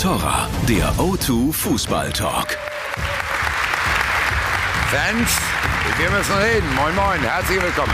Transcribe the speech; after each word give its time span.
Torra, 0.00 0.48
der 0.66 0.94
O2 0.94 1.52
Fußball 1.52 2.10
Talk. 2.10 2.56
Fans, 4.90 5.28
wir 5.98 6.10
müssen 6.10 6.36
reden. 6.38 6.74
Moin, 6.74 6.94
moin, 6.94 7.20
herzlich 7.20 7.60
willkommen. 7.60 7.92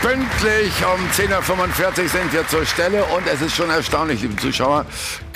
Pünktlich 0.00 0.72
um 0.84 1.08
10.45 1.10 2.02
Uhr 2.02 2.08
sind 2.08 2.32
wir 2.32 2.46
zur 2.46 2.64
Stelle 2.64 3.04
und 3.06 3.26
es 3.26 3.42
ist 3.42 3.56
schon 3.56 3.68
erstaunlich, 3.68 4.22
liebe 4.22 4.36
Zuschauer. 4.36 4.86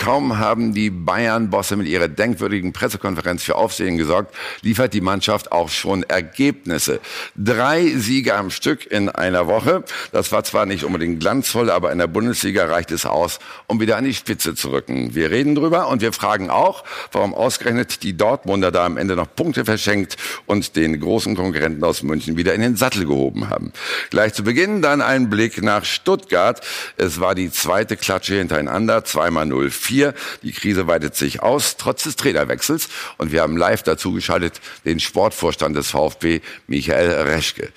Kaum 0.00 0.38
haben 0.38 0.72
die 0.72 0.88
Bayern-Bosse 0.88 1.76
mit 1.76 1.86
ihrer 1.86 2.08
denkwürdigen 2.08 2.72
Pressekonferenz 2.72 3.42
für 3.42 3.56
Aufsehen 3.56 3.98
gesorgt, 3.98 4.34
liefert 4.62 4.94
die 4.94 5.02
Mannschaft 5.02 5.52
auch 5.52 5.68
schon 5.68 6.04
Ergebnisse. 6.04 7.00
Drei 7.36 7.86
Siege 7.86 8.34
am 8.34 8.50
Stück 8.50 8.90
in 8.90 9.10
einer 9.10 9.46
Woche. 9.46 9.84
Das 10.10 10.32
war 10.32 10.42
zwar 10.42 10.64
nicht 10.64 10.84
unbedingt 10.84 11.20
glanzvoll, 11.20 11.68
aber 11.68 11.92
in 11.92 11.98
der 11.98 12.06
Bundesliga 12.06 12.64
reicht 12.64 12.92
es 12.92 13.04
aus, 13.04 13.40
um 13.66 13.78
wieder 13.78 13.98
an 13.98 14.04
die 14.04 14.14
Spitze 14.14 14.54
zu 14.54 14.70
rücken. 14.70 15.14
Wir 15.14 15.30
reden 15.30 15.54
drüber 15.54 15.88
und 15.88 16.00
wir 16.00 16.14
fragen 16.14 16.48
auch, 16.48 16.82
warum 17.12 17.34
ausgerechnet 17.34 18.02
die 18.02 18.16
Dortmunder 18.16 18.72
da 18.72 18.86
am 18.86 18.96
Ende 18.96 19.16
noch 19.16 19.28
Punkte 19.36 19.66
verschenkt 19.66 20.16
und 20.46 20.76
den 20.76 20.98
großen 20.98 21.36
Konkurrenten 21.36 21.84
aus 21.84 22.02
München 22.02 22.38
wieder 22.38 22.54
in 22.54 22.62
den 22.62 22.76
Sattel 22.76 23.04
gehoben 23.04 23.50
haben. 23.50 23.70
Gleich 24.08 24.32
zu 24.32 24.44
Beginn 24.44 24.80
dann 24.80 25.02
ein 25.02 25.28
Blick 25.28 25.62
nach 25.62 25.84
Stuttgart. 25.84 26.66
Es 26.96 27.20
war 27.20 27.34
die 27.34 27.50
zweite 27.50 27.98
Klatsche 27.98 28.36
hintereinander, 28.36 29.04
zweimal 29.04 29.44
0-4. 29.90 30.14
Die 30.42 30.52
Krise 30.52 30.86
weitet 30.86 31.16
sich 31.16 31.42
aus, 31.42 31.76
trotz 31.76 32.04
des 32.04 32.16
Trainerwechsels. 32.16 32.88
Und 33.18 33.32
wir 33.32 33.42
haben 33.42 33.56
live 33.56 33.82
dazu 33.82 34.12
geschaltet 34.12 34.60
den 34.84 35.00
Sportvorstand 35.00 35.76
des 35.76 35.90
VfB, 35.90 36.40
Michael 36.66 37.10
Reschke. 37.28 37.70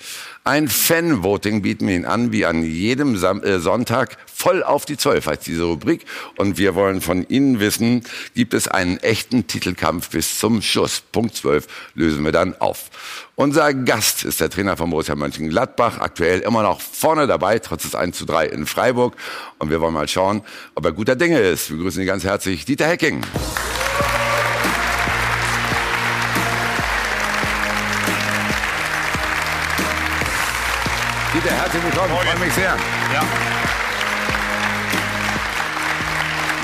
Ein 0.46 0.68
Fan-Voting 0.68 1.62
bieten 1.62 1.88
wir 1.88 1.96
Ihnen 1.96 2.04
an, 2.04 2.30
wie 2.30 2.44
an 2.44 2.62
jedem 2.62 3.14
äh, 3.14 3.58
Sonntag. 3.58 4.18
Voll 4.36 4.64
auf 4.64 4.84
die 4.84 4.96
Zwölf 4.96 5.26
heißt 5.26 5.46
diese 5.46 5.62
Rubrik. 5.62 6.04
Und 6.36 6.58
wir 6.58 6.74
wollen 6.74 7.00
von 7.00 7.26
Ihnen 7.28 7.60
wissen, 7.60 8.02
gibt 8.34 8.52
es 8.52 8.66
einen 8.66 8.98
echten 8.98 9.46
Titelkampf 9.46 10.10
bis 10.10 10.38
zum 10.38 10.60
Schuss? 10.60 11.02
Punkt 11.12 11.36
12 11.36 11.68
lösen 11.94 12.24
wir 12.24 12.32
dann 12.32 12.60
auf. 12.60 12.90
Unser 13.36 13.72
Gast 13.72 14.24
ist 14.24 14.40
der 14.40 14.50
Trainer 14.50 14.76
von 14.76 14.90
Borussia 14.90 15.14
Mönchengladbach, 15.14 15.98
aktuell 15.98 16.40
immer 16.40 16.62
noch 16.64 16.80
vorne 16.80 17.28
dabei, 17.28 17.60
trotz 17.60 17.84
des 17.84 17.94
1 17.94 18.18
zu 18.18 18.26
3 18.26 18.46
in 18.46 18.66
Freiburg. 18.66 19.16
Und 19.58 19.70
wir 19.70 19.80
wollen 19.80 19.94
mal 19.94 20.08
schauen, 20.08 20.42
ob 20.74 20.84
er 20.84 20.92
guter 20.92 21.14
Dinge 21.14 21.38
ist. 21.38 21.70
Wir 21.70 21.76
begrüßen 21.76 22.02
Sie 22.02 22.06
ganz 22.06 22.24
herzlich, 22.24 22.64
Dieter 22.64 22.88
Hecking. 22.88 23.24
Dieter, 31.32 31.54
herzlich 31.54 31.84
willkommen. 31.84 32.10
Freue 32.10 32.38
mich 32.44 32.52
sehr. 32.52 32.76
Ja. 33.12 33.53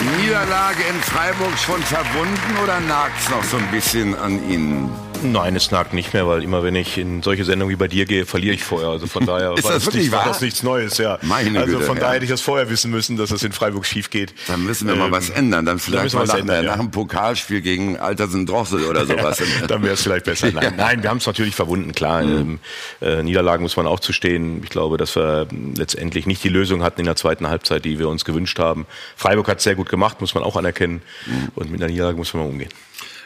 Niederlage 0.00 0.82
in 0.88 1.00
Freiburg 1.02 1.58
schon 1.58 1.82
verbunden 1.82 2.56
oder 2.62 2.80
nagt's 2.80 3.28
noch 3.28 3.44
so 3.44 3.58
ein 3.58 3.70
bisschen 3.70 4.18
an 4.18 4.42
Ihnen? 4.50 5.09
Nein, 5.22 5.56
es 5.56 5.70
nagt 5.70 5.92
nicht 5.92 6.12
mehr, 6.14 6.26
weil 6.26 6.42
immer 6.42 6.62
wenn 6.62 6.74
ich 6.74 6.98
in 6.98 7.22
solche 7.22 7.44
Sendungen 7.44 7.72
wie 7.72 7.76
bei 7.76 7.88
dir 7.88 8.06
gehe, 8.06 8.26
verliere 8.26 8.54
ich 8.54 8.64
vorher. 8.64 8.88
Also 8.88 9.06
von 9.06 9.26
daher 9.26 9.52
Ist 9.56 9.64
war, 9.64 9.72
das 9.72 9.84
das 9.84 9.86
wirklich 9.86 10.04
nicht, 10.04 10.12
war 10.12 10.24
das 10.24 10.40
nichts 10.40 10.62
Neues, 10.62 10.98
ja. 10.98 11.18
Meine 11.22 11.60
also 11.60 11.74
Güte, 11.74 11.84
von 11.84 11.96
ja. 11.96 12.00
daher 12.02 12.14
hätte 12.16 12.24
ich 12.24 12.30
das 12.30 12.40
vorher 12.40 12.70
wissen 12.70 12.90
müssen, 12.90 13.16
dass 13.16 13.30
das 13.30 13.42
in 13.42 13.52
Freiburg 13.52 13.86
schief 13.86 14.10
geht. 14.10 14.34
Dann 14.48 14.64
müssen 14.64 14.88
wir 14.88 14.96
mal 14.96 15.06
Ähm, 15.06 15.12
was 15.12 15.30
ändern. 15.30 15.66
Dann 15.66 15.78
vielleicht 15.78 16.04
müssen 16.04 16.18
wir 16.18 16.26
mal 16.26 16.32
nach, 16.32 16.38
ändern, 16.38 16.64
nach 16.64 16.72
ja. 16.74 16.80
einem 16.80 16.90
Pokalspiel 16.90 17.60
gegen 17.60 17.98
Altersen 17.98 18.46
Drossel 18.46 18.84
oder 18.84 19.06
sowas. 19.06 19.42
Dann 19.66 19.82
wäre 19.82 19.94
es 19.94 20.02
vielleicht 20.02 20.24
besser. 20.24 20.50
Nein, 20.52 20.74
nein 20.76 21.02
wir 21.02 21.10
haben 21.10 21.18
es 21.18 21.26
natürlich 21.26 21.54
verwunden, 21.54 21.92
klar. 21.92 22.22
Mhm. 22.22 22.30
Ähm, 22.30 22.58
äh, 23.00 23.22
Niederlagen 23.22 23.62
muss 23.62 23.76
man 23.76 23.86
auch 23.86 24.00
zustehen. 24.00 24.62
Ich 24.62 24.70
glaube, 24.70 24.96
dass 24.96 25.16
wir 25.16 25.48
letztendlich 25.76 26.26
nicht 26.26 26.42
die 26.44 26.48
Lösung 26.48 26.82
hatten 26.82 27.00
in 27.00 27.06
der 27.06 27.16
zweiten 27.16 27.48
Halbzeit, 27.48 27.84
die 27.84 27.98
wir 27.98 28.08
uns 28.08 28.24
gewünscht 28.24 28.58
haben. 28.58 28.86
Freiburg 29.16 29.48
hat 29.48 29.58
es 29.58 29.64
sehr 29.64 29.74
gut 29.74 29.88
gemacht, 29.88 30.20
muss 30.20 30.34
man 30.34 30.42
auch 30.44 30.56
anerkennen. 30.56 31.02
Mhm. 31.26 31.48
Und 31.54 31.70
mit 31.70 31.80
einer 31.80 31.90
Niederlage 31.90 32.16
muss 32.16 32.32
man 32.34 32.44
mal 32.44 32.48
umgehen. 32.48 32.70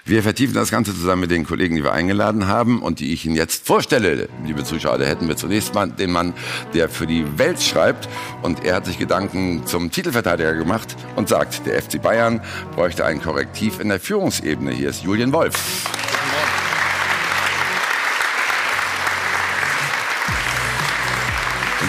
Wir 0.06 0.22
vertiefen 0.22 0.52
das 0.52 0.70
Ganze 0.70 0.94
zusammen 0.94 1.22
mit 1.22 1.30
den 1.30 1.46
Kollegen, 1.46 1.76
die 1.76 1.82
wir 1.82 1.94
eingeladen 1.94 2.46
haben 2.46 2.82
und 2.82 3.00
die 3.00 3.14
ich 3.14 3.24
Ihnen 3.24 3.36
jetzt 3.36 3.66
vorstelle, 3.66 4.28
liebe 4.44 4.62
Zuschauer. 4.62 4.98
Da 4.98 5.06
hätten 5.06 5.28
wir 5.28 5.36
zunächst 5.36 5.72
mal 5.72 5.88
den 5.88 6.12
Mann, 6.12 6.34
der 6.74 6.90
für 6.90 7.06
die 7.06 7.38
Welt 7.38 7.62
schreibt 7.62 8.06
und 8.42 8.66
er 8.66 8.74
hat 8.74 8.84
sich 8.84 8.98
Gedanken 8.98 9.64
zum 9.64 9.90
Titelverteidiger 9.90 10.52
gemacht 10.52 10.94
und 11.16 11.30
sagt, 11.30 11.64
der 11.64 11.80
FC 11.80 12.02
Bayern 12.02 12.42
bräuchte 12.74 13.06
ein 13.06 13.22
Korrektiv 13.22 13.80
in 13.80 13.88
der 13.88 13.98
Führungsebene. 13.98 14.72
Hier 14.72 14.90
ist 14.90 15.04
Julian 15.04 15.32
Wolf. 15.32 15.54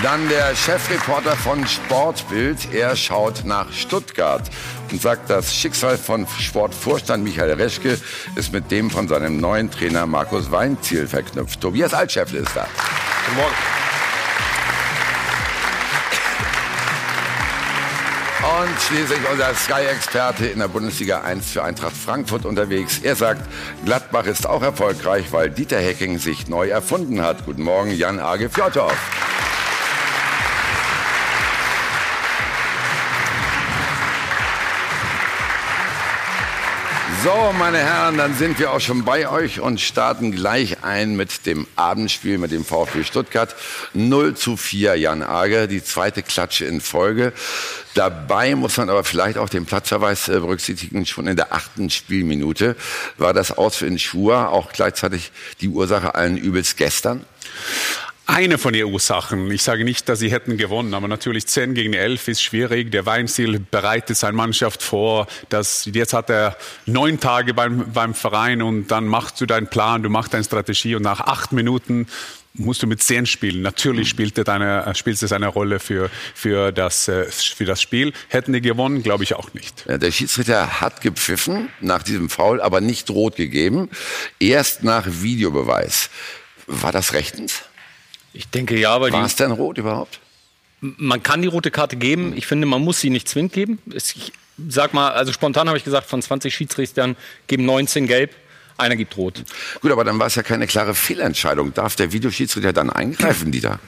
Dann 0.05 0.29
der 0.29 0.55
Chefreporter 0.55 1.35
von 1.35 1.65
Sportbild. 1.65 2.71
Er 2.75 2.95
schaut 2.95 3.43
nach 3.43 3.73
Stuttgart 3.73 4.43
und 4.91 5.01
sagt, 5.01 5.31
das 5.31 5.55
Schicksal 5.55 5.97
von 5.97 6.27
Sportvorstand 6.27 7.23
Michael 7.23 7.53
Reschke 7.53 7.97
ist 8.35 8.53
mit 8.53 8.69
dem 8.69 8.91
von 8.91 9.07
seinem 9.07 9.39
neuen 9.39 9.71
Trainer 9.71 10.05
Markus 10.05 10.51
Weinziel 10.51 11.07
verknüpft. 11.07 11.59
Tobias 11.59 11.95
Altscheffel 11.95 12.41
ist 12.41 12.55
da. 12.55 12.67
Guten 13.25 13.37
Morgen. 13.37 13.55
Und 18.61 18.81
schließlich 18.81 19.19
unser 19.31 19.55
Sky-Experte 19.55 20.45
in 20.45 20.59
der 20.59 20.67
Bundesliga 20.67 21.21
1 21.21 21.49
für 21.49 21.63
Eintracht 21.63 21.97
Frankfurt 21.97 22.45
unterwegs. 22.45 22.99
Er 23.01 23.15
sagt, 23.15 23.41
Gladbach 23.85 24.25
ist 24.25 24.45
auch 24.45 24.61
erfolgreich, 24.61 25.31
weil 25.31 25.49
Dieter 25.49 25.79
Hecking 25.79 26.19
sich 26.19 26.47
neu 26.47 26.69
erfunden 26.69 27.23
hat. 27.23 27.43
Guten 27.47 27.63
Morgen, 27.63 27.89
Jan 27.89 28.19
Age 28.19 28.51
Fjordhoff. 28.51 28.93
So, 37.25 37.51
meine 37.57 37.79
Herren, 37.79 38.17
dann 38.17 38.35
sind 38.35 38.59
wir 38.59 38.71
auch 38.71 38.79
schon 38.79 39.03
bei 39.03 39.27
euch 39.27 39.59
und 39.59 39.81
starten 39.81 40.31
gleich 40.31 40.83
ein 40.83 41.15
mit 41.15 41.47
dem 41.47 41.65
Abendspiel 41.75 42.37
mit 42.37 42.51
dem 42.51 42.63
VfB 42.63 43.03
Stuttgart. 43.03 43.55
0 43.95 44.35
zu 44.35 44.57
4 44.57 44.95
Jan 44.97 45.23
Ager, 45.23 45.65
die 45.65 45.83
zweite 45.83 46.21
Klatsche 46.21 46.65
in 46.65 46.81
Folge. 46.81 47.33
Dabei 47.95 48.53
muss 48.53 48.77
man 48.77 48.91
aber 48.91 49.03
vielleicht 49.03 49.39
auch 49.39 49.49
den 49.49 49.65
Platzverweis 49.65 50.27
äh, 50.27 50.33
berücksichtigen. 50.33 51.07
Schon 51.07 51.25
in 51.25 51.35
der 51.35 51.51
achten 51.51 51.89
Spielminute 51.89 52.75
war 53.17 53.33
das 53.33 53.51
Aus 53.57 53.77
für 53.77 53.97
Schur 53.97 54.49
auch 54.49 54.71
gleichzeitig 54.71 55.31
die 55.61 55.69
Ursache 55.69 56.13
allen 56.13 56.37
Übels 56.37 56.75
gestern. 56.75 57.25
Eine 58.27 58.57
von 58.57 58.73
den 58.73 58.85
Ursachen. 58.85 59.51
Ich 59.51 59.61
sage 59.61 59.83
nicht, 59.83 60.09
dass 60.09 60.17
sie 60.17 60.31
hätten 60.31 60.57
gewonnen, 60.57 60.95
aber 60.95 61.07
natürlich 61.07 61.45
10 61.45 61.75
gegen 61.75 61.93
11 61.93 62.27
ist 62.27 62.41
schwierig. 62.41 62.91
Der 62.91 63.05
Weinziel 63.05 63.59
bereitet 63.59 64.17
seine 64.17 64.33
Mannschaft 64.35 64.81
vor. 64.81 65.27
Das, 65.49 65.87
jetzt 65.91 66.13
hat 66.13 66.31
er 66.31 66.57
neun 66.87 67.19
Tage 67.19 67.53
beim, 67.53 67.91
beim 67.93 68.15
Verein 68.15 68.63
und 68.63 68.87
dann 68.87 69.07
machst 69.07 69.39
du 69.41 69.45
deinen 69.45 69.67
Plan, 69.67 70.01
du 70.01 70.09
machst 70.09 70.33
deine 70.33 70.43
Strategie 70.43 70.95
und 70.95 71.03
nach 71.03 71.19
acht 71.19 71.51
Minuten 71.51 72.07
musst 72.55 72.81
du 72.81 72.87
mit 72.87 73.03
zehn 73.03 73.27
spielen. 73.27 73.61
Natürlich 73.61 74.09
spielt 74.09 74.37
es 74.37 74.47
eine, 74.47 74.85
eine 74.85 75.47
Rolle 75.47 75.79
für, 75.79 76.09
für, 76.33 76.71
das, 76.71 77.07
äh, 77.07 77.25
für 77.25 77.65
das 77.65 77.81
Spiel. 77.81 78.11
Hätten 78.29 78.53
die 78.53 78.61
gewonnen, 78.61 79.03
glaube 79.03 79.23
ich 79.23 79.35
auch 79.35 79.53
nicht. 79.53 79.85
Ja, 79.87 79.99
Der 79.99 80.11
Schiedsrichter 80.11 80.81
hat 80.81 81.01
gepfiffen 81.01 81.69
nach 81.79 82.01
diesem 82.01 82.29
Foul, 82.29 82.59
aber 82.59 82.81
nicht 82.81 83.09
rot 83.11 83.35
gegeben. 83.35 83.89
Erst 84.39 84.83
nach 84.83 85.05
Videobeweis. 85.07 86.09
War 86.65 86.91
das 86.91 87.13
rechtens? 87.13 87.61
Ich 88.35 88.49
denke 88.49 88.77
ja, 88.77 88.99
weil 88.99 89.11
War 89.11 89.25
es 89.25 89.35
denn 89.35 89.51
rot 89.51 89.77
überhaupt? 89.77 90.19
man 90.81 91.23
kann 91.23 91.41
die 91.41 91.47
rote 91.47 91.71
Karte 91.71 91.95
geben. 91.95 92.33
Ich 92.35 92.47
finde, 92.47 92.67
man 92.67 92.81
muss 92.81 92.99
sie 92.99 93.09
nicht 93.09 93.27
zwingend 93.27 93.53
geben. 93.53 93.79
Ich 93.93 94.31
sag 94.69 94.93
mal, 94.93 95.11
also 95.11 95.33
spontan 95.33 95.67
habe 95.67 95.77
ich 95.77 95.83
gesagt, 95.83 96.07
von 96.07 96.21
20 96.21 96.53
Schiedsrichtern 96.53 97.15
geben 97.47 97.65
19 97.65 98.07
gelb, 98.07 98.35
einer 98.77 98.95
gibt 98.95 99.17
rot. 99.17 99.43
Gut, 99.81 99.91
aber 99.91 100.03
dann 100.03 100.19
war 100.19 100.27
es 100.27 100.35
ja 100.35 100.43
keine 100.43 100.67
klare 100.67 100.93
Fehlentscheidung. 100.93 101.73
Darf 101.73 101.95
der 101.95 102.11
Videoschiedsrichter 102.11 102.73
dann 102.73 102.89
eingreifen, 102.89 103.51
Dieter? 103.51 103.79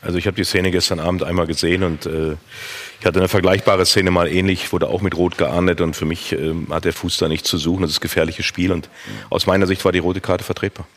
Also 0.00 0.18
ich 0.18 0.26
habe 0.26 0.34
die 0.34 0.44
Szene 0.44 0.72
gestern 0.72 0.98
Abend 0.98 1.22
einmal 1.22 1.46
gesehen 1.46 1.84
und 1.84 2.06
äh, 2.06 2.36
ich 2.98 3.06
hatte 3.06 3.20
eine 3.20 3.28
vergleichbare 3.28 3.86
Szene 3.86 4.10
mal 4.10 4.26
ähnlich, 4.26 4.72
wurde 4.72 4.88
auch 4.88 5.00
mit 5.00 5.16
Rot 5.16 5.38
geahndet 5.38 5.80
und 5.80 5.94
für 5.94 6.06
mich 6.06 6.32
ähm, 6.32 6.66
hat 6.70 6.84
der 6.84 6.92
Fuß 6.92 7.18
da 7.18 7.28
nichts 7.28 7.48
zu 7.48 7.56
suchen. 7.56 7.82
Das 7.82 7.92
ist 7.92 8.00
gefährliches 8.00 8.44
Spiel 8.44 8.72
und 8.72 8.88
aus 9.30 9.46
meiner 9.46 9.68
Sicht 9.68 9.84
war 9.84 9.92
die 9.92 10.00
rote 10.00 10.20
Karte 10.20 10.42
vertretbar. 10.42 10.88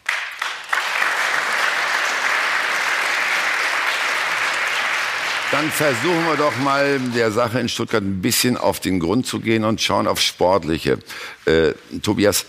Dann 5.51 5.69
versuchen 5.69 6.25
wir 6.27 6.37
doch 6.37 6.57
mal 6.57 6.99
der 7.15 7.31
Sache 7.31 7.59
in 7.59 7.69
Stuttgart 7.69 8.03
ein 8.03 8.21
bisschen 8.21 8.57
auf 8.57 8.79
den 8.79 8.99
Grund 8.99 9.27
zu 9.27 9.39
gehen 9.39 9.63
und 9.63 9.81
schauen 9.81 10.07
auf 10.07 10.19
Sportliche. 10.19 10.99
Äh, 11.45 11.73
Tobias, 12.01 12.45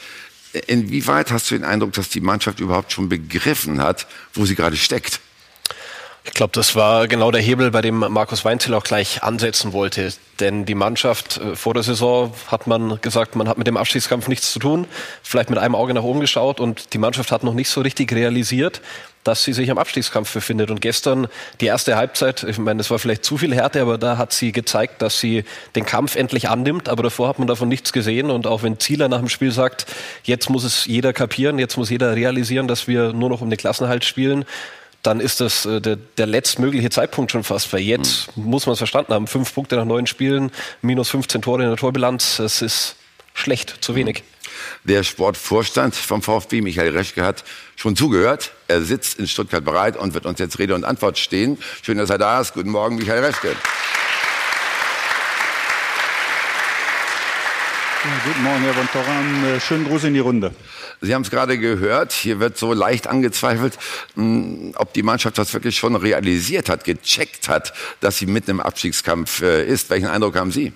inwieweit 0.66 1.30
hast 1.30 1.50
du 1.50 1.54
den 1.54 1.64
Eindruck, 1.64 1.92
dass 1.92 2.08
die 2.08 2.20
Mannschaft 2.20 2.58
überhaupt 2.58 2.92
schon 2.92 3.08
begriffen 3.08 3.82
hat, 3.82 4.06
wo 4.32 4.46
sie 4.46 4.54
gerade 4.54 4.76
steckt? 4.76 5.20
Glaube, 6.32 6.52
das 6.52 6.74
war 6.74 7.08
genau 7.08 7.30
der 7.30 7.40
Hebel, 7.40 7.70
bei 7.70 7.82
dem 7.82 7.98
Markus 7.98 8.44
Weinzel 8.44 8.74
auch 8.74 8.84
gleich 8.84 9.22
ansetzen 9.22 9.72
wollte. 9.72 10.12
Denn 10.40 10.64
die 10.64 10.74
Mannschaft 10.74 11.38
äh, 11.38 11.56
vor 11.56 11.74
der 11.74 11.82
Saison 11.82 12.32
hat 12.48 12.66
man 12.66 13.00
gesagt, 13.00 13.36
man 13.36 13.48
hat 13.48 13.58
mit 13.58 13.66
dem 13.66 13.76
Abstiegskampf 13.76 14.28
nichts 14.28 14.52
zu 14.52 14.58
tun, 14.58 14.86
vielleicht 15.22 15.50
mit 15.50 15.58
einem 15.58 15.74
Auge 15.74 15.94
nach 15.94 16.02
oben 16.02 16.20
geschaut 16.20 16.60
und 16.60 16.92
die 16.92 16.98
Mannschaft 16.98 17.32
hat 17.32 17.42
noch 17.44 17.54
nicht 17.54 17.70
so 17.70 17.80
richtig 17.80 18.12
realisiert, 18.12 18.80
dass 19.24 19.42
sie 19.42 19.52
sich 19.52 19.70
am 19.70 19.78
Abstiegskampf 19.78 20.32
befindet. 20.32 20.70
Und 20.70 20.80
gestern 20.80 21.26
die 21.60 21.66
erste 21.66 21.96
Halbzeit, 21.96 22.44
ich 22.44 22.58
meine, 22.58 22.78
das 22.78 22.90
war 22.90 22.98
vielleicht 22.98 23.24
zu 23.24 23.38
viel 23.38 23.54
Härte, 23.54 23.82
aber 23.82 23.98
da 23.98 24.18
hat 24.18 24.32
sie 24.32 24.52
gezeigt, 24.52 25.02
dass 25.02 25.18
sie 25.18 25.44
den 25.74 25.84
Kampf 25.84 26.16
endlich 26.16 26.48
annimmt. 26.48 26.88
Aber 26.88 27.02
davor 27.02 27.28
hat 27.28 27.38
man 27.38 27.48
davon 27.48 27.68
nichts 27.68 27.92
gesehen. 27.92 28.30
Und 28.30 28.46
auch 28.46 28.62
wenn 28.62 28.78
Zieler 28.78 29.08
nach 29.08 29.18
dem 29.18 29.28
Spiel 29.28 29.50
sagt, 29.50 29.86
jetzt 30.22 30.48
muss 30.48 30.64
es 30.64 30.86
jeder 30.86 31.12
kapieren, 31.12 31.58
jetzt 31.58 31.76
muss 31.76 31.90
jeder 31.90 32.14
realisieren, 32.14 32.68
dass 32.68 32.86
wir 32.86 33.12
nur 33.12 33.28
noch 33.28 33.40
um 33.40 33.50
den 33.50 33.58
Klassenhalt 33.58 34.04
spielen, 34.04 34.44
dann 35.06 35.20
ist 35.20 35.40
das 35.40 35.64
äh, 35.66 35.80
der, 35.80 35.96
der 35.96 36.26
letztmögliche 36.26 36.90
Zeitpunkt 36.90 37.30
schon 37.30 37.44
fast. 37.44 37.72
Weil 37.72 37.80
jetzt 37.80 38.36
mhm. 38.36 38.44
muss 38.44 38.66
man 38.66 38.72
es 38.72 38.78
verstanden 38.78 39.14
haben. 39.14 39.26
Fünf 39.26 39.54
Punkte 39.54 39.76
nach 39.76 39.84
neun 39.84 40.06
Spielen, 40.06 40.50
minus 40.82 41.10
15 41.10 41.42
Tore 41.42 41.62
in 41.62 41.68
der 41.68 41.76
Torbilanz. 41.76 42.36
Das 42.38 42.62
ist 42.62 42.96
schlecht, 43.34 43.76
zu 43.80 43.94
wenig. 43.94 44.24
Der 44.84 45.02
Sportvorstand 45.02 45.94
vom 45.94 46.22
VfB, 46.22 46.62
Michael 46.62 46.96
Reschke, 46.96 47.22
hat 47.22 47.44
schon 47.76 47.94
zugehört. 47.94 48.52
Er 48.68 48.82
sitzt 48.82 49.18
in 49.18 49.28
Stuttgart 49.28 49.64
bereit 49.64 49.96
und 49.96 50.14
wird 50.14 50.26
uns 50.26 50.38
jetzt 50.38 50.58
Rede 50.58 50.74
und 50.74 50.84
Antwort 50.84 51.18
stehen. 51.18 51.58
Schön, 51.82 51.98
dass 51.98 52.10
er 52.10 52.18
da 52.18 52.40
ist. 52.40 52.54
Guten 52.54 52.70
Morgen, 52.70 52.96
Michael 52.96 53.24
Reschke. 53.24 53.54
Ja, 58.04 58.10
guten 58.24 58.42
Morgen, 58.42 58.62
Herr 58.62 58.74
von 58.74 58.88
Toran. 58.88 59.44
Äh, 59.44 59.60
schönen 59.60 59.86
Gruß 59.86 60.04
in 60.04 60.14
die 60.14 60.20
Runde. 60.20 60.54
Sie 61.00 61.14
haben 61.14 61.22
es 61.22 61.30
gerade 61.30 61.58
gehört, 61.58 62.12
hier 62.12 62.40
wird 62.40 62.56
so 62.56 62.72
leicht 62.72 63.06
angezweifelt, 63.06 63.78
hm, 64.14 64.72
ob 64.76 64.92
die 64.92 65.02
Mannschaft 65.02 65.38
das 65.38 65.52
wirklich 65.52 65.76
schon 65.76 65.96
realisiert 65.96 66.68
hat, 66.68 66.84
gecheckt 66.84 67.48
hat, 67.48 67.72
dass 68.00 68.18
sie 68.18 68.26
mitten 68.26 68.52
im 68.52 68.60
Abstiegskampf 68.60 69.42
äh, 69.42 69.66
ist. 69.66 69.90
Welchen 69.90 70.08
Eindruck 70.08 70.36
haben 70.36 70.50
Sie? 70.50 70.72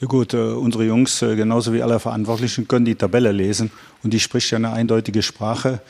Ja 0.00 0.08
gut, 0.08 0.34
äh, 0.34 0.38
unsere 0.38 0.84
Jungs, 0.84 1.20
genauso 1.20 1.72
wie 1.72 1.82
alle 1.82 2.00
Verantwortlichen, 2.00 2.66
können 2.66 2.84
die 2.84 2.96
Tabelle 2.96 3.30
lesen 3.30 3.70
und 4.02 4.12
die 4.12 4.20
spricht 4.20 4.50
ja 4.50 4.58
eine 4.58 4.72
eindeutige 4.72 5.22
Sprache. 5.22 5.80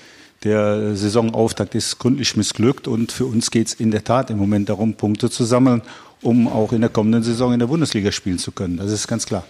Der 0.44 0.96
Saisonauftakt 0.96 1.74
ist 1.74 1.98
gründlich 1.98 2.36
missglückt 2.36 2.88
und 2.88 3.12
für 3.12 3.26
uns 3.26 3.50
geht 3.50 3.68
es 3.68 3.74
in 3.74 3.90
der 3.90 4.04
Tat 4.04 4.28
im 4.28 4.38
Moment 4.38 4.68
darum, 4.68 4.94
Punkte 4.94 5.30
zu 5.30 5.44
sammeln 5.44 5.82
um 6.22 6.48
auch 6.48 6.72
in 6.72 6.80
der 6.80 6.90
kommenden 6.90 7.22
Saison 7.22 7.52
in 7.52 7.58
der 7.58 7.66
Bundesliga 7.66 8.10
spielen 8.12 8.38
zu 8.38 8.52
können. 8.52 8.76
Das 8.76 8.90
ist 8.90 9.06
ganz 9.06 9.26
klar. 9.26 9.44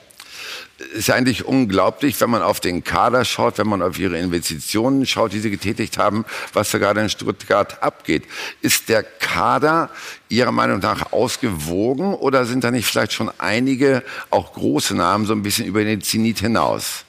Ist 0.94 1.08
ja 1.08 1.14
eigentlich 1.14 1.44
unglaublich, 1.44 2.20
wenn 2.20 2.30
man 2.30 2.42
auf 2.42 2.60
den 2.60 2.82
Kader 2.82 3.24
schaut, 3.24 3.58
wenn 3.58 3.68
man 3.68 3.82
auf 3.82 3.98
ihre 3.98 4.18
Investitionen 4.18 5.06
schaut, 5.06 5.32
die 5.32 5.40
sie 5.40 5.50
getätigt 5.50 5.98
haben, 5.98 6.24
was 6.52 6.70
da 6.70 6.78
gerade 6.78 7.00
in 7.00 7.08
Stuttgart 7.08 7.82
abgeht. 7.82 8.24
Ist 8.60 8.88
der 8.88 9.02
Kader 9.02 9.90
Ihrer 10.28 10.52
Meinung 10.52 10.78
nach 10.80 11.12
ausgewogen 11.12 12.14
oder 12.14 12.46
sind 12.46 12.64
da 12.64 12.70
nicht 12.70 12.86
vielleicht 12.86 13.12
schon 13.12 13.30
einige, 13.38 14.02
auch 14.30 14.54
große 14.54 14.94
Namen, 14.94 15.26
so 15.26 15.34
ein 15.34 15.42
bisschen 15.42 15.66
über 15.66 15.84
den 15.84 16.00
Zenit 16.00 16.40
hinaus? 16.40 17.04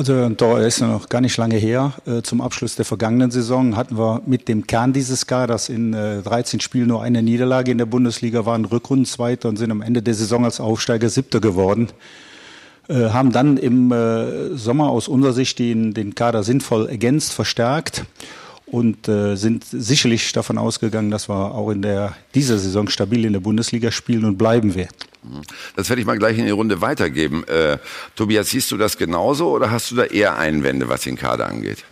Also 0.00 0.30
da 0.30 0.58
ist 0.60 0.80
noch 0.80 1.10
gar 1.10 1.20
nicht 1.20 1.36
lange 1.36 1.56
her. 1.56 1.92
Äh, 2.06 2.22
zum 2.22 2.40
Abschluss 2.40 2.74
der 2.74 2.86
vergangenen 2.86 3.30
Saison 3.30 3.76
hatten 3.76 3.98
wir 3.98 4.22
mit 4.24 4.48
dem 4.48 4.66
Kern 4.66 4.94
dieses 4.94 5.26
Kaders 5.26 5.68
in 5.68 5.92
13 5.92 6.58
äh, 6.58 6.62
Spielen 6.62 6.88
nur 6.88 7.02
eine 7.02 7.22
Niederlage 7.22 7.70
in 7.70 7.76
der 7.76 7.84
Bundesliga, 7.84 8.46
waren 8.46 8.64
Rückrundenzweiter 8.64 9.50
und 9.50 9.58
sind 9.58 9.70
am 9.70 9.82
Ende 9.82 10.00
der 10.00 10.14
Saison 10.14 10.46
als 10.46 10.58
Aufsteiger 10.58 11.10
Siebter 11.10 11.42
geworden. 11.42 11.88
Äh, 12.88 13.10
haben 13.10 13.30
dann 13.30 13.58
im 13.58 13.92
Sommer 14.54 14.88
aus 14.88 15.06
unserer 15.06 15.34
Sicht 15.34 15.58
den, 15.58 15.92
den 15.92 16.14
Kader 16.14 16.44
sinnvoll 16.44 16.88
ergänzt, 16.88 17.34
verstärkt 17.34 18.06
und 18.64 19.04
sind 19.04 19.64
sicherlich 19.64 20.32
davon 20.32 20.56
ausgegangen, 20.56 21.10
dass 21.10 21.28
wir 21.28 21.54
auch 21.54 21.70
in 21.72 21.82
der, 21.82 22.14
dieser 22.34 22.56
Saison 22.56 22.88
stabil 22.88 23.26
in 23.26 23.34
der 23.34 23.40
Bundesliga 23.40 23.90
spielen 23.90 24.24
und 24.24 24.38
bleiben 24.38 24.76
werden. 24.76 25.09
Das 25.76 25.88
werde 25.88 26.00
ich 26.00 26.06
mal 26.06 26.18
gleich 26.18 26.38
in 26.38 26.46
die 26.46 26.50
Runde 26.50 26.80
weitergeben. 26.80 27.44
Äh, 27.46 27.78
Tobias, 28.16 28.50
siehst 28.50 28.70
du 28.70 28.76
das 28.76 28.96
genauso 28.96 29.50
oder 29.50 29.70
hast 29.70 29.90
du 29.90 29.96
da 29.96 30.04
eher 30.04 30.38
Einwände, 30.38 30.88
was 30.88 31.02
den 31.02 31.16
Kader 31.16 31.46
angeht? 31.46 31.84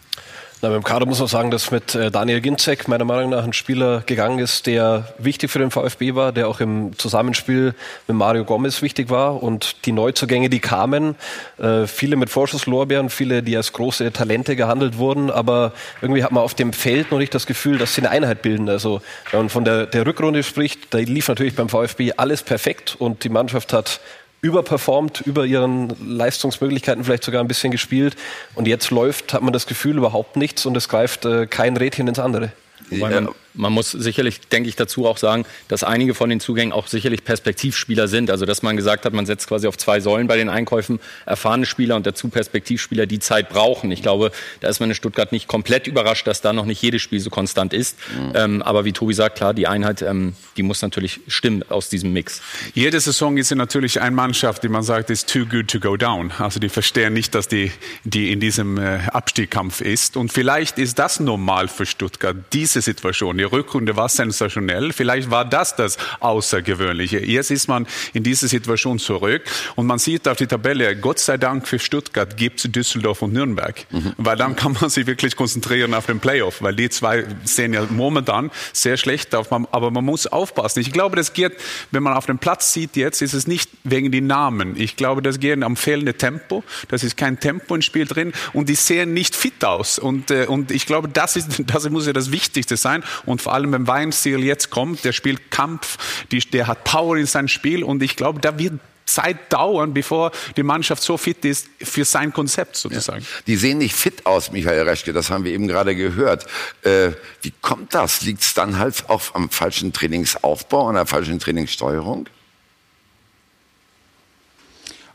Na, 0.61 0.71
beim 0.71 0.83
Kader 0.83 1.07
muss 1.07 1.21
man 1.21 1.29
sagen, 1.29 1.53
dass 1.53 1.71
mit 1.71 1.95
äh, 1.95 2.11
Daniel 2.11 2.41
Ginzek 2.41 2.89
meiner 2.89 3.05
Meinung 3.05 3.31
nach 3.31 3.45
ein 3.45 3.53
Spieler 3.53 4.03
gegangen 4.05 4.41
ist, 4.41 4.67
der 4.67 5.15
wichtig 5.17 5.53
für 5.53 5.61
den 5.61 5.71
VfB 5.71 6.17
war, 6.17 6.33
der 6.33 6.49
auch 6.49 6.59
im 6.59 6.99
Zusammenspiel 6.99 7.75
mit 8.09 8.17
Mario 8.17 8.45
Gomez 8.45 8.83
wichtig 8.83 9.09
war 9.09 9.41
und 9.41 9.87
die 9.87 9.93
Neuzugänge, 9.93 10.51
die 10.51 10.59
kamen, 10.59 11.15
äh, 11.59 11.87
viele 11.87 12.17
mit 12.17 12.29
Vorschusslorbeeren, 12.29 13.09
viele, 13.09 13.45
die 13.45 13.57
als 13.57 13.73
große 13.73 14.13
Talente 14.13 14.57
gehandelt 14.57 14.99
wurden, 14.99 15.31
aber 15.31 15.73
irgendwie 16.03 16.25
hat 16.25 16.33
man 16.33 16.43
auf 16.43 16.55
dem 16.55 16.73
Feld 16.73 17.13
noch 17.13 17.19
nicht 17.19 17.33
das 17.35 17.47
Gefühl, 17.47 17.79
dass 17.79 17.95
sie 17.95 18.01
eine 18.01 18.11
Einheit 18.11 18.43
bilden. 18.43 18.69
Also 18.69 19.01
wenn 19.31 19.41
man 19.41 19.51
von 19.51 19.65
der, 19.65 19.87
der 19.87 20.05
Rückrunde 20.07 20.43
spricht, 20.43 20.93
da 20.93 20.99
lief 20.99 21.29
natürlich 21.29 21.55
beim 21.55 21.69
VfB 21.69 22.15
alles 22.17 22.43
perfekt 22.43 22.97
und 22.99 23.23
die 23.23 23.29
Mannschaft 23.29 23.73
hat 23.73 24.01
überperformt, 24.40 25.23
über 25.23 25.44
ihren 25.44 25.94
Leistungsmöglichkeiten 26.06 27.05
vielleicht 27.05 27.25
sogar 27.25 27.43
ein 27.43 27.49
bisschen 27.49 27.70
gespielt. 27.70 28.17
Und 28.55 28.69
jetzt 28.69 28.90
läuft, 28.90 29.32
hat 29.32 29.43
man 29.43 29.52
das 29.52 29.67
Gefühl, 29.67 29.96
überhaupt 29.99 30.37
nichts 30.37 30.67
und 30.67 30.76
es 30.76 30.88
greift 30.88 31.25
äh, 31.25 31.46
kein 31.46 31.76
Rädchen 31.76 32.08
ins 32.08 32.19
andere. 32.19 32.52
Wobei 32.90 33.26
man, 33.55 33.73
muss 33.73 33.91
sicherlich, 33.91 34.41
denke 34.41 34.69
ich, 34.69 34.77
dazu 34.77 35.06
auch 35.06 35.19
sagen, 35.19 35.45
dass 35.69 35.85
einige 35.85 36.15
von 36.15 36.31
den 36.31 36.41
Zugängen 36.41 36.73
auch 36.73 36.87
sicherlich 36.87 37.25
Perspektivspieler 37.25 38.09
sind. 38.09 38.31
Also 38.31 38.47
dass 38.47 38.62
man 38.62 38.77
gesagt 38.77 39.05
hat, 39.05 39.12
man 39.12 39.27
setzt 39.27 39.49
quasi 39.49 39.67
auf 39.67 39.77
zwei 39.77 40.00
Säulen 40.00 40.27
bei 40.27 40.37
den 40.37 40.49
Einkäufen, 40.49 41.00
erfahrene 41.27 41.67
Spieler 41.67 41.97
und 41.97 42.06
dazu 42.06 42.29
Perspektivspieler, 42.29 43.06
die 43.06 43.19
Zeit 43.19 43.49
brauchen. 43.49 43.91
Ich 43.91 44.03
glaube, 44.03 44.33
da 44.61 44.69
ist 44.69 44.81
man 44.81 44.91
in 44.91 44.95
Stuttgart 44.95 45.33
nicht 45.33 45.49
komplett 45.49 45.87
überrascht, 45.87 46.27
dass 46.27 46.41
da 46.41 46.53
noch 46.53 46.65
nicht 46.65 46.83
jedes 46.83 47.03
Spiel 47.03 47.21
so 47.21 47.31
konstant 47.31 47.73
ist. 47.73 47.97
Mhm. 48.17 48.33
Ähm, 48.35 48.62
aber 48.62 48.85
wie 48.85 48.93
Tobi 48.93 49.15
sagt, 49.15 49.37
klar, 49.37 49.55
die 49.55 49.67
Einheit, 49.67 50.03
ähm, 50.03 50.35
die 50.56 50.62
muss 50.62 50.83
natürlich 50.83 51.21
stimmen 51.29 51.65
aus 51.69 51.89
diesem 51.89 52.12
Mix. 52.12 52.43
Jede 52.75 53.00
Saison 53.00 53.37
ist 53.37 53.50
ja 53.50 53.56
natürlich 53.56 54.00
eine 54.00 54.15
Mannschaft, 54.15 54.62
die 54.62 54.69
man 54.69 54.83
sagt, 54.83 55.11
ist 55.11 55.33
too 55.33 55.47
good 55.47 55.69
to 55.69 55.81
go 55.81 55.97
down. 55.97 56.33
Also 56.39 56.61
die 56.61 56.69
verstehen 56.69 57.12
nicht, 57.12 57.35
dass 57.35 57.49
die, 57.49 57.73
die 58.05 58.33
in 58.33 58.41
diesem 58.41 58.79
äh, 58.79 58.99
Abstiegskampf 59.12 59.81
ist. 59.81 60.17
Und 60.17 60.33
vielleicht 60.33 60.79
ist 60.79 60.99
das 60.99 61.21
normal 61.21 61.69
für 61.69 61.87
Stuttgart, 61.87 62.37
diese 62.53 62.81
Situation. 62.81 63.38
Die 63.38 63.44
Rückrunde 63.44 63.96
war 63.96 64.08
sensationell. 64.08 64.93
Vielleicht 64.93 65.31
war 65.31 65.44
das 65.44 65.76
das 65.76 65.96
Außergewöhnliche. 66.20 67.25
Jetzt 67.25 67.50
ist 67.50 67.69
man 67.69 67.87
in 68.12 68.23
diese 68.23 68.49
Situation 68.49 68.99
zurück 68.99 69.43
und 69.76 69.87
man 69.87 69.99
sieht 69.99 70.29
auf 70.29 70.37
die 70.37 70.46
Tabelle, 70.46 70.96
Gott 70.96 71.19
sei 71.19 71.37
Dank 71.37 71.67
für 71.67 71.79
Stuttgart 71.79 72.37
gibt 72.37 72.64
es 72.64 72.70
Düsseldorf 72.70 73.23
und 73.23 73.32
Nürnberg. 73.32 73.87
Mhm. 73.90 74.12
Weil 74.17 74.37
dann 74.37 74.56
kann 74.56 74.76
man 74.81 74.90
sich 74.90 75.06
wirklich 75.06 75.37
konzentrieren 75.37 75.94
auf 75.94 76.06
den 76.06 76.20
Playoff, 76.20 76.62
weil 76.62 76.75
die 76.75 76.88
zwei 76.90 77.25
sehen 77.45 77.75
ja 77.75 77.85
momentan 77.88 78.50
sehr 78.73 78.97
schlecht 78.97 79.35
auf. 79.35 79.52
Aber 79.52 79.90
man 79.90 80.04
muss 80.04 80.26
aufpassen. 80.26 80.80
Ich 80.80 80.92
glaube, 80.92 81.16
das 81.16 81.33
geht, 81.33 81.52
wenn 81.90 82.02
man 82.02 82.14
auf 82.14 82.26
den 82.26 82.38
Platz 82.38 82.73
sieht 82.73 82.97
jetzt, 82.97 83.23
ist 83.23 83.35
es 83.35 83.47
nicht 83.47 83.71
wegen 83.85 84.11
den 84.12 84.26
Namen. 84.26 84.78
Ich 84.80 84.97
glaube, 84.97 85.23
das 85.23 85.40
geht 85.40 85.62
am 85.62 85.76
fehlenden 85.76 86.16
Tempo. 86.18 86.64
Das 86.88 87.02
ist 87.02 87.16
kein 87.16 87.40
Tempo 87.40 87.75
im 87.75 87.83
Spiel 87.83 88.07
drin 88.07 88.33
und 88.52 88.68
die 88.68 88.75
sehen 88.75 89.14
nicht 89.14 89.35
fit 89.35 89.64
aus. 89.64 89.99
Und, 89.99 90.30
äh, 90.30 90.47
und 90.47 90.71
ich 90.71 90.87
glaube, 90.87 91.09
das, 91.09 91.37
ist, 91.37 91.62
das 91.66 91.88
muss 91.90 92.07
ja 92.07 92.12
das 92.12 92.33
Wichtigste 92.33 92.76
sein. 92.76 93.02
Und 93.28 93.42
vor 93.42 93.54
allem, 93.54 93.73
wenn 93.73 93.87
Weinstil 93.87 94.42
jetzt 94.42 94.70
kommt, 94.70 95.04
der 95.04 95.12
spielt 95.12 95.50
Kampf, 95.50 95.99
die, 96.30 96.40
der 96.40 96.66
hat 96.66 96.85
Power 96.85 97.16
in 97.16 97.26
seinem 97.26 97.49
Spiel 97.49 97.85
und 97.85 98.02
ich 98.02 98.16
glaube, 98.16 98.40
da 98.40 98.58
wird 98.58 98.75
Zeit 99.08 99.52
dauern, 99.52 99.94
bevor 99.94 100.32
die 100.56 100.62
Mannschaft 100.62 101.02
so 101.02 101.16
fit 101.16 101.44
ist 101.44 101.68
für 101.80 102.04
sein 102.04 102.32
Konzept 102.32 102.76
sozusagen. 102.76 103.23
Ja. 103.23 103.40
Die 103.47 103.56
sehen 103.56 103.78
nicht 103.78 103.94
fit 103.94 104.26
aus, 104.26 104.52
Michael 104.52 104.88
Reschke, 104.88 105.12
das 105.12 105.30
haben 105.30 105.44
wir 105.44 105.52
eben 105.52 105.66
gerade 105.66 105.97
gehört. 105.97 106.47
Äh, 106.82 107.12
wie 107.40 107.52
kommt 107.62 107.94
das? 107.94 108.23
Liegt 108.23 108.42
es 108.42 108.54
dann 108.54 108.78
halt 108.78 109.08
auch 109.08 109.35
am 109.35 109.49
falschen 109.50 109.92
Trainingsaufbau, 109.92 110.88
an 110.88 110.94
der 110.94 111.06
falschen 111.06 111.38
Trainingssteuerung? 111.38 112.28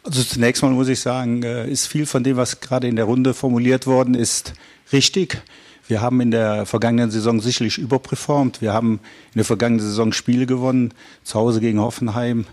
Also 0.03 0.23
zunächst 0.23 0.61
mal 0.63 0.71
muss 0.71 0.89
ich 0.89 0.99
sagen, 0.99 1.43
äh, 1.43 1.69
ist 1.69 1.87
viel 1.87 2.05
von 2.05 2.23
dem, 2.23 2.35
was 2.35 2.59
gerade 2.59 2.87
in 2.87 2.95
der 2.95 3.05
Runde 3.05 3.33
formuliert 3.33 3.87
worden 3.87 4.15
ist, 4.15 4.53
richtig. 4.91 5.41
Wir 5.87 6.01
haben 6.01 6.21
in 6.21 6.31
der 6.31 6.65
vergangenen 6.65 7.11
Saison 7.11 7.41
sicherlich 7.41 7.77
überperformt. 7.77 8.61
Wir 8.61 8.73
haben 8.73 8.99
in 9.33 9.39
der 9.39 9.45
vergangenen 9.45 9.85
Saison 9.85 10.13
Spiele 10.13 10.45
gewonnen, 10.45 10.93
zu 11.23 11.37
Hause 11.37 11.59
gegen 11.59 11.79
Hoffenheim, 11.79 12.45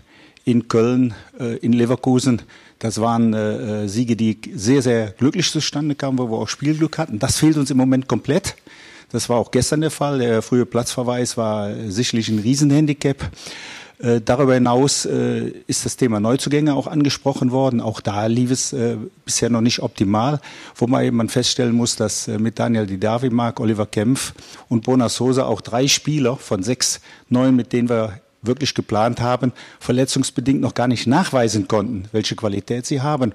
in 0.43 0.67
Köln, 0.67 1.13
äh, 1.39 1.57
in 1.57 1.71
Leverkusen. 1.71 2.41
Das 2.79 2.99
waren 2.99 3.33
äh, 3.33 3.87
Siege, 3.87 4.15
die 4.15 4.39
sehr, 4.53 4.81
sehr 4.81 5.11
glücklich 5.11 5.49
zustande 5.51 5.95
kamen, 5.95 6.17
wo 6.17 6.29
wir 6.29 6.37
auch 6.37 6.49
Spielglück 6.49 6.97
hatten. 6.97 7.19
Das 7.19 7.37
fehlt 7.37 7.57
uns 7.57 7.71
im 7.71 7.77
Moment 7.77 8.07
komplett. 8.07 8.55
Das 9.11 9.29
war 9.29 9.37
auch 9.37 9.51
gestern 9.51 9.81
der 9.81 9.91
Fall. 9.91 10.19
Der 10.19 10.41
frühe 10.41 10.65
Platzverweis 10.65 11.37
war 11.37 11.69
sicherlich 11.89 12.29
ein 12.29 12.39
Riesenhandicap. 12.39 13.29
Äh, 14.01 14.21
darüber 14.21 14.55
hinaus 14.55 15.05
äh, 15.05 15.49
ist 15.67 15.85
das 15.85 15.95
Thema 15.95 16.19
Neuzugänge 16.19 16.73
auch 16.73 16.87
angesprochen 16.87 17.51
worden. 17.51 17.81
Auch 17.81 18.01
da 18.01 18.25
lief 18.25 18.49
es 18.49 18.73
äh, 18.73 18.97
bisher 19.25 19.49
noch 19.49 19.61
nicht 19.61 19.79
optimal, 19.79 20.39
wo 20.75 20.87
man 20.87 21.05
eben 21.05 21.29
feststellen 21.29 21.75
muss, 21.75 21.95
dass 21.95 22.27
mit 22.27 22.57
Daniel 22.57 22.87
Didavi, 22.87 23.29
Mark 23.29 23.59
Oliver 23.59 23.85
Kempf 23.85 24.33
und 24.69 24.85
Bona 24.85 25.07
Sosa 25.09 25.45
auch 25.45 25.61
drei 25.61 25.87
Spieler 25.87 26.35
von 26.35 26.63
sechs 26.63 26.99
neun, 27.29 27.55
mit 27.55 27.73
denen 27.73 27.89
wir 27.89 28.19
wirklich 28.41 28.73
geplant 28.73 29.21
haben, 29.21 29.53
verletzungsbedingt 29.79 30.61
noch 30.61 30.73
gar 30.73 30.87
nicht 30.87 31.05
nachweisen 31.05 31.67
konnten, 31.67 32.05
welche 32.11 32.35
Qualität 32.35 32.87
sie 32.87 33.01
haben. 33.01 33.33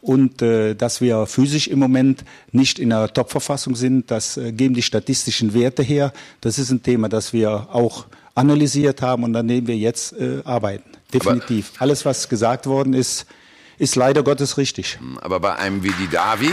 und 0.00 0.42
äh, 0.42 0.74
dass 0.74 1.00
wir 1.00 1.26
physisch 1.26 1.66
im 1.66 1.80
Moment 1.80 2.24
nicht 2.52 2.78
in 2.78 2.92
einer 2.92 3.12
Top-Verfassung 3.12 3.74
sind. 3.74 4.10
Das 4.10 4.36
äh, 4.36 4.52
geben 4.52 4.74
die 4.74 4.82
statistischen 4.82 5.54
Werte 5.54 5.82
her. 5.82 6.12
Das 6.40 6.58
ist 6.58 6.70
ein 6.70 6.82
Thema, 6.82 7.08
das 7.08 7.32
wir 7.32 7.68
auch 7.72 8.06
analysiert 8.38 9.02
haben 9.02 9.24
und 9.24 9.34
an 9.36 9.48
dem 9.48 9.66
wir 9.66 9.76
jetzt 9.76 10.12
äh, 10.12 10.40
arbeiten. 10.44 10.90
Definitiv. 11.12 11.72
Aber 11.74 11.82
Alles, 11.82 12.04
was 12.04 12.28
gesagt 12.28 12.66
worden 12.66 12.94
ist, 12.94 13.26
ist 13.78 13.96
leider 13.96 14.22
Gottes 14.22 14.56
richtig. 14.56 14.98
Aber 15.20 15.40
bei 15.40 15.56
einem 15.56 15.82
wie 15.82 15.92
die 15.92 16.08
Davi 16.08 16.52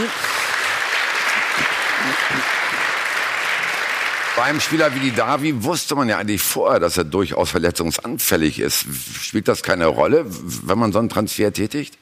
Bei 4.36 4.44
einem 4.44 4.60
Spieler 4.60 4.94
wie 4.94 5.00
die 5.00 5.16
Davi 5.16 5.64
wusste 5.64 5.96
man 5.96 6.10
ja 6.10 6.18
eigentlich 6.18 6.42
vorher, 6.42 6.82
dass 6.82 6.98
er 6.98 7.06
durchaus 7.06 7.52
verletzungsanfällig 7.52 8.60
ist. 8.60 8.86
Spielt 9.22 9.48
das 9.48 9.64
keine 9.64 9.86
Rolle, 9.86 10.26
wenn 10.28 10.78
man 10.78 10.92
so 10.92 11.00
einen 11.00 11.08
Transfer 11.08 11.54
tätigt? 11.54 11.98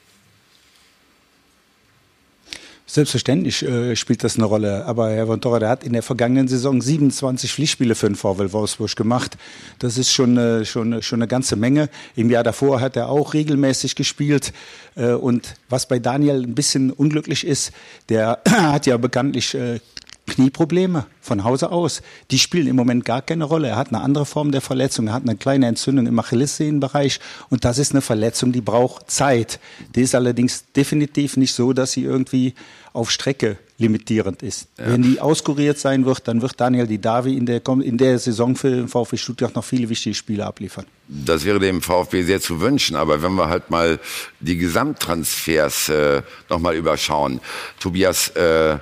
Selbstverständlich 2.94 3.64
äh, 3.64 3.96
spielt 3.96 4.22
das 4.22 4.36
eine 4.36 4.44
Rolle. 4.44 4.84
Aber 4.84 5.10
Herr 5.10 5.26
von 5.26 5.40
Torre, 5.40 5.58
der 5.58 5.68
hat 5.68 5.82
in 5.82 5.94
der 5.94 6.04
vergangenen 6.04 6.46
Saison 6.46 6.80
27 6.80 7.52
Pflichtspiele 7.52 7.96
für 7.96 8.06
den 8.06 8.14
VW 8.14 8.52
Wolfsburg 8.52 8.94
gemacht. 8.94 9.36
Das 9.80 9.98
ist 9.98 10.12
schon, 10.12 10.36
äh, 10.36 10.64
schon, 10.64 11.02
schon 11.02 11.18
eine 11.18 11.26
ganze 11.26 11.56
Menge. 11.56 11.88
Im 12.14 12.30
Jahr 12.30 12.44
davor 12.44 12.80
hat 12.80 12.94
er 12.94 13.08
auch 13.08 13.34
regelmäßig 13.34 13.96
gespielt. 13.96 14.52
Äh, 14.94 15.14
und 15.14 15.56
was 15.68 15.88
bei 15.88 15.98
Daniel 15.98 16.44
ein 16.44 16.54
bisschen 16.54 16.92
unglücklich 16.92 17.44
ist, 17.44 17.72
der 18.10 18.40
hat 18.48 18.86
ja 18.86 18.96
bekanntlich 18.96 19.56
äh, 19.56 19.80
Knieprobleme 20.26 21.06
von 21.20 21.44
Hause 21.44 21.70
aus. 21.70 22.02
Die 22.30 22.38
spielen 22.38 22.66
im 22.66 22.76
Moment 22.76 23.04
gar 23.04 23.22
keine 23.22 23.44
Rolle. 23.44 23.68
Er 23.68 23.76
hat 23.76 23.88
eine 23.88 24.00
andere 24.00 24.24
Form 24.24 24.52
der 24.52 24.60
Verletzung. 24.60 25.08
Er 25.08 25.12
hat 25.14 25.22
eine 25.22 25.36
kleine 25.36 25.66
Entzündung 25.66 26.06
im 26.06 26.18
Achillessehnenbereich. 26.18 27.20
Und 27.50 27.64
das 27.64 27.78
ist 27.78 27.92
eine 27.92 28.00
Verletzung, 28.00 28.52
die 28.52 28.60
braucht 28.62 29.10
Zeit. 29.10 29.60
Die 29.94 30.02
ist 30.02 30.14
allerdings 30.14 30.64
definitiv 30.72 31.36
nicht 31.36 31.52
so, 31.52 31.72
dass 31.72 31.92
sie 31.92 32.04
irgendwie 32.04 32.54
auf 32.94 33.10
Strecke 33.10 33.58
limitierend 33.76 34.42
ist. 34.42 34.68
Ja. 34.78 34.92
Wenn 34.92 35.02
die 35.02 35.20
auskuriert 35.20 35.78
sein 35.78 36.06
wird, 36.06 36.28
dann 36.28 36.40
wird 36.42 36.60
Daniel 36.60 36.86
Didavi 36.86 37.36
in 37.36 37.44
der, 37.44 37.60
in 37.66 37.98
der 37.98 38.18
Saison 38.18 38.54
für 38.54 38.70
den 38.70 38.88
VfB 38.88 39.16
Stuttgart 39.16 39.54
noch 39.54 39.64
viele 39.64 39.88
wichtige 39.88 40.14
Spiele 40.14 40.46
abliefern. 40.46 40.86
Das 41.08 41.44
wäre 41.44 41.58
dem 41.58 41.82
VfB 41.82 42.22
sehr 42.22 42.40
zu 42.40 42.60
wünschen, 42.60 42.94
aber 42.94 43.20
wenn 43.22 43.34
wir 43.34 43.48
halt 43.48 43.70
mal 43.70 43.98
die 44.40 44.56
Gesamttransfers 44.56 45.88
äh, 45.88 46.22
nochmal 46.48 46.76
überschauen. 46.76 47.40
Tobias, 47.80 48.28
äh, 48.28 48.78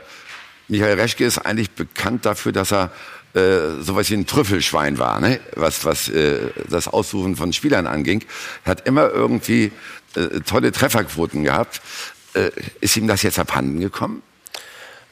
Michael 0.73 0.99
Reschke 0.99 1.27
ist 1.27 1.37
eigentlich 1.37 1.73
bekannt 1.73 2.25
dafür, 2.25 2.51
dass 2.51 2.73
er 2.73 2.91
äh, 3.35 3.83
sowas 3.83 4.09
wie 4.09 4.15
ein 4.15 4.27
Trüffelschwein 4.27 4.97
war, 4.97 5.21
ne? 5.21 5.39
was, 5.55 5.85
was 5.85 6.09
äh, 6.09 6.39
das 6.67 6.89
Aussuchen 6.89 7.37
von 7.37 7.53
Spielern 7.53 7.87
anging. 7.87 8.25
Er 8.65 8.71
hat 8.71 8.87
immer 8.87 9.11
irgendwie 9.11 9.71
äh, 10.17 10.41
tolle 10.41 10.73
Trefferquoten 10.73 11.45
gehabt. 11.45 11.83
Äh, 12.33 12.51
ist 12.81 12.97
ihm 12.97 13.07
das 13.07 13.21
jetzt 13.21 13.39
abhanden 13.39 13.81
gekommen? 13.81 14.23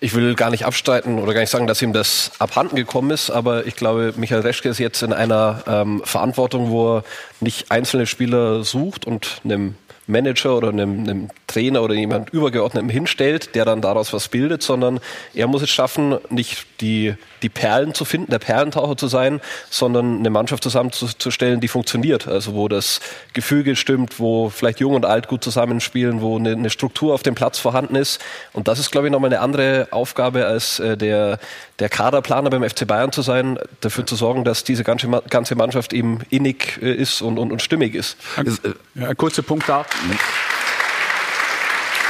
Ich 0.00 0.14
will 0.14 0.35
gar 0.35 0.49
nicht 0.49 0.64
abstreiten 0.64 1.19
oder 1.19 1.35
gar 1.35 1.43
nicht 1.43 1.50
sagen, 1.50 1.67
dass 1.67 1.83
ihm 1.83 1.93
das 1.93 2.33
abhanden 2.38 2.76
gekommen 2.76 3.11
ist, 3.11 3.29
aber 3.29 3.67
ich 3.67 3.76
glaube, 3.76 4.14
Michael 4.17 4.40
Reschke 4.40 4.71
ist 4.71 4.79
jetzt 4.79 5.02
in 5.02 5.12
einer 5.12 5.62
ähm, 5.67 6.00
Verantwortung, 6.07 6.71
wo 6.71 6.97
er 6.97 7.05
nicht 7.40 7.71
einzelne 7.71 8.07
Spieler 8.07 8.64
sucht 8.64 9.05
und 9.05 9.43
einem 9.45 9.75
Manager 10.11 10.57
oder 10.57 10.69
einem, 10.69 11.00
einem 11.00 11.29
Trainer 11.47 11.83
oder 11.83 11.95
jemand 11.95 12.31
Übergeordneten 12.31 12.88
hinstellt, 12.88 13.55
der 13.55 13.64
dann 13.64 13.81
daraus 13.81 14.12
was 14.12 14.29
bildet, 14.29 14.62
sondern 14.62 15.00
er 15.35 15.47
muss 15.47 15.62
es 15.62 15.71
schaffen, 15.71 16.19
nicht 16.29 16.67
die, 16.81 17.14
die 17.42 17.49
Perlen 17.49 17.94
zu 17.94 18.04
finden, 18.04 18.30
der 18.30 18.38
Perlentaucher 18.38 18.97
zu 18.97 19.09
sein, 19.09 19.40
sondern 19.70 20.18
eine 20.18 20.30
Mannschaft 20.30 20.62
zusammenzustellen, 20.62 21.61
die 21.61 21.68
funktioniert. 21.68 22.28
Also 22.28 22.54
wo 22.54 22.68
das 22.68 23.00
Gefüge 23.32 23.76
stimmt, 23.76 24.18
wo 24.18 24.50
vielleicht 24.50 24.80
Jung 24.80 24.94
und 24.94 25.04
Alt 25.04 25.28
gut 25.28 25.42
zusammenspielen, 25.44 26.20
wo 26.20 26.38
eine, 26.38 26.52
eine 26.52 26.70
Struktur 26.70 27.14
auf 27.14 27.23
dem 27.23 27.35
Platz 27.35 27.59
vorhanden 27.59 27.97
ist. 27.97 28.20
Und 28.52 28.68
das 28.68 28.78
ist, 28.78 28.90
glaube 28.90 29.06
ich, 29.06 29.12
nochmal 29.12 29.32
eine 29.32 29.40
andere 29.40 29.88
Aufgabe 29.90 30.47
als 30.47 30.78
äh, 30.78 30.97
der, 30.97 31.38
der 31.78 31.88
Kaderplaner 31.88 32.50
beim 32.50 32.68
FC 32.68 32.87
Bayern 32.87 33.12
zu 33.12 33.23
sein, 33.23 33.59
dafür 33.80 34.06
zu 34.06 34.16
sorgen, 34.16 34.44
dass 34.44 34.64
diese 34.64 34.85
ganze, 34.85 35.09
ganze 35.28 35.54
Mannschaft 35.54 35.92
eben 35.92 36.20
innig 36.30 36.78
äh, 36.82 36.92
ist 36.92 37.23
und, 37.23 37.38
und, 37.38 37.52
und 37.52 37.62
stimmig 37.62 37.94
ist. 37.94 38.16
Ein, 38.37 38.47
äh, 38.47 39.06
ein 39.06 39.16
kurzer 39.16 39.42
Punkt 39.42 39.68
da. 39.68 39.85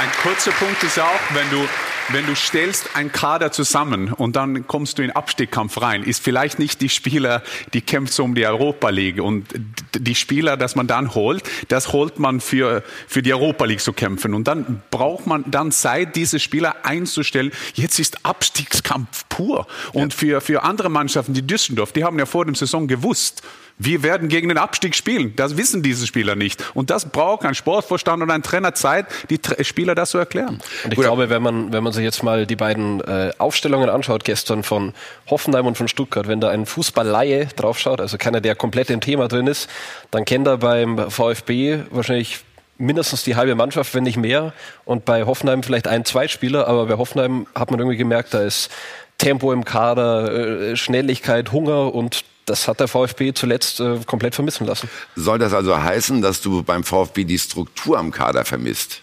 Ein 0.01 0.09
kurzer 0.23 0.51
Punkt 0.51 0.81
ist 0.83 0.99
auch, 0.99 1.19
wenn 1.33 1.49
du 1.51 1.67
wenn 2.09 2.25
du 2.25 2.35
stellst 2.35 2.95
ein 2.95 3.11
Kader 3.11 3.51
zusammen 3.51 4.11
und 4.11 4.35
dann 4.35 4.67
kommst 4.67 4.97
du 4.97 5.03
in 5.03 5.11
Abstiegskampf 5.11 5.81
rein, 5.81 6.03
ist 6.03 6.23
vielleicht 6.23 6.59
nicht 6.59 6.81
die 6.81 6.89
Spieler, 6.89 7.43
die 7.73 7.81
kämpft 7.81 8.13
so 8.13 8.23
um 8.23 8.35
die 8.35 8.45
Europa 8.45 8.89
League. 8.89 9.21
Und 9.21 9.47
die 9.95 10.15
Spieler, 10.15 10.57
dass 10.57 10.75
man 10.75 10.87
dann 10.87 11.13
holt, 11.15 11.43
das 11.67 11.93
holt 11.93 12.19
man 12.19 12.41
für, 12.41 12.83
für 13.07 13.21
die 13.21 13.33
Europa 13.33 13.65
League 13.65 13.81
zu 13.81 13.93
kämpfen. 13.93 14.33
Und 14.33 14.47
dann 14.47 14.81
braucht 14.91 15.27
man 15.27 15.49
dann 15.49 15.71
Zeit, 15.71 16.15
diese 16.15 16.39
Spieler 16.39 16.85
einzustellen. 16.85 17.51
Jetzt 17.73 17.99
ist 17.99 18.25
Abstiegskampf 18.25 19.25
pur. 19.29 19.67
Und 19.93 20.13
für, 20.13 20.41
für 20.41 20.63
andere 20.63 20.89
Mannschaften, 20.89 21.33
die 21.33 21.45
Düsseldorf, 21.45 21.91
die 21.91 22.03
haben 22.03 22.19
ja 22.19 22.25
vor 22.25 22.45
dem 22.45 22.55
Saison 22.55 22.87
gewusst, 22.87 23.41
wir 23.77 24.03
werden 24.03 24.27
gegen 24.29 24.49
den 24.49 24.57
Abstieg 24.57 24.95
spielen. 24.95 25.33
Das 25.35 25.57
wissen 25.57 25.83
diese 25.83 26.05
Spieler 26.07 26.35
nicht. 26.35 26.63
Und 26.73 26.89
das 26.89 27.09
braucht 27.09 27.45
ein 27.45 27.55
Sportvorstand 27.55 28.21
und 28.21 28.31
ein 28.31 28.43
Trainer 28.43 28.73
Zeit, 28.73 29.07
die 29.29 29.39
Spieler 29.63 29.95
das 29.95 30.11
zu 30.11 30.17
erklären. 30.17 30.61
Und 30.83 30.91
ich 30.91 30.95
Gut. 30.95 31.05
glaube, 31.05 31.29
wenn 31.29 31.41
man, 31.41 31.73
wenn 31.73 31.83
man 31.83 31.93
sich 31.93 32.03
jetzt 32.03 32.23
mal 32.23 32.45
die 32.45 32.55
beiden 32.55 33.01
äh, 33.01 33.31
Aufstellungen 33.37 33.89
anschaut, 33.89 34.23
gestern 34.23 34.63
von 34.63 34.93
Hoffenheim 35.29 35.65
und 35.65 35.77
von 35.77 35.87
Stuttgart, 35.87 36.27
wenn 36.27 36.41
da 36.41 36.49
ein 36.49 36.65
Fußballleihe 36.65 37.47
draufschaut, 37.55 38.01
also 38.01 38.17
keiner, 38.17 38.41
der 38.41 38.55
komplett 38.55 38.89
im 38.89 39.01
Thema 39.01 39.27
drin 39.27 39.47
ist, 39.47 39.69
dann 40.11 40.25
kennt 40.25 40.47
er 40.47 40.57
beim 40.57 41.09
VfB 41.09 41.79
wahrscheinlich 41.89 42.39
mindestens 42.77 43.23
die 43.23 43.35
halbe 43.35 43.55
Mannschaft, 43.55 43.93
wenn 43.93 44.03
nicht 44.03 44.17
mehr. 44.17 44.53
Und 44.85 45.05
bei 45.05 45.25
Hoffenheim 45.25 45.63
vielleicht 45.63 45.87
ein, 45.87 46.03
zwei 46.03 46.27
Spieler, 46.27 46.67
aber 46.67 46.87
bei 46.87 46.97
Hoffenheim 46.97 47.47
hat 47.55 47.71
man 47.71 47.79
irgendwie 47.79 47.97
gemerkt, 47.97 48.33
da 48.33 48.41
ist 48.41 48.69
Tempo 49.17 49.53
im 49.53 49.63
Kader, 49.63 50.71
äh, 50.71 50.75
Schnelligkeit, 50.75 51.51
Hunger 51.51 51.93
und 51.93 52.23
das 52.45 52.67
hat 52.67 52.79
der 52.79 52.87
VfB 52.87 53.33
zuletzt 53.33 53.79
äh, 53.79 53.99
komplett 54.05 54.35
vermissen 54.35 54.65
lassen. 54.65 54.89
Soll 55.15 55.39
das 55.39 55.53
also 55.53 55.81
heißen, 55.81 56.21
dass 56.21 56.41
du 56.41 56.63
beim 56.63 56.83
VfB 56.83 57.23
die 57.23 57.39
Struktur 57.39 57.97
am 57.97 58.11
Kader 58.11 58.45
vermisst? 58.45 59.01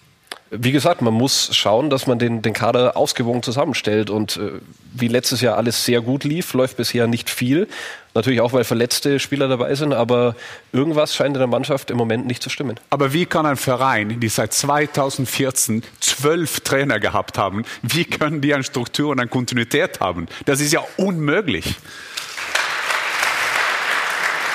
Wie 0.51 0.73
gesagt, 0.73 1.03
man 1.03 1.13
muss 1.13 1.55
schauen, 1.55 1.91
dass 1.91 2.07
man 2.07 2.19
den, 2.19 2.41
den 2.41 2.55
Kader 2.55 2.97
ausgewogen 2.97 3.43
zusammenstellt. 3.43 4.09
Und 4.09 4.39
äh, 4.39 4.53
wie 4.95 5.09
letztes 5.09 5.43
Jahr 5.43 5.59
alles 5.59 5.85
sehr 5.85 6.01
gut 6.01 6.25
lief, 6.25 6.55
läuft 6.55 6.79
bisher 6.79 7.07
nicht 7.07 7.29
viel. 7.29 7.69
Natürlich 8.15 8.41
auch, 8.41 8.55
weil 8.55 8.65
verletzte 8.65 9.21
Spieler 9.21 9.49
dabei 9.49 9.75
sind, 9.75 9.93
aber 9.93 10.35
irgendwas 10.73 11.15
scheint 11.15 11.37
in 11.37 11.41
der 11.41 11.47
Mannschaft 11.47 11.91
im 11.91 11.99
Moment 11.99 12.27
nicht 12.27 12.43
zu 12.43 12.49
stimmen. 12.49 12.81
Aber 12.89 13.13
wie 13.13 13.27
kann 13.27 13.45
ein 13.45 13.57
Verein, 13.57 14.21
die 14.21 14.29
seit 14.29 14.55
2014 14.55 15.83
zwölf 16.01 16.61
Trainer 16.61 16.99
gehabt 16.99 17.37
haben, 17.37 17.65
wie 17.83 18.07
können 18.07 18.41
die 18.41 18.55
eine 18.55 18.65
Struktur 18.65 19.11
und 19.11 19.21
eine 19.21 19.29
Kontinuität 19.29 20.01
haben? 20.01 20.29
Das 20.47 20.61
ist 20.61 20.73
ja 20.73 20.83
unmöglich. 20.97 21.77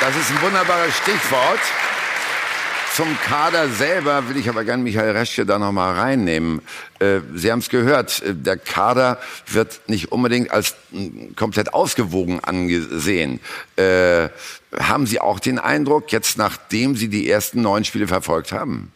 Das 0.03 0.17
ist 0.17 0.31
ein 0.31 0.41
wunderbares 0.41 0.97
Stichwort. 0.97 1.61
Zum 2.93 3.17
Kader 3.23 3.69
selber 3.69 4.27
will 4.27 4.35
ich 4.35 4.49
aber 4.49 4.65
gerne 4.65 4.83
Michael 4.83 5.11
Reschke 5.11 5.45
da 5.45 5.57
nochmal 5.57 5.97
reinnehmen. 5.97 6.61
Äh, 6.99 7.21
Sie 7.33 7.49
haben 7.49 7.59
es 7.59 7.69
gehört, 7.69 8.21
äh, 8.21 8.35
der 8.35 8.57
Kader 8.57 9.17
wird 9.47 9.79
nicht 9.87 10.11
unbedingt 10.11 10.51
als 10.51 10.75
komplett 11.37 11.73
ausgewogen 11.73 12.41
angesehen. 12.41 13.39
Äh, 13.77 14.27
haben 14.77 15.07
Sie 15.07 15.21
auch 15.21 15.39
den 15.39 15.57
Eindruck, 15.57 16.11
jetzt 16.11 16.37
nachdem 16.37 16.97
Sie 16.97 17.07
die 17.07 17.29
ersten 17.29 17.61
neun 17.61 17.85
Spiele 17.85 18.09
verfolgt 18.09 18.51
haben? 18.51 18.91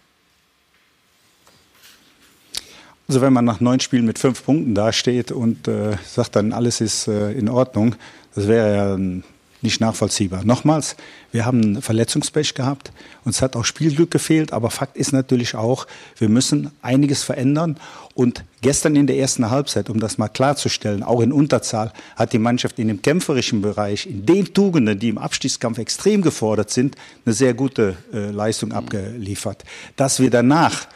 Also 3.08 3.22
wenn 3.22 3.32
man 3.32 3.46
nach 3.46 3.62
neun 3.62 3.80
Spielen 3.80 4.06
mit 4.06 4.20
fünf 4.20 4.44
Punkten 4.44 4.76
dasteht 4.76 5.32
und 5.32 5.70
äh, 5.70 5.96
sagt 6.06 6.36
dann, 6.36 6.52
alles 6.52 6.82
ist 6.82 7.08
äh, 7.08 7.32
in 7.32 7.48
Ordnung, 7.48 7.96
das 8.36 8.50
wäre 8.50 8.76
ja 8.76 8.94
ein 8.94 9.24
nicht 9.62 9.82
nachvollziehbar. 9.82 10.44
Nochmals, 10.46 10.96
wir 11.32 11.46
haben 11.46 11.82
Verletzungspech 11.82 12.54
gehabt, 12.54 12.92
uns 13.26 13.42
hat 13.42 13.56
auch 13.56 13.66
Spielglück 13.66 14.12
gefehlt, 14.12 14.54
aber 14.54 14.70
Fakt 14.70 14.98
ist 14.98 15.14
natürlich 15.14 15.56
auch, 15.56 15.88
wir 16.18 16.30
müssen 16.30 16.72
einiges 16.82 17.24
verändern. 17.24 17.78
Und 18.14 18.44
gestern 18.62 18.96
in 18.96 19.08
der 19.08 19.18
ersten 19.18 19.50
Halbzeit, 19.50 19.90
um 19.90 20.00
das 20.00 20.18
mal 20.18 20.28
klarzustellen, 20.28 21.04
auch 21.04 21.22
in 21.22 21.32
Unterzahl, 21.32 21.92
hat 22.16 22.34
die 22.34 22.40
Mannschaft 22.40 22.80
in 22.80 22.88
dem 22.88 23.02
kämpferischen 23.02 23.62
Bereich, 23.62 24.06
in 24.06 24.26
den 24.26 24.54
Tugenden, 24.54 25.00
die 25.00 25.10
im 25.10 25.18
Abstiegskampf 25.18 25.78
extrem 25.80 26.22
gefordert 26.22 26.70
sind, 26.70 26.96
eine 27.26 27.34
sehr 27.34 27.54
gute 27.54 27.98
äh, 28.14 28.32
Leistung 28.32 28.72
abgeliefert. 28.72 29.64
Dass 29.96 30.20
wir 30.20 30.30
danach 30.30 30.88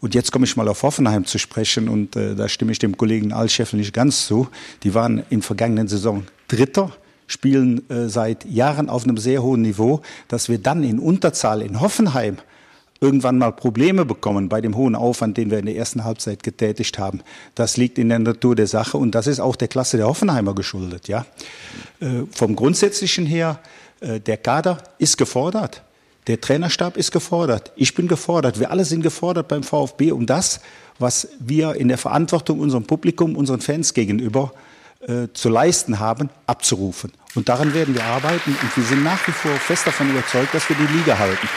und 0.00 0.16
jetzt 0.16 0.32
komme 0.32 0.46
ich 0.46 0.56
mal 0.56 0.66
auf 0.66 0.82
Hoffenheim 0.82 1.26
zu 1.26 1.38
sprechen 1.38 1.88
und 1.88 2.16
äh, 2.16 2.34
da 2.34 2.48
stimme 2.48 2.72
ich 2.72 2.80
dem 2.80 2.96
Kollegen 2.96 3.32
Alscheffel 3.32 3.78
nicht 3.78 3.94
ganz 3.94 4.26
zu. 4.26 4.48
Die 4.82 4.94
waren 4.94 5.22
in 5.30 5.42
vergangenen 5.42 5.86
Saison 5.86 6.24
Dritter 6.48 6.90
spielen 7.32 7.88
äh, 7.90 8.08
seit 8.08 8.44
Jahren 8.44 8.88
auf 8.88 9.04
einem 9.04 9.16
sehr 9.16 9.42
hohen 9.42 9.62
Niveau, 9.62 10.02
dass 10.28 10.48
wir 10.48 10.58
dann 10.58 10.84
in 10.84 10.98
Unterzahl 10.98 11.62
in 11.62 11.80
Hoffenheim 11.80 12.36
irgendwann 13.00 13.38
mal 13.38 13.50
Probleme 13.50 14.04
bekommen 14.04 14.48
bei 14.48 14.60
dem 14.60 14.76
hohen 14.76 14.94
Aufwand, 14.94 15.36
den 15.36 15.50
wir 15.50 15.58
in 15.58 15.66
der 15.66 15.76
ersten 15.76 16.04
Halbzeit 16.04 16.42
getätigt 16.42 16.98
haben. 16.98 17.20
Das 17.56 17.76
liegt 17.76 17.98
in 17.98 18.08
der 18.08 18.20
Natur 18.20 18.54
der 18.54 18.68
Sache 18.68 18.96
und 18.96 19.14
das 19.14 19.26
ist 19.26 19.40
auch 19.40 19.56
der 19.56 19.66
Klasse 19.66 19.96
der 19.96 20.06
Hoffenheimer 20.06 20.54
geschuldet. 20.54 21.08
Ja? 21.08 21.26
Äh, 22.00 22.22
vom 22.30 22.54
Grundsätzlichen 22.54 23.26
her, 23.26 23.58
äh, 24.00 24.20
der 24.20 24.36
Kader 24.36 24.78
ist 24.98 25.18
gefordert. 25.18 25.82
Der 26.28 26.40
Trainerstab 26.40 26.96
ist 26.96 27.10
gefordert. 27.10 27.72
Ich 27.74 27.94
bin 27.94 28.06
gefordert. 28.06 28.60
Wir 28.60 28.70
alle 28.70 28.84
sind 28.84 29.02
gefordert 29.02 29.48
beim 29.48 29.64
VfB, 29.64 30.12
um 30.12 30.26
das, 30.26 30.60
was 31.00 31.26
wir 31.40 31.74
in 31.74 31.88
der 31.88 31.98
Verantwortung 31.98 32.60
unserem 32.60 32.84
Publikum, 32.84 33.34
unseren 33.34 33.60
Fans 33.60 33.92
gegenüber 33.92 34.52
äh, 34.54 34.71
zu 35.32 35.48
leisten 35.48 35.98
haben, 35.98 36.30
abzurufen. 36.46 37.12
Und 37.34 37.48
daran 37.48 37.74
werden 37.74 37.94
wir 37.94 38.04
arbeiten. 38.04 38.56
Und 38.60 38.76
wir 38.76 38.84
sind 38.84 39.02
nach 39.02 39.26
wie 39.26 39.32
vor 39.32 39.52
fest 39.52 39.86
davon 39.86 40.10
überzeugt, 40.10 40.54
dass 40.54 40.68
wir 40.68 40.76
die 40.76 40.92
Liga 40.92 41.18
halten. 41.18 41.48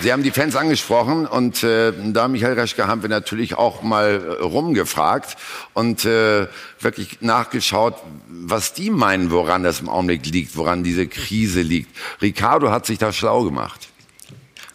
Sie 0.00 0.12
haben 0.12 0.22
die 0.22 0.30
Fans 0.30 0.56
angesprochen 0.56 1.26
und 1.26 1.62
äh, 1.62 1.92
da 2.12 2.26
Michael 2.28 2.54
Reschke 2.54 2.86
haben 2.86 3.02
wir 3.02 3.10
natürlich 3.10 3.56
auch 3.56 3.82
mal 3.82 4.38
äh, 4.40 4.42
rumgefragt 4.42 5.36
und 5.74 6.06
äh, 6.06 6.46
wirklich 6.80 7.20
nachgeschaut, 7.20 7.96
was 8.28 8.72
die 8.72 8.88
meinen, 8.88 9.30
woran 9.30 9.62
das 9.62 9.80
im 9.80 9.90
Augenblick 9.90 10.24
liegt, 10.24 10.56
woran 10.56 10.84
diese 10.84 11.06
Krise 11.06 11.60
liegt. 11.60 11.94
Ricardo 12.22 12.70
hat 12.70 12.86
sich 12.86 12.96
da 12.96 13.12
schlau 13.12 13.44
gemacht. 13.44 13.88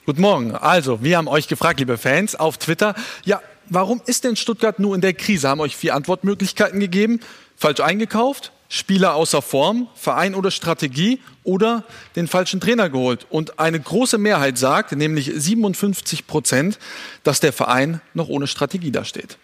Guten 0.05 0.21
Morgen. 0.21 0.55
Also, 0.55 1.01
wir 1.01 1.17
haben 1.17 1.27
euch 1.27 1.47
gefragt, 1.47 1.79
liebe 1.79 1.97
Fans, 1.97 2.35
auf 2.35 2.57
Twitter, 2.57 2.93
ja, 3.25 3.41
warum 3.69 4.01
ist 4.05 4.23
denn 4.23 4.35
Stuttgart 4.35 4.79
nur 4.79 4.95
in 4.95 5.01
der 5.01 5.13
Krise? 5.13 5.49
Haben 5.49 5.61
euch 5.61 5.75
vier 5.75 5.95
Antwortmöglichkeiten 5.95 6.79
gegeben. 6.79 7.19
Falsch 7.55 7.79
eingekauft, 7.79 8.51
Spieler 8.69 9.15
außer 9.15 9.41
Form, 9.41 9.89
Verein 9.95 10.35
oder 10.35 10.51
Strategie 10.51 11.19
oder 11.43 11.83
den 12.15 12.27
falschen 12.27 12.61
Trainer 12.61 12.89
geholt. 12.89 13.25
Und 13.29 13.59
eine 13.59 13.79
große 13.79 14.17
Mehrheit 14.17 14.57
sagt, 14.57 14.91
nämlich 14.93 15.31
57 15.35 16.27
Prozent, 16.27 16.79
dass 17.23 17.39
der 17.39 17.51
Verein 17.51 18.01
noch 18.13 18.29
ohne 18.29 18.47
Strategie 18.47 18.91
dasteht. 18.91 19.37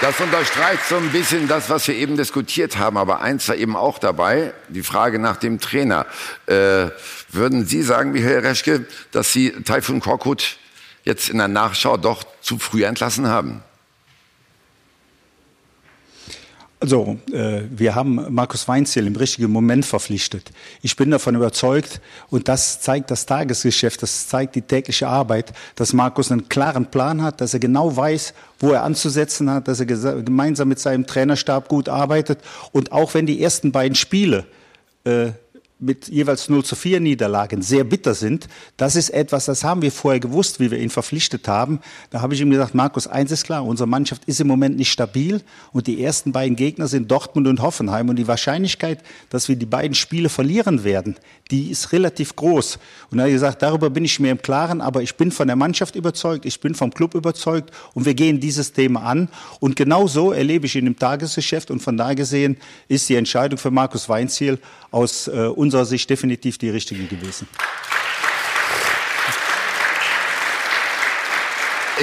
Das 0.00 0.18
unterstreicht 0.18 0.86
so 0.88 0.96
ein 0.96 1.12
bisschen 1.12 1.46
das, 1.46 1.68
was 1.68 1.86
wir 1.86 1.94
eben 1.94 2.16
diskutiert 2.16 2.78
haben. 2.78 2.96
Aber 2.96 3.20
eins 3.20 3.46
war 3.48 3.56
eben 3.56 3.76
auch 3.76 3.98
dabei, 3.98 4.54
die 4.68 4.82
Frage 4.82 5.18
nach 5.18 5.36
dem 5.36 5.60
Trainer. 5.60 6.06
Äh, 6.46 6.86
würden 7.28 7.66
Sie 7.66 7.82
sagen, 7.82 8.12
Michael 8.12 8.38
Reschke, 8.38 8.86
dass 9.12 9.34
Sie 9.34 9.50
Taifun 9.50 10.00
Korkut 10.00 10.56
jetzt 11.04 11.28
in 11.28 11.36
der 11.36 11.48
Nachschau 11.48 11.98
doch 11.98 12.24
zu 12.40 12.58
früh 12.58 12.84
entlassen 12.84 13.28
haben? 13.28 13.62
Also, 16.82 17.18
äh, 17.30 17.60
wir 17.70 17.94
haben 17.94 18.24
Markus 18.30 18.66
Weinziel 18.66 19.06
im 19.06 19.14
richtigen 19.14 19.52
Moment 19.52 19.84
verpflichtet. 19.84 20.50
Ich 20.80 20.96
bin 20.96 21.10
davon 21.10 21.34
überzeugt, 21.34 22.00
und 22.30 22.48
das 22.48 22.80
zeigt 22.80 23.10
das 23.10 23.26
Tagesgeschäft, 23.26 24.02
das 24.02 24.28
zeigt 24.28 24.54
die 24.54 24.62
tägliche 24.62 25.06
Arbeit, 25.06 25.52
dass 25.74 25.92
Markus 25.92 26.32
einen 26.32 26.48
klaren 26.48 26.86
Plan 26.86 27.22
hat, 27.22 27.42
dass 27.42 27.52
er 27.52 27.60
genau 27.60 27.94
weiß, 27.94 28.32
wo 28.60 28.72
er 28.72 28.82
anzusetzen 28.82 29.50
hat, 29.50 29.68
dass 29.68 29.80
er 29.80 29.86
gemeinsam 29.86 30.68
mit 30.68 30.78
seinem 30.78 31.06
Trainerstab 31.06 31.68
gut 31.68 31.90
arbeitet. 31.90 32.38
Und 32.72 32.92
auch 32.92 33.12
wenn 33.12 33.26
die 33.26 33.42
ersten 33.42 33.72
beiden 33.72 33.94
Spiele 33.94 34.46
äh, 35.04 35.32
mit 35.80 36.08
jeweils 36.08 36.48
0 36.48 36.64
zu 36.64 36.76
4 36.76 37.00
Niederlagen 37.00 37.62
sehr 37.62 37.84
bitter 37.84 38.14
sind. 38.14 38.48
Das 38.76 38.96
ist 38.96 39.10
etwas, 39.10 39.46
das 39.46 39.64
haben 39.64 39.80
wir 39.82 39.90
vorher 39.90 40.20
gewusst, 40.20 40.60
wie 40.60 40.70
wir 40.70 40.78
ihn 40.78 40.90
verpflichtet 40.90 41.48
haben. 41.48 41.80
Da 42.10 42.20
habe 42.20 42.34
ich 42.34 42.40
ihm 42.40 42.50
gesagt, 42.50 42.74
Markus, 42.74 43.06
eins 43.06 43.32
ist 43.32 43.44
klar, 43.44 43.64
unsere 43.64 43.88
Mannschaft 43.88 44.24
ist 44.26 44.40
im 44.40 44.46
Moment 44.46 44.76
nicht 44.76 44.92
stabil 44.92 45.40
und 45.72 45.86
die 45.86 46.02
ersten 46.02 46.32
beiden 46.32 46.54
Gegner 46.54 46.86
sind 46.86 47.10
Dortmund 47.10 47.48
und 47.48 47.62
Hoffenheim 47.62 48.10
und 48.10 48.16
die 48.16 48.28
Wahrscheinlichkeit, 48.28 49.02
dass 49.30 49.48
wir 49.48 49.56
die 49.56 49.66
beiden 49.66 49.94
Spiele 49.94 50.28
verlieren 50.28 50.84
werden, 50.84 51.16
die 51.50 51.70
ist 51.70 51.92
relativ 51.92 52.36
groß. 52.36 52.78
Und 53.10 53.18
er 53.18 53.24
hat 53.24 53.32
gesagt, 53.32 53.62
darüber 53.62 53.90
bin 53.90 54.04
ich 54.04 54.20
mir 54.20 54.30
im 54.30 54.42
Klaren, 54.42 54.80
aber 54.80 55.02
ich 55.02 55.16
bin 55.16 55.32
von 55.32 55.46
der 55.46 55.56
Mannschaft 55.56 55.96
überzeugt, 55.96 56.44
ich 56.44 56.60
bin 56.60 56.74
vom 56.74 56.92
Club 56.92 57.14
überzeugt 57.14 57.70
und 57.94 58.04
wir 58.04 58.14
gehen 58.14 58.38
dieses 58.38 58.72
Thema 58.72 59.02
an. 59.02 59.28
Und 59.60 59.76
genau 59.76 60.06
so 60.06 60.32
erlebe 60.32 60.66
ich 60.66 60.76
ihn 60.76 60.86
im 60.86 60.98
Tagesgeschäft 60.98 61.70
und 61.70 61.80
von 61.80 61.96
da 61.96 62.12
gesehen 62.14 62.58
ist 62.88 63.08
die 63.08 63.16
Entscheidung 63.16 63.58
für 63.58 63.70
Markus 63.70 64.08
Weinziel 64.08 64.58
aus 64.90 65.28
äh, 65.28 65.46
unserer 65.70 65.84
Sicht 65.84 66.10
definitiv 66.10 66.58
die 66.58 66.68
richtige 66.68 67.04
gewesen. 67.04 67.46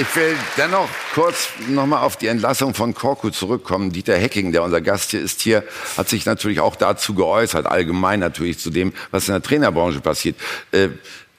Ich 0.00 0.16
will 0.16 0.34
dennoch 0.56 0.88
kurz 1.12 1.48
nochmal 1.68 2.02
auf 2.02 2.16
die 2.16 2.28
Entlassung 2.28 2.72
von 2.72 2.94
Korku 2.94 3.28
zurückkommen. 3.28 3.92
Dieter 3.92 4.16
Hecking, 4.16 4.52
der 4.52 4.62
unser 4.62 4.80
Gast 4.80 5.10
hier 5.10 5.20
ist 5.20 5.42
hier, 5.42 5.64
hat 5.98 6.08
sich 6.08 6.24
natürlich 6.24 6.60
auch 6.60 6.76
dazu 6.76 7.12
geäußert, 7.12 7.66
allgemein 7.66 8.20
natürlich 8.20 8.58
zu 8.58 8.70
dem, 8.70 8.94
was 9.10 9.28
in 9.28 9.34
der 9.34 9.42
Trainerbranche 9.42 10.00
passiert. 10.00 10.36
Äh, 10.70 10.88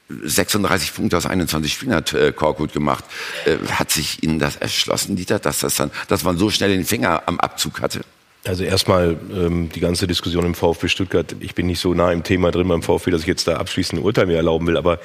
36 0.10 0.94
Punkte 0.94 1.18
aus 1.18 1.26
21 1.26 1.74
Spielen 1.74 1.96
hat 1.96 2.14
äh, 2.14 2.32
Korkut 2.32 2.74
gemacht. 2.74 3.06
Äh, 3.46 3.58
hat 3.72 3.90
sich 3.90 4.22
Ihnen 4.22 4.38
das 4.38 4.58
erschlossen, 4.58 5.16
Dieter, 5.16 5.40
dass, 5.40 5.60
das 5.60 5.76
dann, 5.76 5.90
dass 6.08 6.24
man 6.24 6.38
so 6.38 6.52
schnell 6.52 6.70
den 6.70 6.86
Finger 6.86 7.24
am 7.26 7.40
Abzug 7.40 7.82
hatte? 7.82 8.02
Also 8.46 8.64
erstmal 8.64 9.18
ähm, 9.34 9.70
die 9.74 9.82
ganze 9.82 10.08
Diskussion 10.08 10.46
im 10.46 10.56
VfB 10.56 10.88
Stuttgart. 10.88 11.36
Ich 11.42 11.56
bin 11.56 11.68
nicht 11.68 11.80
so 11.80 11.94
nah 11.94 12.12
im 12.12 12.24
Thema 12.24 12.52
drin 12.52 12.68
beim 12.68 12.82
VfB, 12.82 13.12
dass 13.12 13.22
ich 13.22 13.28
jetzt 13.28 13.48
da 13.48 13.58
abschließend 13.58 14.00
ein 14.00 14.06
Urteil 14.06 14.28
mir 14.28 14.38
erlauben 14.38 14.66
will. 14.66 14.78
Aber 14.78 15.00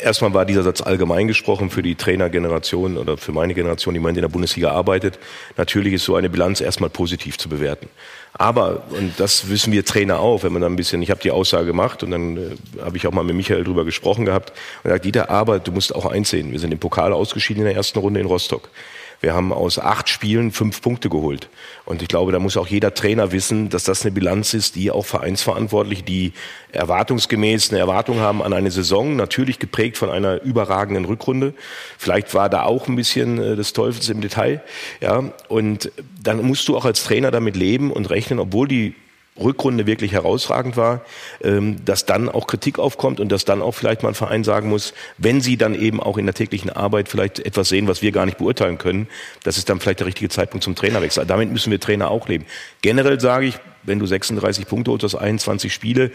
erstmal 0.00 0.32
war 0.32 0.46
dieser 0.46 0.62
Satz 0.62 0.80
allgemein 0.80 1.28
gesprochen 1.28 1.68
für 1.68 1.82
die 1.82 1.96
Trainergeneration 1.96 2.96
oder 2.96 3.18
für 3.18 3.32
meine 3.32 3.52
Generation, 3.52 3.92
die 3.92 4.00
man 4.00 4.14
in 4.14 4.22
der 4.22 4.28
Bundesliga 4.28 4.70
arbeitet. 4.70 5.18
Natürlich 5.58 5.92
ist 5.92 6.04
so 6.04 6.16
eine 6.16 6.30
Bilanz 6.30 6.62
erstmal 6.62 6.88
positiv 6.90 7.36
zu 7.36 7.50
bewerten. 7.50 7.88
Aber, 8.32 8.84
und 8.90 9.18
das 9.18 9.48
wissen 9.48 9.72
wir 9.72 9.84
Trainer 9.84 10.18
auch, 10.18 10.42
wenn 10.42 10.52
man 10.52 10.62
dann 10.62 10.72
ein 10.72 10.76
bisschen, 10.76 11.02
ich 11.02 11.10
habe 11.10 11.20
die 11.20 11.30
Aussage 11.30 11.66
gemacht 11.66 12.02
und 12.02 12.10
dann 12.10 12.36
äh, 12.36 12.82
habe 12.82 12.96
ich 12.96 13.06
auch 13.06 13.12
mal 13.12 13.24
mit 13.24 13.36
Michael 13.36 13.64
drüber 13.64 13.84
gesprochen 13.84 14.24
gehabt 14.24 14.50
und 14.82 14.90
er 14.90 14.94
sagt, 14.94 15.04
Dieter, 15.04 15.30
aber 15.30 15.58
du 15.58 15.72
musst 15.72 15.94
auch 15.94 16.06
einsehen, 16.06 16.52
wir 16.52 16.58
sind 16.58 16.72
im 16.72 16.78
Pokal 16.78 17.12
ausgeschieden 17.12 17.62
in 17.62 17.68
der 17.68 17.76
ersten 17.76 17.98
Runde 17.98 18.20
in 18.20 18.26
Rostock. 18.26 18.70
Wir 19.20 19.34
haben 19.34 19.52
aus 19.52 19.78
acht 19.78 20.08
Spielen 20.08 20.52
fünf 20.52 20.82
Punkte 20.82 21.08
geholt. 21.08 21.48
Und 21.84 22.02
ich 22.02 22.08
glaube, 22.08 22.32
da 22.32 22.38
muss 22.38 22.56
auch 22.56 22.66
jeder 22.66 22.94
Trainer 22.94 23.32
wissen, 23.32 23.68
dass 23.68 23.84
das 23.84 24.02
eine 24.02 24.12
Bilanz 24.12 24.54
ist, 24.54 24.76
die 24.76 24.90
auch 24.90 25.06
Vereinsverantwortliche, 25.06 26.02
die 26.02 26.32
erwartungsgemäß 26.72 27.70
eine 27.70 27.78
Erwartung 27.78 28.20
haben 28.20 28.42
an 28.42 28.52
eine 28.52 28.70
Saison, 28.70 29.16
natürlich 29.16 29.58
geprägt 29.58 29.96
von 29.96 30.10
einer 30.10 30.42
überragenden 30.42 31.04
Rückrunde. 31.04 31.54
Vielleicht 31.98 32.34
war 32.34 32.48
da 32.48 32.64
auch 32.64 32.88
ein 32.88 32.96
bisschen 32.96 33.38
äh, 33.38 33.56
des 33.56 33.72
Teufels 33.72 34.08
im 34.08 34.20
Detail. 34.20 34.62
Ja, 35.00 35.32
und 35.48 35.90
dann 36.22 36.42
musst 36.42 36.68
du 36.68 36.76
auch 36.76 36.84
als 36.84 37.04
Trainer 37.04 37.30
damit 37.30 37.56
leben 37.56 37.92
und 37.92 38.10
rechnen, 38.10 38.38
obwohl 38.38 38.68
die 38.68 38.94
Rückrunde 39.38 39.86
wirklich 39.86 40.12
herausragend 40.12 40.76
war, 40.76 41.02
ähm, 41.42 41.84
dass 41.84 42.06
dann 42.06 42.28
auch 42.28 42.46
Kritik 42.46 42.78
aufkommt 42.78 43.20
und 43.20 43.30
dass 43.30 43.44
dann 43.44 43.62
auch 43.62 43.72
vielleicht 43.72 44.02
mal 44.02 44.10
ein 44.10 44.14
Verein 44.14 44.44
sagen 44.44 44.68
muss, 44.68 44.94
wenn 45.18 45.40
sie 45.40 45.56
dann 45.56 45.74
eben 45.74 46.00
auch 46.00 46.18
in 46.18 46.26
der 46.26 46.34
täglichen 46.34 46.70
Arbeit 46.70 47.08
vielleicht 47.08 47.40
etwas 47.40 47.68
sehen, 47.68 47.88
was 47.88 48.02
wir 48.02 48.12
gar 48.12 48.26
nicht 48.26 48.38
beurteilen 48.38 48.78
können, 48.78 49.08
das 49.42 49.58
ist 49.58 49.68
dann 49.68 49.80
vielleicht 49.80 50.00
der 50.00 50.06
richtige 50.06 50.28
Zeitpunkt 50.28 50.64
zum 50.64 50.74
Trainerwechsel. 50.74 51.26
Damit 51.26 51.52
müssen 51.52 51.70
wir 51.70 51.80
Trainer 51.80 52.10
auch 52.10 52.28
leben. 52.28 52.46
Generell 52.82 53.20
sage 53.20 53.46
ich, 53.46 53.58
wenn 53.82 53.98
du 53.98 54.06
36 54.06 54.66
Punkte 54.66 54.90
holst 54.90 55.04
aus 55.04 55.14
21 55.14 55.72
Spiele, 55.72 56.10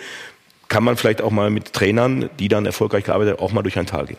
kann 0.68 0.84
man 0.84 0.96
vielleicht 0.96 1.22
auch 1.22 1.32
mal 1.32 1.50
mit 1.50 1.74
Trainern, 1.74 2.30
die 2.40 2.48
dann 2.48 2.66
erfolgreich 2.66 3.04
gearbeitet 3.04 3.38
haben, 3.38 3.46
auch 3.46 3.52
mal 3.52 3.62
durch 3.62 3.78
ein 3.78 3.86
Tal 3.86 4.06
gehen. 4.06 4.18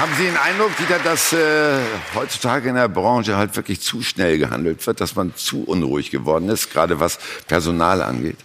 Haben 0.00 0.12
Sie 0.16 0.24
den 0.24 0.36
Eindruck, 0.38 0.74
Dieter, 0.78 0.98
dass 0.98 1.34
äh, 1.34 1.78
heutzutage 2.14 2.70
in 2.70 2.74
der 2.74 2.88
Branche 2.88 3.36
halt 3.36 3.54
wirklich 3.54 3.82
zu 3.82 4.00
schnell 4.00 4.38
gehandelt 4.38 4.86
wird, 4.86 4.98
dass 4.98 5.14
man 5.14 5.36
zu 5.36 5.62
unruhig 5.64 6.10
geworden 6.10 6.48
ist, 6.48 6.72
gerade 6.72 7.00
was 7.00 7.18
Personal 7.46 8.00
angeht? 8.00 8.38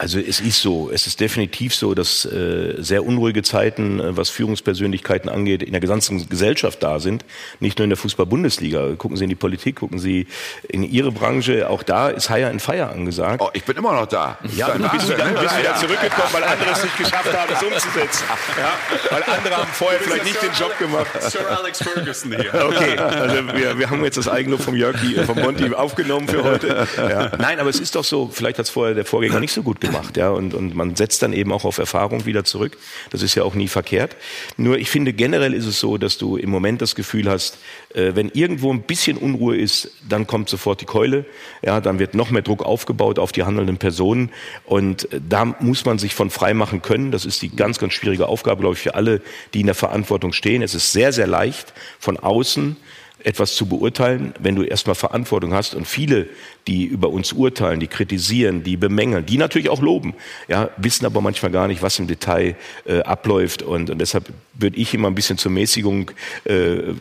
Also 0.00 0.18
es 0.18 0.40
ist 0.40 0.62
so, 0.62 0.90
es 0.90 1.06
ist 1.06 1.20
definitiv 1.20 1.74
so, 1.74 1.92
dass 1.92 2.24
äh, 2.24 2.74
sehr 2.78 3.04
unruhige 3.04 3.42
Zeiten, 3.42 4.00
äh, 4.00 4.16
was 4.16 4.30
Führungspersönlichkeiten 4.30 5.28
angeht, 5.28 5.62
in 5.62 5.72
der 5.72 5.80
gesamten 5.82 6.26
Gesellschaft 6.26 6.82
da 6.82 7.00
sind. 7.00 7.22
Nicht 7.60 7.78
nur 7.78 7.84
in 7.84 7.90
der 7.90 7.98
Fußball-Bundesliga. 7.98 8.94
Gucken 8.96 9.18
Sie 9.18 9.24
in 9.24 9.28
die 9.28 9.36
Politik, 9.36 9.76
gucken 9.76 9.98
Sie 9.98 10.26
in 10.70 10.84
Ihre 10.84 11.12
Branche. 11.12 11.68
Auch 11.68 11.82
da 11.82 12.08
ist 12.08 12.30
Hire 12.30 12.48
and 12.48 12.62
Fire 12.62 12.88
angesagt. 12.88 13.42
Oh, 13.42 13.50
ich 13.52 13.62
bin 13.64 13.76
immer 13.76 13.92
noch 13.92 14.06
da. 14.06 14.38
Ja, 14.56 14.70
du 14.70 14.88
bist, 14.88 15.10
dann, 15.10 15.34
bist 15.34 15.58
wieder 15.58 15.76
zurückgekommen, 15.76 16.28
weil 16.32 16.44
andere 16.44 16.70
es 16.70 16.82
nicht 16.82 16.96
geschafft 16.96 17.36
haben, 17.36 17.52
es 17.52 17.62
umzusetzen. 17.62 18.24
Ja, 18.56 19.10
weil 19.10 19.22
andere 19.22 19.56
haben 19.58 19.70
vorher 19.70 20.00
vielleicht 20.00 20.24
nicht 20.24 20.42
den 20.42 20.52
Job 20.58 20.78
gemacht. 20.78 21.10
Sir 21.20 21.40
Alex 21.58 21.82
Ferguson 21.82 22.34
hier. 22.34 22.54
Okay, 22.54 22.96
also 22.96 23.46
wir, 23.54 23.78
wir 23.78 23.90
haben 23.90 24.02
jetzt 24.02 24.16
das 24.16 24.28
Eigenlob 24.28 24.62
vom 24.62 24.76
Jörg, 24.76 24.96
vom 25.26 25.38
Monty 25.38 25.74
aufgenommen 25.74 26.26
für 26.26 26.42
heute. 26.42 26.88
Ja. 26.96 27.32
Nein, 27.36 27.60
aber 27.60 27.68
es 27.68 27.80
ist 27.80 27.94
doch 27.94 28.04
so, 28.04 28.30
vielleicht 28.32 28.58
hat 28.58 28.64
es 28.64 28.70
vorher 28.70 28.94
der 28.94 29.04
Vorgänger 29.04 29.40
nicht 29.40 29.52
so 29.52 29.62
gut 29.62 29.78
gemacht 29.78 29.89
gemacht, 29.90 30.16
ja, 30.16 30.30
und, 30.30 30.54
und 30.54 30.74
man 30.74 30.96
setzt 30.96 31.22
dann 31.22 31.32
eben 31.32 31.52
auch 31.52 31.64
auf 31.64 31.78
Erfahrung 31.78 32.26
wieder 32.26 32.44
zurück. 32.44 32.78
Das 33.10 33.22
ist 33.22 33.34
ja 33.34 33.42
auch 33.42 33.54
nie 33.54 33.68
verkehrt. 33.68 34.16
Nur 34.56 34.78
ich 34.78 34.90
finde 34.90 35.12
generell 35.12 35.54
ist 35.54 35.66
es 35.66 35.80
so, 35.80 35.98
dass 35.98 36.18
du 36.18 36.36
im 36.36 36.50
Moment 36.50 36.80
das 36.82 36.94
Gefühl 36.94 37.28
hast, 37.28 37.58
äh, 37.94 38.12
wenn 38.14 38.30
irgendwo 38.30 38.72
ein 38.72 38.82
bisschen 38.82 39.16
Unruhe 39.16 39.56
ist, 39.56 39.90
dann 40.08 40.26
kommt 40.26 40.48
sofort 40.48 40.80
die 40.80 40.86
Keule, 40.86 41.24
ja, 41.62 41.80
dann 41.80 41.98
wird 41.98 42.14
noch 42.14 42.30
mehr 42.30 42.42
Druck 42.42 42.62
aufgebaut 42.64 43.18
auf 43.18 43.32
die 43.32 43.42
handelnden 43.42 43.78
Personen 43.78 44.30
und 44.64 45.12
äh, 45.12 45.20
da 45.26 45.44
muss 45.44 45.84
man 45.84 45.98
sich 45.98 46.14
von 46.14 46.30
frei 46.30 46.54
machen 46.54 46.82
können. 46.82 47.10
Das 47.10 47.24
ist 47.24 47.42
die 47.42 47.54
ganz, 47.54 47.78
ganz 47.78 47.92
schwierige 47.94 48.28
Aufgabe, 48.28 48.60
glaube 48.60 48.74
ich, 48.74 48.82
für 48.82 48.94
alle, 48.94 49.20
die 49.54 49.60
in 49.60 49.66
der 49.66 49.74
Verantwortung 49.74 50.32
stehen. 50.32 50.62
Es 50.62 50.74
ist 50.74 50.92
sehr, 50.92 51.12
sehr 51.12 51.26
leicht 51.26 51.72
von 51.98 52.16
außen 52.16 52.76
etwas 53.24 53.54
zu 53.54 53.66
beurteilen, 53.66 54.34
wenn 54.38 54.54
du 54.54 54.62
erstmal 54.62 54.94
Verantwortung 54.94 55.52
hast 55.52 55.74
und 55.74 55.86
viele, 55.86 56.28
die 56.66 56.84
über 56.84 57.10
uns 57.10 57.32
urteilen, 57.32 57.80
die 57.80 57.86
kritisieren, 57.86 58.62
die 58.62 58.76
bemängeln, 58.76 59.26
die 59.26 59.38
natürlich 59.38 59.68
auch 59.68 59.82
loben, 59.82 60.14
ja, 60.48 60.70
wissen 60.76 61.06
aber 61.06 61.20
manchmal 61.20 61.52
gar 61.52 61.68
nicht, 61.68 61.82
was 61.82 61.98
im 61.98 62.06
Detail 62.06 62.56
äh, 62.84 63.00
abläuft. 63.00 63.62
Und, 63.62 63.90
und 63.90 63.98
deshalb 63.98 64.32
würde 64.54 64.76
ich 64.76 64.94
immer 64.94 65.08
ein 65.08 65.14
bisschen 65.14 65.38
zur 65.38 65.50
Mäßigung 65.50 66.10
äh, 66.44 66.94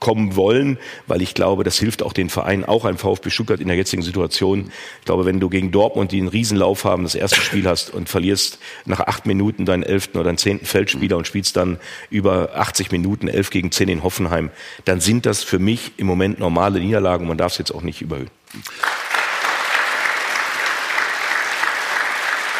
kommen 0.00 0.36
wollen, 0.36 0.78
weil 1.06 1.22
ich 1.22 1.34
glaube, 1.34 1.64
das 1.64 1.78
hilft 1.78 2.02
auch 2.02 2.12
den 2.12 2.30
Verein, 2.30 2.64
auch 2.64 2.84
ein 2.84 2.98
VfB 2.98 3.30
Stuttgart 3.30 3.60
in 3.60 3.68
der 3.68 3.76
jetzigen 3.76 4.02
Situation. 4.02 4.70
Ich 5.00 5.04
glaube, 5.04 5.24
wenn 5.24 5.40
du 5.40 5.48
gegen 5.48 5.72
Dortmund, 5.72 6.12
die 6.12 6.18
einen 6.18 6.28
Riesenlauf 6.28 6.84
haben, 6.84 7.02
das 7.02 7.14
erste 7.14 7.40
Spiel 7.40 7.66
hast 7.66 7.92
und 7.92 8.08
verlierst 8.08 8.58
nach 8.84 9.00
acht 9.00 9.26
Minuten 9.26 9.64
deinen 9.64 9.82
elften 9.82 10.18
oder 10.18 10.26
deinen 10.26 10.38
zehnten 10.38 10.66
Feldspieler 10.66 11.16
und 11.16 11.26
spielst 11.26 11.56
dann 11.56 11.78
über 12.10 12.50
80 12.54 12.90
Minuten, 12.92 13.28
elf 13.28 13.50
gegen 13.50 13.72
zehn 13.72 13.88
in 13.88 14.02
Hoffenheim, 14.02 14.50
dann 14.84 15.00
sind 15.00 15.26
das 15.26 15.42
für 15.42 15.58
mich 15.58 15.92
im 15.96 16.06
Moment 16.06 16.38
normale 16.38 16.80
Niederlagen 16.80 17.22
und 17.22 17.28
man 17.28 17.38
darf 17.38 17.52
es 17.52 17.58
jetzt 17.58 17.72
auch 17.72 17.82
nicht 17.82 18.02
überhöhen. 18.02 18.30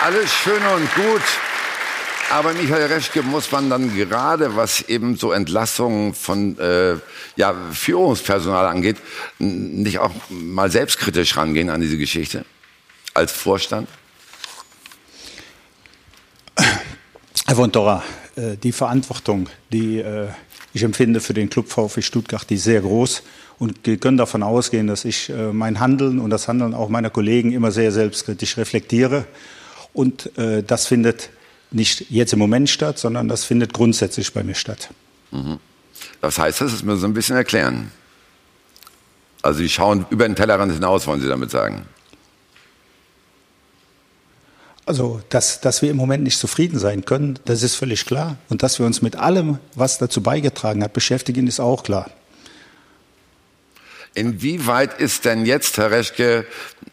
Alles 0.02 0.32
schön 0.32 0.62
und 0.74 0.94
gut. 0.94 1.22
Aber 2.30 2.52
Michael 2.54 2.86
Reschke 2.86 3.22
muss 3.22 3.52
man 3.52 3.70
dann 3.70 3.94
gerade, 3.94 4.56
was 4.56 4.82
eben 4.82 5.16
so 5.16 5.30
Entlassungen 5.30 6.12
von 6.12 6.58
äh, 6.58 6.96
ja, 7.36 7.54
Führungspersonal 7.72 8.66
angeht, 8.66 8.96
nicht 9.38 10.00
auch 10.00 10.10
mal 10.28 10.70
selbstkritisch 10.70 11.36
rangehen 11.36 11.70
an 11.70 11.80
diese 11.80 11.96
Geschichte 11.96 12.44
als 13.14 13.30
Vorstand? 13.30 13.88
Herr 17.46 17.54
von 17.54 17.70
Dora, 17.70 18.02
äh, 18.34 18.56
die 18.56 18.72
Verantwortung, 18.72 19.48
die 19.72 19.98
äh, 20.00 20.26
ich 20.74 20.82
empfinde 20.82 21.20
für 21.20 21.32
den 21.32 21.48
Club 21.48 21.70
VfB 21.70 22.02
Stuttgart, 22.02 22.50
die 22.50 22.56
ist 22.56 22.64
sehr 22.64 22.80
groß 22.80 23.22
und 23.60 23.86
wir 23.86 23.98
können 23.98 24.16
davon 24.16 24.42
ausgehen, 24.42 24.88
dass 24.88 25.04
ich 25.04 25.30
äh, 25.30 25.52
mein 25.52 25.78
Handeln 25.78 26.18
und 26.18 26.30
das 26.30 26.48
Handeln 26.48 26.74
auch 26.74 26.88
meiner 26.88 27.08
Kollegen 27.08 27.52
immer 27.52 27.70
sehr 27.70 27.92
selbstkritisch 27.92 28.56
reflektiere. 28.56 29.26
Und 29.94 30.30
das 30.36 30.86
findet 30.86 31.30
nicht 31.70 32.10
jetzt 32.10 32.32
im 32.32 32.38
Moment 32.38 32.70
statt, 32.70 32.98
sondern 32.98 33.28
das 33.28 33.44
findet 33.44 33.72
grundsätzlich 33.72 34.32
bei 34.32 34.42
mir 34.42 34.54
statt. 34.54 34.90
Mhm. 35.30 35.58
Was 36.20 36.38
heißt 36.38 36.60
das? 36.60 36.72
Das 36.72 36.82
müssen 36.82 37.00
Sie 37.00 37.06
ein 37.06 37.14
bisschen 37.14 37.36
erklären. 37.36 37.90
Also 39.42 39.58
Sie 39.58 39.68
schauen 39.68 40.06
über 40.10 40.26
den 40.26 40.36
Tellerrand 40.36 40.72
hinaus, 40.72 41.06
wollen 41.06 41.20
Sie 41.20 41.28
damit 41.28 41.50
sagen? 41.50 41.86
Also, 44.86 45.20
dass, 45.30 45.60
dass 45.60 45.82
wir 45.82 45.90
im 45.90 45.96
Moment 45.96 46.22
nicht 46.22 46.38
zufrieden 46.38 46.78
sein 46.78 47.04
können, 47.04 47.40
das 47.44 47.64
ist 47.64 47.74
völlig 47.74 48.06
klar. 48.06 48.36
Und 48.48 48.62
dass 48.62 48.78
wir 48.78 48.86
uns 48.86 49.02
mit 49.02 49.16
allem, 49.16 49.58
was 49.74 49.98
dazu 49.98 50.22
beigetragen 50.22 50.82
hat, 50.84 50.92
beschäftigen, 50.92 51.48
ist 51.48 51.58
auch 51.58 51.82
klar. 51.82 52.08
Inwieweit 54.14 54.98
ist 55.00 55.24
denn 55.24 55.44
jetzt, 55.44 55.76
Herr 55.76 55.90
Reschke, 55.90 56.46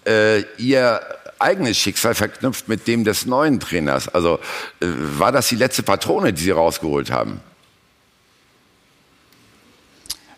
äh, 0.06 0.42
Ihr 0.58 1.00
eigenes 1.44 1.78
Schicksal 1.78 2.16
verknüpft 2.16 2.68
mit 2.68 2.88
dem 2.88 3.04
des 3.04 3.26
neuen 3.26 3.60
Trainers. 3.60 4.08
Also 4.08 4.40
äh, 4.80 4.88
war 5.18 5.32
das 5.32 5.50
die 5.50 5.56
letzte 5.56 5.84
Patrone, 5.84 6.34
die 6.34 6.44
Sie 6.44 6.52
rausgeholt 6.52 7.12
haben? 7.12 7.42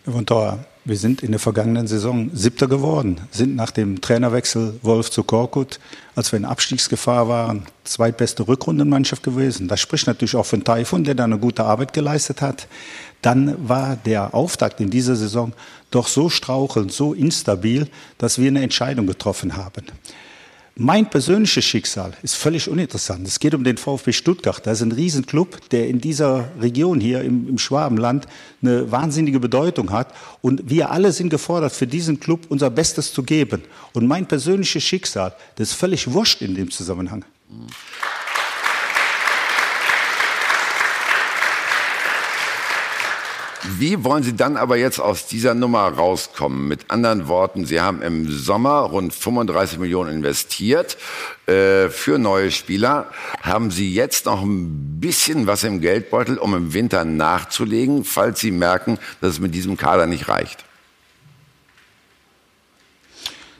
Von 0.05 0.25
Thor, 0.25 0.59
wir 0.83 0.97
sind 0.97 1.23
in 1.23 1.31
der 1.31 1.39
vergangenen 1.39 1.87
Saison 1.87 2.29
Siebter 2.31 2.67
geworden, 2.67 3.21
sind 3.31 3.55
nach 3.55 3.71
dem 3.71 4.01
Trainerwechsel 4.01 4.79
Wolf 4.83 5.09
zu 5.09 5.23
Korkut, 5.23 5.79
als 6.13 6.31
wir 6.31 6.37
in 6.37 6.45
Abstiegsgefahr 6.45 7.27
waren, 7.27 7.65
zweitbeste 7.85 8.47
Rückrundenmannschaft 8.47 9.23
gewesen. 9.23 9.67
Das 9.67 9.79
spricht 9.79 10.05
natürlich 10.05 10.35
auch 10.35 10.45
von 10.45 10.63
Taifun, 10.63 11.03
der 11.03 11.15
da 11.15 11.23
eine 11.23 11.39
gute 11.39 11.63
Arbeit 11.63 11.93
geleistet 11.93 12.43
hat. 12.43 12.67
Dann 13.23 13.67
war 13.67 13.95
der 13.95 14.35
Auftakt 14.35 14.79
in 14.79 14.91
dieser 14.91 15.15
Saison 15.15 15.53
doch 15.89 16.07
so 16.07 16.29
strauchelnd, 16.29 16.91
so 16.91 17.15
instabil, 17.15 17.87
dass 18.19 18.37
wir 18.37 18.49
eine 18.49 18.61
Entscheidung 18.61 19.07
getroffen 19.07 19.57
haben. 19.57 19.85
Mein 20.77 21.09
persönliches 21.09 21.63
Schicksal 21.63 22.11
ist 22.21 22.35
völlig 22.35 22.67
uninteressant. 22.67 23.25
Es 23.25 23.39
geht 23.39 23.53
um 23.53 23.63
den 23.63 23.77
VfB 23.77 24.11
Stuttgart. 24.11 24.59
Das 24.67 24.79
ist 24.79 24.81
ein 24.81 24.91
Riesenclub, 24.91 25.69
der 25.69 25.87
in 25.87 26.01
dieser 26.01 26.49
Region 26.59 26.99
hier 26.99 27.21
im, 27.21 27.47
im, 27.47 27.57
Schwabenland 27.57 28.27
eine 28.61 28.91
wahnsinnige 28.91 29.39
Bedeutung 29.39 29.91
hat. 29.91 30.13
Und 30.41 30.69
wir 30.69 30.91
alle 30.91 31.13
sind 31.13 31.29
gefordert, 31.29 31.71
für 31.71 31.87
diesen 31.87 32.19
Club 32.19 32.41
unser 32.49 32.69
Bestes 32.69 33.13
zu 33.13 33.23
geben. 33.23 33.63
Und 33.93 34.05
mein 34.05 34.25
persönliches 34.25 34.83
Schicksal, 34.83 35.33
das 35.55 35.69
ist 35.69 35.75
völlig 35.75 36.11
wurscht 36.11 36.41
in 36.41 36.55
dem 36.55 36.69
Zusammenhang. 36.69 37.23
Mhm. 37.49 37.67
Wie 43.71 44.03
wollen 44.03 44.23
Sie 44.23 44.35
dann 44.35 44.57
aber 44.57 44.77
jetzt 44.77 44.99
aus 44.99 45.27
dieser 45.27 45.53
Nummer 45.53 45.87
rauskommen? 45.87 46.67
Mit 46.67 46.91
anderen 46.91 47.27
Worten, 47.27 47.65
Sie 47.65 47.81
haben 47.81 48.01
im 48.01 48.31
Sommer 48.31 48.81
rund 48.81 49.13
35 49.13 49.79
Millionen 49.79 50.17
investiert 50.17 50.97
äh, 51.47 51.89
für 51.89 52.19
neue 52.19 52.51
Spieler. 52.51 53.09
Haben 53.41 53.71
Sie 53.71 53.93
jetzt 53.93 54.27
noch 54.27 54.43
ein 54.43 54.99
bisschen 54.99 55.47
was 55.47 55.63
im 55.63 55.81
Geldbeutel, 55.81 56.37
um 56.37 56.53
im 56.53 56.73
Winter 56.73 57.05
nachzulegen, 57.05 58.03
falls 58.03 58.39
Sie 58.39 58.51
merken, 58.51 58.99
dass 59.19 59.33
es 59.33 59.39
mit 59.39 59.55
diesem 59.55 59.77
Kader 59.77 60.05
nicht 60.05 60.29
reicht? 60.29 60.63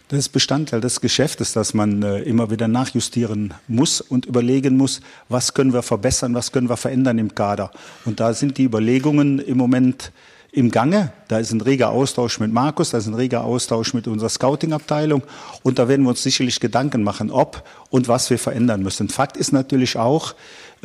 Das 0.07 0.19
ist 0.19 0.29
Bestandteil 0.29 0.81
des 0.81 1.01
Geschäftes, 1.01 1.53
dass 1.53 1.73
man 1.73 2.03
äh, 2.03 2.19
immer 2.19 2.51
wieder 2.51 2.67
nachjustieren 2.67 3.55
muss 3.67 4.01
und 4.01 4.27
überlegen 4.27 4.77
muss, 4.77 5.01
was 5.29 5.55
können 5.55 5.73
wir 5.73 5.81
verbessern, 5.81 6.35
was 6.35 6.51
können 6.51 6.69
wir 6.69 6.77
verändern 6.77 7.17
im 7.17 7.33
Kader. 7.33 7.71
Und 8.05 8.19
da 8.19 8.35
sind 8.35 8.59
die 8.59 8.65
Überlegungen 8.65 9.39
im 9.39 9.57
Moment 9.57 10.11
im 10.51 10.69
Gange. 10.69 11.11
Da 11.27 11.39
ist 11.39 11.51
ein 11.51 11.61
reger 11.61 11.89
Austausch 11.89 12.39
mit 12.39 12.53
Markus, 12.53 12.91
da 12.91 12.99
ist 12.99 13.07
ein 13.07 13.15
reger 13.15 13.43
Austausch 13.43 13.95
mit 13.95 14.07
unserer 14.07 14.29
Scouting-Abteilung 14.29 15.23
und 15.63 15.79
da 15.79 15.87
werden 15.87 16.03
wir 16.03 16.09
uns 16.09 16.21
sicherlich 16.21 16.59
Gedanken 16.59 17.01
machen, 17.01 17.31
ob 17.31 17.67
und 17.89 18.07
was 18.07 18.29
wir 18.29 18.37
verändern 18.37 18.83
müssen. 18.83 19.09
Fakt 19.09 19.37
ist 19.37 19.53
natürlich 19.53 19.97
auch, 19.97 20.35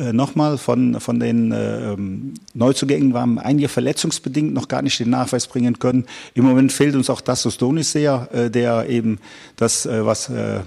äh, 0.01 0.13
nochmal 0.13 0.57
von, 0.57 0.99
von 0.99 1.19
den 1.19 1.51
äh, 1.51 1.93
ähm, 1.93 2.33
Neuzugängen 2.55 3.13
waren 3.13 3.37
einige 3.37 3.69
verletzungsbedingt 3.69 4.51
noch 4.51 4.67
gar 4.67 4.81
nicht 4.81 4.99
den 4.99 5.11
Nachweis 5.11 5.45
bringen 5.45 5.77
können. 5.77 6.05
Im 6.33 6.45
Moment 6.45 6.71
fehlt 6.71 6.95
uns 6.95 7.09
auch 7.11 7.21
Tassos 7.21 7.59
Donis 7.59 7.91
sehr, 7.91 8.27
äh, 8.33 8.49
der 8.49 8.89
eben 8.89 9.19
das, 9.57 9.85
äh, 9.85 10.03
was 10.03 10.29
äh, 10.29 10.61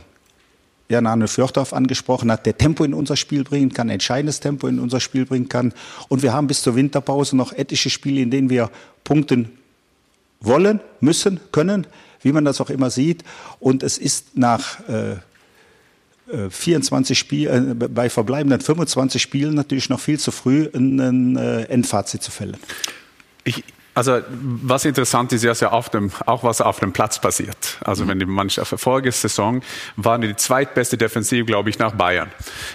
Jan 0.88 1.06
Arne 1.06 1.26
Fjordorf 1.26 1.72
angesprochen 1.72 2.30
hat, 2.30 2.46
der 2.46 2.56
Tempo 2.56 2.84
in 2.84 2.94
unser 2.94 3.16
Spiel 3.16 3.42
bringen 3.42 3.72
kann, 3.72 3.88
entscheidendes 3.88 4.38
Tempo 4.38 4.68
in 4.68 4.78
unser 4.78 5.00
Spiel 5.00 5.26
bringen 5.26 5.48
kann. 5.48 5.72
Und 6.08 6.22
wir 6.22 6.32
haben 6.32 6.46
bis 6.46 6.62
zur 6.62 6.76
Winterpause 6.76 7.36
noch 7.36 7.52
etliche 7.52 7.90
Spiele, 7.90 8.20
in 8.20 8.30
denen 8.30 8.50
wir 8.50 8.70
punkten 9.02 9.50
wollen, 10.40 10.78
müssen, 11.00 11.40
können, 11.50 11.88
wie 12.22 12.30
man 12.30 12.44
das 12.44 12.60
auch 12.60 12.70
immer 12.70 12.90
sieht. 12.90 13.24
Und 13.58 13.82
es 13.82 13.98
ist 13.98 14.36
nach 14.36 14.86
äh, 14.88 15.16
24 16.50 17.18
Spiel, 17.18 17.48
äh, 17.48 17.74
bei 17.74 18.08
verbleibenden 18.08 18.60
25 18.60 19.20
Spielen 19.20 19.54
natürlich 19.54 19.88
noch 19.88 20.00
viel 20.00 20.18
zu 20.18 20.30
früh 20.30 20.68
ein, 20.74 21.00
ein 21.00 21.36
äh, 21.36 21.62
Endfazit 21.64 22.22
zu 22.22 22.30
fällen. 22.30 22.56
Ich, 23.44 23.62
also 23.94 24.20
was 24.30 24.84
interessant 24.84 25.32
ist, 25.32 25.44
ist 25.44 25.60
ja 25.60 25.70
auf 25.70 25.88
dem, 25.88 26.10
auch 26.26 26.42
was 26.42 26.60
auf 26.60 26.80
dem 26.80 26.92
Platz 26.92 27.20
passiert. 27.20 27.78
Also 27.84 28.04
mhm. 28.04 28.08
wenn 28.08 28.18
die 28.18 28.26
Mannschaft 28.26 28.74
vorige 28.78 29.12
Saison 29.12 29.62
waren 29.96 30.20
die 30.20 30.34
zweitbeste 30.34 30.98
Defensive, 30.98 31.44
glaube 31.44 31.70
ich, 31.70 31.78
nach 31.78 31.92
Bayern. 31.92 32.30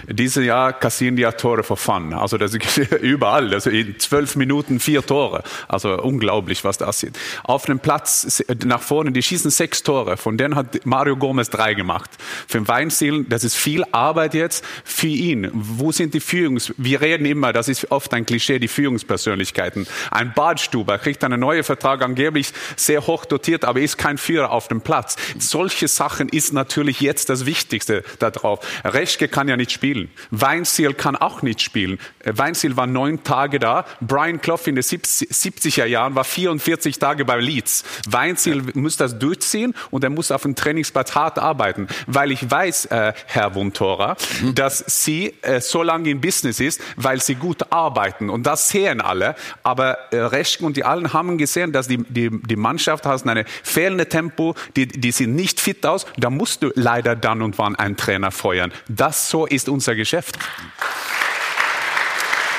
Dieses 0.08 0.44
Jahr 0.44 0.72
kassieren 0.72 1.16
die 1.16 1.22
ja 1.22 1.32
Tore 1.32 1.62
for 1.62 1.76
fun. 1.76 2.14
Also 2.14 2.38
das 2.38 2.54
ist 2.54 2.78
überall. 3.02 3.52
Also 3.52 3.68
in 3.70 3.98
zwölf 3.98 4.36
Minuten 4.36 4.80
vier 4.80 5.04
Tore. 5.04 5.42
Also 5.68 6.00
unglaublich, 6.00 6.64
was 6.64 6.78
das 6.78 7.02
ist. 7.02 7.18
Auf 7.42 7.66
dem 7.66 7.80
Platz 7.80 8.42
nach 8.64 8.82
vorne, 8.82 9.12
die 9.12 9.22
schießen 9.22 9.50
sechs 9.50 9.82
Tore. 9.82 10.16
Von 10.16 10.38
denen 10.38 10.54
hat 10.54 10.86
Mario 10.86 11.16
Gomez 11.16 11.50
drei 11.50 11.74
gemacht. 11.74 12.10
Für 12.48 12.66
Weinziel, 12.66 13.24
das 13.28 13.44
ist 13.44 13.56
viel 13.56 13.84
Arbeit 13.92 14.34
jetzt 14.34 14.64
für 14.84 15.06
ihn. 15.08 15.50
Wo 15.52 15.92
sind 15.92 16.14
die 16.14 16.20
Führungs... 16.20 16.72
Wir 16.78 17.00
reden 17.00 17.26
immer, 17.26 17.52
das 17.52 17.68
ist 17.68 17.90
oft 17.90 18.14
ein 18.14 18.24
Klischee, 18.24 18.58
die 18.58 18.68
Führungspersönlichkeiten. 18.68 19.86
Ein 20.10 20.32
Badstuber 20.34 20.98
kriegt 21.10 21.24
einen 21.24 21.40
neuen 21.40 21.64
Vertrag, 21.64 22.02
angeblich 22.02 22.52
sehr 22.76 23.04
hoch 23.04 23.24
dotiert, 23.24 23.64
aber 23.64 23.80
ist 23.80 23.98
kein 23.98 24.16
Führer 24.16 24.52
auf 24.52 24.68
dem 24.68 24.80
Platz. 24.80 25.16
Solche 25.40 25.88
Sachen 25.88 26.28
ist 26.28 26.52
natürlich 26.52 27.00
jetzt 27.00 27.30
das 27.30 27.46
Wichtigste 27.46 28.04
darauf. 28.20 28.60
Reschke 28.84 29.26
kann 29.26 29.48
ja 29.48 29.56
nicht 29.56 29.72
spielen. 29.72 30.08
Weinziel 30.30 30.94
kann 30.94 31.16
auch 31.16 31.42
nicht 31.42 31.62
spielen. 31.62 31.98
Äh, 32.20 32.34
Weinziel 32.36 32.76
war 32.76 32.86
neun 32.86 33.24
Tage 33.24 33.58
da. 33.58 33.86
Brian 34.00 34.40
Clough 34.40 34.68
in 34.68 34.76
den 34.76 34.84
70er 34.84 35.84
Jahren 35.84 36.14
war 36.14 36.22
44 36.22 37.00
Tage 37.00 37.24
bei 37.24 37.40
Leeds. 37.40 37.82
Weinziel 38.08 38.62
muss 38.74 38.96
das 38.96 39.18
durchziehen 39.18 39.74
und 39.90 40.04
er 40.04 40.10
muss 40.10 40.30
auf 40.30 40.42
dem 40.42 40.54
Trainingsplatz 40.54 41.16
hart 41.16 41.40
arbeiten, 41.40 41.88
weil 42.06 42.30
ich 42.30 42.48
weiß, 42.48 42.86
äh, 42.86 43.14
Herr 43.26 43.56
Wuntora, 43.56 44.16
mhm. 44.42 44.54
dass 44.54 44.84
Sie 44.86 45.34
äh, 45.42 45.60
so 45.60 45.82
lange 45.82 46.08
im 46.10 46.20
Business 46.20 46.60
ist, 46.60 46.80
weil 46.94 47.20
Sie 47.20 47.34
gut 47.34 47.72
arbeiten 47.72 48.30
und 48.30 48.44
das 48.44 48.68
sehen 48.68 49.00
alle. 49.00 49.34
Aber 49.64 49.98
äh, 50.12 50.18
Reschke 50.18 50.64
und 50.64 50.76
die 50.76 50.84
allen 51.00 51.12
haben 51.12 51.38
gesehen, 51.38 51.72
dass 51.72 51.88
die, 51.88 51.98
die, 51.98 52.30
die 52.30 52.56
Mannschaft 52.56 53.06
hat 53.06 53.26
eine 53.26 53.44
fehlende 53.62 54.08
Tempo, 54.08 54.54
die, 54.76 54.86
die 54.86 55.10
sind 55.10 55.34
nicht 55.34 55.60
fit 55.60 55.84
aus. 55.84 56.06
Da 56.16 56.30
musst 56.30 56.62
du 56.62 56.70
leider 56.74 57.16
dann 57.16 57.42
und 57.42 57.58
wann 57.58 57.76
einen 57.76 57.96
Trainer 57.96 58.30
feuern. 58.30 58.72
Das 58.88 59.28
so 59.28 59.46
ist 59.46 59.68
unser 59.68 59.94
Geschäft. 59.94 60.38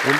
Und 0.05 0.19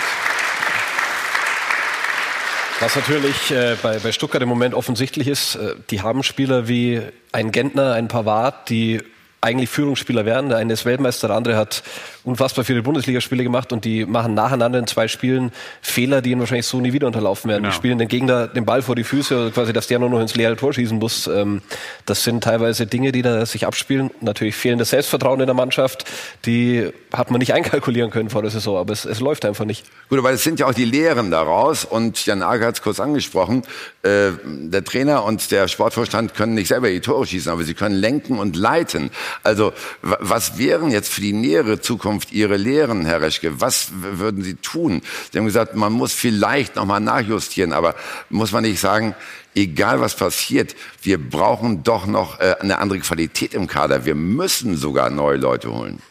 was 2.79 2.95
natürlich 2.95 3.51
äh, 3.51 3.75
bei, 3.81 3.99
bei 3.99 4.11
Stuttgart 4.11 4.41
im 4.41 4.49
Moment 4.49 4.73
offensichtlich 4.73 5.27
ist, 5.27 5.55
äh, 5.55 5.75
die 5.89 6.01
haben 6.01 6.23
Spieler 6.23 6.67
wie 6.67 7.01
ein 7.31 7.51
Gentner, 7.51 7.93
ein 7.93 8.07
Pavard, 8.07 8.69
die 8.69 9.01
eigentlich 9.39 9.69
Führungsspieler 9.69 10.25
werden. 10.25 10.49
Der 10.49 10.59
eine 10.59 10.73
ist 10.73 10.85
Weltmeister, 10.85 11.27
der 11.27 11.37
andere 11.37 11.57
hat 11.57 11.83
unfassbar 12.23 12.63
viele 12.65 12.83
Bundesligaspiele 12.83 13.43
gemacht 13.43 13.73
und 13.73 13.83
die 13.85 14.05
machen 14.05 14.33
nacheinander 14.33 14.77
in 14.79 14.87
zwei 14.87 15.07
Spielen 15.07 15.51
Fehler, 15.81 16.21
die 16.21 16.31
ihnen 16.31 16.39
wahrscheinlich 16.39 16.67
so 16.67 16.79
nie 16.79 16.93
wieder 16.93 17.07
unterlaufen 17.07 17.49
werden. 17.49 17.63
Genau. 17.63 17.71
Die 17.71 17.75
spielen 17.75 17.97
den 17.97 18.07
Gegner 18.07 18.47
den 18.47 18.65
Ball 18.65 18.81
vor 18.81 18.95
die 18.95 19.03
Füße, 19.03 19.35
also 19.35 19.51
quasi, 19.51 19.73
dass 19.73 19.87
der 19.87 19.99
nur 19.99 20.09
noch 20.09 20.19
ins 20.19 20.35
leere 20.35 20.55
Tor 20.55 20.71
schießen 20.73 20.97
muss. 20.99 21.25
Ähm, 21.27 21.61
das 22.05 22.23
sind 22.23 22.43
teilweise 22.43 22.85
Dinge, 22.85 23.11
die 23.11 23.21
da 23.23 23.45
sich 23.45 23.65
abspielen. 23.65 24.11
Natürlich 24.21 24.55
fehlendes 24.55 24.91
Selbstvertrauen 24.91 25.39
in 25.39 25.47
der 25.47 25.55
Mannschaft, 25.55 26.05
die 26.45 26.89
hat 27.11 27.31
man 27.31 27.39
nicht 27.39 27.53
einkalkulieren 27.55 28.11
können 28.11 28.29
vor 28.29 28.41
der 28.43 28.51
Saison, 28.51 28.77
aber 28.77 28.93
es, 28.93 29.05
es 29.05 29.19
läuft 29.19 29.43
einfach 29.45 29.65
nicht. 29.65 29.85
Gut, 30.09 30.19
aber 30.19 30.31
es 30.31 30.43
sind 30.43 30.59
ja 30.59 30.67
auch 30.67 30.73
die 30.73 30.85
Lehren 30.85 31.31
daraus 31.31 31.85
und 31.85 32.23
Jan 32.25 32.43
Ager 32.43 32.67
hat 32.67 32.75
es 32.75 32.81
kurz 32.81 32.99
angesprochen. 32.99 33.63
Äh, 34.03 34.31
der 34.45 34.83
Trainer 34.83 35.23
und 35.23 35.49
der 35.51 35.67
Sportvorstand 35.67 36.35
können 36.35 36.53
nicht 36.53 36.67
selber 36.67 36.89
die 36.89 37.01
Tore 37.01 37.25
schießen, 37.25 37.51
aber 37.51 37.63
sie 37.63 37.73
können 37.73 37.95
lenken 37.95 38.37
und 38.37 38.55
leiten. 38.55 39.09
Also 39.43 39.73
wa- 40.01 40.17
was 40.19 40.57
wären 40.59 40.91
jetzt 40.91 41.11
für 41.11 41.21
die 41.21 41.33
nähere 41.33 41.79
Zukunft 41.81 42.10
Ihre 42.31 42.57
Lehren, 42.57 43.05
Herr 43.05 43.21
Reschke? 43.21 43.61
Was 43.61 43.89
würden 43.93 44.43
Sie 44.43 44.55
tun? 44.55 45.01
Sie 45.31 45.37
haben 45.37 45.45
gesagt, 45.45 45.75
man 45.75 45.93
muss 45.93 46.13
vielleicht 46.13 46.75
nochmal 46.75 46.99
nachjustieren, 46.99 47.73
aber 47.73 47.95
muss 48.29 48.51
man 48.51 48.63
nicht 48.63 48.79
sagen, 48.79 49.15
egal 49.55 50.01
was 50.01 50.15
passiert, 50.15 50.75
wir 51.01 51.17
brauchen 51.17 51.83
doch 51.83 52.05
noch 52.05 52.39
äh, 52.39 52.55
eine 52.59 52.79
andere 52.79 52.99
Qualität 52.99 53.53
im 53.53 53.67
Kader. 53.67 54.05
Wir 54.05 54.15
müssen 54.15 54.77
sogar 54.77 55.09
neue 55.09 55.37
Leute 55.37 55.71
holen. 55.71 56.01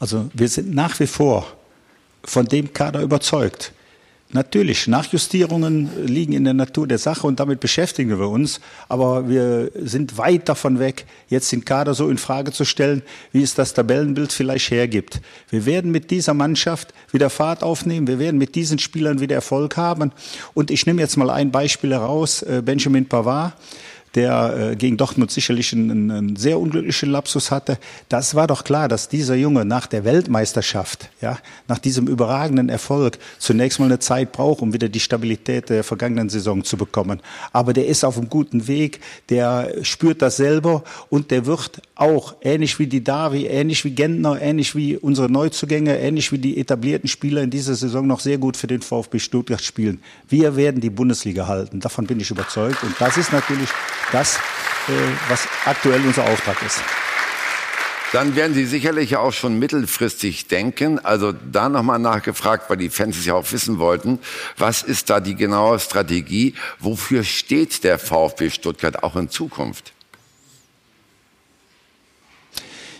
Also 0.00 0.30
wir 0.34 0.48
sind 0.48 0.74
nach 0.74 0.98
wie 0.98 1.06
vor 1.06 1.46
von 2.24 2.46
dem 2.46 2.72
Kader 2.72 3.02
überzeugt. 3.02 3.72
Natürlich, 4.34 4.86
Nachjustierungen 4.86 5.90
liegen 6.06 6.32
in 6.32 6.44
der 6.44 6.54
Natur 6.54 6.86
der 6.86 6.96
Sache 6.96 7.26
und 7.26 7.38
damit 7.38 7.60
beschäftigen 7.60 8.18
wir 8.18 8.30
uns. 8.30 8.60
Aber 8.88 9.28
wir 9.28 9.70
sind 9.74 10.16
weit 10.16 10.48
davon 10.48 10.78
weg, 10.78 11.04
jetzt 11.28 11.52
den 11.52 11.66
Kader 11.66 11.92
so 11.92 12.08
in 12.08 12.16
Frage 12.16 12.50
zu 12.50 12.64
stellen, 12.64 13.02
wie 13.32 13.42
es 13.42 13.54
das 13.54 13.74
Tabellenbild 13.74 14.32
vielleicht 14.32 14.70
hergibt. 14.70 15.20
Wir 15.50 15.66
werden 15.66 15.90
mit 15.90 16.10
dieser 16.10 16.32
Mannschaft 16.32 16.94
wieder 17.12 17.28
Fahrt 17.28 17.62
aufnehmen. 17.62 18.06
Wir 18.06 18.18
werden 18.18 18.38
mit 18.38 18.54
diesen 18.54 18.78
Spielern 18.78 19.20
wieder 19.20 19.34
Erfolg 19.34 19.76
haben. 19.76 20.12
Und 20.54 20.70
ich 20.70 20.86
nehme 20.86 21.02
jetzt 21.02 21.18
mal 21.18 21.28
ein 21.28 21.50
Beispiel 21.50 21.90
heraus, 21.90 22.40
äh, 22.42 22.62
Benjamin 22.64 23.06
Pavard 23.06 23.52
der 24.14 24.72
äh, 24.72 24.76
gegen 24.76 24.96
Dortmund 24.96 25.30
sicherlich 25.30 25.72
einen, 25.72 26.10
einen 26.10 26.36
sehr 26.36 26.58
unglücklichen 26.58 27.10
Lapsus 27.10 27.50
hatte. 27.50 27.78
Das 28.08 28.34
war 28.34 28.46
doch 28.46 28.64
klar, 28.64 28.88
dass 28.88 29.08
dieser 29.08 29.34
Junge 29.34 29.64
nach 29.64 29.86
der 29.86 30.04
Weltmeisterschaft, 30.04 31.08
ja, 31.20 31.38
nach 31.68 31.78
diesem 31.78 32.06
überragenden 32.06 32.68
Erfolg 32.68 33.18
zunächst 33.38 33.78
mal 33.80 33.86
eine 33.86 33.98
Zeit 33.98 34.32
braucht, 34.32 34.60
um 34.60 34.72
wieder 34.72 34.88
die 34.88 35.00
Stabilität 35.00 35.70
der 35.70 35.84
vergangenen 35.84 36.28
Saison 36.28 36.64
zu 36.64 36.76
bekommen. 36.76 37.20
Aber 37.52 37.72
der 37.72 37.86
ist 37.86 38.04
auf 38.04 38.18
einem 38.18 38.28
guten 38.28 38.66
Weg, 38.68 39.00
der 39.30 39.72
spürt 39.82 40.22
das 40.22 40.36
selber 40.36 40.84
und 41.08 41.30
der 41.30 41.46
wird 41.46 41.80
auch, 41.94 42.34
ähnlich 42.42 42.78
wie 42.78 42.86
die 42.86 43.04
Davi, 43.04 43.46
ähnlich 43.46 43.84
wie 43.84 43.90
Gentner, 43.90 44.40
ähnlich 44.40 44.74
wie 44.74 44.96
unsere 44.96 45.30
Neuzugänge, 45.30 45.98
ähnlich 45.98 46.32
wie 46.32 46.38
die 46.38 46.58
etablierten 46.58 47.08
Spieler 47.08 47.42
in 47.42 47.50
dieser 47.50 47.74
Saison 47.74 48.06
noch 48.06 48.20
sehr 48.20 48.38
gut 48.38 48.56
für 48.56 48.66
den 48.66 48.82
VfB 48.82 49.18
Stuttgart 49.18 49.62
spielen. 49.62 50.02
Wir 50.28 50.56
werden 50.56 50.80
die 50.80 50.90
Bundesliga 50.90 51.46
halten, 51.46 51.80
davon 51.80 52.06
bin 52.06 52.20
ich 52.20 52.30
überzeugt. 52.30 52.82
Und 52.82 52.94
das 52.98 53.16
ist 53.16 53.32
natürlich 53.32 53.68
das, 54.10 54.36
äh, 54.36 54.92
was 55.28 55.46
aktuell 55.64 56.00
unser 56.04 56.24
Auftrag 56.24 56.60
ist. 56.62 56.80
Dann 58.12 58.36
werden 58.36 58.52
Sie 58.52 58.66
sicherlich 58.66 59.16
auch 59.16 59.32
schon 59.32 59.58
mittelfristig 59.58 60.46
denken. 60.46 60.98
Also 60.98 61.32
da 61.32 61.70
nochmal 61.70 61.98
nachgefragt, 61.98 62.68
weil 62.68 62.76
die 62.76 62.90
Fans 62.90 63.16
es 63.16 63.24
ja 63.24 63.32
auch 63.32 63.50
wissen 63.52 63.78
wollten. 63.78 64.18
Was 64.58 64.82
ist 64.82 65.08
da 65.08 65.18
die 65.18 65.34
genaue 65.34 65.78
Strategie? 65.78 66.54
Wofür 66.78 67.24
steht 67.24 67.84
der 67.84 67.98
VfB 67.98 68.50
Stuttgart 68.50 69.02
auch 69.02 69.16
in 69.16 69.30
Zukunft? 69.30 69.94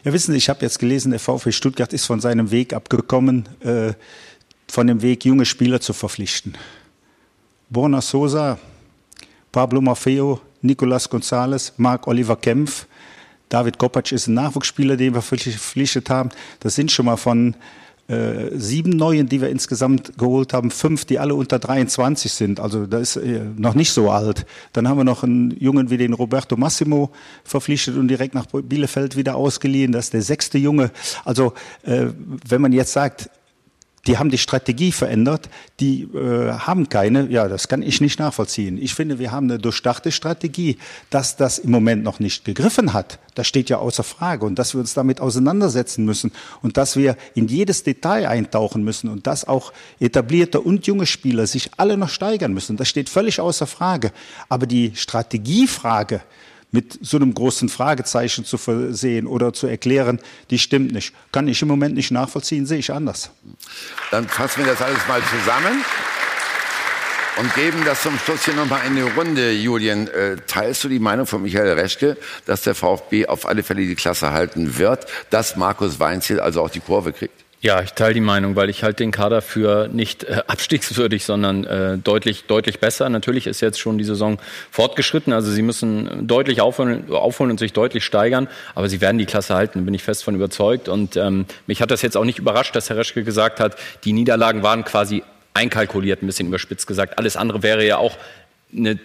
Ja, 0.03 0.15
wissen 0.15 0.33
Sie, 0.33 0.38
ich 0.38 0.49
habe 0.49 0.62
jetzt 0.62 0.79
gelesen, 0.79 1.11
der 1.11 1.21
VfB 1.21 1.53
Stuttgart 1.53 1.93
ist 1.93 2.07
von 2.07 2.21
seinem 2.21 2.51
Weg 2.51 2.73
abgekommen, 2.73 3.47
äh, 3.61 3.93
von 4.67 4.87
dem 4.87 5.03
Weg, 5.03 5.27
junge 5.27 5.45
Spieler 5.45 5.83
zu 5.83 5.93
verpflichten. 5.93 6.57
Borna 7.69 8.01
Sosa, 8.01 8.59
Pablo 9.53 9.83
Maffeo, 9.83 10.41
Nicolas 10.62 11.11
Gonzalez, 11.11 11.75
Marc 11.77 12.07
Oliver 12.07 12.37
Kempf, 12.37 12.87
David 13.53 13.77
Kopacz 13.77 14.12
ist 14.12 14.29
ein 14.29 14.35
Nachwuchsspieler, 14.35 14.96
den 14.96 15.12
wir 15.12 15.20
verpflichtet 15.20 16.09
haben. 16.09 16.31
Das 16.61 16.75
sind 16.75 16.90
schon 16.90 17.05
mal 17.05 17.18
von 17.18 17.55
äh, 18.09 18.51
sieben 18.55 18.90
Neuen, 18.90 19.29
die 19.29 19.42
wir 19.42 19.51
insgesamt 19.51 20.16
geholt 20.16 20.55
haben, 20.55 20.70
fünf, 20.70 21.05
die 21.05 21.18
alle 21.18 21.35
unter 21.35 21.59
23 21.59 22.33
sind. 22.33 22.61
Also 22.61 22.87
da 22.87 22.98
ist 22.98 23.16
äh, 23.16 23.42
noch 23.57 23.75
nicht 23.75 23.92
so 23.92 24.11
alt. 24.11 24.46
Dann 24.72 24.88
haben 24.88 24.96
wir 24.96 25.05
noch 25.05 25.22
einen 25.22 25.51
Jungen 25.61 25.90
wie 25.90 25.98
den 25.98 26.14
Roberto 26.14 26.57
Massimo 26.57 27.11
verpflichtet 27.44 27.96
und 27.96 28.09
direkt 28.09 28.35
nach 28.35 28.46
Bielefeld 28.46 29.16
wieder 29.16 29.37
ausgeliehen. 29.37 29.92
Das 29.92 30.07
ist 30.07 30.14
der 30.14 30.22
sechste 30.22 30.57
Junge. 30.57 30.90
Also 31.25 31.53
äh, 31.83 32.07
wenn 32.48 32.62
man 32.62 32.72
jetzt 32.72 32.92
sagt, 32.92 33.29
die 34.09 34.19
haben 34.19 34.31
die 34.31 34.38
Strategie 34.38 34.91
verändert, 34.91 35.49
die 35.79 36.03
äh, 36.03 36.53
haben 36.53 36.88
keine, 36.88 37.29
ja, 37.29 37.47
das 37.47 37.69
kann 37.69 37.83
ich 37.83 38.01
nicht 38.01 38.19
nachvollziehen. 38.19 38.77
Ich 38.83 38.95
finde, 38.95 39.21
wir 39.21 39.31
haben 39.31 39.49
eine 39.49 39.61
durchdachte 39.61 40.11
Strategie, 40.11 40.79
dass 41.11 41.37
das 41.37 41.61
im 41.61 41.71
Moment 41.71 42.03
noch 42.03 42.19
nicht 42.19 42.45
gegriffen 42.45 42.93
hat. 42.93 43.21
Das 43.37 43.47
steht 43.47 43.71
ja 43.71 43.79
außer 43.79 44.03
Frage 44.03 44.45
und 44.45 44.59
dass 44.59 44.75
wir 44.75 44.81
uns 44.81 44.95
damit 44.95 45.21
auseinandersetzen 45.21 46.05
müssen 46.05 46.33
und 46.62 46.77
dass 46.77 46.97
wir 46.97 47.17
in 47.35 47.47
jedes 47.47 47.85
Detail 47.85 48.27
eintauchen 48.27 48.83
müssen 48.83 49.09
und 49.09 49.29
dass 49.29 49.47
auch 49.47 49.73
etablierte 50.01 50.61
und 50.61 50.88
junge 50.88 51.07
Spieler 51.07 51.47
sich 51.47 51.71
alle 51.77 51.97
noch 51.97 52.09
steigern 52.09 52.53
müssen. 52.53 52.77
Das 52.77 52.88
steht 52.88 53.09
völlig 53.09 53.41
außer 53.41 53.69
Frage. 53.69 54.11
Aber 54.49 54.67
die 54.67 54.93
Strategiefrage, 54.97 56.23
mit 56.73 56.99
so 57.03 57.19
einem 57.19 57.33
großen 57.33 57.69
Fragezeichen 57.69 58.45
zu 58.45 58.59
versehen 58.59 59.27
oder 59.27 59.53
zu 59.53 59.67
erklären, 59.67 60.19
die 60.51 60.59
stimmt 60.59 60.93
nicht. 60.93 61.15
Kann 61.31 61.47
ich 61.47 61.63
im 61.63 61.69
Moment 61.69 61.95
nicht 61.95 62.11
nachvollziehen, 62.11 62.67
sehe 62.67 62.79
ich 62.79 62.93
anders. 62.93 63.31
Dann 64.11 64.27
fassen 64.27 64.65
wir 64.65 64.73
das 64.73 64.83
alles 64.83 65.07
mal 65.07 65.21
zusammen 65.23 65.85
und 67.39 67.55
geben 67.55 67.83
das 67.85 68.03
zum 68.03 68.19
Schluss 68.19 68.45
hier 68.45 68.55
nochmal 68.55 68.87
in 68.87 68.97
die 68.97 69.03
Runde. 69.03 69.53
Julian, 69.53 70.09
äh, 70.09 70.37
teilst 70.47 70.85
du 70.85 70.89
die 70.89 70.99
Meinung 70.99 71.27
von 71.27 71.43
Michael 71.43 71.73
Reschke, 71.73 72.17
dass 72.47 72.63
der 72.63 72.75
VfB 72.75 73.27
auf 73.27 73.47
alle 73.47 73.63
Fälle 73.63 73.83
die 73.83 73.95
Klasse 73.95 74.33
halten 74.33 74.79
wird, 74.79 75.07
dass 75.31 75.57
Markus 75.57 76.01
Weinziel 76.01 76.41
also 76.41 76.63
auch 76.63 76.71
die 76.71 76.81
Kurve 76.81 77.13
kriegt? 77.13 77.42
Ja, 77.64 77.81
ich 77.81 77.92
teile 77.92 78.12
die 78.12 78.20
Meinung, 78.20 78.57
weil 78.57 78.68
ich 78.70 78.83
halte 78.83 79.05
den 79.05 79.12
Kader 79.12 79.40
für 79.40 79.87
nicht 79.87 80.25
äh, 80.25 80.42
abstiegswürdig, 80.48 81.25
sondern 81.25 81.62
äh, 81.62 81.96
deutlich, 81.96 82.46
deutlich 82.48 82.81
besser. 82.81 83.09
Natürlich 83.09 83.46
ist 83.46 83.61
jetzt 83.61 83.79
schon 83.79 83.98
die 83.98 84.05
Saison 84.05 84.38
fortgeschritten, 84.72 85.33
also 85.33 85.48
sie 85.48 85.62
müssen 85.62 86.27
deutlich 86.27 86.61
aufholen, 86.61 87.09
aufholen 87.12 87.53
und 87.53 87.59
sich 87.59 87.72
deutlich 87.72 88.05
steigern, 88.05 88.48
aber 88.75 88.88
sie 88.88 89.01
werden 89.01 89.18
die 89.18 89.27
Klasse 89.27 89.55
halten, 89.55 89.85
bin 89.85 89.94
ich 89.94 90.03
fest 90.03 90.25
von 90.25 90.35
überzeugt. 90.35 90.88
Und 90.88 91.16
ähm, 91.16 91.46
mich 91.68 91.81
hat 91.81 91.92
das 91.92 92.03
jetzt 92.03 92.16
auch 92.16 92.25
nicht 92.25 92.40
überrascht, 92.40 92.75
dass 92.75 92.90
Herr 92.90 92.96
Reschke 92.96 93.22
gesagt 93.22 93.61
hat, 93.61 93.77
die 94.03 94.12
Niederlagen 94.12 94.64
waren 94.64 94.85
quasi 94.85 95.22
einkalkuliert, 95.55 96.20
ein 96.20 96.27
bisschen 96.27 96.48
überspitzt 96.48 96.88
gesagt. 96.88 97.16
Alles 97.20 97.37
andere 97.37 97.62
wäre 97.62 97.87
ja 97.87 97.98
auch 97.98 98.18
eine 98.77 98.98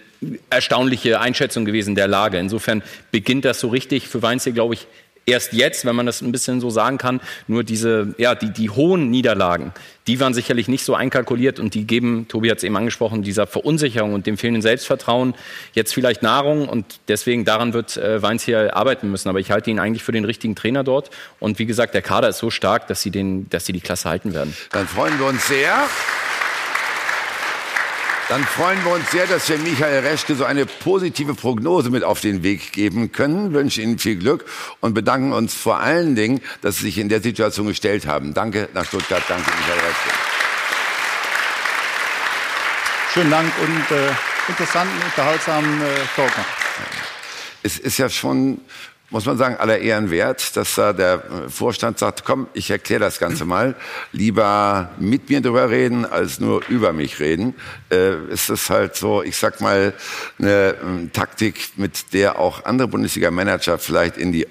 erstaunliche 0.50 1.20
Einschätzung 1.20 1.64
gewesen 1.64 1.94
der 1.94 2.08
Lage. 2.08 2.38
Insofern 2.38 2.82
beginnt 3.12 3.44
das 3.44 3.60
so 3.60 3.68
richtig 3.68 4.08
für 4.08 4.20
Weinziel, 4.20 4.52
glaube 4.52 4.74
ich, 4.74 4.88
erst 5.28 5.52
jetzt, 5.52 5.84
wenn 5.84 5.94
man 5.94 6.06
das 6.06 6.22
ein 6.22 6.32
bisschen 6.32 6.60
so 6.60 6.70
sagen 6.70 6.98
kann. 6.98 7.20
Nur 7.46 7.64
diese, 7.64 8.14
ja, 8.18 8.34
die, 8.34 8.50
die 8.50 8.70
hohen 8.70 9.10
Niederlagen, 9.10 9.72
die 10.06 10.18
waren 10.20 10.34
sicherlich 10.34 10.68
nicht 10.68 10.84
so 10.84 10.94
einkalkuliert 10.94 11.60
und 11.60 11.74
die 11.74 11.86
geben, 11.86 12.26
Tobi 12.28 12.50
hat 12.50 12.58
es 12.58 12.64
eben 12.64 12.76
angesprochen, 12.76 13.22
dieser 13.22 13.46
Verunsicherung 13.46 14.14
und 14.14 14.26
dem 14.26 14.38
fehlenden 14.38 14.62
Selbstvertrauen 14.62 15.34
jetzt 15.74 15.92
vielleicht 15.92 16.22
Nahrung 16.22 16.68
und 16.68 17.00
deswegen 17.08 17.44
daran 17.44 17.74
wird 17.74 17.96
äh, 17.96 18.22
Weinz 18.22 18.42
hier 18.42 18.76
arbeiten 18.76 19.10
müssen. 19.10 19.28
Aber 19.28 19.38
ich 19.38 19.50
halte 19.50 19.70
ihn 19.70 19.78
eigentlich 19.78 20.02
für 20.02 20.12
den 20.12 20.24
richtigen 20.24 20.56
Trainer 20.56 20.82
dort 20.82 21.10
und 21.40 21.58
wie 21.58 21.66
gesagt, 21.66 21.94
der 21.94 22.02
Kader 22.02 22.28
ist 22.28 22.38
so 22.38 22.50
stark, 22.50 22.86
dass 22.86 23.02
sie, 23.02 23.10
den, 23.10 23.48
dass 23.50 23.66
sie 23.66 23.72
die 23.72 23.80
Klasse 23.80 24.08
halten 24.08 24.32
werden. 24.34 24.56
Dann 24.72 24.86
freuen 24.86 25.18
wir 25.18 25.26
uns 25.26 25.46
sehr. 25.46 25.88
Dann 28.28 28.44
freuen 28.44 28.84
wir 28.84 28.92
uns 28.92 29.10
sehr, 29.10 29.26
dass 29.26 29.48
wir 29.48 29.56
Michael 29.56 30.00
Reschke 30.00 30.34
so 30.34 30.44
eine 30.44 30.66
positive 30.66 31.34
Prognose 31.34 31.88
mit 31.88 32.04
auf 32.04 32.20
den 32.20 32.42
Weg 32.42 32.72
geben 32.72 33.10
können. 33.10 33.54
Wünschen 33.54 33.82
Ihnen 33.82 33.98
viel 33.98 34.16
Glück 34.16 34.44
und 34.80 34.92
bedanken 34.92 35.32
uns 35.32 35.54
vor 35.54 35.78
allen 35.78 36.14
Dingen, 36.14 36.42
dass 36.60 36.76
Sie 36.76 36.84
sich 36.84 36.98
in 36.98 37.08
der 37.08 37.22
Situation 37.22 37.68
gestellt 37.68 38.06
haben. 38.06 38.34
Danke 38.34 38.68
nach 38.74 38.84
Stuttgart. 38.84 39.22
Danke, 39.28 39.50
Michael 39.50 39.78
Reschke. 39.78 40.10
Schönen 43.14 43.30
Dank 43.30 43.50
und 43.62 43.96
äh, 43.96 44.10
interessanten, 44.48 45.02
unterhaltsamen 45.02 45.80
äh, 45.80 45.86
Talk. 46.14 46.32
Es 47.62 47.78
ist 47.78 47.96
ja 47.96 48.10
schon, 48.10 48.60
muss 49.10 49.24
man 49.24 49.38
sagen, 49.38 49.56
aller 49.56 49.78
Ehren 49.78 50.10
wert, 50.10 50.56
dass 50.56 50.74
da 50.74 50.92
der 50.92 51.22
Vorstand 51.48 51.98
sagt, 51.98 52.24
komm, 52.24 52.46
ich 52.52 52.70
erkläre 52.70 53.00
das 53.00 53.18
Ganze 53.18 53.46
mal. 53.46 53.74
Lieber 54.12 54.90
mit 54.98 55.30
mir 55.30 55.40
drüber 55.40 55.70
reden, 55.70 56.04
als 56.04 56.40
nur 56.40 56.62
über 56.68 56.92
mich 56.92 57.18
reden. 57.18 57.54
Äh, 57.90 58.16
ist 58.30 58.50
es 58.50 58.68
halt 58.68 58.96
so, 58.96 59.22
ich 59.22 59.36
sag 59.36 59.62
mal, 59.62 59.94
eine 60.38 60.74
ähm, 60.82 61.10
Taktik, 61.12 61.70
mit 61.76 62.12
der 62.12 62.38
auch 62.38 62.66
andere 62.66 62.88
Bundesliga-Manager 62.88 63.78
vielleicht 63.78 64.18
in 64.18 64.32
die 64.32 64.46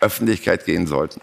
Öffentlichkeit 0.00 0.64
gehen 0.64 0.88
sollten? 0.88 1.20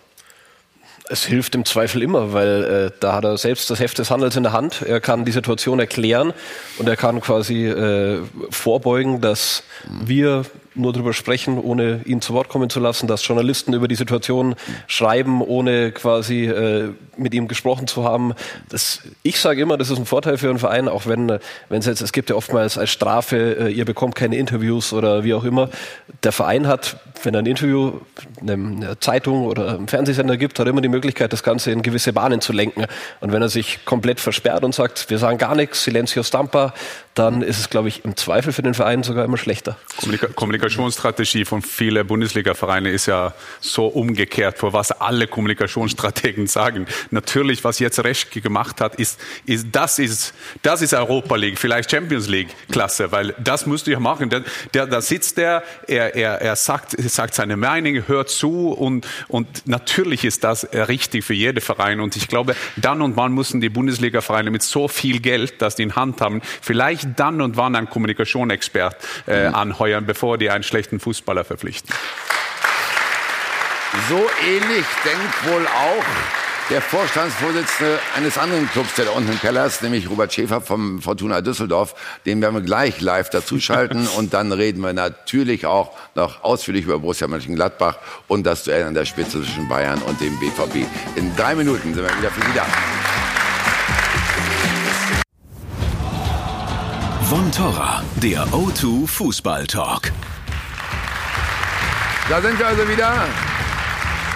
Es 1.10 1.26
hilft 1.26 1.56
im 1.56 1.66
Zweifel 1.66 2.02
immer, 2.04 2.32
weil 2.32 2.64
äh, 2.64 2.98
da 3.02 3.16
hat 3.16 3.26
er 3.26 3.38
selbst 3.38 3.70
das 3.70 3.82
Heft 3.82 4.00
des 4.00 4.10
Handels 4.10 4.38
in 4.38 4.44
der 4.44 4.54
Hand. 4.54 4.82
Er 4.82 5.02
kann 5.02 5.26
die 5.26 5.34
Situation 5.34 5.78
erklären 5.78 6.32
und 6.78 6.88
er 6.88 6.96
kann 6.96 7.20
quasi 7.20 7.68
äh, 7.68 8.22
vorbeugen, 8.50 9.20
dass 9.20 9.64
wir 9.90 10.46
nur 10.76 10.94
drüber 10.94 11.14
sprechen, 11.14 11.58
ohne 11.58 12.02
ihn 12.06 12.22
zu 12.22 12.34
Wort 12.34 12.50
kommen 12.50 12.70
zu 12.70 12.80
lassen, 12.80 13.08
dass 13.08 13.28
Journalisten 13.28 13.74
über 13.74 13.88
die 13.88 13.96
Situation 13.96 14.56
schreiben, 14.88 15.42
ohne 15.42 15.92
quasi 15.92 16.46
äh, 16.46 16.90
mit 17.18 17.34
ihm 17.34 17.48
gesprochen 17.48 17.88
zu 17.88 18.04
haben. 18.04 18.34
Das, 18.70 19.02
ich 19.24 19.40
sage 19.40 19.62
immer, 19.62 19.78
das 19.78 19.90
ist 19.90 19.98
ein 19.98 20.06
Vorteil 20.06 20.38
für 20.38 20.50
einen 20.50 20.60
Verein, 20.60 20.88
auch 20.88 21.06
wenn 21.06 21.40
es 21.70 21.86
jetzt 21.86 22.02
es 22.02 22.14
gibt 22.14 22.30
ja 22.30 22.36
oftmals 22.36 22.78
als 22.78 22.90
Strafe, 22.90 23.58
äh, 23.60 23.72
ihr 23.72 23.86
bekommt 23.86 24.16
keine 24.16 24.38
Interviews 24.38 24.94
oder 24.94 25.24
wie 25.24 25.34
auch 25.34 25.44
immer. 25.44 25.70
Der 26.24 26.32
Verein 26.32 26.68
hat, 26.68 26.98
wenn 27.24 27.34
er 27.34 27.40
ein 27.40 27.46
Interview 27.46 27.94
einer 28.42 29.00
Zeitung 29.00 29.46
oder 29.46 29.70
einem 29.70 29.88
Fernsehsender 29.88 30.38
gibt, 30.38 30.60
hat 30.60 30.68
er 30.68 30.72
immer 30.72 30.82
die 30.82 30.90
Möglichkeit, 30.90 31.34
das 31.34 31.44
Ganze 31.44 31.72
in 31.72 31.82
gewisse 31.82 32.14
Bahnen 32.14 32.42
zu 32.42 32.54
lenken. 32.54 32.86
Und 33.20 33.32
wenn 33.32 33.42
er 33.42 33.50
sich 33.50 33.86
komplett 33.86 34.20
versperrt 34.20 34.64
und 34.64 34.74
sagt, 34.74 35.10
wir 35.10 35.18
sagen 35.18 35.38
gar 35.38 35.56
nichts, 35.56 35.84
Silencio 35.84 36.24
Stampa, 36.24 36.74
dann 37.14 37.42
ist 37.42 37.60
es, 37.60 37.70
glaube 37.70 37.90
ich, 37.90 38.06
im 38.06 38.16
Zweifel 38.16 38.54
für 38.54 38.62
den 38.62 38.74
Verein 38.74 39.04
sogar 39.04 39.26
immer 39.26 39.38
schlechter. 39.38 39.78
Kommunika 40.36 40.61
Kommunikationsstrategie 40.62 41.46
von 41.46 41.62
vielen 41.62 42.06
Bundesliga-Vereinen 42.06 42.94
ist 42.94 43.08
ja 43.08 43.34
so 43.60 43.88
umgekehrt, 43.88 44.60
vor 44.60 44.74
was 44.74 44.92
alle 44.92 45.28
Kommunikationsstrategen 45.28 46.48
sagen. 46.48 46.86
Natürlich, 47.10 47.64
was 47.64 47.80
jetzt 47.80 48.04
Reschke 48.04 48.42
gemacht 48.42 48.80
hat, 48.80 48.96
ist, 48.96 49.20
ist, 49.46 49.68
das 49.72 49.98
ist, 49.98 50.34
das 50.62 50.82
ist 50.82 50.94
Europa 50.94 51.36
League, 51.36 51.58
vielleicht 51.58 51.90
Champions 51.90 52.28
League 52.28 52.50
Klasse, 52.72 53.12
weil 53.12 53.34
das 53.44 53.66
musst 53.66 53.88
du 53.88 53.92
ja 53.92 54.00
machen. 54.00 54.30
Der, 54.30 54.44
der, 54.74 54.86
da 54.86 55.02
sitzt 55.02 55.38
der, 55.38 55.64
er, 55.88 56.16
er, 56.16 56.42
er 56.42 56.56
sagt, 56.56 56.92
sagt 57.02 57.34
seine 57.34 57.58
Meinung, 57.58 58.08
hört 58.08 58.30
zu 58.30 58.70
und, 58.70 59.08
und 59.28 59.68
natürlich 59.68 60.24
ist 60.24 60.44
das 60.44 60.68
richtig 60.74 61.26
für 61.26 61.34
jeden 61.34 61.62
Verein. 61.62 62.00
Und 62.00 62.16
ich 62.16 62.28
glaube, 62.28 62.56
dann 62.76 63.02
und 63.02 63.18
wann 63.18 63.34
müssen 63.34 63.62
die 63.62 63.70
Bundesliga-Vereine 63.70 64.52
mit 64.52 64.62
so 64.62 64.88
viel 64.88 65.20
Geld, 65.20 65.62
das 65.62 65.76
die 65.76 65.84
in 65.84 65.96
Hand 65.96 66.22
haben, 66.22 66.42
vielleicht 66.62 67.02
vielleicht 67.02 67.20
dann 67.20 67.42
und 67.42 67.58
wann 67.58 67.76
einen 67.76 67.90
Kommunikationsexpert 67.90 68.96
äh, 69.28 69.50
mhm. 69.50 69.56
anheuern, 69.56 70.06
bevor 70.06 70.38
die 70.38 70.50
einen 70.54 70.64
schlechten 70.64 71.00
Fußballer 71.00 71.44
verpflichten. 71.44 71.94
So 74.10 74.30
ähnlich 74.46 74.86
denkt 75.04 75.54
wohl 75.54 75.68
auch 75.68 76.06
der 76.72 76.82
Vorstandsvorsitzende 76.82 78.00
eines 78.16 78.38
anderen 78.38 78.70
Clubs, 78.70 78.96
der 78.96 79.06
da 79.06 79.12
unten 79.12 79.30
im 79.30 79.40
Keller 79.42 79.66
ist, 79.66 79.84
nämlich 79.84 80.10
Robert 80.10 80.34
Schäfer 80.34 80.62
vom 80.62 81.02
Fortuna 81.02 81.42
Düsseldorf. 81.42 81.96
Den 82.26 82.42
werden 82.42 82.56
wir 82.56 82.62
gleich 82.62 83.02
live 83.02 83.30
dazuschalten 83.30 84.08
und 84.18 84.34
dann 84.34 84.54
reden 84.54 84.82
wir 84.82 84.94
natürlich 84.94 85.66
auch 85.66 85.92
noch 86.16 86.46
ausführlich 86.46 86.86
über 86.86 87.00
Borussia 87.00 87.28
Mönchengladbach 87.28 87.98
und 88.30 88.46
das 88.46 88.64
Duell 88.64 88.86
an 88.86 88.94
der 88.94 89.04
Spitze 89.04 89.42
zwischen 89.42 89.68
Bayern 89.68 90.02
und 90.04 90.22
dem 90.22 90.40
BVB. 90.40 90.88
In 91.16 91.36
drei 91.36 91.56
Minuten 91.56 91.94
sind 91.94 92.04
wir 92.08 92.18
wieder 92.18 92.32
für 92.32 92.42
Sie 92.42 92.54
da. 92.56 92.66
Von 97.30 97.52
Torra, 97.52 98.02
der 98.22 98.46
O2 98.48 99.08
Fußball 99.08 99.68
Talk. 99.68 100.12
Da 102.30 102.42
sind 102.42 102.58
wir 102.58 102.68
also 102.68 102.88
wieder. 102.88 103.14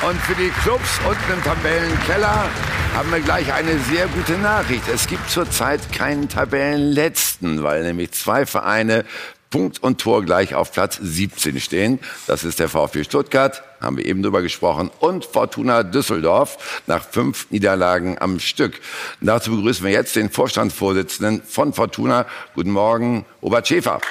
Und 0.08 0.20
für 0.22 0.36
die 0.36 0.50
Clubs 0.64 1.00
unten 1.08 1.34
im 1.34 1.44
Tabellenkeller 1.44 2.50
haben 2.96 3.12
wir 3.12 3.20
gleich 3.20 3.52
eine 3.54 3.78
sehr 3.80 4.08
gute 4.08 4.34
Nachricht. 4.34 4.88
Es 4.94 5.08
gibt 5.08 5.30
zurzeit 5.30 5.92
keinen 5.94 6.28
Tabellenletzten, 6.30 7.64
weil 7.64 7.84
nämlich 7.84 8.12
zwei 8.12 8.46
Vereine 8.46 9.06
Punkt 9.50 9.82
und 9.82 10.02
Tor 10.02 10.24
gleich 10.24 10.54
auf 10.54 10.74
Platz 10.74 11.00
17 11.02 11.62
stehen. 11.62 12.00
Das 12.28 12.44
ist 12.44 12.60
der 12.60 12.68
VfB 12.68 13.06
Stuttgart, 13.06 13.64
haben 13.80 13.96
wir 13.96 14.06
eben 14.06 14.22
drüber 14.22 14.42
gesprochen, 14.42 14.92
und 15.00 15.24
Fortuna 15.24 15.84
Düsseldorf 15.84 16.82
nach 16.88 17.06
fünf 17.06 17.50
Niederlagen 17.52 18.18
am 18.20 18.42
Stück. 18.42 18.82
Dazu 19.22 19.56
begrüßen 19.56 19.86
wir 19.86 19.94
jetzt 19.94 20.16
den 20.18 20.30
Vorstandsvorsitzenden 20.30 21.42
von 21.44 21.72
Fortuna. 21.72 22.26
Guten 22.54 22.72
Morgen, 22.72 23.26
Robert 23.42 23.68
Schäfer. 23.68 24.02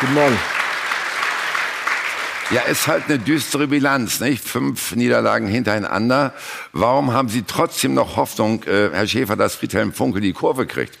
Guten 0.00 0.14
Morgen. 0.14 0.38
Ja, 2.52 2.60
ist 2.62 2.86
halt 2.86 3.06
eine 3.08 3.18
düstere 3.18 3.66
Bilanz, 3.66 4.20
nicht? 4.20 4.44
Fünf 4.44 4.94
Niederlagen 4.94 5.48
hintereinander. 5.48 6.34
Warum 6.72 7.12
haben 7.12 7.28
Sie 7.28 7.42
trotzdem 7.42 7.94
noch 7.94 8.16
Hoffnung, 8.16 8.62
äh, 8.62 8.90
Herr 8.92 9.08
Schäfer, 9.08 9.34
dass 9.34 9.56
Friedhelm 9.56 9.92
Funkel 9.92 10.22
die 10.22 10.32
Kurve 10.32 10.66
kriegt? 10.66 10.96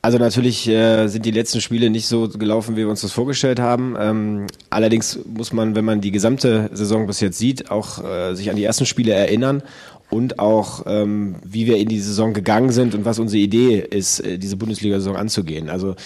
Also 0.00 0.18
natürlich 0.18 0.68
äh, 0.68 1.08
sind 1.08 1.26
die 1.26 1.32
letzten 1.32 1.60
Spiele 1.60 1.90
nicht 1.90 2.06
so 2.06 2.28
gelaufen, 2.28 2.76
wie 2.76 2.82
wir 2.82 2.88
uns 2.88 3.00
das 3.00 3.10
vorgestellt 3.10 3.58
haben. 3.58 3.96
Ähm, 3.98 4.46
allerdings 4.70 5.18
muss 5.26 5.52
man, 5.52 5.74
wenn 5.74 5.84
man 5.84 6.00
die 6.00 6.12
gesamte 6.12 6.70
Saison 6.72 7.08
bis 7.08 7.18
jetzt 7.18 7.36
sieht, 7.36 7.72
auch 7.72 8.04
äh, 8.04 8.34
sich 8.34 8.48
an 8.48 8.54
die 8.54 8.62
ersten 8.62 8.86
Spiele 8.86 9.12
erinnern 9.12 9.64
und 10.10 10.38
auch 10.38 10.84
ähm, 10.86 11.36
wie 11.44 11.66
wir 11.66 11.76
in 11.76 11.88
die 11.88 12.00
Saison 12.00 12.32
gegangen 12.32 12.70
sind 12.70 12.94
und 12.94 13.04
was 13.04 13.18
unsere 13.18 13.42
Idee 13.42 13.78
ist, 13.78 14.20
äh, 14.20 14.38
diese 14.38 14.56
Bundesliga-Saison 14.56 15.16
anzugehen. 15.16 15.68
Also 15.68 15.96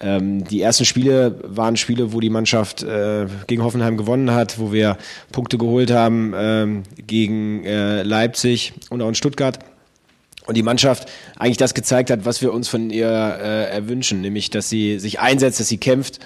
ähm, 0.00 0.44
die 0.44 0.62
ersten 0.62 0.84
Spiele 0.84 1.38
waren 1.44 1.76
Spiele, 1.76 2.12
wo 2.12 2.20
die 2.20 2.30
Mannschaft 2.30 2.82
äh, 2.82 3.26
gegen 3.46 3.62
Hoffenheim 3.62 3.96
gewonnen 3.96 4.30
hat, 4.30 4.58
wo 4.58 4.72
wir 4.72 4.96
Punkte 5.32 5.58
geholt 5.58 5.90
haben 5.90 6.32
ähm, 6.34 6.82
gegen 7.06 7.64
äh, 7.64 8.02
Leipzig 8.02 8.72
und 8.88 9.02
auch 9.02 9.08
in 9.08 9.14
Stuttgart 9.14 9.58
und 10.46 10.56
die 10.56 10.62
Mannschaft 10.62 11.08
eigentlich 11.38 11.58
das 11.58 11.74
gezeigt 11.74 12.10
hat, 12.10 12.24
was 12.24 12.42
wir 12.42 12.52
uns 12.52 12.68
von 12.68 12.90
ihr 12.90 13.08
äh, 13.08 13.70
erwünschen, 13.70 14.20
nämlich 14.20 14.50
dass 14.50 14.68
sie 14.68 14.98
sich 14.98 15.20
einsetzt, 15.20 15.60
dass 15.60 15.68
sie 15.68 15.78
kämpft, 15.78 16.18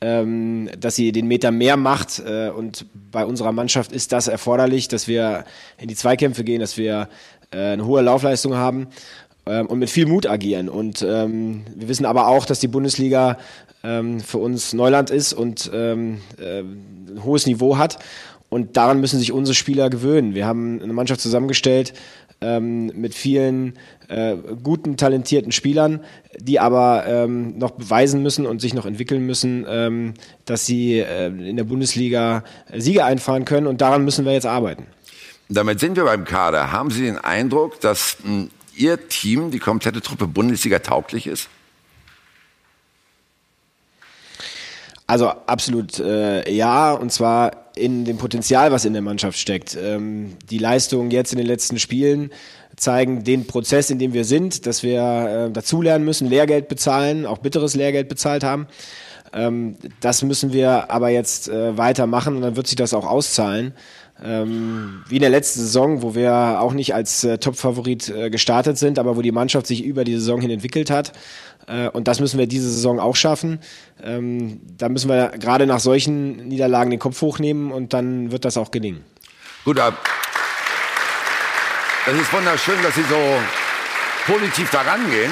ähm, 0.00 0.70
dass 0.78 0.96
sie 0.96 1.12
den 1.12 1.26
Meter 1.26 1.50
mehr 1.50 1.76
macht. 1.76 2.20
Äh, 2.20 2.50
und 2.50 2.86
bei 3.10 3.24
unserer 3.24 3.52
Mannschaft 3.52 3.92
ist 3.92 4.12
das 4.12 4.28
erforderlich, 4.28 4.88
dass 4.88 5.08
wir 5.08 5.44
in 5.78 5.88
die 5.88 5.94
Zweikämpfe 5.96 6.44
gehen, 6.44 6.60
dass 6.60 6.76
wir 6.76 7.08
äh, 7.50 7.72
eine 7.72 7.84
hohe 7.84 8.00
Laufleistung 8.00 8.54
haben 8.54 8.88
ähm, 9.46 9.66
und 9.66 9.78
mit 9.78 9.90
viel 9.90 10.06
Mut 10.06 10.26
agieren. 10.26 10.68
Und 10.68 11.02
ähm, 11.02 11.64
wir 11.74 11.88
wissen 11.88 12.06
aber 12.06 12.28
auch, 12.28 12.46
dass 12.46 12.60
die 12.60 12.68
Bundesliga 12.68 13.38
ähm, 13.82 14.20
für 14.20 14.38
uns 14.38 14.72
Neuland 14.72 15.10
ist 15.10 15.32
und 15.32 15.70
ähm, 15.72 16.20
äh, 16.38 16.60
ein 16.60 17.20
hohes 17.24 17.46
Niveau 17.46 17.76
hat. 17.76 17.98
Und 18.48 18.76
daran 18.76 19.00
müssen 19.00 19.18
sich 19.18 19.32
unsere 19.32 19.54
Spieler 19.54 19.90
gewöhnen. 19.90 20.34
Wir 20.34 20.44
haben 20.44 20.82
eine 20.82 20.92
Mannschaft 20.92 21.20
zusammengestellt, 21.20 21.92
ähm, 22.40 22.86
mit 22.94 23.14
vielen 23.14 23.74
äh, 24.10 24.36
guten, 24.62 24.96
talentierten 24.96 25.52
Spielern, 25.52 26.00
die 26.38 26.58
aber 26.58 27.04
ähm, 27.06 27.56
noch 27.58 27.70
beweisen 27.70 28.22
müssen 28.22 28.44
und 28.46 28.60
sich 28.60 28.74
noch 28.74 28.86
entwickeln 28.86 29.24
müssen, 29.24 29.64
ähm, 29.68 30.14
dass 30.44 30.66
sie 30.66 30.98
äh, 30.98 31.26
in 31.26 31.56
der 31.56 31.64
Bundesliga 31.64 32.42
Siege 32.74 33.04
einfahren 33.04 33.44
können. 33.44 33.66
Und 33.66 33.80
daran 33.80 34.04
müssen 34.04 34.24
wir 34.24 34.32
jetzt 34.32 34.46
arbeiten. 34.46 34.86
Damit 35.48 35.80
sind 35.80 35.96
wir 35.96 36.04
beim 36.04 36.24
Kader. 36.24 36.72
Haben 36.72 36.90
Sie 36.90 37.02
den 37.02 37.18
Eindruck, 37.18 37.80
dass 37.80 38.18
mh, 38.22 38.28
hm, 38.28 38.50
Ihr 38.76 39.08
Team, 39.08 39.50
die 39.50 39.58
komplette 39.58 40.00
Truppe 40.00 40.26
Bundesliga 40.26 40.78
tauglich 40.78 41.26
ist? 41.26 41.48
Also 45.06 45.28
absolut 45.28 45.98
äh, 45.98 46.50
ja, 46.50 46.92
und 46.92 47.12
zwar 47.12 47.69
in 47.80 48.04
dem 48.04 48.18
Potenzial, 48.18 48.72
was 48.72 48.84
in 48.84 48.92
der 48.92 49.02
Mannschaft 49.02 49.38
steckt. 49.38 49.76
Ähm, 49.80 50.36
die 50.50 50.58
Leistungen 50.58 51.10
jetzt 51.10 51.32
in 51.32 51.38
den 51.38 51.46
letzten 51.46 51.78
Spielen 51.78 52.30
zeigen 52.76 53.24
den 53.24 53.46
Prozess, 53.46 53.90
in 53.90 53.98
dem 53.98 54.12
wir 54.12 54.24
sind, 54.24 54.66
dass 54.66 54.82
wir 54.82 55.48
äh, 55.48 55.52
dazulernen 55.52 56.04
müssen, 56.04 56.28
Lehrgeld 56.28 56.68
bezahlen, 56.68 57.26
auch 57.26 57.38
bitteres 57.38 57.74
Lehrgeld 57.74 58.08
bezahlt 58.08 58.44
haben. 58.44 58.66
Ähm, 59.32 59.76
das 60.00 60.22
müssen 60.22 60.52
wir 60.52 60.90
aber 60.90 61.10
jetzt 61.10 61.48
äh, 61.48 61.76
weitermachen 61.76 62.36
und 62.36 62.42
dann 62.42 62.56
wird 62.56 62.66
sich 62.66 62.76
das 62.76 62.94
auch 62.94 63.06
auszahlen. 63.06 63.74
Ähm, 64.22 65.02
wie 65.08 65.16
in 65.16 65.22
der 65.22 65.30
letzten 65.30 65.60
Saison, 65.60 66.02
wo 66.02 66.14
wir 66.14 66.60
auch 66.60 66.74
nicht 66.74 66.94
als 66.94 67.24
äh, 67.24 67.38
Top-Favorit 67.38 68.10
äh, 68.10 68.28
gestartet 68.28 68.76
sind, 68.76 68.98
aber 68.98 69.16
wo 69.16 69.22
die 69.22 69.32
Mannschaft 69.32 69.66
sich 69.66 69.82
über 69.82 70.04
die 70.04 70.14
Saison 70.14 70.40
hin 70.40 70.50
entwickelt 70.50 70.90
hat. 70.90 71.12
Äh, 71.70 71.88
und 71.88 72.08
das 72.08 72.20
müssen 72.20 72.38
wir 72.38 72.46
diese 72.46 72.70
Saison 72.70 72.98
auch 73.00 73.16
schaffen. 73.16 73.60
Ähm, 74.02 74.60
da 74.76 74.88
müssen 74.88 75.08
wir 75.08 75.28
gerade 75.38 75.66
nach 75.66 75.80
solchen 75.80 76.48
Niederlagen 76.48 76.90
den 76.90 76.98
Kopf 76.98 77.20
hochnehmen 77.22 77.70
und 77.70 77.92
dann 77.92 78.32
wird 78.32 78.44
das 78.44 78.56
auch 78.56 78.70
gelingen. 78.70 79.04
Gut, 79.64 79.78
das 79.78 79.92
ist 82.14 82.32
wunderschön, 82.32 82.82
dass 82.82 82.94
Sie 82.94 83.02
so 83.02 83.16
positiv 84.26 84.70
daran 84.70 85.10
gehen. 85.10 85.30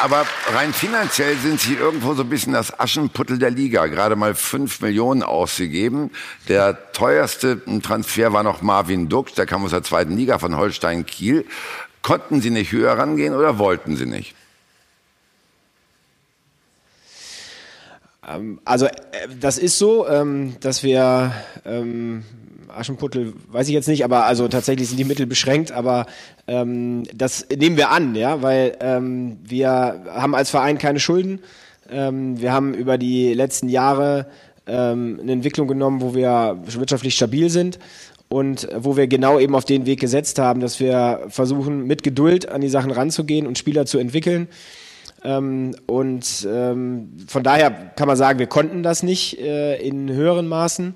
Aber 0.00 0.26
rein 0.52 0.72
finanziell 0.72 1.36
sind 1.36 1.60
Sie 1.60 1.74
irgendwo 1.74 2.14
so 2.14 2.22
ein 2.22 2.28
bisschen 2.28 2.52
das 2.52 2.78
Aschenputtel 2.78 3.38
der 3.38 3.50
Liga. 3.50 3.86
Gerade 3.86 4.16
mal 4.16 4.34
fünf 4.34 4.80
Millionen 4.80 5.22
ausgegeben. 5.22 6.10
Der 6.48 6.92
teuerste 6.92 7.62
Transfer 7.82 8.32
war 8.32 8.42
noch 8.42 8.60
Marvin 8.62 9.08
Dux, 9.08 9.34
der 9.34 9.46
kam 9.46 9.64
aus 9.64 9.70
der 9.70 9.82
zweiten 9.82 10.16
Liga 10.16 10.38
von 10.38 10.56
Holstein 10.56 11.06
Kiel. 11.06 11.46
Konnten 12.02 12.40
Sie 12.40 12.50
nicht 12.50 12.72
höher 12.72 12.98
rangehen 12.98 13.34
oder 13.34 13.58
wollten 13.58 13.96
Sie 13.96 14.06
nicht? 14.06 14.34
Also 18.64 18.86
äh, 18.86 18.90
das 19.40 19.58
ist 19.58 19.78
so, 19.78 20.08
ähm, 20.08 20.56
dass 20.60 20.82
wir 20.82 21.32
ähm, 21.64 22.24
Aschenputtel 22.68 23.34
weiß 23.48 23.68
ich 23.68 23.74
jetzt 23.74 23.88
nicht, 23.88 24.04
aber 24.04 24.24
also 24.24 24.48
tatsächlich 24.48 24.88
sind 24.88 24.98
die 24.98 25.04
Mittel 25.04 25.26
beschränkt, 25.26 25.72
aber 25.72 26.06
ähm, 26.46 27.04
das 27.14 27.46
nehmen 27.54 27.76
wir 27.76 27.90
an, 27.90 28.14
ja, 28.14 28.42
weil 28.42 28.76
ähm, 28.80 29.38
wir 29.44 30.04
haben 30.08 30.34
als 30.34 30.50
Verein 30.50 30.78
keine 30.78 31.00
Schulden. 31.00 31.40
Ähm, 31.90 32.40
wir 32.40 32.52
haben 32.52 32.74
über 32.74 32.98
die 32.98 33.34
letzten 33.34 33.68
Jahre 33.68 34.26
ähm, 34.66 35.18
eine 35.22 35.32
Entwicklung 35.32 35.68
genommen, 35.68 36.00
wo 36.00 36.14
wir 36.14 36.58
wirtschaftlich 36.64 37.14
stabil 37.14 37.50
sind 37.50 37.78
und 38.28 38.68
wo 38.76 38.96
wir 38.96 39.06
genau 39.06 39.38
eben 39.38 39.54
auf 39.54 39.64
den 39.64 39.86
Weg 39.86 40.00
gesetzt 40.00 40.38
haben, 40.38 40.60
dass 40.60 40.80
wir 40.80 41.26
versuchen, 41.28 41.86
mit 41.86 42.02
Geduld 42.02 42.48
an 42.48 42.60
die 42.60 42.68
Sachen 42.68 42.90
ranzugehen 42.90 43.46
und 43.46 43.58
Spieler 43.58 43.86
zu 43.86 43.98
entwickeln. 43.98 44.48
Ähm, 45.24 45.74
und 45.86 46.46
ähm, 46.48 47.16
von 47.26 47.42
daher 47.42 47.70
kann 47.70 48.06
man 48.06 48.16
sagen, 48.16 48.38
wir 48.38 48.46
konnten 48.46 48.82
das 48.82 49.02
nicht 49.02 49.38
äh, 49.40 49.76
in 49.80 50.12
höheren 50.12 50.46
Maßen 50.46 50.94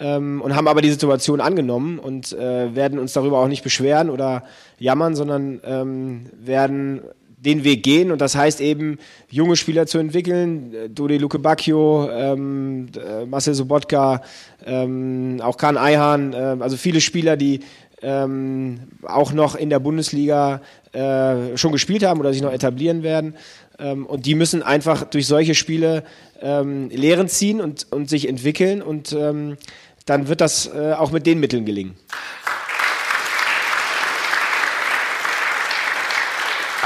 ähm, 0.00 0.40
und 0.40 0.56
haben 0.56 0.66
aber 0.66 0.80
die 0.80 0.90
Situation 0.90 1.40
angenommen 1.40 1.98
und 1.98 2.32
äh, 2.32 2.74
werden 2.74 2.98
uns 2.98 3.12
darüber 3.12 3.38
auch 3.38 3.48
nicht 3.48 3.62
beschweren 3.62 4.08
oder 4.08 4.44
jammern, 4.78 5.14
sondern 5.14 5.60
ähm, 5.64 6.26
werden 6.32 7.02
den 7.38 7.64
Weg 7.64 7.82
gehen 7.82 8.10
und 8.10 8.20
das 8.20 8.34
heißt 8.34 8.60
eben, 8.60 8.98
junge 9.28 9.56
Spieler 9.56 9.86
zu 9.86 9.98
entwickeln, 9.98 10.74
Dodi 10.94 11.18
Luke 11.18 11.38
Bacchio, 11.38 12.08
ähm, 12.10 12.88
äh, 12.96 13.26
Marcel 13.26 13.54
Sobotka, 13.54 14.22
ähm, 14.64 15.38
auch 15.42 15.56
Kahn 15.58 15.76
Eihan, 15.76 16.32
äh, 16.32 16.56
also 16.60 16.76
viele 16.76 17.00
Spieler, 17.00 17.36
die 17.36 17.60
ähm, 18.02 18.80
auch 19.02 19.32
noch 19.32 19.54
in 19.54 19.70
der 19.70 19.78
Bundesliga 19.78 20.60
äh, 20.92 21.56
schon 21.56 21.72
gespielt 21.72 22.04
haben 22.04 22.20
oder 22.20 22.32
sich 22.32 22.42
noch 22.42 22.52
etablieren 22.52 23.02
werden. 23.02 23.34
Ähm, 23.78 24.06
und 24.06 24.26
die 24.26 24.34
müssen 24.34 24.62
einfach 24.62 25.04
durch 25.04 25.26
solche 25.26 25.54
Spiele 25.54 26.04
ähm, 26.40 26.88
Lehren 26.90 27.28
ziehen 27.28 27.60
und, 27.60 27.86
und 27.90 28.08
sich 28.08 28.28
entwickeln 28.28 28.82
und 28.82 29.12
ähm, 29.12 29.56
dann 30.06 30.28
wird 30.28 30.40
das 30.40 30.66
äh, 30.66 30.92
auch 30.92 31.10
mit 31.10 31.26
den 31.26 31.40
Mitteln 31.40 31.64
gelingen. 31.64 31.96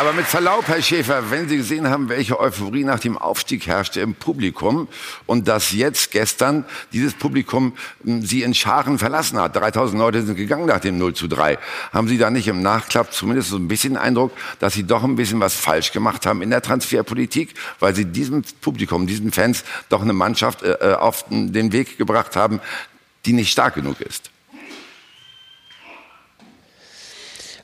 Aber 0.00 0.14
mit 0.14 0.24
Verlaub, 0.24 0.66
Herr 0.66 0.80
Schäfer, 0.80 1.30
wenn 1.30 1.46
Sie 1.46 1.58
gesehen 1.58 1.90
haben, 1.90 2.08
welche 2.08 2.40
Euphorie 2.40 2.84
nach 2.84 3.00
dem 3.00 3.18
Aufstieg 3.18 3.66
herrschte 3.66 4.00
im 4.00 4.14
Publikum 4.14 4.88
und 5.26 5.46
dass 5.46 5.72
jetzt 5.72 6.10
gestern 6.10 6.64
dieses 6.94 7.12
Publikum 7.12 7.74
hm, 8.02 8.22
Sie 8.22 8.42
in 8.42 8.54
Scharen 8.54 8.98
verlassen 8.98 9.38
hat, 9.38 9.56
3000 9.56 10.00
Leute 10.00 10.22
sind 10.22 10.36
gegangen 10.36 10.64
nach 10.64 10.80
dem 10.80 10.96
0 10.96 11.12
zu 11.12 11.28
3, 11.28 11.58
haben 11.92 12.08
Sie 12.08 12.16
da 12.16 12.30
nicht 12.30 12.48
im 12.48 12.62
Nachklapp 12.62 13.12
zumindest 13.12 13.50
so 13.50 13.58
ein 13.58 13.68
bisschen 13.68 13.98
Eindruck, 13.98 14.32
dass 14.58 14.72
Sie 14.72 14.84
doch 14.84 15.04
ein 15.04 15.16
bisschen 15.16 15.38
was 15.38 15.54
falsch 15.54 15.92
gemacht 15.92 16.24
haben 16.24 16.40
in 16.40 16.48
der 16.48 16.62
Transferpolitik, 16.62 17.52
weil 17.78 17.94
Sie 17.94 18.06
diesem 18.06 18.42
Publikum, 18.62 19.06
diesen 19.06 19.32
Fans 19.32 19.64
doch 19.90 20.00
eine 20.00 20.14
Mannschaft 20.14 20.62
äh, 20.62 20.76
äh 20.80 20.94
auf 20.94 21.26
den 21.28 21.72
Weg 21.72 21.98
gebracht 21.98 22.36
haben, 22.36 22.60
die 23.26 23.34
nicht 23.34 23.52
stark 23.52 23.74
genug 23.74 24.00
ist? 24.00 24.30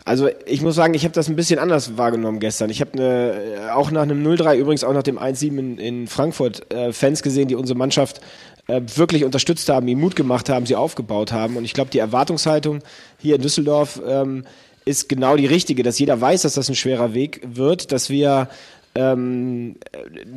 Also 0.06 0.28
ich 0.46 0.62
muss 0.62 0.76
sagen, 0.76 0.94
ich 0.94 1.02
habe 1.02 1.14
das 1.14 1.28
ein 1.28 1.34
bisschen 1.34 1.58
anders 1.58 1.98
wahrgenommen 1.98 2.38
gestern. 2.38 2.70
Ich 2.70 2.80
habe 2.80 2.96
äh, 2.96 3.70
auch 3.70 3.90
nach 3.90 4.02
einem 4.02 4.24
0-3, 4.24 4.54
übrigens 4.56 4.84
auch 4.84 4.92
nach 4.92 5.02
dem 5.02 5.18
1-7 5.18 5.58
in, 5.58 5.78
in, 5.78 6.06
Frankfurt, 6.06 6.72
äh, 6.72 6.92
Fans 6.92 7.24
gesehen, 7.24 7.48
die 7.48 7.56
unsere 7.56 7.76
Mannschaft 7.76 8.20
äh, 8.68 8.80
wirklich 8.94 9.24
unterstützt 9.24 9.68
haben, 9.68 9.88
ihm 9.88 9.98
Mut 9.98 10.14
gemacht 10.14 10.48
haben, 10.48 10.64
sie 10.64 10.76
aufgebaut 10.76 11.32
haben. 11.32 11.56
Und 11.56 11.64
ich 11.64 11.74
glaube, 11.74 11.90
die 11.90 11.98
Erwartungshaltung 11.98 12.84
hier 13.18 13.34
in 13.34 13.42
Düsseldorf 13.42 14.00
ähm, 14.06 14.44
ist 14.84 15.08
genau 15.08 15.36
die 15.36 15.46
richtige, 15.46 15.82
dass 15.82 15.98
jeder 15.98 16.20
weiß, 16.20 16.42
dass 16.42 16.54
das 16.54 16.68
ein 16.68 16.76
schwerer 16.76 17.12
Weg 17.12 17.40
wird, 17.44 17.90
dass 17.90 18.08
wir 18.08 18.48
ähm, 18.96 19.76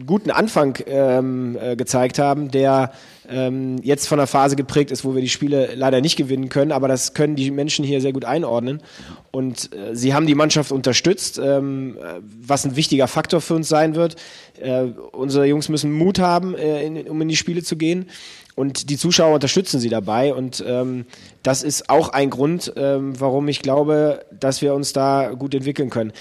guten 0.06 0.32
Anfang 0.32 0.78
ähm, 0.86 1.58
äh, 1.62 1.76
gezeigt 1.76 2.20
haben, 2.20 2.52
der 2.52 2.92
ähm, 3.30 3.78
jetzt 3.84 4.08
von 4.08 4.20
einer 4.20 4.28
Phase 4.28 4.56
geprägt 4.56 4.92
ist, 4.92 5.06
wo 5.06 5.14
wir 5.14 5.22
die 5.22 5.30
Spiele 5.30 5.74
leider 5.76 6.02
nicht 6.02 6.16
gewinnen 6.16 6.50
können, 6.50 6.72
aber 6.72 6.88
das 6.88 7.14
können 7.14 7.36
die 7.36 7.52
Menschen 7.52 7.86
hier 7.86 8.02
sehr 8.02 8.14
gut 8.14 8.26
einordnen. 8.26 8.82
Und 9.32 9.74
äh, 9.74 9.96
sie 9.96 10.14
haben 10.14 10.26
die 10.26 10.36
Mannschaft 10.36 10.72
unterstützt, 10.72 11.40
ähm, 11.44 11.98
was 12.22 12.66
ein 12.66 12.76
wichtiger 12.76 13.08
Faktor 13.08 13.42
für 13.42 13.56
uns 13.56 13.70
sein 13.70 13.96
wird. 13.96 14.16
Äh, 14.60 14.86
unsere 15.12 15.46
Jungs 15.46 15.70
müssen 15.70 15.92
Mut 15.94 16.20
haben, 16.20 16.56
äh, 16.56 16.84
in, 16.84 17.08
um 17.08 17.22
in 17.22 17.28
die 17.28 17.36
Spiele 17.36 17.64
zu 17.64 17.78
gehen. 17.78 18.08
Und 18.56 18.90
die 18.90 18.98
Zuschauer 18.98 19.36
unterstützen 19.36 19.80
sie 19.80 19.88
dabei. 19.88 20.34
Und 20.34 20.62
ähm, 20.68 21.06
das 21.44 21.64
ist 21.64 21.90
auch 21.90 22.10
ein 22.10 22.30
Grund, 22.30 22.74
ähm, 22.76 23.18
warum 23.18 23.48
ich 23.48 23.62
glaube, 23.62 24.26
dass 24.38 24.62
wir 24.62 24.74
uns 24.74 24.92
da 24.92 25.30
gut 25.30 25.54
entwickeln 25.54 25.90
können 25.90 26.12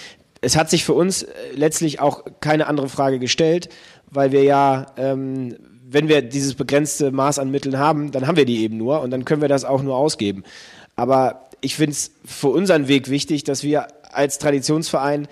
es 0.41 0.57
hat 0.57 0.70
sich 0.70 0.84
für 0.84 0.95
uns 0.95 1.22
äh, 1.22 1.32
letztlich 1.55 2.01
auch 2.01 2.24
keine 2.41 2.66
andere 2.66 2.89
Frage 2.89 3.18
gestellt, 3.18 3.68
weil 4.11 4.32
wir 4.32 4.43
ja, 4.43 4.86
ähm, 4.97 5.57
wenn 5.91 6.09
wir 6.09 6.22
dieses 6.22 6.55
begrenzte 6.55 7.11
Maß 7.11 7.39
an 7.39 7.51
Mitteln 7.51 7.78
haben, 7.78 8.11
dann 8.11 8.26
haben 8.26 8.36
wir 8.36 8.45
die 8.45 8.62
eben 8.62 8.76
nur 8.76 9.01
und 9.01 9.11
dann 9.11 9.24
können 9.24 9.43
wir 9.43 9.49
das 9.49 9.64
auch 9.64 9.82
nur 9.82 9.97
ausgeben. 9.97 10.45
Aber 10.97 11.49
ich 11.61 11.76
finde 11.76 11.93
es 11.93 12.12
für 12.24 12.49
unseren 12.49 12.89
Weg 12.89 13.09
wichtig, 13.09 13.45
dass 13.45 13.62
wir 13.62 13.89
als 14.12 14.39
Traditionsverein 14.39 15.28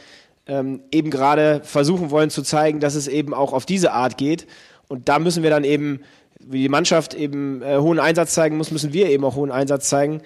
ähm, 0.46 0.80
eben 0.90 1.10
gerade 1.10 1.60
versuchen 1.64 2.10
wollen 2.10 2.30
zu 2.30 2.42
zeigen, 2.42 2.80
dass 2.80 2.94
es 2.94 3.08
eben 3.08 3.34
auch 3.34 3.52
auf 3.52 3.66
diese 3.66 3.92
Art 3.92 4.16
geht. 4.16 4.46
Und 4.88 5.08
da 5.08 5.18
müssen 5.18 5.42
wir 5.42 5.50
dann 5.50 5.64
eben, 5.64 6.00
wie 6.38 6.62
die 6.62 6.68
Mannschaft 6.68 7.14
eben 7.14 7.62
äh, 7.62 7.78
hohen 7.78 7.98
Einsatz 7.98 8.34
zeigen 8.34 8.56
muss, 8.56 8.70
müssen 8.70 8.92
wir 8.92 9.08
eben 9.08 9.24
auch 9.24 9.34
hohen 9.34 9.50
Einsatz 9.50 9.88
zeigen. 9.88 10.22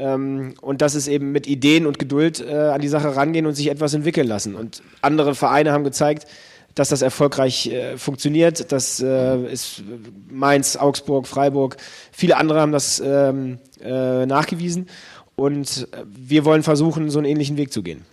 Ähm, 0.00 0.54
und 0.60 0.80
das 0.80 0.94
ist 0.94 1.06
eben 1.06 1.30
mit 1.30 1.46
Ideen 1.46 1.86
und 1.86 1.98
Geduld 1.98 2.40
äh, 2.40 2.54
an 2.54 2.80
die 2.80 2.88
Sache 2.88 3.14
rangehen 3.14 3.46
und 3.46 3.54
sich 3.54 3.70
etwas 3.70 3.92
entwickeln 3.94 4.26
lassen. 4.26 4.54
Und 4.54 4.82
andere 5.02 5.34
Vereine 5.34 5.72
haben 5.72 5.84
gezeigt, 5.84 6.26
dass 6.74 6.88
das 6.88 7.02
erfolgreich 7.02 7.66
äh, 7.66 7.98
funktioniert. 7.98 8.72
Das 8.72 9.00
äh, 9.00 9.52
ist 9.52 9.82
Mainz, 10.30 10.76
Augsburg, 10.76 11.26
Freiburg. 11.26 11.76
Viele 12.12 12.36
andere 12.36 12.60
haben 12.60 12.72
das 12.72 13.02
ähm, 13.04 13.58
äh, 13.82 14.24
nachgewiesen. 14.24 14.88
Und 15.36 15.88
äh, 15.92 16.04
wir 16.06 16.44
wollen 16.44 16.62
versuchen, 16.62 17.10
so 17.10 17.18
einen 17.18 17.28
ähnlichen 17.28 17.56
Weg 17.56 17.72
zu 17.72 17.82
gehen. 17.82 18.06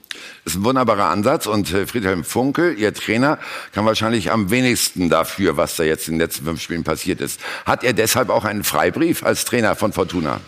Das 0.43 0.53
ist 0.53 0.59
ein 0.59 0.65
wunderbarer 0.65 1.09
Ansatz 1.09 1.45
und 1.45 1.71
äh, 1.73 1.85
Friedhelm 1.85 2.23
Funkel, 2.23 2.77
Ihr 2.77 2.93
Trainer, 2.93 3.37
kann 3.71 3.85
wahrscheinlich 3.85 4.31
am 4.31 4.49
wenigsten 4.49 5.09
dafür, 5.09 5.57
was 5.57 5.75
da 5.75 5.83
jetzt 5.83 6.07
in 6.07 6.15
den 6.15 6.21
letzten 6.21 6.45
fünf 6.45 6.61
Spielen 6.61 6.83
passiert 6.83 7.21
ist. 7.21 7.39
Hat 7.65 7.83
er 7.83 7.93
deshalb 7.93 8.29
auch 8.29 8.43
einen 8.43 8.63
Freibrief 8.63 9.23
als 9.23 9.45
Trainer 9.45 9.75
von 9.75 9.93
Fortuna? 9.93 10.41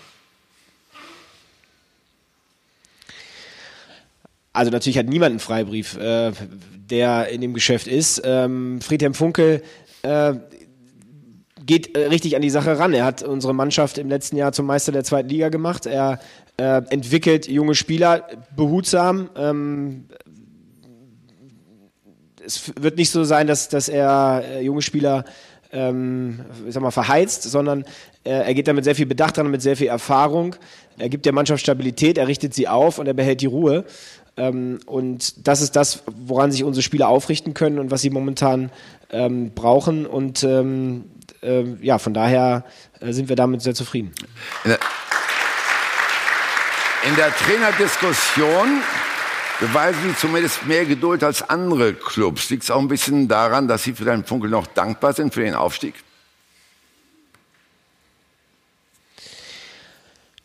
Also 4.60 4.72
natürlich 4.72 4.98
hat 4.98 5.08
niemand 5.08 5.32
einen 5.32 5.40
Freibrief, 5.40 5.98
äh, 5.98 6.34
der 6.90 7.30
in 7.30 7.40
dem 7.40 7.54
Geschäft 7.54 7.88
ist. 7.88 8.22
Ähm, 8.26 8.82
Friedhelm 8.82 9.14
Funkel 9.14 9.64
äh, 10.02 10.34
geht 11.66 11.96
äh, 11.96 12.08
richtig 12.08 12.36
an 12.36 12.42
die 12.42 12.50
Sache 12.50 12.78
ran. 12.78 12.94
Er 12.94 13.06
hat 13.06 13.24
unsere 13.24 13.56
Mannschaft 13.56 13.98
im 13.98 14.10
letzten 14.10 14.36
Jahr 14.36 14.52
zum 14.52 14.66
Meister 14.66 14.92
der 14.92 15.06
zweiten 15.06 15.30
Liga 15.30 15.48
gemacht. 15.48 15.86
Er 15.86 16.20
äh, 16.58 16.82
entwickelt 16.90 17.48
junge 17.48 17.74
Spieler 17.74 18.28
behutsam. 18.54 19.30
Ähm, 19.38 20.06
es 22.46 22.74
wird 22.78 22.98
nicht 22.98 23.12
so 23.12 23.24
sein, 23.24 23.48
dass, 23.48 23.70
dass 23.70 23.88
er 23.88 24.44
äh, 24.46 24.62
junge 24.62 24.82
Spieler 24.82 25.24
ähm, 25.72 26.40
ich 26.68 26.74
sag 26.74 26.82
mal, 26.82 26.92
verheizt, 26.92 27.44
sondern 27.44 27.84
äh, 28.24 28.32
er 28.32 28.54
geht 28.54 28.68
da 28.68 28.74
mit 28.74 28.84
sehr 28.84 28.96
viel 28.96 29.06
Bedacht 29.06 29.38
dran, 29.38 29.52
mit 29.52 29.62
sehr 29.62 29.78
viel 29.78 29.88
Erfahrung. 29.88 30.56
Er 30.98 31.10
gibt 31.10 31.26
der 31.26 31.34
Mannschaft 31.34 31.62
Stabilität, 31.62 32.18
er 32.18 32.28
richtet 32.28 32.54
sie 32.54 32.68
auf 32.68 33.00
und 33.00 33.08
er 33.08 33.14
behält 33.14 33.42
die 33.42 33.46
Ruhe. 33.46 33.86
Ähm, 34.38 34.80
und 34.86 35.48
das 35.48 35.62
ist 35.62 35.76
das, 35.76 36.04
woran 36.06 36.52
sich 36.52 36.64
unsere 36.64 36.84
Spieler 36.84 37.10
aufrichten 37.10 37.54
können 37.54 37.80
und 37.80 37.92
was 37.92 38.02
sie 38.02 38.10
momentan 38.10 38.72
ähm, 39.12 39.52
brauchen. 39.54 40.06
Und 40.06 40.44
ähm, 40.44 41.06
äh, 41.42 41.64
ja, 41.82 41.98
von 41.98 42.14
daher 42.14 42.66
äh, 43.00 43.12
sind 43.12 43.30
wir 43.30 43.36
damit 43.36 43.62
sehr 43.62 43.76
zufrieden. 43.76 44.12
In 44.64 44.72
der, 44.72 44.80
in 47.08 47.16
der 47.16 47.36
Trainerdiskussion 47.36 48.82
beweisen 49.60 50.00
Sie 50.04 50.16
zumindest 50.16 50.66
mehr 50.66 50.86
Geduld 50.86 51.24
als 51.24 51.48
andere 51.50 51.94
Clubs. 51.94 52.50
Liegt 52.50 52.64
es 52.64 52.72
auch 52.72 52.80
ein 52.80 52.88
bisschen 52.88 53.28
daran, 53.28 53.68
dass 53.68 53.84
Sie 53.84 53.94
für 53.94 54.06
den 54.06 54.24
Funkel 54.24 54.50
noch 54.50 54.68
dankbar 54.68 55.14
sind 55.14 55.34
für 55.34 55.42
den 55.42 55.54
Aufstieg? 55.56 55.96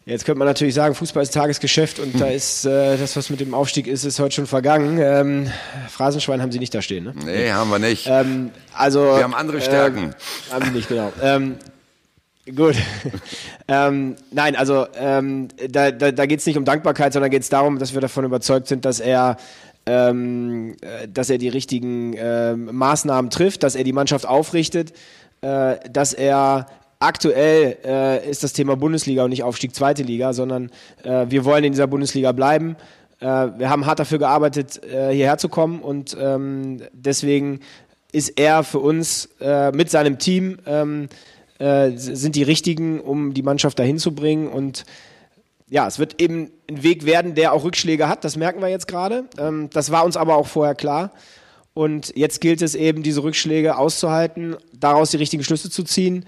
Jetzt 0.07 0.26
könnte 0.26 0.38
man 0.38 0.46
natürlich 0.46 0.74
sagen, 0.74 0.94
Fußball 0.94 1.22
ist 1.22 1.32
Tagesgeschäft 1.32 1.98
und 1.98 2.12
hm. 2.12 2.20
da 2.20 2.26
ist 2.26 2.66
äh, 2.66 2.98
das, 2.98 3.16
was 3.16 3.30
mit 3.30 3.40
dem 3.40 3.55
Aufstieg 3.55 3.86
ist, 3.86 4.05
ist 4.05 4.20
heute 4.20 4.34
schon 4.34 4.46
vergangen. 4.46 4.98
Ähm, 5.00 5.50
Phrasenschwein 5.88 6.42
haben 6.42 6.52
Sie 6.52 6.59
nicht 6.59 6.74
da 6.74 6.82
stehen, 6.82 7.05
ne? 7.05 7.14
Nee, 7.24 7.52
haben 7.52 7.70
wir 7.70 7.78
nicht. 7.78 8.07
Ähm, 8.07 8.50
also, 8.74 9.00
wir 9.00 9.22
haben 9.22 9.34
andere 9.34 9.62
Stärken. 9.62 10.11
Äh, 10.11 10.52
haben 10.52 10.64
Sie 10.66 10.70
nicht, 10.72 10.88
genau. 10.88 11.11
Ähm, 11.22 11.57
gut. 12.55 12.76
ähm, 13.68 14.16
nein, 14.30 14.57
also 14.57 14.86
ähm, 14.94 15.48
da, 15.70 15.90
da, 15.90 16.12
da 16.12 16.26
geht 16.26 16.40
es 16.40 16.46
nicht 16.46 16.59
um 16.59 16.66
Dankbarkeit, 16.66 17.14
sondern 17.14 17.30
geht 17.30 17.42
es 17.42 17.48
darum, 17.48 17.78
dass 17.78 17.94
wir 17.94 18.02
davon 18.02 18.26
überzeugt 18.26 18.68
sind, 18.68 18.84
dass 18.84 19.00
er 19.00 19.38
ähm, 19.86 20.76
äh, 20.82 21.09
dass 21.09 21.30
er 21.30 21.38
die 21.38 21.48
richtigen 21.48 22.14
äh, 22.14 22.55
Maßnahmen 22.55 23.30
trifft, 23.30 23.62
dass 23.62 23.74
er 23.74 23.84
die 23.84 23.92
Mannschaft 23.92 24.26
aufrichtet, 24.26 24.92
äh, 25.40 25.76
dass 25.90 26.12
er 26.12 26.66
aktuell 27.05 27.78
äh, 27.84 28.28
ist 28.28 28.42
das 28.42 28.52
Thema 28.52 28.76
Bundesliga 28.76 29.24
und 29.24 29.30
nicht 29.30 29.42
Aufstieg 29.42 29.74
zweite 29.74 30.02
Liga, 30.02 30.32
sondern 30.32 30.70
äh, 31.02 31.26
wir 31.28 31.44
wollen 31.44 31.64
in 31.64 31.72
dieser 31.72 31.86
Bundesliga 31.86 32.32
bleiben. 32.32 32.76
Äh, 33.20 33.26
wir 33.26 33.70
haben 33.70 33.86
hart 33.86 33.98
dafür 33.98 34.18
gearbeitet, 34.18 34.82
äh, 34.84 35.12
hierher 35.12 35.38
zu 35.38 35.48
kommen 35.48 35.80
und 35.80 36.16
ähm, 36.20 36.82
deswegen 36.92 37.61
ist 38.12 38.38
er 38.38 38.64
für 38.64 38.78
uns 38.78 39.28
äh, 39.40 39.72
mit 39.72 39.90
seinem 39.90 40.18
Team 40.18 40.59
ähm, 40.66 41.09
äh, 41.59 41.90
sind 41.96 42.36
die 42.36 42.42
richtigen, 42.42 43.00
um 43.00 43.34
die 43.34 43.42
Mannschaft 43.42 43.78
dahin 43.78 43.98
zu 43.98 44.14
bringen 44.14 44.48
und 44.48 44.84
ja, 45.68 45.86
es 45.86 45.98
wird 45.98 46.20
eben 46.20 46.50
ein 46.70 46.82
Weg 46.82 47.07
werden, 47.07 47.34
der 47.34 47.52
auch 47.52 47.64
Rückschläge 47.64 48.09
hat, 48.09 48.24
das 48.24 48.36
merken 48.36 48.61
wir 48.61 48.68
jetzt 48.68 48.86
gerade. 48.86 49.24
Ähm, 49.38 49.70
das 49.72 49.90
war 49.90 50.05
uns 50.05 50.16
aber 50.16 50.36
auch 50.36 50.46
vorher 50.46 50.74
klar. 50.74 51.12
Und 51.72 52.12
jetzt 52.14 52.40
gilt 52.40 52.62
es 52.62 52.76
eben, 52.76 53.02
diese 53.02 53.24
Rückschläge 53.24 53.76
auszuhalten, 53.76 54.57
daraus 54.72 55.11
die 55.11 55.16
richtigen 55.16 55.42
Schlüsse 55.42 55.70
zu 55.70 55.82
ziehen 55.82 56.24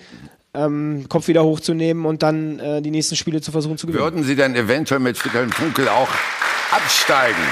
ähm, 0.56 1.06
Kopf 1.08 1.28
wieder 1.28 1.44
hochzunehmen 1.44 2.06
und 2.06 2.22
dann 2.22 2.58
äh, 2.58 2.82
die 2.82 2.90
nächsten 2.90 3.16
Spiele 3.16 3.40
zu 3.40 3.52
versuchen 3.52 3.78
zu 3.78 3.86
gewinnen. 3.86 4.02
Würden 4.02 4.24
Sie 4.24 4.36
denn 4.36 4.54
eventuell 4.54 5.00
mit 5.00 5.18
Friedhelm 5.18 5.50
Funkel 5.50 5.88
auch 5.88 6.08
absteigen, 6.70 7.42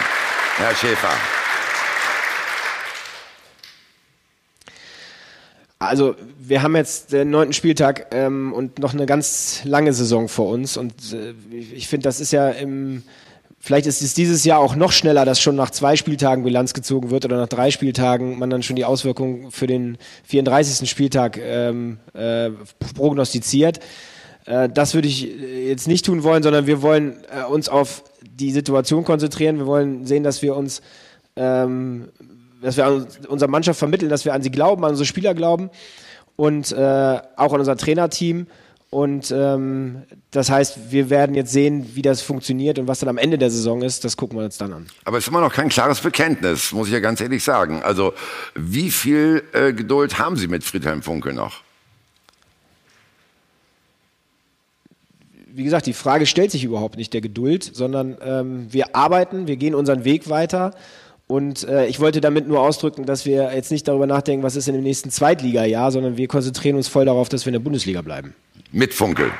Herr 0.56 0.74
Schäfer? 0.74 1.12
Also 5.78 6.16
wir 6.38 6.62
haben 6.62 6.76
jetzt 6.76 7.12
den 7.12 7.30
neunten 7.30 7.52
Spieltag 7.52 8.06
ähm, 8.12 8.52
und 8.52 8.78
noch 8.78 8.94
eine 8.94 9.06
ganz 9.06 9.60
lange 9.64 9.92
Saison 9.92 10.28
vor 10.28 10.48
uns 10.48 10.76
und 10.76 10.94
äh, 11.12 11.34
ich 11.52 11.88
finde, 11.88 12.04
das 12.04 12.20
ist 12.20 12.32
ja 12.32 12.48
im 12.48 13.02
Vielleicht 13.64 13.86
ist 13.86 14.02
es 14.02 14.12
dieses 14.12 14.44
Jahr 14.44 14.58
auch 14.58 14.76
noch 14.76 14.92
schneller, 14.92 15.24
dass 15.24 15.40
schon 15.40 15.56
nach 15.56 15.70
zwei 15.70 15.96
Spieltagen 15.96 16.44
Bilanz 16.44 16.74
gezogen 16.74 17.08
wird 17.10 17.24
oder 17.24 17.38
nach 17.38 17.48
drei 17.48 17.70
Spieltagen 17.70 18.38
man 18.38 18.50
dann 18.50 18.62
schon 18.62 18.76
die 18.76 18.84
Auswirkungen 18.84 19.50
für 19.50 19.66
den 19.66 19.96
34. 20.24 20.86
Spieltag 20.86 21.38
ähm, 21.38 21.96
äh, 22.12 22.50
prognostiziert. 22.94 23.80
Äh, 24.44 24.68
das 24.68 24.92
würde 24.92 25.08
ich 25.08 25.22
jetzt 25.22 25.88
nicht 25.88 26.04
tun 26.04 26.24
wollen, 26.24 26.42
sondern 26.42 26.66
wir 26.66 26.82
wollen 26.82 27.24
äh, 27.34 27.42
uns 27.44 27.70
auf 27.70 28.04
die 28.20 28.52
Situation 28.52 29.02
konzentrieren. 29.02 29.56
Wir 29.56 29.66
wollen 29.66 30.04
sehen, 30.04 30.24
dass 30.24 30.42
wir 30.42 30.56
uns, 30.56 30.82
ähm, 31.34 32.10
dass 32.60 32.76
wir 32.76 32.84
an 32.84 33.06
unserer 33.28 33.48
Mannschaft 33.48 33.78
vermitteln, 33.78 34.10
dass 34.10 34.26
wir 34.26 34.34
an 34.34 34.42
sie 34.42 34.50
glauben, 34.50 34.84
an 34.84 34.90
unsere 34.90 35.06
Spieler 35.06 35.32
glauben 35.32 35.70
und 36.36 36.70
äh, 36.70 36.76
auch 37.36 37.54
an 37.54 37.60
unser 37.60 37.78
Trainerteam. 37.78 38.46
Und 38.94 39.34
ähm, 39.36 40.04
das 40.30 40.50
heißt, 40.50 40.92
wir 40.92 41.10
werden 41.10 41.34
jetzt 41.34 41.50
sehen, 41.50 41.96
wie 41.96 42.02
das 42.02 42.22
funktioniert 42.22 42.78
und 42.78 42.86
was 42.86 43.00
dann 43.00 43.08
am 43.08 43.18
Ende 43.18 43.38
der 43.38 43.50
Saison 43.50 43.82
ist. 43.82 44.04
Das 44.04 44.16
gucken 44.16 44.38
wir 44.38 44.44
uns 44.44 44.56
dann 44.56 44.72
an. 44.72 44.86
Aber 45.04 45.18
es 45.18 45.24
ist 45.24 45.30
immer 45.30 45.40
noch 45.40 45.52
kein 45.52 45.68
klares 45.68 45.98
Bekenntnis, 45.98 46.70
muss 46.70 46.86
ich 46.86 46.92
ja 46.92 47.00
ganz 47.00 47.20
ehrlich 47.20 47.42
sagen. 47.42 47.82
Also 47.82 48.14
wie 48.54 48.92
viel 48.92 49.42
äh, 49.52 49.72
Geduld 49.72 50.20
haben 50.20 50.36
Sie 50.36 50.46
mit 50.46 50.62
Friedhelm 50.62 51.02
Funkel 51.02 51.32
noch? 51.32 51.62
Wie 55.48 55.64
gesagt, 55.64 55.86
die 55.86 55.92
Frage 55.92 56.24
stellt 56.24 56.52
sich 56.52 56.62
überhaupt 56.62 56.96
nicht 56.96 57.12
der 57.14 57.20
Geduld, 57.20 57.68
sondern 57.74 58.16
ähm, 58.22 58.72
wir 58.72 58.94
arbeiten, 58.94 59.48
wir 59.48 59.56
gehen 59.56 59.74
unseren 59.74 60.04
Weg 60.04 60.30
weiter. 60.30 60.72
Und 61.34 61.66
äh, 61.66 61.86
ich 61.86 61.98
wollte 61.98 62.20
damit 62.20 62.46
nur 62.46 62.60
ausdrücken, 62.60 63.06
dass 63.06 63.26
wir 63.26 63.52
jetzt 63.52 63.72
nicht 63.72 63.88
darüber 63.88 64.06
nachdenken, 64.06 64.44
was 64.44 64.54
ist 64.54 64.68
in 64.68 64.74
dem 64.74 64.84
nächsten 64.84 65.10
Zweitliga-Jahr, 65.10 65.90
sondern 65.90 66.16
wir 66.16 66.28
konzentrieren 66.28 66.76
uns 66.76 66.86
voll 66.86 67.06
darauf, 67.06 67.28
dass 67.28 67.44
wir 67.44 67.48
in 67.48 67.54
der 67.54 67.60
Bundesliga 67.60 68.02
bleiben 68.02 68.36
mit 68.70 68.94
Funkel. 68.94 69.32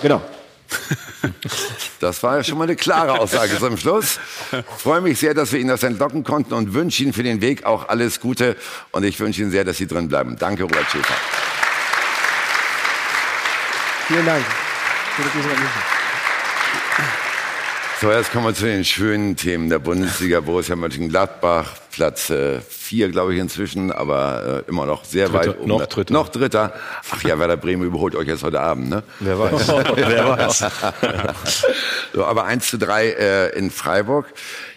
Genau. 0.00 0.20
Das 2.00 2.20
war 2.24 2.38
ja 2.38 2.42
schon 2.42 2.58
mal 2.58 2.64
eine 2.64 2.74
klare 2.74 3.20
Aussage 3.20 3.56
zum 3.60 3.76
Schluss. 3.76 4.18
Ich 4.50 4.82
freue 4.82 5.00
mich 5.00 5.20
sehr, 5.20 5.34
dass 5.34 5.52
wir 5.52 5.60
Ihnen 5.60 5.68
das 5.68 5.84
entlocken 5.84 6.24
konnten 6.24 6.52
und 6.52 6.74
wünsche 6.74 7.04
Ihnen 7.04 7.12
für 7.12 7.22
den 7.22 7.40
Weg 7.40 7.64
auch 7.64 7.88
alles 7.88 8.18
Gute. 8.18 8.56
Und 8.90 9.04
ich 9.04 9.20
wünsche 9.20 9.42
Ihnen 9.42 9.52
sehr, 9.52 9.62
dass 9.62 9.76
Sie 9.76 9.86
drin 9.86 10.08
bleiben. 10.08 10.34
Danke, 10.36 10.64
Robert 10.64 10.90
Schäfer. 10.90 11.14
Vielen 14.08 14.26
Dank. 14.26 14.44
So, 18.02 18.10
jetzt 18.10 18.32
kommen 18.32 18.46
wir 18.46 18.52
zu 18.52 18.64
den 18.64 18.84
schönen 18.84 19.36
Themen 19.36 19.68
der 19.68 19.78
Bundesliga. 19.78 20.40
Borussia 20.40 20.74
Mönchengladbach, 20.74 21.74
Platz 21.92 22.32
4, 22.68 23.06
äh, 23.06 23.10
glaube 23.12 23.32
ich, 23.32 23.38
inzwischen, 23.38 23.92
aber 23.92 24.64
äh, 24.66 24.68
immer 24.68 24.86
noch 24.86 25.04
sehr 25.04 25.28
Dritter, 25.28 25.50
weit 25.50 25.58
oben. 25.60 25.68
Noch 25.68 25.86
Dritter. 25.86 26.12
Noch 26.12 26.28
Dritter. 26.28 26.72
Ach 27.12 27.22
ja, 27.22 27.38
Werder 27.38 27.56
Bremen 27.56 27.84
überholt 27.84 28.16
euch 28.16 28.26
jetzt 28.26 28.42
heute 28.42 28.60
Abend, 28.60 28.90
ne? 28.90 29.04
Wer 29.20 29.38
weiß. 29.38 29.68
Wer 29.94 30.28
weiß. 30.36 30.64
so, 32.12 32.24
aber 32.24 32.44
1 32.44 32.70
zu 32.70 32.76
3 32.76 33.06
äh, 33.06 33.48
in 33.56 33.70
Freiburg. 33.70 34.26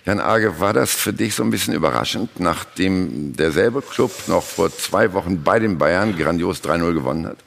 Jan 0.06 0.20
Arge, 0.20 0.60
war 0.60 0.74
das 0.74 0.94
für 0.94 1.12
dich 1.12 1.34
so 1.34 1.42
ein 1.42 1.50
bisschen 1.50 1.74
überraschend, 1.74 2.40
nachdem 2.40 3.36
derselbe 3.36 3.82
Club 3.82 4.12
noch 4.28 4.44
vor 4.44 4.72
zwei 4.72 5.14
Wochen 5.14 5.42
bei 5.44 5.58
den 5.58 5.80
Bayern 5.80 6.16
grandios 6.16 6.64
3-0 6.64 6.94
gewonnen 6.94 7.26
hat? 7.26 7.38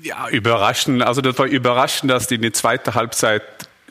Ja, 0.00 0.26
überraschend. 0.30 1.02
Also 1.02 1.20
das 1.20 1.38
war 1.38 1.44
überraschend, 1.44 2.10
dass 2.10 2.28
die 2.28 2.36
in 2.36 2.42
die 2.42 2.52
zweite 2.52 2.94
Halbzeit 2.94 3.42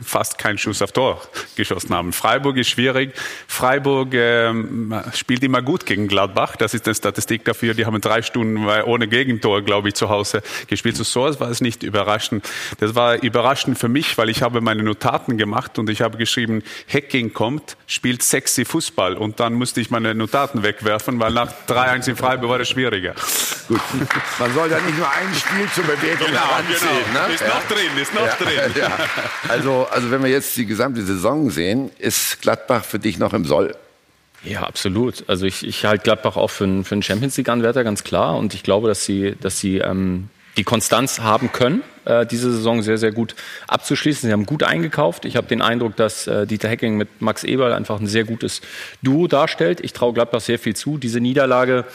fast 0.01 0.37
keinen 0.37 0.57
Schuss 0.57 0.81
auf 0.81 0.91
Tor 0.91 1.21
geschossen 1.55 1.93
haben. 1.95 2.13
Freiburg 2.13 2.57
ist 2.57 2.69
schwierig. 2.69 3.13
Freiburg 3.47 4.13
ähm, 4.13 4.93
spielt 5.13 5.43
immer 5.43 5.61
gut 5.61 5.85
gegen 5.85 6.07
Gladbach. 6.07 6.55
Das 6.55 6.73
ist 6.73 6.85
eine 6.85 6.95
Statistik 6.95 7.45
dafür. 7.45 7.73
Die 7.73 7.85
haben 7.85 7.99
drei 8.01 8.21
Stunden 8.21 8.65
ohne 8.67 9.07
Gegentor, 9.07 9.61
glaube 9.61 9.89
ich, 9.89 9.95
zu 9.95 10.09
Hause 10.09 10.41
gespielt. 10.67 10.97
So 10.97 11.21
war 11.39 11.49
es 11.49 11.61
nicht 11.61 11.83
überraschend. 11.83 12.47
Das 12.79 12.95
war 12.95 13.21
überraschend 13.21 13.79
für 13.79 13.87
mich, 13.87 14.17
weil 14.17 14.29
ich 14.29 14.41
habe 14.41 14.61
meine 14.61 14.83
Notaten 14.83 15.37
gemacht 15.37 15.79
und 15.79 15.89
ich 15.89 16.01
habe 16.01 16.17
geschrieben, 16.17 16.61
Hacking 16.91 17.33
kommt, 17.33 17.77
spielt 17.87 18.21
sexy 18.21 18.65
Fußball. 18.65 19.15
Und 19.15 19.39
dann 19.39 19.53
musste 19.53 19.79
ich 19.79 19.89
meine 19.91 20.13
Notaten 20.13 20.63
wegwerfen, 20.63 21.19
weil 21.19 21.31
nach 21.31 21.51
3-1 21.67 22.09
in 22.09 22.15
Freiburg 22.15 22.49
war 22.49 22.57
das 22.59 22.69
schwieriger. 22.69 23.15
Gut. 23.67 23.81
Man 24.39 24.53
soll 24.53 24.69
da 24.69 24.79
nicht 24.79 24.97
nur 24.97 25.09
ein 25.09 25.33
Spiel 25.33 25.67
zur 25.73 25.83
Bewegung 25.85 26.27
genau, 26.27 26.39
heranziehen. 26.39 26.89
Genau. 27.11 27.27
Ne? 27.27 27.33
Ist 27.33 27.47
noch 27.47 27.63
drin, 27.67 27.97
ist 28.01 28.13
noch 28.13 28.25
ja, 28.25 28.35
drin. 28.35 28.73
Ja. 28.75 28.91
Also 29.47 29.84
also, 29.91 30.11
wenn 30.11 30.23
wir 30.23 30.29
jetzt 30.29 30.55
die 30.57 30.65
gesamte 30.65 31.01
Saison 31.03 31.49
sehen, 31.49 31.91
ist 31.99 32.41
Gladbach 32.41 32.83
für 32.83 32.99
dich 32.99 33.17
noch 33.17 33.33
im 33.33 33.45
Soll? 33.45 33.75
Ja, 34.43 34.61
absolut. 34.61 35.23
Also 35.27 35.45
ich, 35.45 35.65
ich 35.65 35.85
halte 35.85 36.03
Gladbach 36.03 36.37
auch 36.37 36.49
für 36.49 36.65
einen, 36.65 36.83
für 36.83 36.93
einen 36.93 37.03
Champions 37.03 37.35
League-Anwärter, 37.37 37.83
ganz 37.83 38.03
klar. 38.03 38.37
Und 38.37 38.53
ich 38.53 38.61
glaube, 38.61 38.87
dass 38.87 39.03
sie, 39.03 39.35
dass 39.41 39.59
sie 39.59 39.79
ähm, 39.79 40.29
die 40.57 40.63
Konstanz 40.63 41.19
haben 41.19 41.51
können, 41.51 41.81
äh, 42.05 42.25
diese 42.25 42.51
Saison 42.51 42.81
sehr, 42.81 42.97
sehr 42.97 43.11
gut 43.11 43.35
abzuschließen. 43.67 44.27
Sie 44.27 44.33
haben 44.33 44.45
gut 44.45 44.63
eingekauft. 44.63 45.25
Ich 45.25 45.35
habe 45.35 45.47
den 45.47 45.61
Eindruck, 45.61 45.95
dass 45.95 46.27
äh, 46.27 46.45
Dieter 46.45 46.69
Hecking 46.69 46.95
mit 46.95 47.21
Max 47.21 47.43
Eberl 47.43 47.73
einfach 47.73 47.99
ein 47.99 48.07
sehr 48.07 48.23
gutes 48.23 48.61
Duo 49.01 49.27
darstellt. 49.27 49.81
Ich 49.81 49.93
traue 49.93 50.13
Gladbach 50.13 50.41
sehr 50.41 50.59
viel 50.59 50.75
zu. 50.75 50.97
Diese 50.97 51.19
Niederlage 51.19 51.85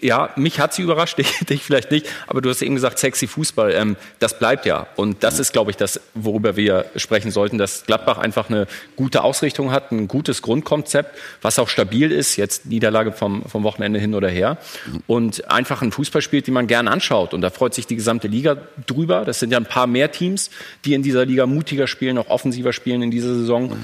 ja, 0.00 0.30
mich 0.36 0.60
hat 0.60 0.74
sie 0.74 0.82
überrascht, 0.82 1.18
dich, 1.18 1.38
dich, 1.48 1.62
vielleicht 1.62 1.90
nicht, 1.90 2.06
aber 2.26 2.40
du 2.40 2.50
hast 2.50 2.62
eben 2.62 2.74
gesagt, 2.74 2.98
sexy 2.98 3.26
Fußball, 3.26 3.72
ähm, 3.72 3.96
das 4.18 4.38
bleibt 4.38 4.66
ja. 4.66 4.86
Und 4.96 5.22
das 5.22 5.38
ist, 5.38 5.52
glaube 5.52 5.70
ich, 5.70 5.76
das, 5.76 6.00
worüber 6.14 6.56
wir 6.56 6.86
sprechen 6.96 7.30
sollten, 7.30 7.58
dass 7.58 7.84
Gladbach 7.86 8.18
einfach 8.18 8.48
eine 8.48 8.66
gute 8.96 9.22
Ausrichtung 9.22 9.72
hat, 9.72 9.92
ein 9.92 10.08
gutes 10.08 10.42
Grundkonzept, 10.42 11.18
was 11.42 11.58
auch 11.58 11.68
stabil 11.68 12.12
ist, 12.12 12.36
jetzt 12.36 12.66
Niederlage 12.66 13.12
vom, 13.12 13.42
vom 13.44 13.62
Wochenende 13.62 13.98
hin 13.98 14.14
oder 14.14 14.28
her, 14.28 14.58
und 15.06 15.50
einfach 15.50 15.82
ein 15.82 15.92
Fußball 15.92 16.22
spielt, 16.22 16.46
den 16.46 16.54
man 16.54 16.66
gern 16.66 16.88
anschaut. 16.88 17.34
Und 17.34 17.40
da 17.40 17.50
freut 17.50 17.74
sich 17.74 17.86
die 17.86 17.96
gesamte 17.96 18.28
Liga 18.28 18.56
drüber. 18.86 19.24
Das 19.24 19.40
sind 19.40 19.50
ja 19.50 19.58
ein 19.58 19.66
paar 19.66 19.86
mehr 19.86 20.12
Teams, 20.12 20.50
die 20.84 20.94
in 20.94 21.02
dieser 21.02 21.24
Liga 21.24 21.46
mutiger 21.46 21.86
spielen, 21.86 22.18
auch 22.18 22.28
offensiver 22.28 22.72
spielen 22.72 23.02
in 23.02 23.10
dieser 23.10 23.34
Saison 23.34 23.76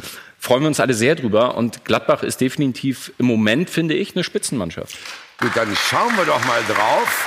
freuen 0.45 0.61
wir 0.63 0.69
uns 0.69 0.79
alle 0.79 0.93
sehr 0.93 1.15
drüber. 1.15 1.57
Und 1.57 1.87
Gladbach 1.87 2.23
ist 2.23 2.43
definitiv 2.43 3.13
im 3.17 3.25
Moment, 3.25 3.71
finde 3.71 3.95
ich, 3.95 4.15
eine 4.15 4.23
Spitzenmannschaft. 4.23 4.95
Gut, 5.41 5.51
dann 5.55 5.75
schauen 5.77 6.17
wir 6.17 6.25
doch 6.25 6.45
mal 6.47 6.63
drauf, 6.69 7.25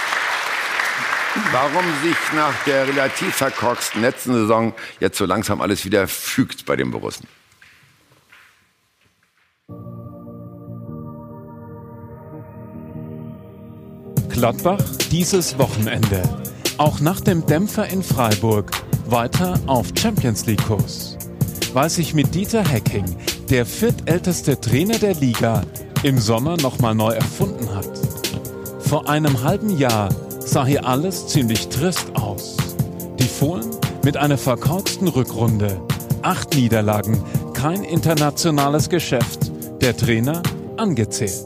warum 1.52 1.86
sich 2.04 2.18
nach 2.36 2.54
der 2.66 2.88
relativ 2.88 3.36
verkorksten 3.36 4.02
letzten 4.02 4.34
Saison 4.34 4.74
jetzt 5.00 5.18
so 5.18 5.26
langsam 5.26 5.62
alles 5.62 5.86
wieder 5.86 6.08
fügt 6.08 6.66
bei 6.66 6.76
den 6.76 6.92
Borussen. 6.92 7.28
Gladbach 14.30 14.84
dieses 15.12 15.58
Wochenende. 15.58 16.22
Auch 16.78 17.00
nach 17.00 17.20
dem 17.20 17.44
Dämpfer 17.48 17.88
in 17.90 18.04
Freiburg 18.04 18.70
weiter 19.08 19.60
auf 19.66 19.88
Champions 20.00 20.46
League 20.46 20.64
Kurs. 20.64 21.18
Weil 21.74 21.90
sich 21.90 22.14
mit 22.14 22.36
Dieter 22.36 22.64
Hecking, 22.64 23.18
der 23.50 23.66
viertälteste 23.66 24.62
Trainer 24.62 25.00
der 25.00 25.16
Liga, 25.16 25.64
im 26.04 26.20
Sommer 26.20 26.58
nochmal 26.58 26.96
neu 26.96 27.12
erfunden 27.12 27.74
hat. 27.76 27.90
Vor 28.80 29.10
einem 29.10 29.44
halben 29.44 29.78
Jahr 29.78 30.10
sah 30.40 30.66
hier 30.66 30.86
alles 30.86 31.28
ziemlich 31.28 31.70
trist 31.70 32.16
aus. 32.16 32.56
Die 33.20 33.28
Fohlen 33.28 33.72
mit 34.04 34.16
einer 34.16 34.38
verkauzten 34.38 35.08
Rückrunde, 35.08 35.82
acht 36.22 36.56
Niederlagen, 36.56 37.22
kein 37.54 37.84
internationales 37.84 38.90
Geschäft, 38.90 39.52
der 39.82 39.98
Trainer 39.98 40.42
angezählt. 40.78 41.46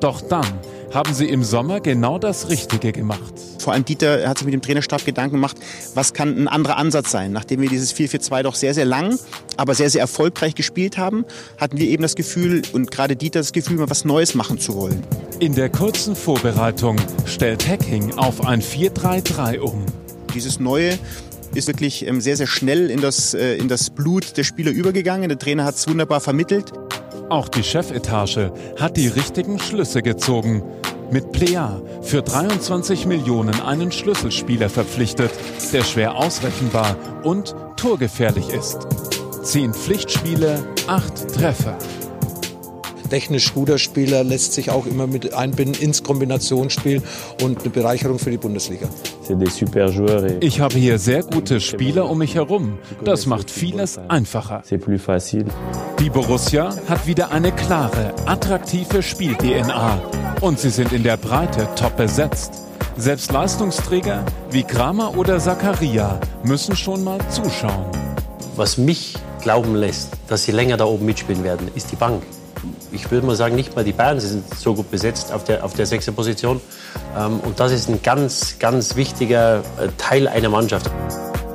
Doch 0.00 0.20
dann 0.20 0.46
haben 0.92 1.12
sie 1.12 1.26
im 1.26 1.44
Sommer 1.44 1.80
genau 1.80 2.18
das 2.18 2.48
Richtige 2.48 2.92
gemacht. 2.92 3.32
Vor 3.58 3.72
allem 3.72 3.84
Dieter 3.84 4.28
hat 4.28 4.38
sich 4.38 4.46
mit 4.46 4.54
dem 4.54 4.62
Trainerstab 4.62 5.04
Gedanken 5.04 5.36
gemacht, 5.36 5.56
was 5.94 6.14
kann 6.14 6.36
ein 6.36 6.48
anderer 6.48 6.76
Ansatz 6.76 7.10
sein. 7.10 7.32
Nachdem 7.32 7.60
wir 7.60 7.68
dieses 7.68 7.94
4-4-2 7.94 8.42
doch 8.42 8.54
sehr, 8.54 8.74
sehr 8.74 8.84
lang, 8.84 9.18
aber 9.56 9.74
sehr, 9.74 9.90
sehr 9.90 10.00
erfolgreich 10.00 10.54
gespielt 10.54 10.96
haben, 10.96 11.24
hatten 11.58 11.78
wir 11.78 11.86
eben 11.86 12.02
das 12.02 12.14
Gefühl 12.14 12.62
und 12.72 12.90
gerade 12.90 13.16
Dieter 13.16 13.40
das 13.40 13.52
Gefühl, 13.52 13.76
mal 13.76 13.90
was 13.90 14.04
Neues 14.04 14.34
machen 14.34 14.58
zu 14.58 14.74
wollen. 14.74 15.02
In 15.40 15.54
der 15.54 15.68
kurzen 15.68 16.16
Vorbereitung 16.16 16.96
stellt 17.26 17.68
Hacking 17.68 18.14
auf 18.14 18.46
ein 18.46 18.62
4-3-3 18.62 19.58
um. 19.58 19.84
Dieses 20.34 20.60
Neue 20.60 20.98
ist 21.54 21.68
wirklich 21.68 22.06
ähm, 22.06 22.20
sehr, 22.20 22.36
sehr 22.36 22.46
schnell 22.46 22.90
in 22.90 23.00
das, 23.00 23.34
äh, 23.34 23.56
in 23.56 23.68
das 23.68 23.90
Blut 23.90 24.36
der 24.36 24.44
Spieler 24.44 24.70
übergegangen. 24.70 25.28
Der 25.28 25.38
Trainer 25.38 25.64
hat 25.64 25.76
es 25.76 25.88
wunderbar 25.88 26.20
vermittelt. 26.20 26.72
Auch 27.28 27.48
die 27.48 27.62
Chefetage 27.62 28.52
hat 28.78 28.96
die 28.96 29.08
richtigen 29.08 29.58
Schlüsse 29.58 30.02
gezogen. 30.02 30.62
Mit 31.10 31.32
Plea 31.32 31.80
für 32.00 32.22
23 32.22 33.06
Millionen 33.06 33.60
einen 33.60 33.92
Schlüsselspieler 33.92 34.70
verpflichtet, 34.70 35.30
der 35.72 35.84
schwer 35.84 36.16
ausrechenbar 36.16 36.96
und 37.24 37.54
torgefährlich 37.76 38.48
ist. 38.48 38.86
Zehn 39.42 39.74
Pflichtspiele, 39.74 40.64
acht 40.86 41.34
Treffer. 41.34 41.76
Technisch 43.08 43.54
guter 43.54 43.78
Spieler, 43.78 44.24
lässt 44.24 44.52
sich 44.52 44.70
auch 44.70 44.86
immer 44.86 45.06
mit 45.06 45.34
einbinden 45.34 45.80
ins 45.80 46.02
Kombinationsspiel 46.02 47.02
und 47.42 47.60
eine 47.60 47.70
Bereicherung 47.70 48.18
für 48.18 48.30
die 48.30 48.38
Bundesliga. 48.38 48.88
Ich 50.40 50.60
habe 50.60 50.74
hier 50.74 50.98
sehr 50.98 51.22
gute 51.22 51.60
Spieler 51.60 52.08
um 52.08 52.18
mich 52.18 52.34
herum. 52.34 52.78
Das 53.04 53.26
macht 53.26 53.50
vieles 53.50 53.98
einfacher. 53.98 54.62
Die 55.98 56.10
Borussia 56.10 56.74
hat 56.88 57.06
wieder 57.06 57.30
eine 57.30 57.52
klare, 57.52 58.14
attraktive 58.26 59.02
Spiel-DNA. 59.02 60.00
Und 60.40 60.58
sie 60.60 60.70
sind 60.70 60.92
in 60.92 61.02
der 61.02 61.16
Breite 61.16 61.68
top 61.76 61.96
besetzt. 61.96 62.62
Selbst 62.96 63.32
Leistungsträger 63.32 64.24
wie 64.50 64.62
Kramer 64.62 65.16
oder 65.16 65.38
Zakaria 65.38 66.20
müssen 66.44 66.76
schon 66.76 67.04
mal 67.04 67.18
zuschauen. 67.30 67.86
Was 68.56 68.76
mich 68.76 69.14
glauben 69.40 69.74
lässt, 69.76 70.10
dass 70.28 70.44
sie 70.44 70.52
länger 70.52 70.76
da 70.76 70.84
oben 70.84 71.06
mitspielen 71.06 71.44
werden, 71.44 71.70
ist 71.74 71.92
die 71.92 71.96
Bank. 71.96 72.22
Ich 72.92 73.10
würde 73.10 73.26
mal 73.26 73.36
sagen, 73.36 73.54
nicht 73.54 73.74
mal 73.74 73.84
die 73.84 73.92
Bayern 73.92 74.20
sind 74.20 74.44
so 74.54 74.74
gut 74.74 74.90
besetzt 74.90 75.32
auf 75.32 75.44
der, 75.44 75.64
auf 75.64 75.74
der 75.74 75.86
sechsten 75.86 76.14
Position. 76.14 76.60
Ähm, 77.16 77.40
und 77.40 77.60
das 77.60 77.72
ist 77.72 77.88
ein 77.88 78.02
ganz, 78.02 78.58
ganz 78.58 78.96
wichtiger 78.96 79.58
äh, 79.58 79.88
Teil 79.96 80.28
einer 80.28 80.48
Mannschaft. 80.48 80.90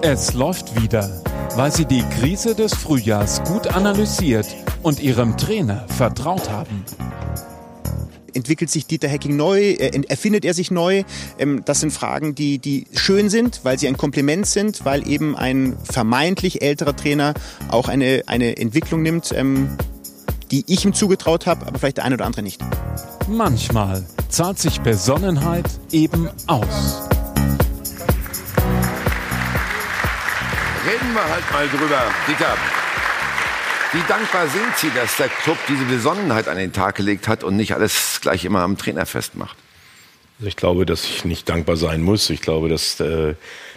Es 0.02 0.34
läuft 0.34 0.82
wieder, 0.82 1.10
weil 1.56 1.72
sie 1.72 1.86
die 1.86 2.04
Krise 2.20 2.56
des 2.56 2.74
Frühjahrs 2.74 3.44
gut 3.44 3.68
analysiert 3.68 4.48
und 4.82 5.00
ihrem 5.02 5.38
Trainer 5.38 5.86
vertraut 5.88 6.50
haben 6.50 6.86
entwickelt 8.36 8.70
sich 8.70 8.86
Dieter 8.88 9.08
Hecking 9.08 9.36
neu, 9.36 9.74
erfindet 9.74 10.46
er 10.46 10.54
sich 10.54 10.72
neu? 10.72 11.04
Ähm, 11.38 11.62
das 11.66 11.80
sind 11.80 11.92
Fragen, 11.92 12.36
die, 12.36 12.60
die 12.60 12.86
schön 12.94 13.30
sind, 13.30 13.62
weil 13.64 13.80
sie 13.80 13.88
ein 13.88 13.98
Kompliment 13.98 14.46
sind, 14.46 14.86
weil 14.86 15.08
eben 15.08 15.36
ein 15.36 15.78
vermeintlich 15.84 16.62
älterer 16.62 16.96
Trainer 16.96 17.34
auch 17.70 17.88
eine, 17.88 18.24
eine 18.28 18.58
Entwicklung 18.58 19.02
nimmt, 19.02 19.32
ähm, 19.36 19.78
die 20.54 20.64
ich 20.68 20.86
ihm 20.86 20.94
zugetraut 20.94 21.48
habe, 21.48 21.66
aber 21.66 21.80
vielleicht 21.80 21.98
der 21.98 22.06
eine 22.06 22.14
oder 22.14 22.28
andere 22.28 22.44
nicht. 22.44 22.62
Manchmal 23.28 24.06
zahlt 24.30 24.60
sich 24.60 24.82
Besonnenheit 24.82 25.66
eben 25.92 26.30
aus. 26.46 27.08
Reden 30.86 31.14
wir 31.16 31.28
halt 31.28 31.52
mal 31.52 31.68
drüber. 31.70 32.04
Dieter, 32.28 32.56
wie 33.94 34.08
dankbar 34.08 34.48
sind 34.48 34.78
Sie, 34.78 34.92
dass 34.94 35.18
der 35.18 35.30
Club 35.30 35.58
diese 35.68 35.86
Besonnenheit 35.86 36.48
an 36.48 36.58
den 36.58 36.72
Tag 36.72 36.98
gelegt 36.98 37.28
hat 37.28 37.44
und 37.44 37.56
nicht 37.56 37.74
alles 37.74 38.20
gleich 38.22 38.46
immer 38.46 38.60
am 38.60 38.78
Trainer 38.78 39.08
festmacht? 39.08 39.58
Also 40.38 40.50
ich 40.50 40.56
glaube, 40.56 40.86
dass 40.86 41.04
ich 41.06 41.26
nicht 41.26 41.50
dankbar 41.50 41.78
sein 41.78 42.04
muss. 42.04 42.30
Ich 42.30 42.42
glaube, 42.42 42.70
dass 42.70 43.00
äh, 43.00 43.34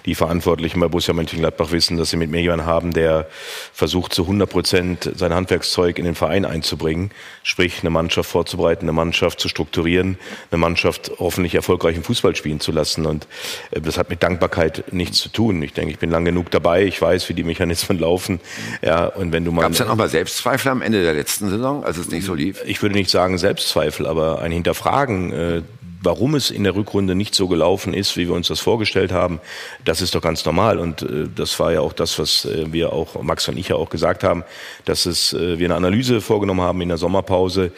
die 0.07 0.15
Verantwortlichen 0.15 0.81
bei 0.81 0.89
Borussia 0.89 1.13
Mönchengladbach 1.13 1.73
wissen, 1.73 1.97
dass 1.97 2.11
sie 2.11 2.17
mit 2.17 2.31
mir 2.31 2.41
jemanden 2.41 2.65
haben, 2.65 2.93
der 2.93 3.27
versucht, 3.73 4.15
zu 4.15 4.23
100 4.23 4.49
Prozent 4.49 5.11
sein 5.17 5.35
Handwerkszeug 5.35 5.99
in 5.99 6.05
den 6.05 6.15
Verein 6.15 6.45
einzubringen. 6.45 7.11
Sprich, 7.43 7.81
eine 7.81 7.91
Mannschaft 7.91 8.31
vorzubereiten, 8.31 8.85
eine 8.85 8.93
Mannschaft 8.93 9.41
zu 9.41 9.49
strukturieren, 9.49 10.19
eine 10.51 10.59
Mannschaft 10.59 11.11
hoffentlich 11.19 11.55
erfolgreich 11.55 11.97
im 11.97 12.05
Fußball 12.05 12.37
spielen 12.37 12.61
zu 12.61 12.73
lassen. 12.73 13.05
Und 13.05 13.27
äh, 13.73 13.81
das 13.81 13.99
hat 13.99 14.09
mit 14.09 14.23
Dankbarkeit 14.23 14.93
nichts 14.93 15.19
zu 15.19 15.29
tun. 15.29 15.61
Ich 15.63 15.73
denke, 15.73 15.91
ich 15.91 15.99
bin 15.99 16.11
lang 16.11 16.25
genug 16.25 16.51
dabei. 16.51 16.85
Ich 16.85 17.03
weiß, 17.03 17.29
wie 17.29 17.35
die 17.35 17.45
Mechanismen 17.45 17.99
laufen. 18.07 18.41
Ja, 18.83 19.07
und 19.07 19.33
wenn 19.33 19.45
du 19.45 19.51
mal. 19.51 19.63
Gab 19.63 19.73
es 19.73 19.79
dann 19.79 19.89
auch 19.89 19.97
mal 19.97 20.09
Selbstzweifel 20.09 20.71
am 20.71 20.83
Ende 20.83 21.03
der 21.03 21.15
letzten 21.15 21.51
Saison, 21.51 21.85
als 21.85 21.99
es 21.99 22.09
nicht 22.09 22.25
so 22.25 22.35
lief? 22.35 22.63
Ich 22.65 22.81
würde 22.81 22.95
nicht 22.95 23.11
sagen 23.11 23.39
Selbstzweifel, 23.39 24.07
aber 24.07 24.41
ein 24.41 24.53
Hinterfragen 24.53 25.33
äh, 25.33 25.63
warum 26.07 26.35
es 26.37 26.51
in 26.51 26.65
der 26.65 26.75
Rückrunde 26.75 27.15
nicht 27.15 27.35
so 27.35 27.49
gelaufen 27.49 27.93
ist, 27.93 28.17
wie 28.17 28.29
wir 28.29 28.35
uns 28.35 28.49
das 28.49 28.61
vorgestellt 28.61 29.13
haben, 29.13 29.41
das 29.85 30.01
ist 30.01 30.15
doch 30.15 30.23
ganz 30.23 30.45
normal. 30.47 30.79
Und 30.79 31.03
äh, 31.03 31.29
das 31.35 31.59
war 31.61 31.73
ja 31.73 31.81
auch 31.81 31.93
das, 31.93 32.19
was 32.19 32.47
äh, 32.47 32.73
wir 32.73 32.93
auch, 32.93 33.21
Max 33.23 33.49
und 33.49 33.59
ich 33.59 33.69
ja 33.69 33.77
auch 33.77 33.91
gesagt 33.91 34.25
haben, 34.25 34.45
dass 34.87 35.05
es, 35.05 35.35
äh, 35.35 35.59
wir 35.59 35.67
eine 35.67 35.75
Analyse 35.75 36.23
vorgenommen 36.23 36.63
haben 36.63 36.81
in 36.81 36.89
der 36.89 36.97
Sommerpause, 36.97 37.73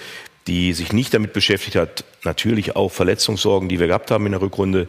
die 0.47 0.73
sich 0.75 0.93
nicht 0.93 1.13
damit 1.13 1.33
beschäftigt 1.33 1.77
hat, 1.77 2.05
natürlich 2.23 2.77
auch 2.77 2.93
Verletzungssorgen, 2.93 3.69
die 3.69 3.81
wir 3.81 3.87
gehabt 3.87 4.11
haben 4.11 4.27
in 4.27 4.33
der 4.33 4.41
Rückrunde, 4.41 4.89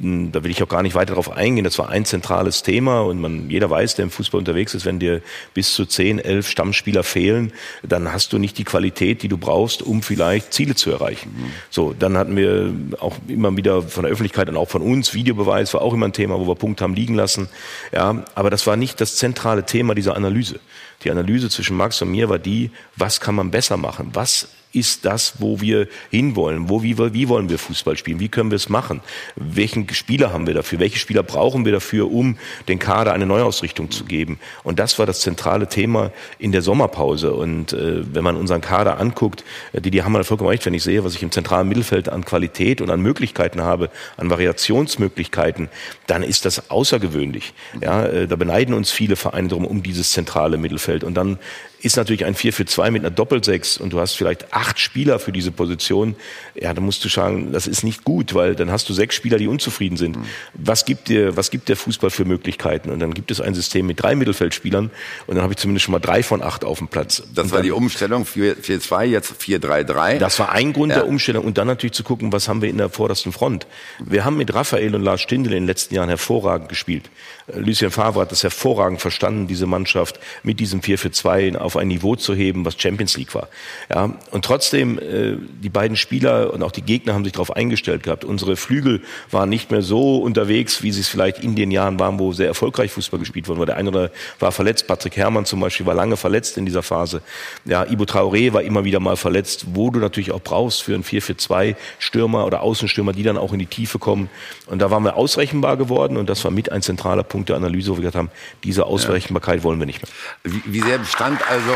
da 0.00 0.44
will 0.44 0.50
ich 0.50 0.62
auch 0.62 0.68
gar 0.68 0.82
nicht 0.82 0.94
weiter 0.94 1.14
darauf 1.14 1.32
eingehen. 1.32 1.64
Das 1.64 1.78
war 1.78 1.88
ein 1.88 2.04
zentrales 2.04 2.62
Thema 2.62 3.00
und 3.00 3.20
man, 3.20 3.50
jeder 3.50 3.70
weiß, 3.70 3.96
der 3.96 4.04
im 4.04 4.10
Fußball 4.10 4.38
unterwegs 4.38 4.74
ist, 4.74 4.84
wenn 4.84 4.98
dir 4.98 5.22
bis 5.54 5.74
zu 5.74 5.86
zehn, 5.86 6.18
elf 6.18 6.48
Stammspieler 6.48 7.02
fehlen, 7.02 7.52
dann 7.82 8.12
hast 8.12 8.32
du 8.32 8.38
nicht 8.38 8.58
die 8.58 8.64
Qualität, 8.64 9.22
die 9.22 9.28
du 9.28 9.38
brauchst, 9.38 9.82
um 9.82 10.02
vielleicht 10.02 10.52
Ziele 10.52 10.74
zu 10.74 10.90
erreichen. 10.90 11.34
Mhm. 11.36 11.50
So, 11.70 11.94
dann 11.98 12.16
hatten 12.16 12.36
wir 12.36 12.72
auch 13.00 13.16
immer 13.26 13.56
wieder 13.56 13.82
von 13.82 14.04
der 14.04 14.12
Öffentlichkeit 14.12 14.48
und 14.48 14.56
auch 14.56 14.68
von 14.68 14.82
uns, 14.82 15.14
Videobeweis 15.14 15.72
war 15.74 15.80
auch 15.80 15.94
immer 15.94 16.06
ein 16.06 16.12
Thema, 16.12 16.38
wo 16.38 16.46
wir 16.46 16.54
Punkte 16.54 16.84
haben 16.84 16.94
liegen 16.94 17.14
lassen. 17.14 17.48
Ja, 17.92 18.24
aber 18.34 18.50
das 18.50 18.66
war 18.66 18.76
nicht 18.76 19.00
das 19.00 19.16
zentrale 19.16 19.64
Thema 19.64 19.94
dieser 19.94 20.16
Analyse. 20.16 20.60
Die 21.02 21.10
Analyse 21.10 21.48
zwischen 21.48 21.76
Max 21.76 22.02
und 22.02 22.10
mir 22.10 22.28
war 22.28 22.38
die, 22.38 22.70
was 22.96 23.20
kann 23.20 23.34
man 23.34 23.50
besser 23.50 23.76
machen? 23.76 24.10
Was 24.12 24.48
ist 24.72 25.04
das, 25.04 25.34
wo 25.38 25.60
wir 25.60 25.88
hinwollen? 26.10 26.68
Wo, 26.68 26.82
wie, 26.82 26.98
wie 26.98 27.28
wollen 27.28 27.48
wir 27.48 27.58
Fußball 27.58 27.96
spielen? 27.96 28.20
Wie 28.20 28.28
können 28.28 28.50
wir 28.50 28.56
es 28.56 28.68
machen? 28.68 29.00
Welchen 29.36 29.88
Spieler 29.92 30.32
haben 30.32 30.46
wir 30.46 30.54
dafür? 30.54 30.78
Welche 30.78 30.98
Spieler 30.98 31.22
brauchen 31.22 31.64
wir 31.64 31.72
dafür, 31.72 32.10
um 32.10 32.36
den 32.68 32.78
Kader 32.78 33.12
eine 33.12 33.26
Neuausrichtung 33.26 33.90
zu 33.90 34.04
geben? 34.04 34.38
Und 34.64 34.78
das 34.78 34.98
war 34.98 35.06
das 35.06 35.20
zentrale 35.20 35.68
Thema 35.68 36.12
in 36.38 36.52
der 36.52 36.62
Sommerpause. 36.62 37.32
Und 37.32 37.72
äh, 37.72 38.02
wenn 38.14 38.24
man 38.24 38.36
unseren 38.36 38.60
Kader 38.60 39.00
anguckt, 39.00 39.44
äh, 39.72 39.80
die, 39.80 39.90
die 39.90 40.02
haben 40.02 40.12
wir 40.12 40.24
vollkommen 40.24 40.50
recht, 40.50 40.66
wenn 40.66 40.74
ich 40.74 40.82
sehe, 40.82 41.04
was 41.04 41.14
ich 41.14 41.22
im 41.22 41.30
zentralen 41.30 41.68
Mittelfeld 41.68 42.08
an 42.08 42.24
Qualität 42.24 42.80
und 42.80 42.90
an 42.90 43.00
Möglichkeiten 43.00 43.62
habe, 43.62 43.90
an 44.16 44.30
Variationsmöglichkeiten, 44.30 45.68
dann 46.06 46.22
ist 46.22 46.44
das 46.44 46.70
außergewöhnlich. 46.70 47.54
Ja, 47.80 48.04
äh, 48.04 48.28
da 48.28 48.36
beneiden 48.36 48.74
uns 48.74 48.90
viele 48.90 49.16
Vereine 49.16 49.48
drum 49.48 49.64
um 49.64 49.82
dieses 49.82 50.12
zentrale 50.12 50.58
Mittelfeld. 50.58 51.04
Und 51.04 51.14
dann 51.14 51.38
ist 51.80 51.96
natürlich 51.96 52.24
ein 52.24 52.34
4 52.34 52.52
für 52.52 52.64
2 52.64 52.90
mit 52.90 53.02
einer 53.02 53.10
Doppelsechs 53.10 53.78
und 53.78 53.92
du 53.92 54.00
hast 54.00 54.14
vielleicht 54.14 54.52
acht 54.52 54.78
Spieler 54.78 55.18
für 55.18 55.32
diese 55.32 55.52
Position, 55.52 56.16
ja, 56.54 56.74
dann 56.74 56.84
musst 56.84 57.04
du 57.04 57.08
sagen, 57.08 57.52
das 57.52 57.66
ist 57.66 57.84
nicht 57.84 58.04
gut, 58.04 58.34
weil 58.34 58.54
dann 58.54 58.70
hast 58.70 58.88
du 58.88 58.92
sechs 58.92 59.14
Spieler, 59.14 59.38
die 59.38 59.46
unzufrieden 59.46 59.96
sind. 59.96 60.16
Mhm. 60.16 60.24
Was 60.54 60.84
gibt 60.84 61.08
dir, 61.08 61.36
was 61.36 61.50
gibt 61.50 61.68
der 61.68 61.76
Fußball 61.76 62.10
für 62.10 62.24
Möglichkeiten? 62.24 62.90
Und 62.90 63.00
dann 63.00 63.14
gibt 63.14 63.30
es 63.30 63.40
ein 63.40 63.54
System 63.54 63.86
mit 63.86 64.02
drei 64.02 64.14
Mittelfeldspielern 64.14 64.90
und 65.26 65.34
dann 65.34 65.42
habe 65.42 65.52
ich 65.52 65.58
zumindest 65.58 65.84
schon 65.84 65.92
mal 65.92 66.00
drei 66.00 66.22
von 66.22 66.42
acht 66.42 66.64
auf 66.64 66.78
dem 66.78 66.88
Platz. 66.88 67.22
Das 67.34 67.46
und 67.46 67.52
war 67.52 67.62
die 67.62 67.70
Umstellung 67.70 68.24
4-2, 68.24 69.04
jetzt 69.04 69.34
4-3-3. 69.40 70.18
Das 70.18 70.38
war 70.38 70.52
ein 70.52 70.72
Grund 70.72 70.90
ja. 70.90 70.98
der 70.98 71.08
Umstellung 71.08 71.44
und 71.44 71.58
dann 71.58 71.68
natürlich 71.68 71.94
zu 71.94 72.02
gucken, 72.02 72.32
was 72.32 72.48
haben 72.48 72.62
wir 72.62 72.68
in 72.68 72.78
der 72.78 72.88
vordersten 72.88 73.32
Front. 73.32 73.66
Wir 74.04 74.24
haben 74.24 74.36
mit 74.36 74.52
Raphael 74.52 74.94
und 74.94 75.02
Lars 75.02 75.20
Stindl 75.20 75.52
in 75.52 75.60
den 75.60 75.66
letzten 75.66 75.94
Jahren 75.94 76.08
hervorragend 76.08 76.68
gespielt. 76.68 77.10
Lucien 77.54 77.90
Favre 77.90 78.20
hat 78.20 78.32
das 78.32 78.42
hervorragend 78.42 79.00
verstanden, 79.00 79.46
diese 79.46 79.66
Mannschaft 79.66 80.20
mit 80.42 80.60
diesem 80.60 80.82
4 80.82 80.98
für 80.98 81.10
2 81.10 81.58
auf 81.58 81.76
ein 81.76 81.88
Niveau 81.88 82.16
zu 82.16 82.34
heben, 82.34 82.64
was 82.64 82.74
Champions 82.78 83.16
League 83.16 83.34
war. 83.34 83.48
Ja, 83.92 84.14
und 84.30 84.44
trotzdem, 84.44 84.98
äh, 84.98 85.36
die 85.62 85.70
beiden 85.70 85.96
Spieler 85.96 86.52
und 86.52 86.62
auch 86.62 86.72
die 86.72 86.82
Gegner 86.82 87.14
haben 87.14 87.24
sich 87.24 87.32
darauf 87.32 87.56
eingestellt 87.56 88.02
gehabt. 88.02 88.24
Unsere 88.24 88.56
Flügel 88.56 89.02
waren 89.30 89.48
nicht 89.48 89.70
mehr 89.70 89.82
so 89.82 90.18
unterwegs, 90.18 90.82
wie 90.82 90.92
sie 90.92 91.00
es 91.00 91.08
vielleicht 91.08 91.42
in 91.42 91.54
den 91.54 91.70
Jahren 91.70 91.98
waren, 91.98 92.18
wo 92.18 92.32
sehr 92.32 92.48
erfolgreich 92.48 92.92
Fußball 92.92 93.18
gespielt 93.18 93.48
wurde. 93.48 93.66
Der 93.66 93.76
eine 93.76 93.88
oder 93.88 94.10
war 94.38 94.52
verletzt, 94.52 94.86
Patrick 94.86 95.16
Herrmann 95.16 95.44
zum 95.44 95.60
Beispiel 95.60 95.86
war 95.86 95.94
lange 95.94 96.16
verletzt 96.16 96.58
in 96.58 96.66
dieser 96.66 96.82
Phase. 96.82 97.22
Ja, 97.64 97.84
Ibo 97.84 98.04
Traoré 98.04 98.52
war 98.52 98.62
immer 98.62 98.84
wieder 98.84 99.00
mal 99.00 99.16
verletzt, 99.16 99.66
wo 99.72 99.90
du 99.90 100.00
natürlich 100.00 100.32
auch 100.32 100.42
brauchst 100.42 100.82
für 100.82 100.94
einen 100.94 101.04
4 101.04 101.22
für 101.22 101.36
2 101.36 101.76
Stürmer 101.98 102.44
oder 102.46 102.62
Außenstürmer, 102.62 103.12
die 103.12 103.22
dann 103.22 103.38
auch 103.38 103.52
in 103.52 103.58
die 103.58 103.66
Tiefe 103.66 103.98
kommen. 103.98 104.28
Und 104.66 104.80
da 104.80 104.90
waren 104.90 105.02
wir 105.04 105.16
ausrechenbar 105.16 105.76
geworden 105.76 106.16
und 106.16 106.28
das 106.28 106.44
war 106.44 106.50
mit 106.50 106.70
ein 106.70 106.82
zentraler 106.82 107.22
Punkt 107.22 107.37
Punkt 107.38 107.50
der 107.50 107.56
Analyse, 107.56 107.92
wo 107.92 107.96
wir 107.96 108.00
gesagt 108.00 108.16
haben, 108.16 108.30
diese 108.64 108.84
Ausrechenbarkeit 108.84 109.58
ja. 109.58 109.62
wollen 109.62 109.78
wir 109.78 109.86
nicht 109.86 110.02
mehr. 110.02 110.10
Wie, 110.42 110.62
wie 110.66 110.80
sehr 110.80 110.98
bestand 110.98 111.40
also 111.48 111.72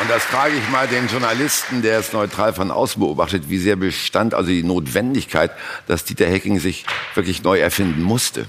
und 0.00 0.10
das 0.10 0.24
frage 0.24 0.56
ich 0.56 0.68
mal 0.70 0.88
den 0.88 1.06
Journalisten, 1.06 1.80
der 1.80 2.00
es 2.00 2.12
neutral 2.12 2.52
von 2.54 2.72
außen 2.72 2.98
beobachtet, 2.98 3.44
wie 3.48 3.58
sehr 3.58 3.76
bestand 3.76 4.34
also 4.34 4.48
die 4.48 4.64
Notwendigkeit, 4.64 5.52
dass 5.86 6.04
Dieter 6.04 6.26
Hecking 6.26 6.58
sich 6.58 6.84
wirklich 7.14 7.44
neu 7.44 7.60
erfinden 7.60 8.02
musste? 8.02 8.46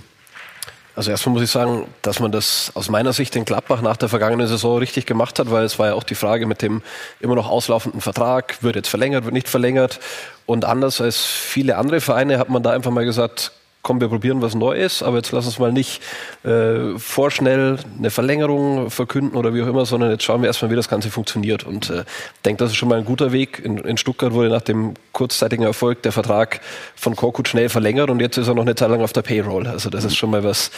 Also 0.96 1.12
erstmal 1.12 1.34
muss 1.34 1.44
ich 1.44 1.52
sagen, 1.52 1.86
dass 2.02 2.20
man 2.20 2.32
das 2.32 2.72
aus 2.74 2.90
meiner 2.90 3.14
Sicht 3.14 3.36
in 3.36 3.46
Gladbach 3.46 3.82
nach 3.82 3.98
der 3.98 4.10
vergangenen 4.10 4.48
Saison 4.48 4.80
richtig 4.80 5.06
gemacht 5.06 5.38
hat, 5.38 5.52
weil 5.52 5.64
es 5.64 5.78
war 5.78 5.88
ja 5.88 5.94
auch 5.94 6.04
die 6.04 6.16
Frage 6.16 6.48
mit 6.48 6.64
dem 6.64 6.82
immer 7.20 7.36
noch 7.36 7.50
auslaufenden 7.50 8.02
Vertrag, 8.02 8.64
wird 8.64 8.76
jetzt 8.76 8.90
verlängert, 8.90 9.26
wird 9.26 9.34
nicht 9.34 9.50
verlängert. 9.50 10.00
Und 10.48 10.66
anders 10.66 11.02
als 11.02 11.22
viele 11.24 11.78
andere 11.78 12.02
Vereine 12.02 12.40
hat 12.40 12.50
man 12.50 12.64
da 12.64 12.72
einfach 12.72 12.92
mal 12.92 13.06
gesagt, 13.06 13.52
komm, 13.84 14.00
wir 14.00 14.08
probieren 14.08 14.42
was 14.42 14.56
Neues, 14.56 15.04
aber 15.04 15.18
jetzt 15.18 15.32
lass 15.34 15.46
uns 15.46 15.60
mal 15.60 15.72
nicht 15.72 16.02
äh, 16.44 16.98
vorschnell 16.98 17.78
eine 17.98 18.10
Verlängerung 18.10 18.90
verkünden 18.90 19.38
oder 19.38 19.54
wie 19.54 19.62
auch 19.62 19.68
immer, 19.68 19.86
sondern 19.86 20.10
jetzt 20.10 20.24
schauen 20.24 20.42
wir 20.42 20.48
erstmal, 20.48 20.72
wie 20.72 20.76
das 20.76 20.88
Ganze 20.88 21.12
funktioniert. 21.12 21.66
Und 21.66 21.90
äh, 21.90 22.06
denke, 22.46 22.64
das 22.64 22.72
ist 22.72 22.78
schon 22.78 22.90
mal 22.90 22.98
ein 22.98 23.06
guter 23.06 23.34
Weg. 23.34 23.62
In, 23.64 23.78
in 23.80 23.98
Stuttgart 23.98 24.34
wurde 24.34 24.50
nach 24.50 24.62
dem 24.62 24.94
kurzzeitigen 25.12 25.64
Erfolg 25.64 26.02
der 26.02 26.14
Vertrag 26.14 26.62
von 26.96 27.16
Korkut 27.16 27.50
schnell 27.50 27.68
verlängert 27.68 28.10
und 28.10 28.22
jetzt 28.22 28.38
ist 28.38 28.48
er 28.48 28.56
noch 28.56 28.64
eine 28.64 28.76
Zeit 28.76 28.90
lang 28.90 29.02
auf 29.02 29.14
der 29.14 29.22
Payroll. 29.22 29.68
Also 29.68 29.90
das 29.90 30.06
ist 30.06 30.16
schon 30.16 30.32
mal 30.32 30.44
was 30.46 30.72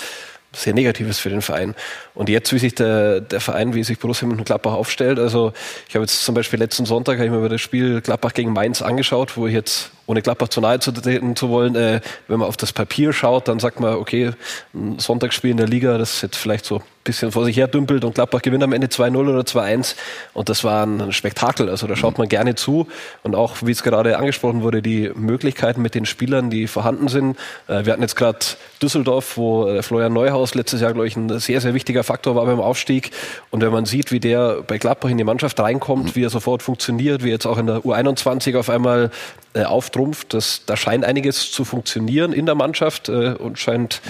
sehr 0.52 0.74
Negatives 0.74 1.20
für 1.20 1.30
den 1.30 1.42
Verein. 1.42 1.76
Und 2.16 2.30
jetzt, 2.30 2.54
wie 2.54 2.60
sich 2.60 2.74
der, 2.74 3.22
der 3.22 3.42
Verein, 3.42 3.76
wie 3.76 3.84
sich 3.84 4.00
Borussia 4.00 4.28
Gladbach 4.28 4.74
aufstellt, 4.74 5.20
also 5.20 5.54
ich 5.88 5.96
habe 5.96 6.06
jetzt 6.06 6.24
zum 6.24 6.34
Beispiel 6.34 6.58
letzten 6.58 6.86
Sonntag 6.86 7.18
habe 7.18 7.26
ich 7.26 7.32
mir 7.32 7.50
das 7.50 7.62
Spiel 7.62 8.02
Gladbach 8.02 8.34
gegen 8.34 8.54
Mainz 8.54 8.82
angeschaut, 8.82 9.38
wo 9.38 9.48
ich 9.48 9.54
jetzt 9.54 9.92
ohne 10.08 10.22
Gladbach 10.22 10.50
zu 10.50 10.62
nahe 10.62 10.80
zu 10.80 10.92
treten 10.92 11.36
zu 11.36 11.50
wollen, 11.50 11.76
äh, 11.76 12.02
wenn 12.28 12.40
man 12.40 12.48
auf 12.48 12.58
das 12.58 12.74
Papier 12.74 13.14
schaut, 13.14 13.48
dann 13.48 13.60
sagt 13.60 13.80
man, 13.80 13.96
okay, 13.96 14.32
ein 14.74 15.00
Sonntagsspiel 15.00 15.52
in 15.52 15.58
der 15.58 15.68
Liga, 15.68 15.98
das 15.98 16.22
jetzt 16.22 16.38
vielleicht 16.38 16.66
so 16.66 16.78
ein 16.78 16.84
bisschen 17.04 17.32
vor 17.32 17.46
sich 17.46 17.58
her 17.58 17.68
dümpelt 17.68 18.04
und 18.04 18.16
Gladbach 18.16 18.42
gewinnt 18.42 18.64
am 18.64 18.74
Ende 18.74 18.88
2-0 18.88 19.16
oder 19.18 19.42
2-1 19.42 19.96
und 20.34 20.50
das 20.50 20.64
war 20.64 20.86
ein 20.86 21.12
Spektakel, 21.12 21.70
also 21.70 21.88
da 21.88 21.96
schaut 21.96 22.18
man 22.18 22.30
gerne 22.30 22.56
zu. 22.56 22.88
Und 23.24 23.36
auch, 23.36 23.58
wie 23.62 23.72
es 23.72 23.84
gerade 23.84 24.18
angesprochen 24.18 24.62
wurde, 24.62 24.82
die 24.82 25.12
Möglichkeiten 25.16 25.82
mit 25.82 25.96
den 25.96 26.06
Spielern, 26.06 26.50
die 26.50 26.68
vorhanden 26.68 27.08
sind. 27.08 27.38
Äh, 27.68 27.86
wir 27.86 27.94
hatten 27.94 28.02
jetzt 28.02 28.16
gerade 28.16 28.40
Düsseldorf, 28.82 29.38
wo 29.38 29.68
äh, 29.68 29.84
Florian 29.84 30.14
Neuhaus 30.14 30.56
letztes 30.56 30.82
Jahr, 30.82 30.94
glaube 30.94 31.08
ich, 31.08 31.16
ein 31.16 31.40
sehr, 31.40 31.62
sehr 31.62 31.74
wichtiger 31.74 32.04
Faktor 32.04 32.36
war 32.36 32.46
beim 32.46 32.60
Aufstieg. 32.60 33.12
Und 33.52 33.62
wenn 33.62 33.72
man 33.72 33.86
sieht, 33.86 34.12
wie 34.12 34.20
der 34.20 34.64
bei 34.68 34.78
Gladbach 34.78 35.10
in 35.10 35.18
die 35.18 35.24
Mannschaft 35.24 35.60
reinkommt, 35.60 36.16
wie 36.16 36.24
er 36.24 36.30
sofort 36.30 36.64
funktioniert, 36.64 37.24
wie 37.24 37.30
jetzt 37.30 37.46
auch 37.46 37.58
in 37.58 37.68
der 37.68 37.80
U21 37.80 38.58
auf 38.58 38.70
einmal 38.70 39.12
äh, 39.56 39.64
auftrumpft, 39.96 40.34
das, 40.34 40.62
da 40.66 40.76
scheint 40.76 41.06
einiges 41.06 41.52
zu 41.52 41.66
funktionieren 41.66 42.34
in 42.34 42.46
der 42.46 42.56
Mannschaft 42.56 43.10
äh, 43.10 43.34
und 43.34 43.58
scheint 43.58 44.02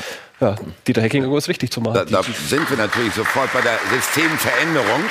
ja, 0.42 0.56
Dieter 0.88 1.02
Hecking 1.02 1.22
irgendwas 1.22 1.48
richtig 1.48 1.72
zu 1.72 1.82
machen. 1.82 1.94
Da, 1.94 2.06
da 2.06 2.24
sind 2.24 2.70
wir 2.70 2.78
natürlich 2.78 3.14
sofort 3.14 3.54
bei 3.54 3.62
der 3.62 3.80
Systemveränderung. 3.94 5.04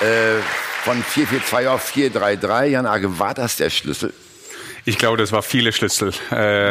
Äh, 0.00 0.40
von 0.82 1.02
4-4-2 1.02 1.68
auf 1.68 1.92
4-3-3. 1.94 2.64
Jan 2.64 2.86
Age, 2.86 3.04
war 3.18 3.34
das 3.34 3.56
der 3.56 3.68
Schlüssel? 3.68 4.14
Ich 4.86 4.96
glaube, 4.96 5.18
das 5.18 5.30
war 5.30 5.42
viele 5.42 5.72
Schlüssel. 5.72 6.12
Äh, 6.32 6.70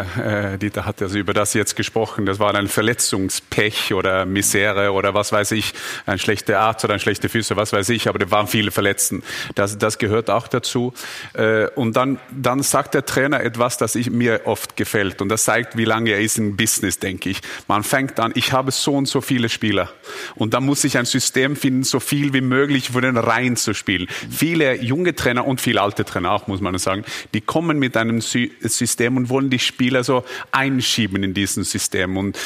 äh, 0.53 0.57
Dieter 0.57 0.85
hat 0.85 0.99
also 1.01 1.17
über 1.17 1.33
das 1.33 1.53
jetzt 1.53 1.75
gesprochen. 1.75 2.25
Das 2.25 2.39
war 2.39 2.55
ein 2.55 2.67
Verletzungspech 2.67 3.93
oder 3.93 4.25
Misere 4.25 4.91
oder 4.93 5.13
was 5.13 5.31
weiß 5.31 5.51
ich, 5.51 5.73
ein 6.07 6.17
schlechter 6.17 6.59
Arzt 6.59 6.83
oder 6.83 6.95
ein 6.95 6.99
schlechte 6.99 7.29
Füße, 7.29 7.55
was 7.55 7.71
weiß 7.71 7.89
ich. 7.89 8.09
Aber 8.09 8.17
da 8.17 8.31
waren 8.31 8.47
viele 8.47 8.71
Verletzten. 8.71 9.21
Das, 9.53 9.77
das 9.77 9.99
gehört 9.99 10.31
auch 10.31 10.47
dazu. 10.47 10.93
Äh, 11.33 11.67
und 11.75 11.95
dann, 11.95 12.19
dann 12.31 12.63
sagt 12.63 12.95
der 12.95 13.05
Trainer 13.05 13.41
etwas, 13.41 13.77
das 13.77 13.93
ich, 13.93 14.09
mir 14.09 14.41
oft 14.45 14.75
gefällt. 14.75 15.21
Und 15.21 15.29
das 15.29 15.43
zeigt, 15.43 15.77
wie 15.77 15.85
lange 15.85 16.09
er 16.09 16.19
ist 16.19 16.39
im 16.39 16.57
Business, 16.57 16.97
denke 16.97 17.29
ich. 17.29 17.41
Man 17.67 17.83
fängt 17.83 18.19
an, 18.19 18.31
ich 18.33 18.53
habe 18.53 18.71
so 18.71 18.95
und 18.95 19.07
so 19.07 19.21
viele 19.21 19.49
Spieler. 19.49 19.91
Und 20.33 20.55
dann 20.55 20.65
muss 20.65 20.83
ich 20.83 20.97
ein 20.97 21.05
System 21.05 21.55
finden, 21.55 21.83
so 21.83 21.99
viel 21.99 22.33
wie 22.33 22.41
möglich 22.41 22.89
für 22.89 23.01
den 23.01 23.17
Reihen 23.17 23.55
zu 23.55 23.75
spielen. 23.75 24.07
Viele 24.31 24.81
junge 24.81 25.15
Trainer 25.15 25.45
und 25.45 25.61
viele 25.61 25.81
alte 25.81 26.05
Trainer 26.05 26.31
auch, 26.31 26.47
muss 26.47 26.59
man 26.59 26.75
sagen, 26.79 27.03
die 27.35 27.41
kommen 27.41 27.77
mit 27.77 27.98
einem 27.99 28.21
System 28.21 29.17
und 29.17 29.29
wollen 29.29 29.49
die 29.49 29.59
Spieler 29.59 30.03
so 30.03 30.23
einschieben 30.51 31.23
in 31.23 31.33
diesem 31.33 31.63
System. 31.63 32.17
Und 32.17 32.37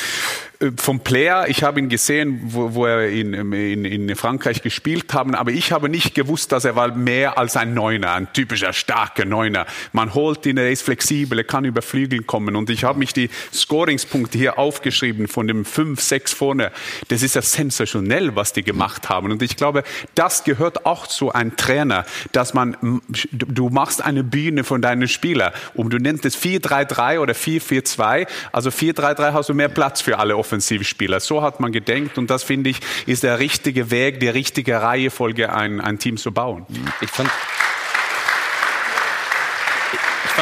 vom 0.77 0.99
Player, 1.01 1.45
ich 1.47 1.63
habe 1.63 1.79
ihn 1.79 1.89
gesehen, 1.89 2.39
wo, 2.45 2.73
wo 2.73 2.85
er 2.85 3.09
in, 3.09 3.33
in, 3.53 3.85
in 3.85 4.15
Frankreich 4.15 4.61
gespielt 4.61 5.13
haben, 5.13 5.35
aber 5.35 5.51
ich 5.51 5.71
habe 5.71 5.89
nicht 5.89 6.15
gewusst, 6.15 6.51
dass 6.51 6.65
er 6.65 6.75
war 6.75 6.95
mehr 6.95 7.37
als 7.37 7.57
ein 7.57 7.73
Neuner, 7.73 8.13
ein 8.13 8.31
typischer 8.33 8.73
starker 8.73 9.25
Neuner. 9.25 9.65
Man 9.91 10.13
holt 10.13 10.45
ihn, 10.45 10.57
er 10.57 10.71
ist 10.71 10.83
flexibel, 10.83 11.39
er 11.39 11.43
kann 11.43 11.65
über 11.65 11.81
Flügel 11.81 12.23
kommen 12.23 12.55
und 12.55 12.69
ich 12.69 12.83
habe 12.83 12.99
mich 12.99 13.13
die 13.13 13.29
Scoringspunkte 13.53 14.37
hier 14.37 14.57
aufgeschrieben 14.57 15.27
von 15.27 15.47
dem 15.47 15.65
5, 15.65 15.99
6 15.99 16.33
vorne. 16.33 16.71
Das 17.09 17.23
ist 17.23 17.35
ja 17.35 17.41
sensationell, 17.41 18.35
was 18.35 18.53
die 18.53 18.63
gemacht 18.63 19.09
haben 19.09 19.31
und 19.31 19.41
ich 19.41 19.57
glaube, 19.57 19.83
das 20.15 20.43
gehört 20.43 20.85
auch 20.85 21.07
zu 21.07 21.31
einem 21.33 21.55
Trainer, 21.57 22.05
dass 22.31 22.53
man, 22.53 23.01
du 23.31 23.69
machst 23.69 24.03
eine 24.03 24.23
Bühne 24.23 24.63
von 24.63 24.81
deinen 24.81 25.07
Spielern 25.07 25.51
und 25.73 25.91
du 25.91 25.97
nennst 25.97 26.25
es 26.25 26.37
4-3-3 26.37 27.19
oder 27.19 27.33
4-4-2, 27.33 28.27
also 28.51 28.69
4-3-3 28.69 29.33
hast 29.33 29.49
du 29.49 29.53
mehr 29.53 29.69
Platz 29.69 30.01
für 30.01 30.19
alle 30.19 30.37
Offensiven. 30.37 30.52
Offensivspieler. 30.53 31.19
So 31.19 31.41
hat 31.41 31.59
man 31.59 31.71
gedenkt 31.71 32.17
und 32.19 32.29
das 32.29 32.43
finde 32.43 32.69
ich 32.69 32.79
ist 33.07 33.23
der 33.23 33.39
richtige 33.39 33.89
Weg, 33.89 34.19
die 34.19 34.29
richtige 34.29 34.81
Reihefolge, 34.81 35.51
ein, 35.51 35.81
ein 35.81 35.97
Team 35.97 36.17
zu 36.17 36.31
bauen. 36.31 36.65
Ich 37.01 37.09
fand 37.09 37.29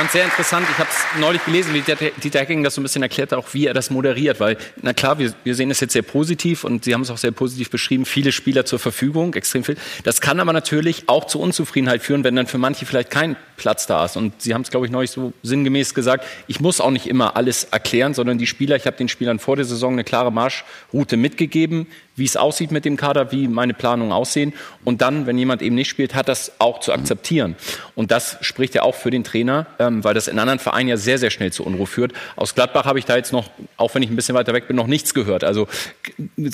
fand 0.02 0.08
es 0.08 0.14
sehr 0.14 0.26
interessant. 0.26 0.68
Ich 0.72 0.78
habe 0.80 0.90
es 0.90 1.20
neulich 1.20 1.46
gelesen, 1.46 1.76
wie 1.76 1.82
Dieter 2.24 2.40
Hecking 2.40 2.64
das 2.64 2.74
so 2.74 2.82
ein 2.82 2.84
bisschen 2.84 3.04
erklärt, 3.04 3.36
auch 3.36 3.54
wie 3.54 3.68
er 3.68 3.76
das 3.76 3.92
moderiert. 3.92 4.40
Weil, 4.40 4.58
na 4.82 4.94
klar, 4.94 5.20
wir, 5.20 5.32
wir 5.44 5.54
sehen 5.54 5.70
es 5.70 5.80
jetzt 5.80 5.94
sehr 5.94 6.02
positiv 6.02 6.64
und 6.64 6.84
Sie 6.84 6.96
haben 6.96 7.02
es 7.02 7.12
auch 7.12 7.20
sehr 7.20 7.32
positiv 7.32 7.70
beschrieben. 7.70 8.06
Viele 8.06 8.32
Spieler 8.32 8.66
zur 8.66 8.80
Verfügung, 8.80 9.36
extrem 9.36 9.64
viel. 9.64 9.78
Das 10.04 10.20
kann 10.20 10.40
aber 10.40 10.54
natürlich 10.54 11.04
auch 11.06 11.28
zu 11.28 11.40
Unzufriedenheit 11.40 12.02
führen, 12.02 12.24
wenn 12.24 12.36
dann 12.36 12.48
für 12.48 12.58
manche 12.58 12.88
vielleicht 12.88 13.12
kein 13.12 13.36
Platz 13.58 13.86
da 13.86 14.04
ist. 14.04 14.18
Und 14.18 14.42
Sie 14.42 14.56
haben 14.56 14.64
es, 14.64 14.72
glaube 14.72 14.88
ich, 14.88 14.92
neulich 14.92 15.12
so 15.12 15.34
sinngemäß 15.44 15.94
gesagt, 15.94 16.26
ich 16.48 16.60
muss 16.60 16.82
auch 16.82 16.90
nicht 16.90 17.06
immer 17.06 17.36
alles 17.36 17.66
erklären, 17.66 18.16
sondern 18.16 18.40
die 18.40 18.48
Spieler, 18.48 18.76
ich 18.78 18.88
habe 18.88 18.98
den 18.98 19.08
Spielern 19.08 19.38
vor 19.38 19.56
der 19.56 19.66
Saison 19.66 19.94
eine 19.94 20.04
klare 20.04 20.32
Marschroute 20.32 21.16
mitgegeben 21.16 21.86
wie 22.22 22.26
es 22.26 22.38
aussieht 22.38 22.72
mit 22.72 22.86
dem 22.86 22.98
Kader, 22.98 23.32
wie 23.32 23.48
meine 23.48 23.74
Planungen 23.74 24.14
aussehen. 24.14 24.54
Und 24.86 25.02
dann, 25.02 25.26
wenn 25.26 25.40
jemand 25.40 25.64
eben 25.64 25.74
nicht 25.74 25.90
spielt, 25.90 26.14
hat 26.14 26.28
das 26.28 26.52
auch 26.60 26.80
zu 26.80 26.94
akzeptieren. 26.94 27.56
Und 27.96 28.12
das 28.12 28.38
spricht 28.42 28.76
ja 28.76 28.84
auch 28.84 28.94
für 28.94 29.10
den 29.10 29.24
Trainer, 29.24 29.66
ähm, 29.80 30.04
weil 30.04 30.14
das 30.14 30.28
in 30.28 30.38
anderen 30.38 30.60
Vereinen 30.60 30.90
ja 30.90 30.98
sehr, 30.98 31.18
sehr 31.18 31.32
schnell 31.32 31.52
zu 31.52 31.66
Unruhe 31.66 31.88
führt. 31.88 32.14
Aus 32.36 32.54
Gladbach 32.54 32.86
habe 32.86 33.00
ich 33.00 33.06
da 33.06 33.18
jetzt 33.18 33.34
noch, 33.34 33.50
auch 33.76 33.96
wenn 33.96 34.04
ich 34.04 34.12
ein 34.12 34.16
bisschen 34.16 34.36
weiter 34.36 34.54
weg 34.54 34.68
bin, 34.68 34.76
noch 34.76 34.86
nichts 34.86 35.16
gehört. 35.16 35.44
Also 35.44 35.68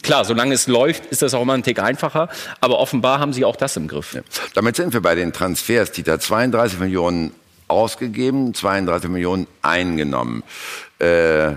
klar, 0.03 0.23
solange 0.23 0.53
es 0.53 0.67
läuft, 0.67 1.07
ist 1.07 1.21
das 1.21 1.33
auch 1.33 1.41
immer 1.41 1.53
ein 1.53 1.63
Tick 1.63 1.79
einfacher. 1.79 2.29
Aber 2.61 2.79
offenbar 2.79 3.19
haben 3.19 3.33
sie 3.33 3.43
auch 3.43 3.57
das 3.57 3.75
im 3.75 3.89
Griff. 3.89 4.13
Ja. 4.13 4.21
Damit 4.53 4.77
sind 4.77 4.93
wir 4.93 5.01
bei 5.01 5.15
den 5.15 5.33
Transfers, 5.33 5.91
die 5.91 6.03
da 6.03 6.17
32 6.17 6.79
Millionen 6.79 7.33
ausgegeben, 7.67 8.53
32 8.53 9.09
Millionen 9.09 9.47
eingenommen. 9.61 10.43
Äh, 10.99 11.55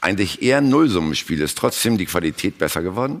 eigentlich 0.00 0.42
eher 0.42 0.58
ein 0.58 0.68
Nullsummenspiel. 0.68 1.40
Ist 1.40 1.56
trotzdem 1.56 1.96
die 1.96 2.06
Qualität 2.06 2.58
besser 2.58 2.82
geworden? 2.82 3.20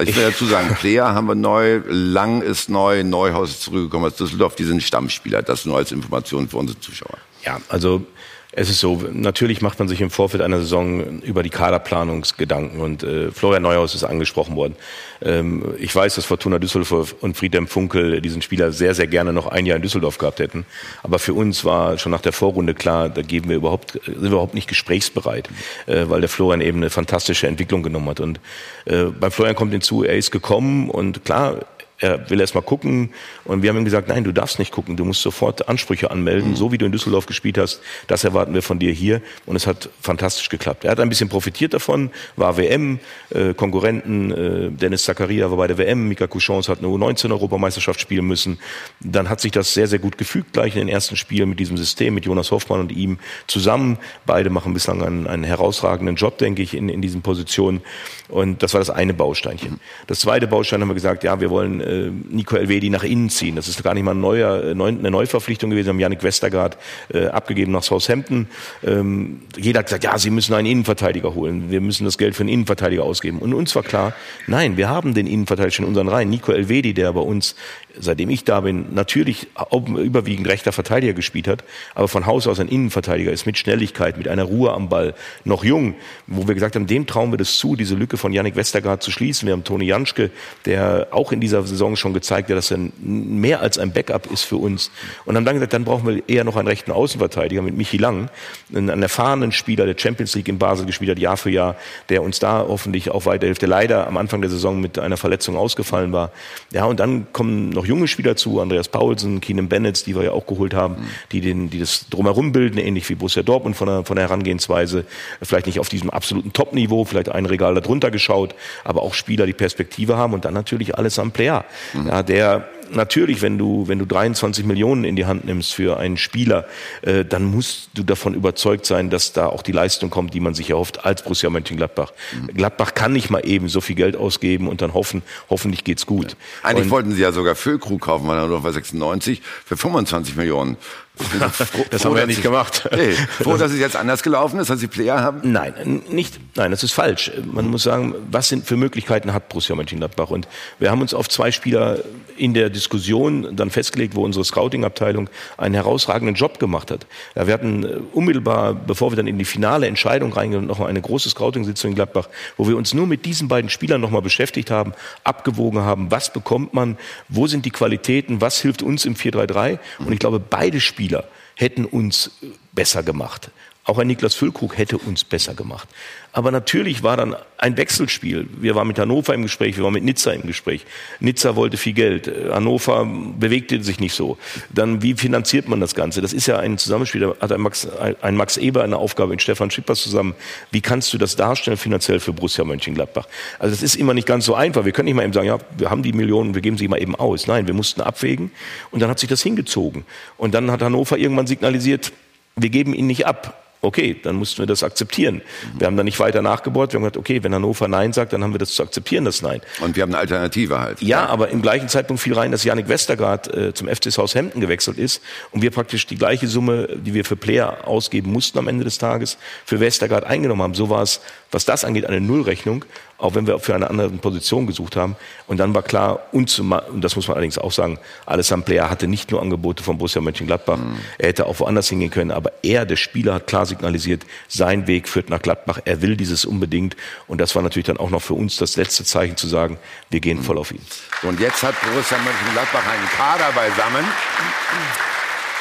Also 0.00 0.12
ich 0.12 0.16
will 0.16 0.24
dazu 0.24 0.46
sagen, 0.46 0.74
Player 0.80 1.14
haben 1.14 1.26
wir 1.26 1.34
neu, 1.34 1.82
Lang 1.86 2.40
ist 2.40 2.70
neu, 2.70 3.04
Neuhaus 3.04 3.50
ist 3.50 3.62
zurückgekommen 3.62 4.06
aus 4.06 4.16
Düsseldorf, 4.16 4.56
die 4.56 4.64
sind 4.64 4.82
Stammspieler. 4.82 5.42
Das 5.42 5.66
nur 5.66 5.76
als 5.76 5.92
Information 5.92 6.48
für 6.48 6.56
unsere 6.56 6.80
Zuschauer. 6.80 7.18
Ja, 7.44 7.60
also 7.68 8.06
es 8.52 8.68
ist 8.68 8.80
so, 8.80 9.00
natürlich 9.12 9.62
macht 9.62 9.78
man 9.78 9.86
sich 9.86 10.00
im 10.00 10.10
Vorfeld 10.10 10.42
einer 10.42 10.58
Saison 10.58 11.20
über 11.20 11.44
die 11.44 11.50
Kaderplanungsgedanken 11.50 12.80
und 12.80 13.04
äh, 13.04 13.30
Florian 13.30 13.62
Neuhaus 13.62 13.94
ist 13.94 14.02
angesprochen 14.02 14.56
worden. 14.56 14.74
Ähm, 15.22 15.74
ich 15.78 15.94
weiß, 15.94 16.16
dass 16.16 16.24
Fortuna 16.24 16.58
Düsseldorf 16.58 17.14
und 17.20 17.36
Friedhelm 17.36 17.68
Funkel 17.68 18.20
diesen 18.20 18.42
Spieler 18.42 18.72
sehr, 18.72 18.94
sehr 18.94 19.06
gerne 19.06 19.32
noch 19.32 19.46
ein 19.46 19.66
Jahr 19.66 19.76
in 19.76 19.82
Düsseldorf 19.82 20.18
gehabt 20.18 20.40
hätten. 20.40 20.66
Aber 21.04 21.20
für 21.20 21.32
uns 21.32 21.64
war 21.64 21.96
schon 21.98 22.10
nach 22.10 22.22
der 22.22 22.32
Vorrunde 22.32 22.74
klar, 22.74 23.08
da 23.08 23.22
geben 23.22 23.50
wir 23.50 23.56
überhaupt, 23.56 23.92
sind 24.04 24.22
wir 24.22 24.30
überhaupt 24.30 24.54
nicht 24.54 24.68
gesprächsbereit, 24.68 25.48
äh, 25.86 26.06
weil 26.08 26.20
der 26.20 26.28
Florian 26.28 26.60
eben 26.60 26.78
eine 26.78 26.90
fantastische 26.90 27.46
Entwicklung 27.46 27.84
genommen 27.84 28.08
hat. 28.08 28.18
Und 28.18 28.40
äh, 28.86 29.04
beim 29.04 29.30
Florian 29.30 29.54
kommt 29.54 29.72
hinzu, 29.72 30.02
er 30.02 30.16
ist 30.16 30.32
gekommen 30.32 30.90
und 30.90 31.24
klar, 31.24 31.60
er 32.00 32.28
will 32.30 32.40
erst 32.40 32.54
mal 32.54 32.62
gucken. 32.62 33.10
Und 33.44 33.62
wir 33.62 33.70
haben 33.70 33.76
ihm 33.76 33.84
gesagt, 33.84 34.08
nein, 34.08 34.24
du 34.24 34.32
darfst 34.32 34.58
nicht 34.58 34.72
gucken, 34.72 34.96
du 34.96 35.04
musst 35.04 35.22
sofort 35.22 35.68
Ansprüche 35.68 36.10
anmelden, 36.10 36.50
mhm. 36.50 36.56
so 36.56 36.72
wie 36.72 36.78
du 36.78 36.86
in 36.86 36.92
Düsseldorf 36.92 37.26
gespielt 37.26 37.58
hast. 37.58 37.80
Das 38.06 38.24
erwarten 38.24 38.54
wir 38.54 38.62
von 38.62 38.78
dir 38.78 38.92
hier. 38.92 39.20
Und 39.46 39.56
es 39.56 39.66
hat 39.66 39.90
fantastisch 40.00 40.48
geklappt. 40.48 40.84
Er 40.84 40.92
hat 40.92 41.00
ein 41.00 41.08
bisschen 41.08 41.28
profitiert 41.28 41.74
davon, 41.74 42.10
war 42.36 42.56
WM, 42.56 42.98
äh, 43.30 43.54
Konkurrenten, 43.54 44.30
äh, 44.30 44.70
Dennis 44.70 45.04
Zakaria 45.04 45.50
war 45.50 45.58
bei 45.58 45.66
der 45.66 45.78
WM, 45.78 46.08
Mika 46.08 46.26
Couchons 46.26 46.68
hat 46.68 46.78
eine 46.78 46.88
U19-Europameisterschaft 46.88 48.00
spielen 48.00 48.26
müssen. 48.26 48.58
Dann 49.00 49.28
hat 49.28 49.40
sich 49.40 49.52
das 49.52 49.74
sehr, 49.74 49.86
sehr 49.86 49.98
gut 49.98 50.16
gefügt, 50.16 50.54
gleich 50.54 50.74
in 50.74 50.80
den 50.80 50.88
ersten 50.88 51.16
Spielen 51.16 51.50
mit 51.50 51.60
diesem 51.60 51.76
System, 51.76 52.14
mit 52.14 52.24
Jonas 52.24 52.50
Hoffmann 52.50 52.80
und 52.80 52.92
ihm 52.92 53.18
zusammen. 53.46 53.98
Beide 54.24 54.48
machen 54.48 54.72
bislang 54.72 55.02
einen, 55.02 55.26
einen 55.26 55.44
herausragenden 55.44 56.16
Job, 56.16 56.38
denke 56.38 56.62
ich, 56.62 56.74
in, 56.74 56.88
in 56.88 57.02
diesen 57.02 57.20
Positionen. 57.20 57.82
Und 58.28 58.62
das 58.62 58.74
war 58.74 58.80
das 58.80 58.90
eine 58.90 59.12
Bausteinchen. 59.12 59.80
Das 60.06 60.20
zweite 60.20 60.46
Baustein 60.46 60.80
haben 60.80 60.88
wir 60.88 60.94
gesagt, 60.94 61.24
ja, 61.24 61.40
wir 61.40 61.50
wollen 61.50 61.80
äh, 61.90 62.10
Nico 62.30 62.56
Elvedi 62.56 62.90
nach 62.90 63.04
innen 63.04 63.30
ziehen. 63.30 63.56
Das 63.56 63.68
ist 63.68 63.82
gar 63.82 63.94
nicht 63.94 64.04
mal 64.04 64.14
ein 64.14 64.20
neuer, 64.20 64.64
äh, 64.64 64.70
eine 64.70 65.10
Neuverpflichtung 65.10 65.70
gewesen. 65.70 65.86
Wir 65.86 65.92
haben 65.92 66.00
Yannick 66.00 66.22
Westergaard 66.22 66.78
äh, 67.12 67.26
abgegeben 67.26 67.72
nach 67.72 67.82
Southampton. 67.82 68.48
Ähm, 68.84 69.40
jeder 69.56 69.80
hat 69.80 69.86
gesagt, 69.86 70.04
ja, 70.04 70.16
sie 70.18 70.30
müssen 70.30 70.54
einen 70.54 70.66
Innenverteidiger 70.66 71.34
holen. 71.34 71.70
Wir 71.70 71.80
müssen 71.80 72.04
das 72.04 72.18
Geld 72.18 72.36
für 72.36 72.42
einen 72.42 72.50
Innenverteidiger 72.50 73.02
ausgeben. 73.02 73.38
Und 73.38 73.54
uns 73.54 73.74
war 73.74 73.82
klar, 73.82 74.14
nein, 74.46 74.76
wir 74.76 74.88
haben 74.88 75.14
den 75.14 75.26
Innenverteidiger 75.26 75.72
schon 75.72 75.84
in 75.84 75.88
unseren 75.90 76.08
Reihen. 76.08 76.30
Nico 76.30 76.52
Elvedi, 76.52 76.94
der 76.94 77.12
bei 77.12 77.20
uns, 77.20 77.56
seitdem 77.98 78.30
ich 78.30 78.44
da 78.44 78.60
bin, 78.60 78.94
natürlich 78.94 79.48
überwiegend 79.96 80.48
rechter 80.48 80.72
Verteidiger 80.72 81.12
gespielt 81.12 81.48
hat, 81.48 81.64
aber 81.94 82.08
von 82.08 82.26
Haus 82.26 82.46
aus 82.46 82.60
ein 82.60 82.68
Innenverteidiger 82.68 83.32
ist 83.32 83.46
mit 83.46 83.58
Schnelligkeit, 83.58 84.16
mit 84.16 84.28
einer 84.28 84.44
Ruhe 84.44 84.72
am 84.72 84.88
Ball, 84.88 85.14
noch 85.44 85.64
jung, 85.64 85.94
wo 86.26 86.46
wir 86.46 86.54
gesagt 86.54 86.76
haben, 86.76 86.86
dem 86.86 87.06
trauen 87.06 87.32
wir 87.32 87.38
das 87.38 87.58
zu, 87.58 87.76
diese 87.76 87.94
Lücke 87.94 88.16
von 88.16 88.32
Yannick 88.32 88.56
Westergaard 88.56 89.02
zu 89.02 89.10
schließen. 89.10 89.46
Wir 89.46 89.52
haben 89.52 89.64
Toni 89.64 89.86
Janschke, 89.86 90.30
der 90.66 91.08
auch 91.10 91.32
in 91.32 91.40
dieser 91.40 91.62
Saison 91.62 91.79
schon 91.96 92.14
gezeigt 92.14 92.50
dass 92.50 92.70
er 92.70 92.78
mehr 93.00 93.60
als 93.60 93.78
ein 93.78 93.92
Backup 93.92 94.30
ist 94.32 94.42
für 94.42 94.56
uns. 94.56 94.90
Und 95.24 95.36
haben 95.36 95.44
dann 95.44 95.54
gesagt, 95.54 95.72
dann 95.72 95.84
brauchen 95.84 96.06
wir 96.06 96.28
eher 96.28 96.44
noch 96.44 96.56
einen 96.56 96.68
rechten 96.68 96.92
Außenverteidiger 96.92 97.62
mit 97.62 97.76
Michi 97.76 97.96
Lang, 97.96 98.28
einen 98.74 99.02
erfahrenen 99.02 99.52
Spieler, 99.52 99.86
der 99.86 99.96
Champions 99.96 100.34
League 100.34 100.48
in 100.48 100.58
Basel 100.58 100.86
gespielt 100.86 101.10
hat, 101.10 101.18
Jahr 101.18 101.36
für 101.36 101.50
Jahr, 101.50 101.76
der 102.08 102.22
uns 102.22 102.38
da 102.38 102.64
hoffentlich 102.66 103.10
auch 103.10 103.26
weiterhilft, 103.26 103.62
der 103.62 103.68
leider 103.68 104.06
am 104.06 104.16
Anfang 104.16 104.40
der 104.40 104.50
Saison 104.50 104.80
mit 104.80 104.98
einer 104.98 105.16
Verletzung 105.16 105.56
ausgefallen 105.56 106.12
war. 106.12 106.30
Ja, 106.72 106.84
und 106.84 107.00
dann 107.00 107.32
kommen 107.32 107.70
noch 107.70 107.86
junge 107.86 108.08
Spieler 108.08 108.36
zu, 108.36 108.60
Andreas 108.60 108.88
Paulsen, 108.88 109.40
Keenan 109.40 109.68
Bennett, 109.68 110.06
die 110.06 110.14
wir 110.14 110.24
ja 110.24 110.32
auch 110.32 110.46
geholt 110.46 110.74
haben, 110.74 110.96
die, 111.32 111.40
den, 111.40 111.70
die 111.70 111.78
das 111.78 112.08
drumherum 112.08 112.52
bilden, 112.52 112.78
ähnlich 112.78 113.08
wie 113.08 113.14
Borussia 113.14 113.42
Dortmund 113.42 113.76
von 113.76 113.88
der, 113.88 114.04
von 114.04 114.16
der 114.16 114.26
Herangehensweise, 114.26 115.04
vielleicht 115.42 115.66
nicht 115.66 115.80
auf 115.80 115.88
diesem 115.88 116.10
absoluten 116.10 116.52
Top-Niveau, 116.52 117.04
vielleicht 117.04 117.28
ein 117.28 117.46
Regal 117.46 117.74
darunter 117.74 118.10
geschaut, 118.10 118.54
aber 118.84 119.02
auch 119.02 119.14
Spieler, 119.14 119.46
die 119.46 119.52
Perspektive 119.52 120.16
haben 120.16 120.34
und 120.34 120.44
dann 120.44 120.54
natürlich 120.54 120.96
alles 120.96 121.18
am 121.18 121.32
Player, 121.32 121.64
mhm. 121.94 122.08
ja, 122.08 122.22
der 122.22 122.68
natürlich, 122.94 123.42
wenn 123.42 123.58
du, 123.58 123.88
wenn 123.88 123.98
du 123.98 124.04
23 124.04 124.64
Millionen 124.64 125.04
in 125.04 125.16
die 125.16 125.26
Hand 125.26 125.44
nimmst 125.44 125.74
für 125.74 125.98
einen 125.98 126.16
Spieler, 126.16 126.66
äh, 127.02 127.24
dann 127.24 127.44
musst 127.44 127.90
du 127.94 128.02
davon 128.02 128.34
überzeugt 128.34 128.86
sein, 128.86 129.10
dass 129.10 129.32
da 129.32 129.46
auch 129.46 129.62
die 129.62 129.72
Leistung 129.72 130.10
kommt, 130.10 130.34
die 130.34 130.40
man 130.40 130.54
sich 130.54 130.70
erhofft 130.70 131.04
als 131.04 131.22
Borussia 131.22 131.50
Mönchengladbach. 131.50 132.12
Mhm. 132.32 132.54
Gladbach 132.54 132.94
kann 132.94 133.12
nicht 133.12 133.30
mal 133.30 133.46
eben 133.46 133.68
so 133.68 133.80
viel 133.80 133.96
Geld 133.96 134.16
ausgeben 134.16 134.68
und 134.68 134.82
dann 134.82 134.94
hoffen, 134.94 135.22
hoffentlich 135.48 135.84
geht's 135.84 136.06
gut. 136.06 136.36
Eigentlich 136.62 136.86
und, 136.86 136.90
wollten 136.90 137.12
sie 137.12 137.22
ja 137.22 137.32
sogar 137.32 137.54
Füllkrug 137.54 138.00
kaufen, 138.00 138.26
weil 138.28 138.38
er 138.38 138.46
nur 138.46 138.62
bei 138.62 138.72
96 138.72 139.42
für 139.64 139.76
25 139.76 140.36
Millionen. 140.36 140.76
Froh, 141.52 141.84
das 141.90 142.04
haben 142.04 142.14
wir 142.14 142.20
ja 142.20 142.26
nicht 142.26 142.42
gemacht. 142.42 142.88
Nee, 142.94 143.12
froh, 143.12 143.56
dass 143.56 143.72
es 143.72 143.78
jetzt 143.78 143.96
anders 143.96 144.22
gelaufen 144.22 144.58
ist, 144.58 144.70
dass 144.70 144.80
die 144.80 144.86
Player 144.86 145.20
haben? 145.20 145.52
Nein, 145.52 146.02
nicht, 146.10 146.40
nein, 146.56 146.70
das 146.70 146.82
ist 146.82 146.92
falsch. 146.92 147.30
Man 147.44 147.68
muss 147.68 147.82
sagen, 147.82 148.14
was 148.30 148.48
sind 148.48 148.66
für 148.66 148.76
Möglichkeiten 148.76 149.32
hat 149.32 149.48
Borussia 149.48 149.74
Mönchengladbach? 149.74 150.30
Und 150.30 150.48
wir 150.78 150.90
haben 150.90 151.00
uns 151.00 151.14
auf 151.14 151.28
zwei 151.28 151.52
Spieler 151.52 151.98
in 152.36 152.54
der 152.54 152.70
Diskussion 152.70 153.54
dann 153.54 153.70
festgelegt, 153.70 154.14
wo 154.14 154.24
unsere 154.24 154.44
Scouting-Abteilung 154.44 155.28
einen 155.58 155.74
herausragenden 155.74 156.34
Job 156.34 156.58
gemacht 156.58 156.90
hat. 156.90 157.06
Ja, 157.34 157.46
wir 157.46 157.54
hatten 157.54 157.84
äh, 157.84 157.98
unmittelbar, 158.12 158.74
bevor 158.74 159.12
wir 159.12 159.16
dann 159.16 159.26
in 159.26 159.38
die 159.38 159.44
finale 159.44 159.86
Entscheidung 159.86 160.32
reingehen, 160.32 160.66
noch 160.66 160.80
eine 160.80 161.00
große 161.00 161.28
Scouting-Sitzung 161.28 161.90
in 161.90 161.94
Gladbach, 161.96 162.28
wo 162.56 162.66
wir 162.66 162.76
uns 162.76 162.94
nur 162.94 163.06
mit 163.06 163.26
diesen 163.26 163.48
beiden 163.48 163.68
Spielern 163.68 164.00
nochmal 164.00 164.22
beschäftigt 164.22 164.70
haben, 164.70 164.94
abgewogen 165.22 165.80
haben, 165.80 166.10
was 166.10 166.32
bekommt 166.32 166.72
man, 166.72 166.96
wo 167.28 167.46
sind 167.46 167.66
die 167.66 167.70
Qualitäten, 167.70 168.40
was 168.40 168.60
hilft 168.60 168.82
uns 168.82 169.04
im 169.04 169.14
4-3-3. 169.14 169.78
Und 169.98 170.12
ich 170.12 170.18
glaube, 170.18 170.40
beide 170.40 170.80
Spieler 170.80 171.09
hätten 171.56 171.84
uns 171.84 172.30
besser 172.72 173.02
gemacht. 173.02 173.50
Auch 173.84 173.98
ein 173.98 174.06
Niklas 174.06 174.34
Füllkrug 174.34 174.76
hätte 174.76 174.98
uns 174.98 175.24
besser 175.24 175.54
gemacht. 175.54 175.88
Aber 176.32 176.52
natürlich 176.52 177.02
war 177.02 177.16
dann 177.16 177.34
ein 177.58 177.76
Wechselspiel. 177.76 178.46
Wir 178.60 178.74
waren 178.74 178.86
mit 178.86 178.98
Hannover 178.98 179.34
im 179.34 179.42
Gespräch, 179.42 179.76
wir 179.76 179.84
waren 179.84 179.94
mit 179.94 180.04
Nizza 180.04 180.32
im 180.32 180.42
Gespräch. 180.42 180.84
Nizza 181.18 181.56
wollte 181.56 181.76
viel 181.76 181.94
Geld, 181.94 182.30
Hannover 182.52 183.04
bewegte 183.04 183.82
sich 183.82 183.98
nicht 183.98 184.14
so. 184.14 184.38
Dann, 184.68 185.02
wie 185.02 185.14
finanziert 185.14 185.66
man 185.66 185.80
das 185.80 185.94
Ganze? 185.94 186.20
Das 186.20 186.32
ist 186.32 186.46
ja 186.46 186.58
ein 186.58 186.78
Zusammenspiel. 186.78 187.22
Da 187.22 187.34
hat 187.40 187.50
ein 187.50 187.60
Max, 187.60 187.88
ein 188.20 188.36
Max 188.36 188.58
Eber 188.58 188.84
eine 188.84 188.98
Aufgabe 188.98 189.30
mit 189.30 189.42
Stefan 189.42 189.70
Schippers 189.70 190.02
zusammen. 190.02 190.34
Wie 190.70 190.82
kannst 190.82 191.12
du 191.12 191.18
das 191.18 191.34
darstellen 191.34 191.78
finanziell 191.78 192.20
für 192.20 192.32
Borussia 192.32 192.64
Mönchengladbach? 192.64 193.26
Also 193.58 193.74
das 193.74 193.82
ist 193.82 193.96
immer 193.96 194.14
nicht 194.14 194.26
ganz 194.26 194.44
so 194.44 194.54
einfach. 194.54 194.84
Wir 194.84 194.92
können 194.92 195.06
nicht 195.06 195.16
mal 195.16 195.24
eben 195.24 195.32
sagen, 195.32 195.48
ja, 195.48 195.58
wir 195.78 195.90
haben 195.90 196.02
die 196.02 196.12
Millionen, 196.12 196.54
wir 196.54 196.62
geben 196.62 196.76
sie 196.76 196.86
mal 196.86 197.00
eben 197.00 197.16
aus. 197.16 197.46
Nein, 197.46 197.66
wir 197.66 197.74
mussten 197.74 198.02
abwägen 198.02 198.52
und 198.90 199.00
dann 199.00 199.08
hat 199.08 199.18
sich 199.18 199.28
das 199.28 199.42
hingezogen. 199.42 200.04
Und 200.36 200.54
dann 200.54 200.70
hat 200.70 200.82
Hannover 200.82 201.18
irgendwann 201.18 201.46
signalisiert, 201.46 202.12
wir 202.56 202.68
geben 202.68 202.94
ihn 202.94 203.06
nicht 203.06 203.26
ab. 203.26 203.56
Okay, 203.82 204.16
dann 204.22 204.36
mussten 204.36 204.58
wir 204.58 204.66
das 204.66 204.82
akzeptieren. 204.82 205.40
Wir 205.78 205.86
haben 205.86 205.96
da 205.96 206.02
nicht 206.02 206.20
weiter 206.20 206.42
nachgebohrt. 206.42 206.92
Wir 206.92 206.98
haben 206.98 207.04
gesagt, 207.04 207.16
okay, 207.16 207.42
wenn 207.42 207.54
Hannover 207.54 207.88
Nein 207.88 208.12
sagt, 208.12 208.32
dann 208.34 208.44
haben 208.44 208.52
wir 208.52 208.58
das 208.58 208.72
zu 208.72 208.82
akzeptieren, 208.82 209.24
das 209.24 209.40
Nein. 209.40 209.62
Und 209.80 209.96
wir 209.96 210.02
haben 210.02 210.10
eine 210.10 210.18
Alternative 210.18 210.78
halt. 210.78 211.00
Ja, 211.00 211.26
aber 211.26 211.48
im 211.48 211.62
gleichen 211.62 211.88
Zeitpunkt 211.88 212.22
fiel 212.22 212.34
rein, 212.34 212.52
dass 212.52 212.62
Janik 212.62 212.88
Westergaard 212.88 213.54
äh, 213.54 213.72
zum 213.72 213.88
FC 213.88 214.06
Haus 214.18 214.34
Hemden 214.34 214.60
gewechselt 214.60 214.98
ist 214.98 215.22
und 215.50 215.62
wir 215.62 215.70
praktisch 215.70 216.06
die 216.06 216.16
gleiche 216.16 216.46
Summe, 216.46 216.88
die 216.94 217.14
wir 217.14 217.24
für 217.24 217.36
Player 217.36 217.86
ausgeben 217.86 218.30
mussten 218.30 218.58
am 218.58 218.68
Ende 218.68 218.84
des 218.84 218.98
Tages, 218.98 219.38
für 219.64 219.80
Westergaard 219.80 220.24
eingenommen 220.24 220.62
haben. 220.62 220.74
So 220.74 220.90
war 220.90 221.02
es, 221.02 221.20
was 221.50 221.64
das 221.64 221.84
angeht, 221.84 222.04
eine 222.04 222.20
Nullrechnung 222.20 222.84
auch 223.20 223.34
wenn 223.34 223.46
wir 223.46 223.58
für 223.58 223.74
eine 223.74 223.90
andere 223.90 224.08
Position 224.10 224.66
gesucht 224.66 224.96
haben. 224.96 225.16
Und 225.46 225.58
dann 225.58 225.74
war 225.74 225.82
klar, 225.82 226.20
und 226.32 226.62
das 226.96 227.16
muss 227.16 227.28
man 227.28 227.36
allerdings 227.36 227.58
auch 227.58 227.72
sagen, 227.72 227.98
Alessandro 228.26 228.66
Player 228.66 228.90
hatte 228.90 229.08
nicht 229.08 229.30
nur 229.30 229.42
Angebote 229.42 229.82
von 229.82 229.98
Borussia 229.98 230.20
Mönchengladbach, 230.20 230.78
mhm. 230.78 230.98
er 231.18 231.28
hätte 231.28 231.46
auch 231.46 231.58
woanders 231.60 231.88
hingehen 231.88 232.10
können, 232.10 232.30
aber 232.30 232.52
er, 232.62 232.86
der 232.86 232.96
Spieler, 232.96 233.34
hat 233.34 233.46
klar 233.46 233.66
signalisiert, 233.66 234.24
sein 234.48 234.86
Weg 234.86 235.08
führt 235.08 235.30
nach 235.30 235.40
Gladbach, 235.40 235.80
er 235.84 236.02
will 236.02 236.16
dieses 236.16 236.44
unbedingt. 236.44 236.96
Und 237.26 237.40
das 237.40 237.54
war 237.54 237.62
natürlich 237.62 237.86
dann 237.86 237.96
auch 237.96 238.10
noch 238.10 238.22
für 238.22 238.34
uns 238.34 238.56
das 238.56 238.76
letzte 238.76 239.04
Zeichen 239.04 239.36
zu 239.36 239.48
sagen, 239.48 239.78
wir 240.10 240.20
gehen 240.20 240.38
mhm. 240.38 240.44
voll 240.44 240.58
auf 240.58 240.72
ihn. 240.72 240.80
Und 241.22 241.40
jetzt 241.40 241.62
hat 241.62 241.74
Borussia 241.80 242.18
Mönchengladbach 242.18 242.86
einen 242.86 243.08
Kader 243.16 243.52
beisammen 243.52 244.04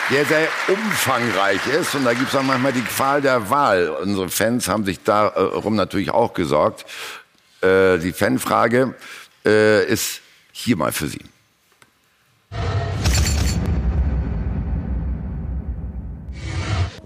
der 0.10 0.26
sehr 0.26 0.48
umfangreich 0.68 1.66
ist. 1.68 1.96
Und 1.96 2.06
da 2.06 2.14
gibt 2.14 2.30
es 2.30 2.36
auch 2.36 2.44
manchmal 2.44 2.74
die 2.74 2.82
Qual 2.82 3.22
der 3.22 3.50
Wahl. 3.50 3.90
Unsere 3.90 4.30
Fans 4.30 4.68
haben 4.68 4.86
sich 4.86 5.04
darum 5.04 5.76
natürlich 5.76 6.12
auch 6.12 6.34
gesorgt. 6.34 6.86
Äh, 7.62 7.98
die 8.00 8.14
Fanfrage 8.14 8.94
äh, 9.46 9.86
ist 9.86 10.22
hier 10.52 10.78
mal 10.78 10.92
für 10.92 11.08
Sie. 11.08 11.22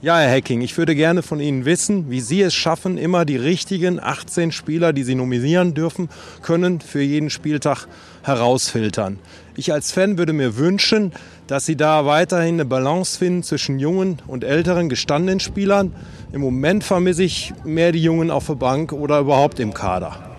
Ja, 0.03 0.19
Herr 0.19 0.31
Hecking, 0.31 0.59
ich 0.59 0.77
würde 0.77 0.95
gerne 0.95 1.23
von 1.23 1.39
Ihnen 1.39 1.63
wissen, 1.63 2.11
wie 2.11 2.19
Sie 2.19 2.41
es 2.41 2.53
schaffen, 2.53 2.97
immer 2.97 3.23
die 3.23 3.37
richtigen 3.37 4.01
18 4.01 4.51
Spieler, 4.51 4.91
die 4.91 5.03
Sie 5.03 5.15
nominieren 5.15 5.75
dürfen, 5.75 6.09
können, 6.41 6.81
für 6.81 7.01
jeden 7.01 7.29
Spieltag 7.29 7.87
herausfiltern. 8.21 9.17
Ich 9.55 9.71
als 9.71 9.93
Fan 9.93 10.17
würde 10.17 10.33
mir 10.33 10.57
wünschen, 10.57 11.13
dass 11.47 11.65
Sie 11.65 11.77
da 11.77 12.05
weiterhin 12.05 12.55
eine 12.55 12.65
Balance 12.65 13.17
finden 13.17 13.43
zwischen 13.43 13.79
jungen 13.79 14.21
und 14.27 14.43
älteren 14.43 14.89
gestandenen 14.89 15.39
Spielern. 15.39 15.95
Im 16.33 16.41
Moment 16.41 16.83
vermisse 16.83 17.23
ich 17.23 17.53
mehr 17.63 17.93
die 17.93 18.03
Jungen 18.03 18.29
auf 18.29 18.47
der 18.47 18.55
Bank 18.55 18.91
oder 18.91 19.19
überhaupt 19.19 19.61
im 19.61 19.73
Kader. 19.73 20.32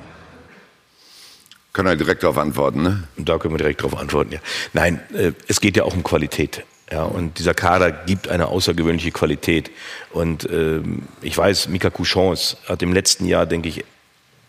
Können 1.74 1.88
wir 1.88 1.96
direkt 1.96 2.22
darauf 2.22 2.38
antworten, 2.38 2.82
ne? 2.82 3.02
Da 3.16 3.36
können 3.36 3.52
wir 3.52 3.58
direkt 3.58 3.80
darauf 3.80 3.98
antworten, 3.98 4.32
ja. 4.32 4.38
Nein, 4.72 5.00
äh, 5.12 5.32
es 5.48 5.60
geht 5.60 5.76
ja 5.76 5.82
auch 5.82 5.92
um 5.92 6.04
Qualität. 6.04 6.64
Ja, 6.90 7.02
und 7.02 7.38
dieser 7.40 7.52
Kader 7.52 7.90
gibt 7.90 8.28
eine 8.28 8.46
außergewöhnliche 8.46 9.10
Qualität. 9.10 9.72
Und 10.12 10.48
ähm, 10.50 11.02
ich 11.20 11.36
weiß, 11.36 11.68
Mika 11.68 11.90
Couchons 11.90 12.58
hat 12.68 12.80
im 12.82 12.92
letzten 12.92 13.26
Jahr, 13.26 13.44
denke 13.46 13.68
ich, 13.68 13.84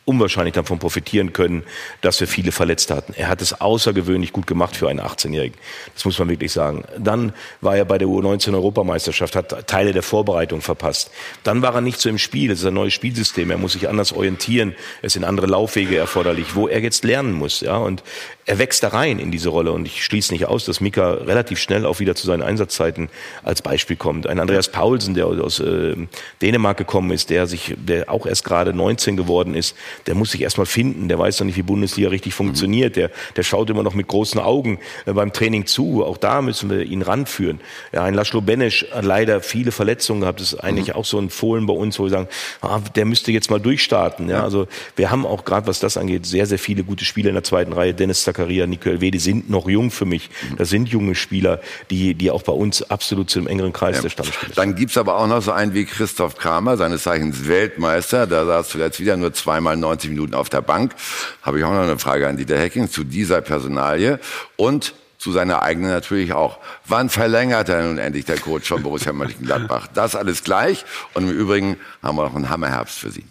unwahrscheinlich 0.06 0.54
davon 0.54 0.80
profitieren 0.80 1.34
können, 1.34 1.64
dass 2.02 2.20
wir 2.20 2.28
viele 2.28 2.52
Verletzte 2.52 2.96
hatten. 2.96 3.14
Er 3.18 3.28
hat 3.28 3.42
es 3.42 3.60
außergewöhnlich 3.60 4.32
gut 4.32 4.46
gemacht 4.48 4.76
für 4.76 4.88
einen 4.88 5.02
18-Jährigen. 5.02 5.58
Das 5.94 6.06
muss 6.06 6.18
man 6.20 6.30
wirklich 6.30 6.52
sagen. 6.52 6.84
Dann 6.98 7.34
war 7.62 7.76
er 7.76 7.86
bei 7.86 7.98
der 7.98 8.08
U19 8.08 8.54
Europameisterschaft, 8.54 9.36
hat 9.36 9.68
Teile 9.68 9.94
der 9.94 10.04
Vorbereitung 10.04 10.62
verpasst. 10.62 11.10
Dann 11.44 11.64
war 11.64 11.74
er 11.74 11.82
nicht 11.82 12.00
so 12.00 12.10
im 12.10 12.20
Spiel. 12.20 12.52
Es 12.52 12.60
ist 12.60 12.66
ein 12.66 12.76
neues 12.76 12.94
Spielsystem. 12.94 13.50
Er 13.50 13.58
muss 13.58 13.74
sich 13.74 13.90
anders 13.90 14.14
orientieren. 14.14 14.76
Es 15.02 15.14
sind 15.14 15.24
andere 15.24 15.48
Laufwege 15.48 15.98
erforderlich, 15.98 16.56
wo 16.56 16.68
er 16.68 16.82
jetzt 16.82 17.04
lernen 17.04 17.34
muss. 17.34 17.62
Ja, 17.62 17.78
und 17.78 18.04
er 18.46 18.60
wächst 18.60 18.84
da 18.84 18.90
rein 18.90 19.18
in 19.20 19.32
diese 19.32 19.50
Rolle. 19.50 19.72
Und 19.72 19.86
ich 19.88 20.04
schließe 20.04 20.32
nicht 20.32 20.46
aus, 20.46 20.66
dass 20.66 20.80
Mika 20.80 21.14
relativ 21.14 21.60
schnell 21.60 21.86
auch 21.86 22.00
wieder 22.00 22.16
zu 22.16 22.28
seinen 22.28 22.44
Einsatzzeiten 22.44 23.10
als 23.44 23.62
Beispiel 23.62 23.96
kommt. 23.96 24.28
Ein 24.28 24.40
Andreas 24.40 24.70
Paulsen, 24.70 25.16
der 25.16 25.26
aus 25.26 25.60
äh, 25.60 25.96
Dänemark 26.42 26.78
gekommen 26.78 27.12
ist, 27.12 27.32
der 27.32 27.48
sich, 27.48 27.74
der 27.78 28.10
auch 28.10 28.26
erst 28.26 28.44
gerade 28.44 28.74
19 28.74 29.18
geworden 29.18 29.56
ist, 29.56 29.76
der 30.06 30.14
muss 30.16 30.32
sich 30.32 30.42
erstmal 30.42 30.68
finden, 30.68 31.08
der 31.08 31.18
weiß 31.18 31.40
noch 31.40 31.48
nicht, 31.48 31.58
wie 31.58 31.64
Bundesliga 31.64 32.10
richtig 32.10 32.34
funktioniert, 32.34 32.96
der, 32.96 33.10
der 33.36 33.44
schaut 33.44 33.70
immer 33.70 33.84
noch 33.84 33.96
mit 33.96 34.08
großen 34.08 34.40
Augen 34.40 34.80
äh, 35.06 35.14
beim 35.14 35.34
Training 35.34 35.66
zu. 35.66 36.06
Auch 36.06 36.18
da 36.18 36.42
müssen 36.44 36.70
wir 36.70 36.84
ihn 36.84 37.02
ranführen. 37.02 37.60
Ja, 37.94 38.04
ein 38.04 38.14
Laszlo 38.14 38.42
Benesch 38.42 38.86
hat 38.92 39.06
leider 39.06 39.42
viele 39.42 39.72
Verletzungen 39.72 40.22
gehabt. 40.22 40.40
Das 40.40 40.54
ist 40.54 40.60
eigentlich 40.60 40.90
mhm. 40.90 40.96
auch 40.96 41.06
so 41.06 41.18
ein 41.18 41.32
Fohlen 41.32 41.66
bei 41.66 41.74
uns, 41.74 41.98
wo 41.98 42.04
wir 42.04 42.12
sagen, 42.12 42.28
ah, 42.62 42.80
der 42.96 43.06
müsste 43.06 43.32
jetzt 43.32 43.50
mal 43.50 43.60
durchstarten. 43.60 44.30
Ja, 44.30 44.44
also 44.44 44.68
wir 44.96 45.10
haben 45.10 45.26
auch 45.26 45.46
gerade, 45.46 45.66
was 45.66 45.80
das 45.80 45.98
angeht, 45.98 46.28
sehr, 46.28 46.46
sehr 46.46 46.60
viele 46.60 46.84
gute 46.84 47.06
Spieler 47.06 47.30
in 47.30 47.36
der 47.36 47.44
zweiten 47.44 47.74
Reihe. 47.74 47.94
Dennis 47.94 48.24
Zakaria, 48.36 48.68
Nico 48.68 48.90
Elvedi 48.90 49.20
sind 49.20 49.50
noch 49.50 49.68
jung 49.68 49.92
für 49.92 50.06
mich. 50.06 50.30
Mhm. 50.30 50.58
Das 50.58 50.70
sind 50.70 50.90
junge 50.90 51.16
Spieler, 51.16 51.62
die, 51.90 52.14
die 52.16 52.32
auch 52.32 52.44
bei 52.44 52.52
uns 52.52 52.84
absolut 52.84 53.30
zu 53.30 53.40
einem 53.40 53.48
engeren 53.48 53.74
Kreis 53.74 53.98
ja. 53.98 54.02
der 54.04 54.10
Stammspieler 54.10 54.54
Dann 54.56 54.76
gibt's 54.76 54.98
aber 54.98 55.18
auch 55.18 55.28
noch 55.28 55.42
so 55.42 55.52
einen 55.52 55.74
wie 55.74 55.86
Christoph 55.86 56.36
Kramer, 56.36 56.78
seines 56.78 57.04
Zeichens 57.04 57.48
Weltmeister. 57.48 58.28
Da 58.28 58.46
saß 58.46 58.70
zuletzt 58.70 59.00
wieder 59.00 59.16
nur 59.18 59.34
zweimal 59.34 59.78
90 59.78 60.10
Minuten 60.10 60.34
auf 60.34 60.50
der 60.50 60.62
Bank. 60.62 60.94
Habe 61.42 61.60
ich 61.60 61.64
auch 61.64 61.72
noch 61.72 61.82
eine 61.82 61.98
Frage 61.98 62.28
an 62.28 62.38
Dieter 62.38 62.60
Hecking 62.60 62.90
zu 62.90 63.04
dieser 63.04 63.42
Personalie 63.42 64.20
und 64.58 64.94
zu 65.18 65.32
seiner 65.32 65.64
eigenen 65.64 65.90
natürlich 65.90 66.34
auch. 66.34 66.60
Wann 66.86 67.10
verlängert 67.10 67.70
er 67.70 67.84
nun 67.84 67.98
endlich 67.98 68.26
der 68.26 68.38
Coach 68.38 68.68
von 68.68 68.84
Borussia 68.84 69.14
Mönchengladbach? 69.14 69.88
Das 69.94 70.16
alles 70.16 70.44
gleich. 70.44 70.86
Und 71.14 71.30
im 71.30 71.32
Übrigen 71.32 71.78
haben 72.04 72.18
wir 72.18 72.24
noch 72.24 72.36
einen 72.36 72.50
Hammerherbst 72.50 73.00
für 73.00 73.10
Sie. 73.10 73.24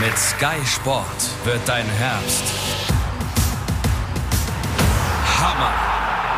Mit 0.00 0.16
Sky 0.18 0.64
Sport 0.64 1.06
wird 1.44 1.60
dein 1.66 1.86
Herbst 1.86 2.44
Hammer. 5.40 5.72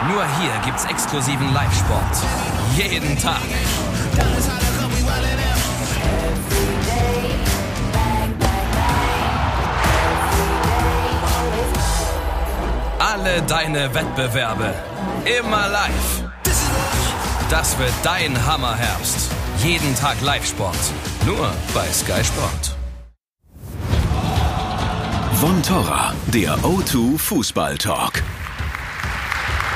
Nur 0.08 0.24
hier 0.38 0.52
gibt's 0.64 0.84
exklusiven 0.84 1.52
Live-Sport. 1.52 2.16
Jeden 2.76 3.18
Tag. 3.18 3.40
Alle 12.98 13.42
deine 13.42 13.94
Wettbewerbe. 13.94 14.74
Immer 15.38 15.68
live. 15.68 16.24
Das 17.50 17.78
wird 17.78 17.92
dein 18.02 18.46
Hammerherbst. 18.46 19.30
Jeden 19.58 19.94
Tag 19.96 20.20
Live-Sport. 20.20 20.76
Nur 21.24 21.50
bei 21.72 21.86
Sky 21.92 22.24
Sport. 22.24 22.83
Von 25.44 25.62
Torra, 25.62 26.14
der 26.28 26.56
O2 26.60 27.18
Fußball 27.18 27.76
Talk. 27.76 28.22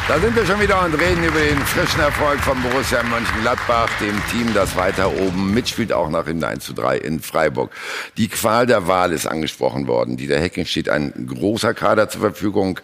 Da 0.09 0.19
sind 0.19 0.35
wir 0.35 0.47
schon 0.47 0.59
wieder 0.59 0.83
und 0.83 0.95
reden 0.95 1.23
über 1.23 1.39
den 1.39 1.59
frischen 1.59 2.01
Erfolg 2.01 2.41
von 2.41 2.59
Borussia 2.63 3.03
Mönchengladbach, 3.03 3.91
dem 4.01 4.19
Team, 4.31 4.55
das 4.55 4.75
weiter 4.77 5.13
oben 5.13 5.53
mitspielt, 5.53 5.93
auch 5.93 6.09
nach 6.09 6.25
dem 6.25 6.43
1 6.43 6.65
zu 6.65 6.73
3 6.73 6.97
in 6.97 7.21
Freiburg. 7.21 7.71
Die 8.17 8.29
Qual 8.29 8.65
der 8.65 8.87
Wahl 8.87 9.13
ist 9.13 9.27
angesprochen 9.27 9.87
worden. 9.87 10.17
Dieter 10.17 10.41
Hecking 10.41 10.65
steht 10.65 10.89
ein 10.89 11.27
großer 11.27 11.75
Kader 11.75 12.09
zur 12.09 12.23
Verfügung. 12.23 12.81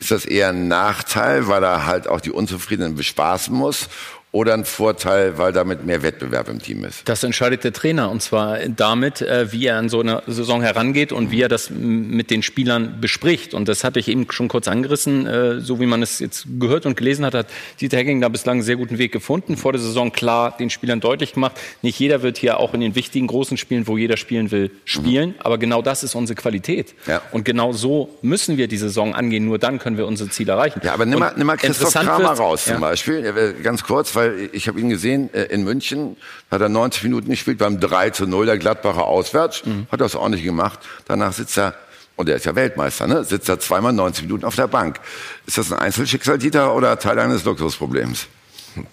Ist 0.00 0.10
das 0.10 0.24
eher 0.24 0.48
ein 0.48 0.66
Nachteil, 0.66 1.46
weil 1.46 1.62
er 1.62 1.84
halt 1.84 2.08
auch 2.08 2.22
die 2.22 2.30
Unzufriedenen 2.30 2.94
bespaßen 2.94 3.54
muss? 3.54 3.90
Oder 4.34 4.52
ein 4.52 4.64
Vorteil, 4.64 5.38
weil 5.38 5.52
damit 5.52 5.86
mehr 5.86 6.02
Wettbewerb 6.02 6.48
im 6.48 6.58
Team 6.58 6.84
ist? 6.84 7.08
Das 7.08 7.22
entscheidet 7.22 7.62
der 7.62 7.72
Trainer 7.72 8.10
und 8.10 8.20
zwar 8.20 8.58
damit, 8.68 9.22
äh, 9.22 9.52
wie 9.52 9.66
er 9.66 9.76
an 9.76 9.88
so 9.88 10.00
eine 10.00 10.24
Saison 10.26 10.60
herangeht 10.60 11.12
und 11.12 11.30
wie 11.30 11.40
er 11.40 11.48
das 11.48 11.70
mit 11.70 12.32
den 12.32 12.42
Spielern 12.42 13.00
bespricht. 13.00 13.54
Und 13.54 13.68
das 13.68 13.84
hatte 13.84 14.00
ich 14.00 14.08
eben 14.08 14.26
schon 14.30 14.48
kurz 14.48 14.66
angerissen, 14.66 15.28
äh, 15.28 15.60
so 15.60 15.78
wie 15.78 15.86
man 15.86 16.02
es 16.02 16.18
jetzt 16.18 16.46
gehört 16.58 16.84
und 16.84 16.96
gelesen 16.96 17.24
hat, 17.24 17.34
hat 17.34 17.46
Dieter 17.80 17.96
Hecking 17.96 18.20
da 18.20 18.28
bislang 18.28 18.54
einen 18.54 18.62
sehr 18.62 18.74
guten 18.74 18.98
Weg 18.98 19.12
gefunden. 19.12 19.56
Vor 19.56 19.70
der 19.70 19.80
Saison 19.80 20.10
klar 20.10 20.56
den 20.58 20.68
Spielern 20.68 20.98
deutlich 20.98 21.34
gemacht, 21.34 21.52
nicht 21.82 22.00
jeder 22.00 22.22
wird 22.22 22.36
hier 22.36 22.58
auch 22.58 22.74
in 22.74 22.80
den 22.80 22.96
wichtigen 22.96 23.28
großen 23.28 23.56
Spielen, 23.56 23.86
wo 23.86 23.96
jeder 23.96 24.16
spielen 24.16 24.50
will, 24.50 24.72
spielen. 24.84 25.30
Mhm. 25.30 25.34
Aber 25.44 25.58
genau 25.58 25.80
das 25.80 26.02
ist 26.02 26.16
unsere 26.16 26.34
Qualität. 26.34 26.96
Ja. 27.06 27.22
Und 27.30 27.44
genau 27.44 27.72
so 27.72 28.18
müssen 28.20 28.56
wir 28.56 28.66
die 28.66 28.78
Saison 28.78 29.14
angehen. 29.14 29.44
Nur 29.44 29.60
dann 29.60 29.78
können 29.78 29.96
wir 29.96 30.08
unser 30.08 30.28
Ziel 30.28 30.48
erreichen. 30.48 30.80
Ja, 30.82 30.94
aber 30.94 31.06
nimm 31.06 31.20
mal, 31.20 31.34
nimm 31.36 31.46
mal 31.46 31.56
Christoph 31.56 31.94
Kramer 31.94 32.32
raus 32.32 32.64
zum 32.64 32.74
ja. 32.74 32.80
Beispiel. 32.80 33.54
Ganz 33.62 33.84
kurz, 33.84 34.16
weil 34.16 34.23
weil 34.24 34.50
ich 34.52 34.68
habe 34.68 34.80
ihn 34.80 34.88
gesehen 34.88 35.32
äh, 35.34 35.44
in 35.44 35.64
München, 35.64 36.16
hat 36.50 36.60
er 36.60 36.68
90 36.68 37.02
Minuten 37.04 37.30
gespielt 37.30 37.58
beim 37.58 37.80
3 37.80 38.10
zu 38.10 38.26
0 38.26 38.46
der 38.46 38.58
Gladbacher 38.58 39.04
auswärts, 39.04 39.64
mhm. 39.64 39.86
hat 39.90 40.00
das 40.00 40.14
ordentlich 40.14 40.44
gemacht. 40.44 40.80
Danach 41.06 41.32
sitzt 41.32 41.58
er, 41.58 41.74
und 42.16 42.28
er 42.28 42.36
ist 42.36 42.46
ja 42.46 42.54
Weltmeister, 42.54 43.06
ne? 43.06 43.24
sitzt 43.24 43.48
er 43.48 43.58
zweimal 43.58 43.92
90 43.92 44.24
Minuten 44.24 44.44
auf 44.44 44.56
der 44.56 44.68
Bank. 44.68 45.00
Ist 45.46 45.58
das 45.58 45.72
ein 45.72 45.78
Einzelschicksal, 45.78 46.38
Dieter, 46.38 46.74
oder 46.74 46.98
Teil 46.98 47.18
eines 47.18 47.44
Luxusproblems? 47.44 48.26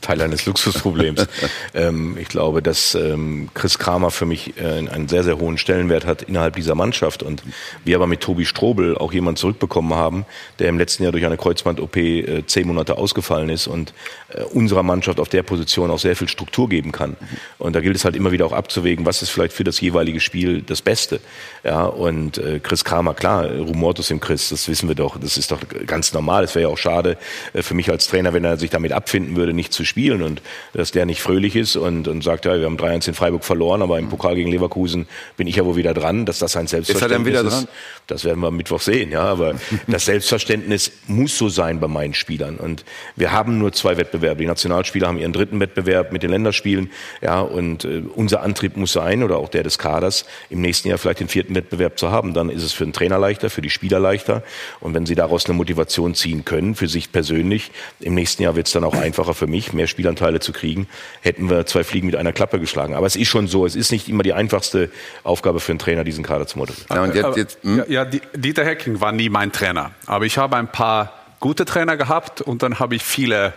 Teil 0.02 0.22
eines 0.22 0.46
Luxusproblems. 0.46 1.28
ähm, 1.74 2.18
ich 2.20 2.28
glaube, 2.28 2.62
dass 2.62 2.96
ähm, 2.96 3.50
Chris 3.54 3.80
Kramer 3.80 4.12
für 4.12 4.26
mich 4.26 4.58
äh, 4.58 4.64
einen 4.64 5.08
sehr, 5.08 5.24
sehr 5.24 5.40
hohen 5.40 5.58
Stellenwert 5.58 6.06
hat 6.06 6.24
innerhalb 6.24 6.56
dieser 6.56 6.76
Mannschaft 6.76 7.24
und 7.24 7.44
wir 7.84 7.96
aber 7.96 8.08
mit 8.08 8.22
Tobi 8.22 8.46
Strobel 8.46 8.98
auch 8.98 9.14
jemanden 9.14 9.38
zurückbekommen 9.38 9.94
haben, 9.94 10.26
der 10.60 10.70
im 10.70 10.78
letzten 10.78 11.04
Jahr 11.04 11.12
durch 11.12 11.26
eine 11.26 11.38
Kreuzband-OP 11.38 11.98
äh, 11.98 12.46
zehn 12.46 12.68
Monate 12.68 12.98
ausgefallen 12.98 13.50
ist 13.50 13.68
und 13.68 13.94
äh, 14.30 14.44
unserer 14.44 14.84
Mannschaft 14.84 15.20
auf 15.20 15.30
der 15.30 15.44
Position 15.44 15.92
auch 15.92 16.00
sehr 16.00 16.16
viel 16.16 16.28
Struktur 16.28 16.70
geben 16.70 16.92
kann. 16.92 17.16
Und 17.58 17.76
da 17.76 17.82
gilt 17.82 17.96
es 17.96 18.06
halt 18.06 18.16
immer 18.16 18.32
wieder 18.32 18.46
auch 18.46 18.54
abzuwägen, 18.54 19.06
was 19.06 19.22
ist 19.22 19.30
vielleicht 19.30 19.54
für 19.54 19.64
das 19.64 19.82
jeweilige 19.82 20.20
Spiel 20.20 20.62
das 20.62 20.82
Beste. 20.82 21.20
Ja, 21.64 21.86
und 21.86 22.38
äh, 22.38 22.60
Chris 22.60 22.84
Kramer, 22.84 23.14
klar, 23.14 23.46
Rumortus 23.46 24.12
im 24.12 24.20
Chris, 24.20 24.50
das 24.50 24.68
wissen 24.68 24.88
wir 24.88 24.96
doch, 24.96 25.20
das 25.20 25.38
ist 25.38 25.52
doch 25.52 25.60
ganz 25.86 26.14
normal. 26.14 26.44
Es 26.44 26.56
wäre 26.56 26.64
ja 26.64 26.68
auch 26.70 26.78
schade 26.78 27.18
äh, 27.54 27.62
für 27.62 27.74
mich 27.74 27.90
als 27.90 28.08
Trainer, 28.08 28.34
wenn 28.34 28.44
er 28.44 28.58
sich 28.58 28.70
damit 28.70 28.92
abfinden 28.92 29.36
würde, 29.36 29.54
nicht 29.54 29.71
zu 29.72 29.86
spielen 29.86 30.22
und 30.22 30.42
dass 30.74 30.92
der 30.92 31.06
nicht 31.06 31.22
fröhlich 31.22 31.56
ist 31.56 31.76
und, 31.76 32.08
und 32.08 32.24
sagt, 32.24 32.46
ja, 32.46 32.58
wir 32.58 32.66
haben 32.66 32.78
3-1 32.78 33.10
in 33.10 33.14
Freiburg 33.14 33.44
verloren, 33.44 33.82
aber 33.82 34.00
im 34.00 34.10
Pokal 34.10 34.36
gegen 34.36 34.52
Leverkusen 34.52 35.08
bin 35.38 35.48
ich 35.48 35.56
ja 35.56 35.66
wohl 35.66 35.76
wieder 35.76 35.94
dran, 35.94 36.26
dass 36.26 36.40
das 36.40 36.56
ein 36.56 36.68
Selbstverständnis 36.68 37.42
ist. 37.42 37.54
Ist. 37.64 37.68
Das 38.08 38.26
werden 38.26 38.42
wir 38.42 38.48
am 38.48 38.58
Mittwoch 38.58 38.82
sehen, 38.82 39.12
ja, 39.12 39.24
aber 39.24 39.56
das 39.88 40.06
Selbstverständnis 40.06 40.92
muss 41.08 41.38
so 41.38 41.50
sein 41.50 41.80
bei 41.80 41.88
meinen 41.88 42.14
Spielern 42.14 42.58
und 42.58 42.84
wir 43.16 43.32
haben 43.32 43.58
nur 43.58 43.72
zwei 43.74 43.98
Wettbewerbe. 43.98 44.42
Die 44.42 44.48
Nationalspieler 44.48 45.08
haben 45.08 45.18
ihren 45.18 45.34
dritten 45.34 45.60
Wettbewerb 45.60 46.12
mit 46.12 46.24
den 46.24 46.32
Länderspielen, 46.32 46.92
ja, 47.22 47.42
und 47.42 47.86
äh, 47.86 48.02
unser 48.16 48.42
Antrieb 48.42 48.78
muss 48.78 48.94
sein 48.94 49.24
oder 49.24 49.38
auch 49.38 49.50
der 49.50 49.64
des 49.64 49.78
Kaders 49.78 50.26
im 50.50 50.62
nächsten 50.62 50.90
Jahr 50.90 50.98
vielleicht 50.98 51.20
den 51.20 51.28
vierten 51.28 51.56
Wettbewerb 51.56 51.98
zu 51.98 52.12
haben. 52.12 52.34
Dann 52.34 52.50
ist 52.50 52.64
es 52.64 52.74
für 52.74 52.84
den 52.84 52.94
Trainer 52.94 53.20
leichter, 53.20 53.50
für 53.50 53.62
die 53.62 53.70
Spieler 53.70 54.00
leichter 54.00 54.44
und 54.80 54.94
wenn 54.94 55.06
sie 55.06 55.16
daraus 55.16 55.46
eine 55.46 55.54
Motivation 55.54 56.16
ziehen 56.16 56.46
können 56.46 56.76
für 56.76 56.88
sich 56.88 57.12
persönlich, 57.12 57.72
im 58.00 58.16
nächsten 58.16 58.44
Jahr 58.44 58.56
wird 58.56 58.68
es 58.68 58.74
dann 58.74 58.84
auch 58.84 58.96
einfacher 58.96 59.34
für 59.34 59.48
mich 59.48 59.61
mich, 59.62 59.74
mehr 59.74 59.88
Spielanteile 59.88 60.40
zu 60.40 60.52
kriegen, 60.52 60.88
hätten 61.22 61.50
wir 61.50 61.66
zwei 61.66 61.84
Fliegen 61.84 62.08
mit 62.08 62.16
einer 62.16 62.34
Klappe 62.34 62.60
geschlagen. 62.60 62.96
Aber 62.96 63.06
es 63.06 63.16
ist 63.16 63.28
schon 63.28 63.48
so, 63.48 63.66
es 63.66 63.76
ist 63.76 63.92
nicht 63.92 64.10
immer 64.10 64.24
die 64.24 64.34
einfachste 64.34 64.90
Aufgabe 65.24 65.60
für 65.60 65.72
einen 65.72 65.80
Trainer, 65.80 66.04
diesen 66.04 66.24
Kader 66.24 66.48
zu 66.48 66.58
moderieren. 66.58 66.86
Ja, 66.90 67.04
und 67.04 67.16
jetzt, 67.16 67.38
jetzt, 67.38 67.64
hm? 67.64 67.84
ja, 67.88 68.06
Dieter 68.06 68.66
Hecking 68.66 69.02
war 69.02 69.12
nie 69.12 69.30
mein 69.30 69.52
Trainer. 69.52 69.92
Aber 70.08 70.26
ich 70.26 70.38
habe 70.38 70.56
ein 70.56 70.72
paar 70.72 71.14
gute 71.40 71.66
Trainer 71.66 71.98
gehabt 71.98 72.42
und 72.42 72.64
dann 72.64 72.80
habe 72.80 72.96
ich 72.96 73.04
viele 73.04 73.54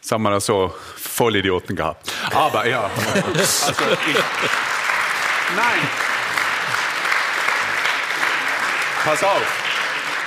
sagen 0.00 0.22
wir 0.22 0.30
mal 0.30 0.40
so, 0.40 0.74
Vollidioten 0.96 1.76
gehabt. 1.76 2.10
Aber 2.32 2.66
ja, 2.66 2.90
also 3.34 3.84
ich, 4.08 4.16
nein. 5.54 5.88
Pass 9.04 9.22
auf. 9.22 9.59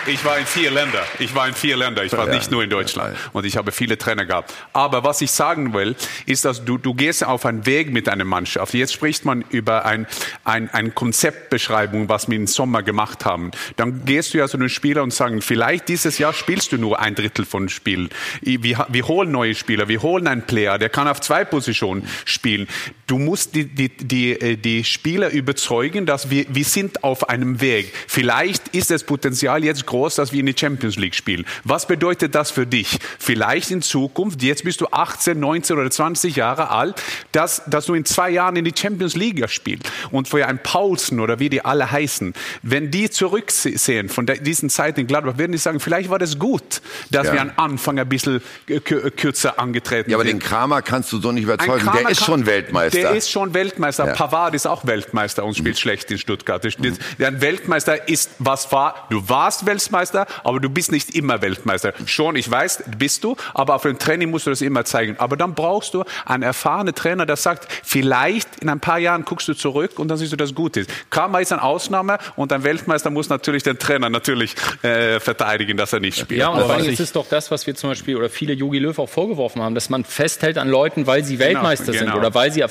Ich 0.06 0.26
war 0.26 0.38
in 0.38 0.46
vier 0.46 0.70
Ländern. 0.70 1.04
Ich 1.20 1.34
war 1.34 1.48
in 1.48 1.54
vier 1.54 1.78
Ländern. 1.78 2.06
Ich 2.06 2.12
war 2.12 2.28
nicht 2.28 2.52
nur 2.52 2.64
in 2.64 2.70
Deutschland. 2.70 3.16
Und 3.32 3.46
ich 3.46 3.56
habe 3.56 3.72
viele 3.72 3.98
Trainer 3.98 4.26
gehabt. 4.26 4.54
Aber 4.74 5.04
was 5.04 5.22
ich 5.22 5.32
sagen 5.32 5.74
will, 5.74 5.96
ist, 6.26 6.44
dass 6.44 6.66
du, 6.66 6.78
du 6.78 6.94
gehst 6.94 7.24
auf 7.24 7.46
einen 7.46 7.66
Weg 7.66 7.92
mit 7.92 8.10
einer 8.10 8.26
Mannschaft. 8.26 8.74
Jetzt 8.74 8.94
spricht 8.94 9.24
man 9.24 9.46
über 9.50 9.86
ein, 9.86 10.06
ein, 10.44 10.70
ein 10.72 10.94
Konzeptbeschreibung, 10.94 12.10
was 12.10 12.30
wir 12.30 12.36
im 12.36 12.48
Sommer 12.48 12.84
gemacht 12.84 13.24
haben. 13.24 13.52
Dann 13.78 14.04
gehst 14.04 14.34
du 14.34 14.40
ja 14.40 14.48
zu 14.48 14.58
den 14.58 14.70
Spielern 14.70 15.04
und 15.06 15.14
sagen, 15.14 15.42
vielleicht 15.42 15.88
dieses 15.88 16.18
Jahr 16.18 16.34
spielst 16.34 16.74
du 16.74 16.78
nur 16.78 17.00
ein 17.00 17.16
Drittel 17.16 17.46
von 17.46 17.70
Spielen. 17.70 18.10
Wir, 18.42 18.86
wir 18.90 19.08
holen 19.08 19.32
neue 19.32 19.56
Spieler. 19.56 19.88
Wir 19.88 20.02
holen 20.02 20.28
einen 20.28 20.42
Player, 20.42 20.78
der 20.78 20.90
kann 20.90 21.08
auf 21.08 21.22
zwei 21.22 21.46
Positionen 21.46 22.08
spielen. 22.26 22.68
Du 23.08 23.20
musst 23.20 23.56
die, 23.56 23.66
die, 23.66 23.90
die, 23.90 24.32
äh, 24.34 24.58
die 24.58 24.84
Spieler 24.84 25.30
überzeugen, 25.30 26.06
dass 26.06 26.30
wir, 26.30 26.46
wir 26.50 26.66
sind 26.66 27.04
auf 27.04 27.30
einem 27.30 27.62
Weg. 27.62 27.94
Vielleicht 28.08 28.70
ist 28.70 28.92
das 28.92 29.04
Potenzial 29.04 29.64
jetzt 29.64 29.86
groß, 29.94 30.16
dass 30.16 30.32
wir 30.32 30.40
in 30.40 30.48
die 30.48 30.56
Champions 30.58 30.96
League 30.96 31.14
spielen. 31.14 31.46
Was 31.64 31.86
bedeutet 31.86 32.34
das 32.34 32.50
für 32.50 32.66
dich? 32.66 32.98
Vielleicht 33.20 33.70
in 33.70 33.84
Zukunft, 33.84 34.42
jetzt 34.42 34.64
bist 34.64 34.82
du 34.82 34.88
18, 34.88 35.40
19 35.40 35.78
oder 35.78 35.92
20 35.92 36.36
Jahre 36.36 36.72
alt, 36.72 36.96
dass, 37.32 37.62
dass 37.68 37.86
du 37.86 37.94
in 37.94 38.04
zwei 38.04 38.32
Jahren 38.32 38.56
in 38.56 38.66
die 38.66 38.74
Champions 38.76 39.16
League 39.16 39.48
spielst. 39.50 39.92
Und 40.10 40.28
für 40.28 40.48
ein 40.48 40.58
Paulsen 40.64 41.20
oder 41.20 41.38
wie 41.40 41.50
die 41.50 41.64
alle 41.64 41.92
heißen, 41.92 42.34
wenn 42.64 42.90
die 42.90 43.12
zurücksehen 43.12 44.10
von 44.10 44.26
der, 44.26 44.38
diesen 44.38 44.72
Zeit 44.72 44.98
in 44.98 45.06
Gladbach, 45.06 45.38
werden 45.38 45.52
die 45.52 45.60
sagen, 45.60 45.80
vielleicht 45.80 46.10
war 46.10 46.18
das 46.18 46.40
gut, 46.40 46.82
dass 47.12 47.28
ja. 47.28 47.34
wir 47.34 47.42
am 47.42 47.52
Anfang 47.58 48.00
ein 48.00 48.10
bisschen 48.10 48.42
kürzer 48.66 49.60
angetreten 49.60 50.06
sind. 50.06 50.12
Ja, 50.12 50.18
aber 50.18 50.24
den 50.24 50.40
Kramer 50.40 50.82
kannst 50.82 51.12
du 51.12 51.20
so 51.20 51.32
nicht 51.32 51.44
überzeugen. 51.44 51.88
Der 51.94 52.10
ist 52.10 52.26
schon 52.26 52.48
Weltmeister. 52.48 53.00
Der 53.00 53.12
ist 53.12 53.30
schon 53.30 53.54
Weltmeister. 53.54 54.08
Ja. 54.08 54.14
Pavard 54.14 54.56
ist 54.56 54.66
auch 54.66 54.88
Weltmeister 54.88 55.46
und 55.46 55.56
spielt 55.56 55.76
mhm. 55.76 55.80
schlecht 55.80 56.10
in 56.10 56.18
Stuttgart. 56.18 56.64
Mhm. 56.64 56.98
Der 57.20 57.42
Weltmeister 57.42 58.08
ist, 58.10 58.32
was 58.40 58.72
war, 58.72 59.08
du 59.12 59.30
warst 59.30 59.68
Weltmeister, 59.68 59.83
Weltmeister, 59.92 60.28
aber 60.44 60.60
du 60.60 60.70
bist 60.70 60.92
nicht 60.92 61.16
immer 61.16 61.42
Weltmeister. 61.42 61.94
Schon, 62.06 62.36
ich 62.36 62.50
weiß, 62.50 62.84
bist 62.98 63.24
du, 63.24 63.36
aber 63.54 63.76
auf 63.76 63.84
dem 63.84 64.00
Training 64.00 64.30
musst 64.30 64.46
du 64.46 64.50
das 64.50 64.62
immer 64.62 64.86
zeigen. 64.86 65.16
Aber 65.20 65.38
dann 65.38 65.54
brauchst 65.54 65.94
du 65.94 66.04
einen 66.26 66.44
erfahrenen 66.44 66.96
Trainer, 66.96 67.26
der 67.26 67.36
sagt, 67.36 67.68
vielleicht 67.84 68.60
in 68.60 68.70
ein 68.70 68.80
paar 68.80 69.00
Jahren 69.00 69.26
guckst 69.26 69.48
du 69.48 69.54
zurück 69.54 70.00
und 70.00 70.08
dann 70.08 70.18
siehst 70.18 70.32
du, 70.32 70.38
dass 70.38 70.54
gut 70.56 70.78
ist. 70.78 70.90
Kramer 71.10 71.42
ist 71.42 71.52
eine 71.52 71.62
Ausnahme 71.62 72.18
und 72.36 72.52
ein 72.52 72.64
Weltmeister 72.64 73.10
muss 73.10 73.30
natürlich 73.30 73.64
den 73.64 73.78
Trainer 73.78 74.10
natürlich 74.10 74.56
äh, 74.82 75.20
verteidigen, 75.20 75.78
dass 75.78 75.94
er 75.94 76.00
nicht 76.00 76.18
spielt. 76.18 76.40
Ja, 76.40 76.50
und 76.50 76.62
vor 76.62 76.74
allem 76.74 76.90
ist 76.90 77.16
doch 77.16 77.28
das, 77.28 77.52
was 77.52 77.68
wir 77.68 77.76
zum 77.76 77.90
Beispiel 77.90 78.16
oder 78.16 78.30
viele 78.30 78.54
Jogi 78.54 78.80
Löw 78.80 78.98
auch 78.98 79.10
vorgeworfen 79.10 79.62
haben, 79.62 79.76
dass 79.76 79.90
man 79.90 80.04
festhält 80.04 80.58
an 80.58 80.70
Leuten, 80.70 81.08
weil 81.08 81.24
sie 81.24 81.38
genau, 81.38 81.50
Weltmeister 81.50 81.92
genau, 81.92 82.00
genau. 82.00 82.12
sind 82.14 82.20
oder 82.20 82.36
weil 82.36 82.52
sie 82.52 82.64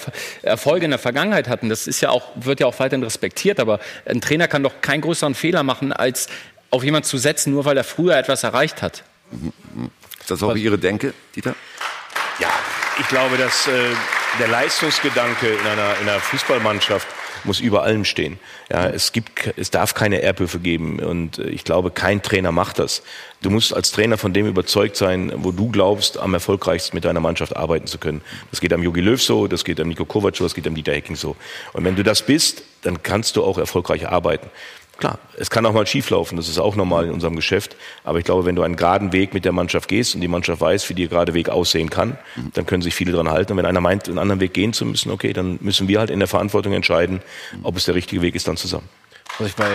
Erfolge 0.42 0.84
in 0.84 0.90
der 0.90 0.98
Vergangenheit 0.98 1.48
hatten. 1.48 1.68
Das 1.68 1.86
ist 1.86 2.00
ja 2.00 2.10
auch, 2.10 2.22
wird 2.34 2.60
ja 2.60 2.66
auch 2.66 2.78
weiterhin 2.78 3.04
respektiert, 3.04 3.60
aber 3.60 3.80
ein 4.06 4.20
Trainer 4.20 4.48
kann 4.48 4.62
doch 4.62 4.80
keinen 4.80 5.02
größeren 5.02 5.34
Fehler 5.34 5.62
machen, 5.62 5.92
als 5.92 6.28
auf 6.72 6.82
jemanden 6.82 7.06
zu 7.06 7.18
setzen, 7.18 7.52
nur 7.52 7.64
weil 7.64 7.76
er 7.76 7.84
früher 7.84 8.16
etwas 8.16 8.42
erreicht 8.42 8.82
hat. 8.82 9.04
Ist 10.20 10.30
das 10.30 10.42
auch? 10.42 10.56
Ihre 10.56 10.78
Denke, 10.78 11.12
Dieter? 11.36 11.54
Ja, 12.40 12.50
ich 12.98 13.06
glaube, 13.08 13.36
dass 13.36 13.68
äh, 13.68 13.70
der 14.40 14.48
Leistungsgedanke 14.48 15.48
in 15.48 15.66
einer, 15.66 15.98
in 16.00 16.08
einer 16.08 16.18
Fußballmannschaft 16.18 17.06
muss 17.44 17.60
über 17.60 17.82
allem 17.82 18.04
stehen. 18.04 18.38
Ja, 18.70 18.86
es 18.86 19.12
gibt, 19.12 19.52
es 19.56 19.70
darf 19.70 19.94
keine 19.94 20.22
Erbhöfe 20.22 20.60
geben 20.60 21.00
und 21.00 21.38
äh, 21.38 21.48
ich 21.50 21.64
glaube, 21.64 21.90
kein 21.90 22.22
Trainer 22.22 22.52
macht 22.52 22.78
das. 22.78 23.02
Du 23.42 23.50
musst 23.50 23.74
als 23.74 23.90
Trainer 23.90 24.16
von 24.16 24.32
dem 24.32 24.46
überzeugt 24.46 24.96
sein, 24.96 25.32
wo 25.36 25.50
du 25.50 25.68
glaubst, 25.70 26.18
am 26.18 26.32
erfolgreichsten 26.32 26.96
mit 26.96 27.04
deiner 27.04 27.20
Mannschaft 27.20 27.56
arbeiten 27.56 27.86
zu 27.86 27.98
können. 27.98 28.22
Das 28.50 28.60
geht 28.60 28.72
am 28.72 28.82
Jogi 28.82 29.00
Löw 29.00 29.20
so, 29.20 29.46
das 29.46 29.64
geht 29.64 29.80
am 29.80 29.88
Nico 29.88 30.04
Kovac 30.04 30.36
so, 30.36 30.44
das 30.44 30.54
geht 30.54 30.66
am 30.66 30.74
Dieter 30.74 30.92
Hecking 30.92 31.16
so. 31.16 31.36
Und 31.72 31.84
wenn 31.84 31.96
du 31.96 32.02
das 32.02 32.22
bist, 32.22 32.62
dann 32.82 33.02
kannst 33.02 33.36
du 33.36 33.44
auch 33.44 33.58
erfolgreich 33.58 34.08
arbeiten. 34.08 34.48
Klar, 35.02 35.18
es 35.36 35.50
kann 35.50 35.66
auch 35.66 35.72
mal 35.72 35.84
schieflaufen, 35.84 36.36
das 36.36 36.48
ist 36.48 36.60
auch 36.60 36.76
normal 36.76 37.06
in 37.06 37.10
unserem 37.10 37.34
Geschäft. 37.34 37.74
Aber 38.04 38.20
ich 38.20 38.24
glaube, 38.24 38.44
wenn 38.44 38.54
du 38.54 38.62
einen 38.62 38.76
geraden 38.76 39.12
Weg 39.12 39.34
mit 39.34 39.44
der 39.44 39.50
Mannschaft 39.50 39.88
gehst 39.88 40.14
und 40.14 40.20
die 40.20 40.28
Mannschaft 40.28 40.60
weiß, 40.60 40.88
wie 40.90 40.94
der 40.94 41.08
gerade 41.08 41.34
Weg 41.34 41.48
aussehen 41.48 41.90
kann, 41.90 42.16
dann 42.54 42.66
können 42.66 42.82
sich 42.82 42.94
viele 42.94 43.10
daran 43.10 43.28
halten. 43.28 43.50
Und 43.50 43.58
wenn 43.58 43.66
einer 43.66 43.80
meint, 43.80 44.06
einen 44.06 44.18
anderen 44.18 44.40
Weg 44.40 44.54
gehen 44.54 44.72
zu 44.72 44.86
müssen, 44.86 45.10
okay, 45.10 45.32
dann 45.32 45.58
müssen 45.60 45.88
wir 45.88 45.98
halt 45.98 46.10
in 46.10 46.20
der 46.20 46.28
Verantwortung 46.28 46.72
entscheiden, 46.72 47.20
ob 47.64 47.76
es 47.76 47.86
der 47.86 47.96
richtige 47.96 48.22
Weg 48.22 48.36
ist, 48.36 48.46
dann 48.46 48.56
zusammen. 48.56 48.88
Was 49.40 49.48
ich 49.48 49.56
bei, 49.56 49.66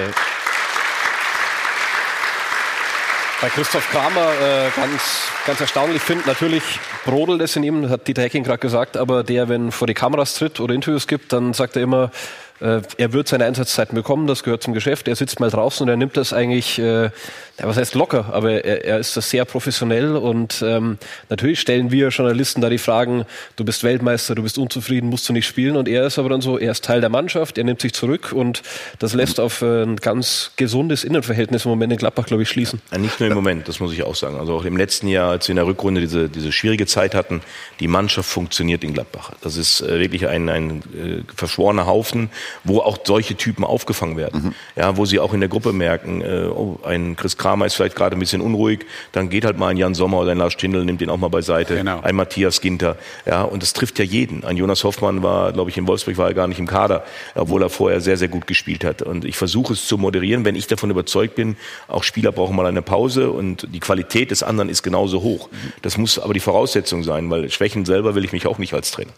bei 3.41 3.49
Christoph 3.49 3.89
Kramer 3.91 4.31
äh, 4.31 4.69
ganz, 4.77 5.27
ganz 5.45 5.59
erstaunlich 5.59 6.01
finde, 6.01 6.25
natürlich 6.25 6.63
brodelt 7.03 7.41
es 7.41 7.53
in 7.57 7.63
ihm, 7.63 7.89
hat 7.89 8.07
Dieter 8.07 8.21
Hecking 8.21 8.45
gerade 8.45 8.59
gesagt, 8.59 8.95
aber 8.95 9.25
der, 9.25 9.49
wenn 9.49 9.73
vor 9.73 9.87
die 9.87 9.93
Kameras 9.93 10.35
tritt 10.35 10.61
oder 10.61 10.73
Interviews 10.73 11.05
gibt, 11.05 11.33
dann 11.33 11.53
sagt 11.53 11.75
er 11.75 11.81
immer, 11.81 12.11
Äh, 12.59 12.81
er 12.97 13.13
wird 13.13 13.27
seine 13.27 13.45
Einsatzzeiten 13.45 13.95
bekommen, 13.95 14.27
das 14.27 14.43
gehört 14.43 14.63
zum 14.63 14.73
Geschäft. 14.73 15.07
Er 15.07 15.15
sitzt 15.15 15.39
mal 15.39 15.49
draußen 15.49 15.83
und 15.83 15.89
er 15.89 15.97
nimmt 15.97 16.17
das 16.17 16.33
eigentlich, 16.33 16.79
äh, 16.79 17.09
was 17.57 17.77
heißt 17.77 17.95
locker, 17.95 18.29
aber 18.31 18.63
er, 18.65 18.85
er 18.85 18.99
ist 18.99 19.15
das 19.15 19.29
sehr 19.29 19.45
professionell 19.45 20.15
und 20.15 20.63
ähm, 20.65 20.97
natürlich 21.29 21.59
stellen 21.59 21.91
wir 21.91 22.09
Journalisten 22.09 22.61
da 22.61 22.69
die 22.69 22.77
Fragen, 22.77 23.25
du 23.55 23.65
bist 23.65 23.83
Weltmeister, 23.83 24.35
du 24.35 24.43
bist 24.43 24.57
unzufrieden, 24.57 25.09
musst 25.09 25.27
du 25.29 25.33
nicht 25.33 25.45
spielen 25.45 25.75
und 25.75 25.87
er 25.87 26.07
ist 26.07 26.17
aber 26.17 26.29
dann 26.29 26.41
so, 26.41 26.57
er 26.57 26.71
ist 26.71 26.83
Teil 26.83 27.01
der 27.01 27.09
Mannschaft, 27.09 27.57
er 27.57 27.63
nimmt 27.63 27.81
sich 27.81 27.93
zurück 27.93 28.31
und 28.33 28.63
das 28.99 29.13
lässt 29.13 29.39
auf 29.39 29.61
äh, 29.61 29.83
ein 29.83 29.97
ganz 29.97 30.51
gesundes 30.55 31.03
Innenverhältnis 31.03 31.65
im 31.65 31.69
Moment 31.69 31.93
in 31.93 31.99
Gladbach, 31.99 32.25
glaube 32.25 32.43
ich, 32.43 32.49
schließen. 32.49 32.81
Ja, 32.91 32.97
nicht 32.97 33.19
nur 33.19 33.29
im 33.29 33.35
Moment, 33.35 33.67
das 33.67 33.79
muss 33.79 33.93
ich 33.93 34.03
auch 34.03 34.15
sagen. 34.15 34.37
Also 34.39 34.55
auch 34.55 34.65
im 34.65 34.77
letzten 34.77 35.07
Jahr, 35.07 35.31
als 35.31 35.47
wir 35.47 35.53
in 35.53 35.57
der 35.57 35.67
Rückrunde 35.67 36.01
diese, 36.01 36.29
diese 36.29 36.51
schwierige 36.51 36.85
Zeit 36.87 37.13
hatten, 37.13 37.41
die 37.79 37.87
Mannschaft 37.87 38.29
funktioniert 38.29 38.83
in 38.83 38.93
Gladbach. 38.93 39.31
Das 39.41 39.57
ist 39.57 39.81
äh, 39.81 39.99
wirklich 39.99 40.27
ein, 40.27 40.49
ein 40.49 40.81
äh, 40.93 41.33
verschworener 41.35 41.85
Haufen, 41.85 42.29
wo 42.63 42.79
auch 42.79 42.97
solche 43.03 43.35
Typen 43.35 43.63
aufgefangen 43.63 44.17
werden. 44.17 44.43
Mhm. 44.43 44.53
Ja, 44.75 44.97
wo 44.97 45.05
sie 45.05 45.19
auch 45.19 45.33
in 45.33 45.39
der 45.39 45.49
Gruppe 45.49 45.73
merken, 45.73 46.21
äh, 46.21 46.47
oh, 46.47 46.79
ein 46.83 47.15
Chris 47.15 47.37
Kramer 47.37 47.65
ist 47.65 47.75
vielleicht 47.75 47.95
gerade 47.95 48.15
ein 48.15 48.19
bisschen 48.19 48.41
unruhig, 48.41 48.85
dann 49.11 49.29
geht 49.29 49.45
halt 49.45 49.57
mal 49.57 49.69
ein 49.69 49.77
Jan 49.77 49.93
Sommer 49.93 50.19
oder 50.19 50.31
ein 50.31 50.37
Lars 50.37 50.53
Stindl, 50.53 50.85
nimmt 50.85 51.01
ihn 51.01 51.09
auch 51.09 51.17
mal 51.17 51.29
beiseite, 51.29 51.75
genau. 51.75 52.01
ein 52.01 52.15
Matthias 52.15 52.61
Ginter. 52.61 52.97
Ja, 53.25 53.43
und 53.43 53.63
das 53.63 53.73
trifft 53.73 53.99
ja 53.99 54.05
jeden. 54.05 54.43
Ein 54.43 54.57
Jonas 54.57 54.83
Hoffmann 54.83 55.23
war, 55.23 55.53
glaube 55.53 55.69
ich, 55.69 55.77
in 55.77 55.87
Wolfsburg 55.87 56.17
war 56.17 56.27
er 56.27 56.33
gar 56.33 56.47
nicht 56.47 56.59
im 56.59 56.67
Kader, 56.67 57.03
obwohl 57.35 57.61
er 57.61 57.69
vorher 57.69 58.01
sehr, 58.01 58.17
sehr 58.17 58.27
gut 58.27 58.47
gespielt 58.47 58.83
hat. 58.83 59.01
Und 59.01 59.25
ich 59.25 59.37
versuche 59.37 59.73
es 59.73 59.87
zu 59.87 59.97
moderieren, 59.97 60.45
wenn 60.45 60.55
ich 60.55 60.67
davon 60.67 60.89
überzeugt 60.89 61.35
bin, 61.35 61.57
auch 61.87 62.03
Spieler 62.03 62.31
brauchen 62.31 62.55
mal 62.55 62.65
eine 62.65 62.81
Pause 62.81 63.31
und 63.31 63.67
die 63.73 63.79
Qualität 63.79 64.31
des 64.31 64.43
anderen 64.43 64.69
ist 64.69 64.83
genauso 64.83 65.21
hoch. 65.21 65.49
Das 65.81 65.97
muss 65.97 66.19
aber 66.19 66.33
die 66.33 66.39
Voraussetzung 66.39 67.03
sein, 67.03 67.29
weil 67.29 67.49
Schwächen 67.49 67.85
selber 67.85 68.15
will 68.15 68.25
ich 68.25 68.31
mich 68.31 68.47
auch 68.47 68.57
nicht 68.57 68.73
als 68.73 68.91
Trainer. 68.91 69.11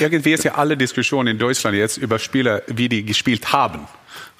Irgendwie 0.00 0.32
ist 0.32 0.44
ja 0.44 0.54
alle 0.54 0.76
Diskussion 0.76 1.26
in 1.26 1.38
Deutschland 1.38 1.76
jetzt 1.76 1.96
über 1.96 2.18
Spieler, 2.18 2.62
wie 2.78 2.88
die 2.88 3.04
gespielt 3.04 3.52
haben. 3.52 3.86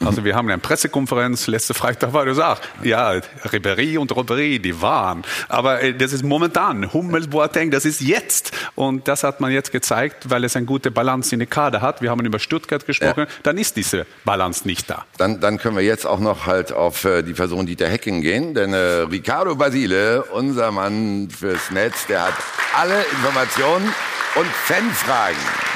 Also 0.05 0.25
wir 0.25 0.35
haben 0.35 0.49
eine 0.49 0.59
Pressekonferenz 0.59 1.47
letzte 1.47 1.75
Freitag 1.75 2.13
war 2.13 2.25
du 2.25 2.35
sagst, 2.35 2.63
ja, 2.83 3.13
Ribéry 3.45 3.99
und 3.99 4.15
Robbery, 4.15 4.59
die 4.59 4.81
waren. 4.81 5.23
Aber 5.49 5.81
äh, 5.81 5.95
das 5.95 6.13
ist 6.13 6.25
momentan. 6.25 6.93
Hummels, 6.93 7.29
Boateng, 7.29 7.71
das 7.71 7.85
ist 7.85 8.01
jetzt. 8.01 8.53
Und 8.75 9.09
das 9.09 9.23
hat 9.25 9.41
man 9.41 9.53
jetzt 9.53 9.73
gezeigt, 9.73 10.31
weil 10.31 10.45
es 10.45 10.57
eine 10.57 10.67
gute 10.67 10.91
Balance 10.91 11.35
in 11.35 11.39
der 11.39 11.49
Kader 11.49 11.81
hat. 11.81 12.03
Wir 12.03 12.11
haben 12.11 12.25
über 12.25 12.39
Stuttgart 12.39 12.85
gesprochen. 12.87 13.21
Ja. 13.21 13.27
Dann 13.43 13.59
ist 13.59 13.77
diese 13.77 14.07
Balance 14.25 14.67
nicht 14.67 14.91
da. 14.91 15.05
Dann, 15.19 15.41
dann 15.41 15.59
können 15.59 15.77
wir 15.77 15.85
jetzt 15.85 16.07
auch 16.07 16.21
noch 16.21 16.47
halt 16.47 16.73
auf 16.73 17.05
äh, 17.05 17.23
die 17.23 17.33
Person 17.33 17.67
Dieter 17.67 17.89
Hecking 17.89 18.23
gehen. 18.23 18.55
Denn 18.55 18.73
äh, 18.73 19.03
Ricardo 19.11 19.55
Basile, 19.55 20.25
unser 20.25 20.71
Mann 20.73 21.29
fürs 21.31 21.71
Netz, 21.71 22.07
der 22.07 22.27
hat 22.27 22.35
alle 22.77 23.03
Informationen 23.13 23.87
und 24.35 24.47
Fanfragen. 24.47 25.72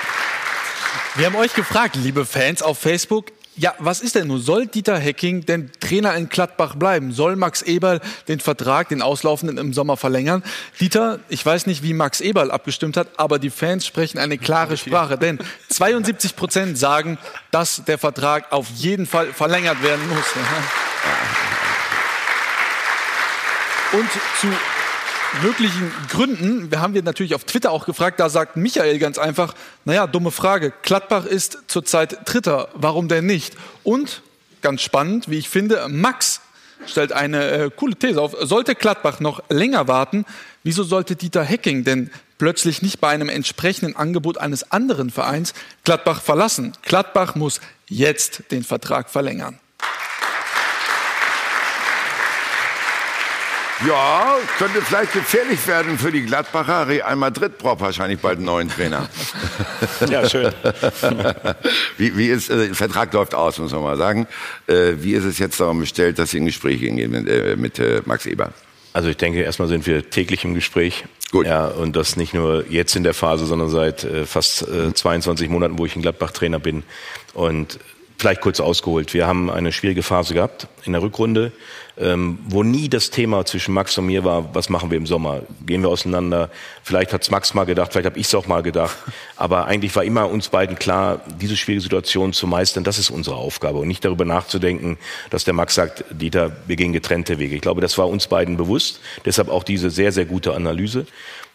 Wir 1.16 1.24
haben 1.24 1.36
euch 1.36 1.54
gefragt, 1.54 1.96
liebe 1.96 2.26
Fans 2.26 2.60
auf 2.60 2.78
Facebook, 2.78 3.32
ja, 3.56 3.74
was 3.78 4.02
ist 4.02 4.16
denn 4.16 4.28
nun? 4.28 4.38
Soll 4.38 4.66
Dieter 4.66 4.98
Hecking 4.98 5.46
denn 5.46 5.70
Trainer 5.80 6.14
in 6.14 6.28
Gladbach 6.28 6.74
bleiben? 6.74 7.10
Soll 7.10 7.36
Max 7.36 7.62
Eberl 7.62 8.02
den 8.28 8.38
Vertrag, 8.38 8.90
den 8.90 9.00
auslaufenden 9.00 9.56
im 9.56 9.72
Sommer 9.72 9.96
verlängern? 9.96 10.42
Dieter, 10.78 11.20
ich 11.30 11.46
weiß 11.46 11.64
nicht, 11.68 11.82
wie 11.82 11.94
Max 11.94 12.20
Eberl 12.20 12.50
abgestimmt 12.50 12.98
hat, 12.98 13.08
aber 13.16 13.38
die 13.38 13.48
Fans 13.48 13.86
sprechen 13.86 14.18
eine 14.18 14.36
klare 14.36 14.76
Sprache, 14.76 15.16
denn 15.16 15.38
72 15.70 16.36
Prozent 16.36 16.76
sagen, 16.76 17.16
dass 17.50 17.82
der 17.86 17.96
Vertrag 17.96 18.52
auf 18.52 18.68
jeden 18.74 19.06
Fall 19.06 19.32
verlängert 19.32 19.82
werden 19.82 20.06
muss. 20.10 20.26
Und 23.92 24.10
zu 24.38 24.48
möglichen 25.42 25.92
Gründen, 26.10 26.70
wir 26.70 26.80
haben 26.80 26.94
wir 26.94 27.02
natürlich 27.02 27.34
auf 27.34 27.44
Twitter 27.44 27.70
auch 27.70 27.86
gefragt, 27.86 28.20
da 28.20 28.28
sagt 28.28 28.56
Michael 28.56 28.98
ganz 28.98 29.18
einfach, 29.18 29.54
naja, 29.84 30.06
dumme 30.06 30.30
Frage, 30.30 30.72
Gladbach 30.82 31.26
ist 31.26 31.58
zurzeit 31.66 32.18
Dritter, 32.24 32.68
warum 32.74 33.08
denn 33.08 33.26
nicht? 33.26 33.56
Und, 33.84 34.22
ganz 34.62 34.82
spannend, 34.82 35.28
wie 35.28 35.38
ich 35.38 35.48
finde, 35.48 35.86
Max 35.88 36.40
stellt 36.86 37.12
eine 37.12 37.50
äh, 37.50 37.70
coole 37.74 37.96
These 37.96 38.20
auf, 38.20 38.36
sollte 38.40 38.74
Gladbach 38.74 39.20
noch 39.20 39.42
länger 39.48 39.88
warten, 39.88 40.24
wieso 40.62 40.82
sollte 40.84 41.16
Dieter 41.16 41.42
Hecking 41.42 41.84
denn 41.84 42.10
plötzlich 42.38 42.82
nicht 42.82 43.00
bei 43.00 43.08
einem 43.08 43.28
entsprechenden 43.28 43.96
Angebot 43.96 44.38
eines 44.38 44.70
anderen 44.70 45.10
Vereins 45.10 45.54
Gladbach 45.84 46.20
verlassen? 46.20 46.72
Gladbach 46.82 47.34
muss 47.34 47.60
jetzt 47.88 48.50
den 48.50 48.64
Vertrag 48.64 49.10
verlängern. 49.10 49.58
Ja, 53.84 54.38
könnte 54.58 54.80
vielleicht 54.80 55.12
gefährlich 55.12 55.66
werden 55.66 55.98
für 55.98 56.10
die 56.10 56.22
Gladbacher. 56.22 56.88
Real 56.88 57.14
Madrid 57.16 57.58
braucht 57.58 57.80
wahrscheinlich 57.80 58.20
bald 58.20 58.38
einen 58.38 58.46
neuen 58.46 58.70
Trainer. 58.70 59.08
ja, 60.10 60.26
schön. 60.28 60.50
wie, 61.98 62.16
wie 62.16 62.28
ist, 62.28 62.48
äh, 62.48 62.68
der 62.68 62.74
Vertrag 62.74 63.12
läuft 63.12 63.34
aus, 63.34 63.58
muss 63.58 63.72
man 63.72 63.82
mal 63.82 63.98
sagen. 63.98 64.26
Äh, 64.66 64.94
wie 65.00 65.12
ist 65.12 65.24
es 65.24 65.38
jetzt 65.38 65.60
darum 65.60 65.80
bestellt, 65.80 66.18
dass 66.18 66.30
Sie 66.30 66.38
in 66.38 66.46
Gespräche 66.46 66.88
gehen 66.88 67.10
mit, 67.10 67.28
äh, 67.28 67.56
mit 67.56 67.78
äh, 67.78 68.00
Max 68.06 68.24
Eber? 68.24 68.52
Also 68.94 69.10
ich 69.10 69.18
denke, 69.18 69.42
erstmal 69.42 69.68
sind 69.68 69.86
wir 69.86 70.08
täglich 70.08 70.44
im 70.44 70.54
Gespräch. 70.54 71.04
Gut. 71.30 71.44
Ja, 71.44 71.66
und 71.66 71.96
das 71.96 72.16
nicht 72.16 72.32
nur 72.32 72.64
jetzt 72.70 72.96
in 72.96 73.02
der 73.02 73.12
Phase, 73.12 73.44
sondern 73.44 73.68
seit 73.68 74.04
äh, 74.04 74.24
fast 74.24 74.66
äh, 74.68 74.94
22 74.94 75.50
Monaten, 75.50 75.78
wo 75.78 75.84
ich 75.84 75.94
in 75.96 76.00
Gladbach 76.00 76.30
Trainer 76.30 76.58
bin. 76.58 76.82
Und 77.34 77.78
vielleicht 78.18 78.40
kurz 78.40 78.60
ausgeholt. 78.60 79.14
Wir 79.14 79.26
haben 79.26 79.50
eine 79.50 79.72
schwierige 79.72 80.02
Phase 80.02 80.34
gehabt 80.34 80.68
in 80.84 80.92
der 80.92 81.02
Rückrunde 81.02 81.52
ähm, 81.98 82.38
wo 82.46 82.62
nie 82.62 82.88
das 82.88 83.10
Thema 83.10 83.44
zwischen 83.46 83.72
Max 83.72 83.96
und 83.96 84.06
mir 84.06 84.22
war, 84.24 84.54
was 84.54 84.68
machen 84.68 84.90
wir 84.90 84.98
im 84.98 85.06
Sommer? 85.06 85.42
Gehen 85.64 85.82
wir 85.82 85.88
auseinander? 85.88 86.50
Vielleicht 86.82 87.12
hat's 87.12 87.30
Max 87.30 87.54
mal 87.54 87.64
gedacht, 87.64 87.92
vielleicht 87.92 88.06
habe 88.06 88.18
ich 88.18 88.26
es 88.26 88.34
auch 88.34 88.46
mal 88.46 88.62
gedacht. 88.62 88.96
Aber 89.36 89.66
eigentlich 89.66 89.96
war 89.96 90.04
immer 90.04 90.28
uns 90.28 90.48
beiden 90.48 90.78
klar, 90.78 91.22
diese 91.40 91.56
schwierige 91.56 91.82
Situation 91.82 92.32
zu 92.32 92.46
meistern, 92.46 92.84
das 92.84 92.98
ist 92.98 93.10
unsere 93.10 93.36
Aufgabe. 93.36 93.78
Und 93.78 93.88
nicht 93.88 94.04
darüber 94.04 94.26
nachzudenken, 94.26 94.98
dass 95.30 95.44
der 95.44 95.54
Max 95.54 95.74
sagt, 95.74 96.04
Dieter, 96.10 96.56
wir 96.66 96.76
gehen 96.76 96.92
getrennte 96.92 97.38
Wege. 97.38 97.54
Ich 97.54 97.62
glaube, 97.62 97.80
das 97.80 97.96
war 97.96 98.08
uns 98.08 98.26
beiden 98.26 98.58
bewusst. 98.58 99.00
Deshalb 99.24 99.48
auch 99.48 99.64
diese 99.64 99.88
sehr, 99.90 100.12
sehr 100.12 100.26
gute 100.26 100.54
Analyse. 100.54 101.06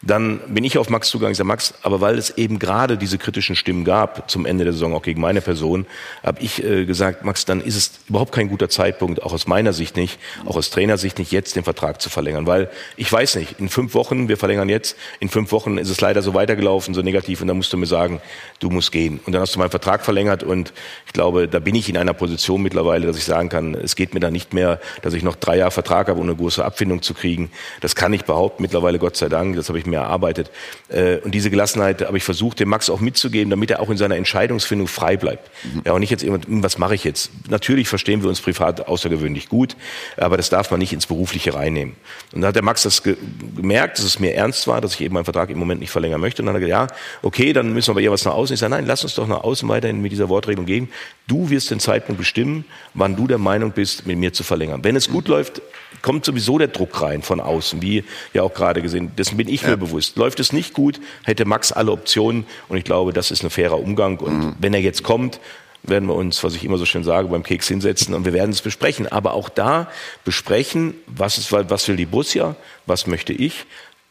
Dann 0.04 0.40
bin 0.48 0.64
ich 0.64 0.80
auf 0.80 0.90
Max 0.90 1.10
zugegangen, 1.10 1.34
ich 1.34 1.38
sage, 1.38 1.48
Max, 1.48 1.76
aber 1.84 2.02
weil 2.02 2.18
es 2.18 2.38
eben 2.38 2.58
gerade 2.58 2.98
diese 2.98 3.20
kritischen 3.20 3.56
Stimmen 3.56 3.86
gab 3.86 4.30
zum 4.32 4.48
Ende 4.48 4.64
der 4.64 4.74
Saison, 4.74 4.96
auch 4.96 5.04
gegen 5.04 5.22
meine 5.22 5.42
Person, 5.42 5.86
habe 6.24 6.42
ich 6.42 6.64
äh, 6.64 6.86
gesagt, 6.86 7.24
Max, 7.24 7.46
dann 7.46 7.62
ist 7.62 7.76
es 7.76 7.92
überhaupt 8.10 8.32
kein 8.32 8.50
guter 8.50 8.68
Zeitpunkt, 8.68 9.22
auch 9.22 9.32
aus 9.32 9.46
meiner 9.46 9.74
Sicht 9.74 9.96
nicht, 9.98 10.20
auch 10.46 10.56
aus 10.56 10.72
Trainersicht 10.72 11.20
nicht, 11.20 11.32
jetzt 11.32 11.56
den 11.56 11.64
Vertrag 11.64 12.02
zu 12.02 12.10
verlängern. 12.10 12.48
Weil 12.48 12.72
ich 12.98 13.12
weiß 13.12 13.36
nicht, 13.36 13.60
in 13.60 13.70
fünf 13.70 13.94
Wochen, 13.94 14.28
wir 14.28 14.38
verlängern 14.38 14.70
jetzt, 14.70 14.98
in 15.20 15.30
fünf 15.30 15.52
Wochen 15.52 15.78
ist 15.78 15.90
es 15.90 16.02
leider 16.02 16.24
so 16.24 16.34
weitergelaufen, 16.34 16.96
so 16.96 17.02
negativ, 17.02 17.42
und 17.42 17.48
dann 17.48 17.58
musst 17.58 17.72
du 17.72 17.78
mir 17.78 17.86
sagen, 17.86 18.22
du 18.60 18.72
musst 18.72 18.92
gehen. 18.92 19.20
Und 19.26 19.34
dann 19.34 19.42
hast 19.42 19.54
du 19.54 19.60
meinen 19.60 19.70
Vertrag 19.70 20.04
verlängert 20.04 20.42
und 20.42 20.74
ich 21.06 21.14
glaube, 21.14 21.48
da 21.48 21.60
bin 21.60 21.76
ich 21.76 21.90
in 21.90 21.98
einer 21.98 22.14
Position 22.14 22.64
mittlerweile, 22.64 23.06
dass 23.06 23.18
ich 23.18 23.26
sagen 23.26 23.50
kann, 23.50 23.76
es 23.76 23.96
geht 23.96 24.16
mir 24.16 24.20
da 24.20 24.32
nicht 24.32 24.54
mehr, 24.54 24.80
dass 25.04 25.14
ich 25.14 25.22
noch 25.22 25.36
drei 25.36 25.58
Jahre 25.58 25.72
Vertrag 25.72 26.08
habe, 26.08 26.20
eine 26.20 26.36
große 26.36 26.66
Abfindung 26.66 27.04
zu 27.04 27.14
kriegen. 27.14 27.52
Das 27.82 27.96
kann 27.96 28.14
ich 28.14 28.26
behaupten 28.26 28.64
mittlerweile, 28.64 28.98
Gott 28.98 29.16
sei 29.16 29.30
Dank, 29.30 29.56
das 29.56 29.70
habe 29.70 29.78
ich 29.78 29.86
mir 29.92 30.00
erarbeitet. 30.00 30.52
Äh, 30.90 31.18
und 31.18 31.32
diese 31.32 31.50
Gelassenheit 31.50 32.02
habe 32.02 32.18
ich 32.18 32.24
versucht, 32.24 32.60
dem 32.60 32.70
Max 32.70 32.90
auch 32.90 33.00
mitzugeben, 33.00 33.50
damit 33.50 33.72
er 33.72 33.80
auch 33.80 33.90
in 33.90 33.98
seiner 33.98 34.16
Entscheidungsfindung 34.16 34.88
frei 34.88 35.18
bleibt. 35.18 35.50
Mhm. 35.64 35.82
Ja, 35.86 35.94
und 35.94 36.00
nicht 36.00 36.10
jetzt 36.10 36.24
immer, 36.24 36.40
hm, 36.44 36.64
was 36.64 36.78
mache 36.78 36.96
ich 36.96 37.04
jetzt? 37.04 37.32
Natürlich 37.50 37.88
verstehen 37.88 38.22
wir 38.24 38.30
uns 38.30 38.42
privat 38.42 38.88
außergewöhnlich 38.88 39.50
gut, 39.50 39.76
aber 40.18 40.38
das 40.38 40.50
darf 40.50 40.72
man 40.72 40.80
nicht 40.80 40.94
ins 40.94 41.06
Berufliche 41.06 41.54
reinnehmen. 41.54 41.96
Und 42.34 42.42
dann 42.42 42.50
hat 42.50 42.56
der 42.56 42.64
Max 42.64 42.84
das 42.84 43.04
ge 43.04 43.16
gemerkt, 43.56 43.98
dass 43.98 44.06
es 44.06 44.20
mir 44.20 44.34
ernst 44.34 44.68
war, 44.68 44.82
dass 44.82 44.96
ich 44.96 45.02
eben 45.02 45.14
meinen 45.14 45.26
Vertrag 45.26 45.50
im 45.50 45.60
Moment 45.60 45.82
nicht 45.82 45.92
verlängern 45.92 46.22
möchte. 46.22 46.42
Und 46.42 46.48
dann 46.48 46.56
hat 46.56 46.62
er 46.62 46.68
gesagt, 46.68 46.92
ja, 46.92 46.98
okay, 47.22 47.54
dann 47.54 47.74
müssen 47.74 47.90
wir 47.90 47.92
aber 47.94 48.02
eher 48.02 48.12
was 48.12 48.26
nach 48.26 48.34
außen. 48.34 48.54
Ich 48.54 48.60
sage, 48.60 48.72
nein, 48.72 48.86
lass 48.86 49.04
uns 49.04 49.16
doch 49.16 49.28
nach 49.28 49.44
außen 49.44 49.68
weiterhin 49.70 50.02
mit 50.02 50.12
dieser 50.12 50.30
Wortregelung 50.30 50.66
gehen. 50.66 50.90
Du 51.28 51.50
wirst 51.50 51.72
den 51.72 51.80
Zeitpunkt 51.80 52.20
bestimmen, 52.20 52.66
wann 52.94 53.16
du 53.16 53.28
der 53.28 53.38
Meinung 53.38 53.72
bist, 53.72 54.06
mit 54.08 54.18
mir 54.18 54.34
zu 54.34 54.44
verlängern. 54.44 54.84
Wenn 54.84 54.96
es 54.96 55.10
gut 55.10 55.26
mhm. 55.26 55.32
läuft, 55.32 55.62
kommt 56.02 56.26
sowieso 56.26 56.58
der 56.58 56.68
Druck 56.68 57.02
rein 57.02 57.22
von 57.22 57.40
außen, 57.40 57.82
wie 57.82 58.04
ja 58.34 58.44
auch 58.44 58.54
gerade 58.54 58.82
gesehen. 58.82 59.12
Dessen 59.18 59.38
bin 59.38 59.48
ich 59.48 59.62
ja. 59.62 59.70
mir 59.70 59.78
bewusst. 59.82 60.16
Läuft 60.18 60.40
es 60.40 60.54
nicht 60.54 60.74
gut, 60.74 61.00
hätte 61.24 61.46
Max 61.46 61.72
alle 61.72 61.92
Optionen 61.92 62.46
und 62.70 62.78
ich 62.78 62.84
glaube, 62.84 63.12
das 63.14 63.32
ist 63.32 63.44
ein 63.44 63.50
fairer 63.50 63.80
Umgang. 63.80 64.18
Und 64.18 64.40
mhm. 64.40 64.56
wenn 64.60 64.74
er 64.74 64.80
jetzt 64.82 65.04
kommt, 65.04 65.40
werden 65.84 66.08
wir 66.08 66.16
uns, 66.16 66.44
was 66.44 66.56
ich 66.56 66.64
immer 66.64 66.78
so 66.78 66.86
schön 66.86 67.04
sage, 67.04 67.28
beim 67.28 67.44
Keks 67.44 67.68
hinsetzen 67.68 68.14
und 68.14 68.26
wir 68.26 68.34
werden 68.34 68.52
es 68.52 68.62
besprechen. 68.62 69.12
Aber 69.12 69.34
auch 69.34 69.50
da 69.50 69.90
besprechen, 70.24 70.94
was, 71.08 71.38
ist, 71.38 71.52
was 71.52 71.88
will 71.88 71.96
die 71.96 72.06
Borussia, 72.06 72.56
was 72.86 73.08
möchte 73.08 73.34
ich, 73.34 73.66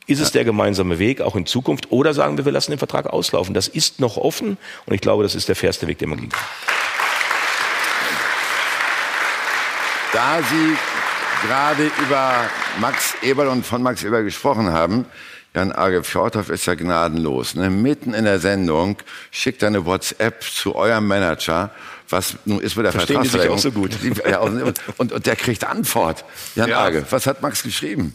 ist 0.06 0.20
es 0.20 0.32
der 0.32 0.44
gemeinsame 0.44 0.98
Weg 0.98 1.20
auch 1.20 1.36
in 1.36 1.46
Zukunft 1.46 1.92
oder 1.92 2.14
sagen 2.14 2.36
wir, 2.36 2.44
wir 2.44 2.52
lassen 2.52 2.72
den 2.72 2.78
Vertrag 2.78 3.06
auslaufen? 3.06 3.54
Das 3.54 3.68
ist 3.68 4.00
noch 4.00 4.16
offen 4.16 4.58
und 4.86 4.94
ich 4.94 5.00
glaube, 5.00 5.22
das 5.22 5.36
ist 5.36 5.48
der 5.48 5.54
fairste 5.54 5.86
Weg, 5.86 5.98
den 5.98 6.08
man 6.08 6.18
gehen 6.18 6.30
kann. 6.30 6.44
Da 10.12 10.42
Sie 10.42 11.46
gerade 11.46 11.90
über 12.02 12.50
Max 12.80 13.14
Eberl 13.22 13.48
und 13.48 13.64
von 13.64 13.82
Max 13.82 14.02
Eberl 14.02 14.24
gesprochen 14.24 14.70
haben, 14.72 15.06
Jan 15.54 15.72
Arge 15.72 16.04
Fjordhoff 16.04 16.48
ist 16.48 16.66
ja 16.66 16.74
gnadenlos. 16.74 17.54
Ne? 17.56 17.70
Mitten 17.70 18.14
in 18.14 18.24
der 18.24 18.38
Sendung 18.38 18.96
schickt 19.32 19.62
er 19.62 19.68
eine 19.68 19.84
WhatsApp 19.84 20.42
zu 20.44 20.76
eurem 20.76 21.06
Manager. 21.06 21.70
Was 22.08 22.36
nun 22.44 22.60
ist 22.60 22.76
mit 22.76 22.86
der 22.86 22.92
Verstehen 22.92 23.22
die 23.22 23.28
sich 23.28 23.48
auch 23.48 23.58
so 23.58 23.70
gut. 23.70 23.92
Ja, 24.28 24.40
und, 24.40 24.62
und, 24.96 25.12
und, 25.12 25.26
der 25.26 25.36
kriegt 25.36 25.64
Antwort. 25.64 26.24
Jan 26.56 26.68
ja. 26.68 26.80
Arge, 26.80 27.04
was 27.10 27.26
hat 27.26 27.40
Max 27.42 27.62
geschrieben? 27.62 28.14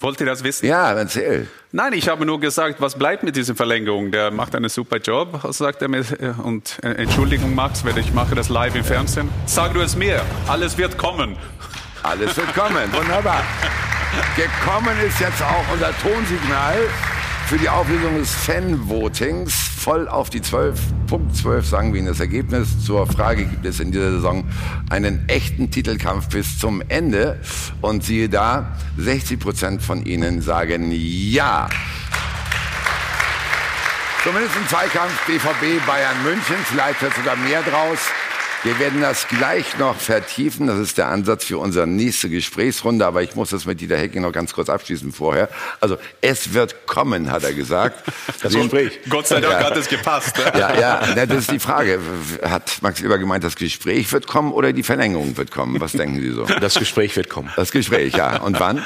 Wollt 0.00 0.18
ihr 0.20 0.26
das 0.26 0.42
wissen? 0.42 0.66
Ja, 0.66 0.92
erzähl. 0.92 1.46
Nein, 1.70 1.92
ich 1.92 2.08
habe 2.08 2.26
nur 2.26 2.40
gesagt, 2.40 2.80
was 2.80 2.98
bleibt 2.98 3.22
mit 3.22 3.36
dieser 3.36 3.54
Verlängerung? 3.54 4.10
Der 4.10 4.30
macht 4.32 4.54
einen 4.56 4.68
super 4.68 4.96
Job, 4.96 5.40
sagt 5.50 5.80
er 5.80 5.88
mir. 5.88 6.00
äh, 6.20 6.32
Und 6.42 6.78
äh, 6.82 6.88
Entschuldigung, 6.94 7.54
Max, 7.54 7.84
weil 7.84 7.96
ich 7.98 8.12
mache 8.12 8.34
das 8.34 8.48
live 8.48 8.74
im 8.74 8.84
Fernsehen. 8.84 9.28
Sag 9.46 9.74
du 9.74 9.80
es 9.80 9.94
mir, 9.94 10.20
alles 10.48 10.76
wird 10.76 10.98
kommen. 10.98 11.36
Alles 12.02 12.36
wird 12.36 12.52
kommen. 12.54 12.92
Wunderbar. 12.92 13.44
Gekommen 14.36 14.96
ist 15.06 15.20
jetzt 15.20 15.42
auch 15.42 15.64
unser 15.72 15.96
Tonsignal 15.98 16.76
für 17.46 17.58
die 17.58 17.68
Auflösung 17.68 18.18
des 18.18 18.34
Fan-Votings. 18.34 19.54
Voll 19.54 20.08
auf 20.08 20.28
die 20.30 20.42
12, 20.42 20.80
Punkt 21.06 21.36
12 21.36 21.66
sagen 21.66 21.92
wir 21.92 22.00
Ihnen 22.00 22.08
das 22.08 22.20
Ergebnis. 22.20 22.84
Zur 22.84 23.06
Frage 23.06 23.44
gibt 23.44 23.64
es 23.64 23.78
in 23.78 23.92
dieser 23.92 24.12
Saison 24.12 24.44
einen 24.90 25.28
echten 25.28 25.70
Titelkampf 25.70 26.28
bis 26.28 26.58
zum 26.58 26.82
Ende. 26.88 27.40
Und 27.80 28.04
siehe 28.04 28.28
da, 28.28 28.76
60 28.98 29.38
Prozent 29.38 29.82
von 29.82 30.04
Ihnen 30.04 30.42
sagen 30.42 30.90
ja. 30.92 31.68
Zumindest 34.24 34.56
im 34.56 34.68
Zweikampf 34.68 35.26
BVB 35.26 35.84
Bayern 35.86 36.22
München. 36.24 36.56
Vielleicht 36.64 37.00
wird 37.02 37.14
sogar 37.14 37.36
mehr 37.36 37.62
draus. 37.62 37.98
Wir 38.64 38.78
werden 38.78 39.00
das 39.00 39.26
gleich 39.26 39.76
noch 39.78 39.96
vertiefen. 39.96 40.68
Das 40.68 40.78
ist 40.78 40.96
der 40.96 41.08
Ansatz 41.08 41.44
für 41.44 41.58
unsere 41.58 41.86
nächste 41.86 42.28
Gesprächsrunde. 42.28 43.04
Aber 43.04 43.22
ich 43.22 43.34
muss 43.34 43.50
das 43.50 43.64
mit 43.66 43.80
Dieter 43.80 43.96
Hecking 43.96 44.22
noch 44.22 44.30
ganz 44.32 44.52
kurz 44.52 44.68
abschließen 44.68 45.12
vorher. 45.12 45.48
Also, 45.80 45.96
es 46.20 46.54
wird 46.54 46.86
kommen, 46.86 47.30
hat 47.32 47.42
er 47.42 47.54
gesagt. 47.54 48.04
Das 48.40 48.52
Gespräch. 48.54 49.00
Gott 49.08 49.26
sei 49.26 49.40
Dank 49.40 49.60
Ja. 49.60 49.66
hat 49.66 49.76
es 49.76 49.88
gepasst. 49.88 50.38
Ja, 50.56 50.78
ja, 50.78 51.02
na, 51.16 51.26
das 51.26 51.38
ist 51.38 51.50
die 51.50 51.58
Frage. 51.58 51.98
Hat 52.44 52.78
Max 52.82 53.00
Eber 53.00 53.18
gemeint, 53.18 53.42
das 53.42 53.56
Gespräch 53.56 54.12
wird 54.12 54.26
kommen 54.28 54.52
oder 54.52 54.72
die 54.72 54.82
Verlängerung 54.84 55.36
wird 55.36 55.50
kommen? 55.50 55.80
Was 55.80 55.92
denken 55.92 56.20
Sie 56.20 56.30
so? 56.30 56.44
Das 56.44 56.74
Gespräch 56.74 57.16
wird 57.16 57.28
kommen. 57.28 57.50
Das 57.56 57.72
Gespräch, 57.72 58.14
ja. 58.14 58.36
Und 58.42 58.60
wann? 58.60 58.84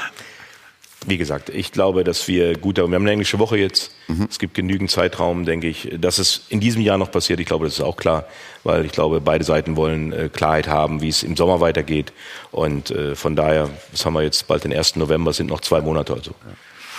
Wie 1.05 1.17
gesagt, 1.17 1.49
ich 1.49 1.71
glaube, 1.71 2.03
dass 2.03 2.27
wir 2.27 2.57
gut, 2.57 2.77
wir 2.77 2.83
haben 2.83 2.93
eine 2.93 3.11
englische 3.11 3.37
Woche 3.39 3.57
jetzt. 3.57 3.91
Es 4.29 4.39
gibt 4.39 4.55
genügend 4.55 4.89
Zeitraum, 4.89 5.45
denke 5.45 5.67
ich, 5.67 5.89
dass 5.99 6.17
es 6.17 6.45
in 6.49 6.59
diesem 6.59 6.81
Jahr 6.81 6.97
noch 6.97 7.11
passiert. 7.11 7.39
Ich 7.39 7.45
glaube, 7.45 7.65
das 7.65 7.75
ist 7.75 7.81
auch 7.81 7.97
klar, 7.97 8.25
weil 8.63 8.83
ich 8.85 8.93
glaube, 8.93 9.21
beide 9.21 9.43
Seiten 9.43 9.75
wollen 9.75 10.11
äh, 10.11 10.29
Klarheit 10.29 10.67
haben, 10.67 11.01
wie 11.01 11.09
es 11.09 11.23
im 11.23 11.37
Sommer 11.37 11.61
weitergeht. 11.61 12.13
Und 12.51 12.89
äh, 12.91 13.15
von 13.15 13.35
daher, 13.35 13.69
das 13.91 14.05
haben 14.05 14.13
wir 14.13 14.23
jetzt 14.23 14.47
bald 14.47 14.63
den 14.63 14.73
1. 14.73 14.95
November, 14.95 15.33
sind 15.33 15.47
noch 15.47 15.61
zwei 15.61 15.81
Monate 15.81 16.13
also. 16.13 16.31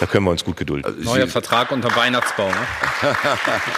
Da 0.00 0.06
können 0.06 0.24
wir 0.24 0.30
uns 0.30 0.44
gut 0.44 0.56
gedulden. 0.56 1.02
Neuer 1.02 1.26
Vertrag 1.26 1.72
unter 1.72 1.94
Weihnachtsbaum. 1.94 2.50
Ne? 2.50 2.56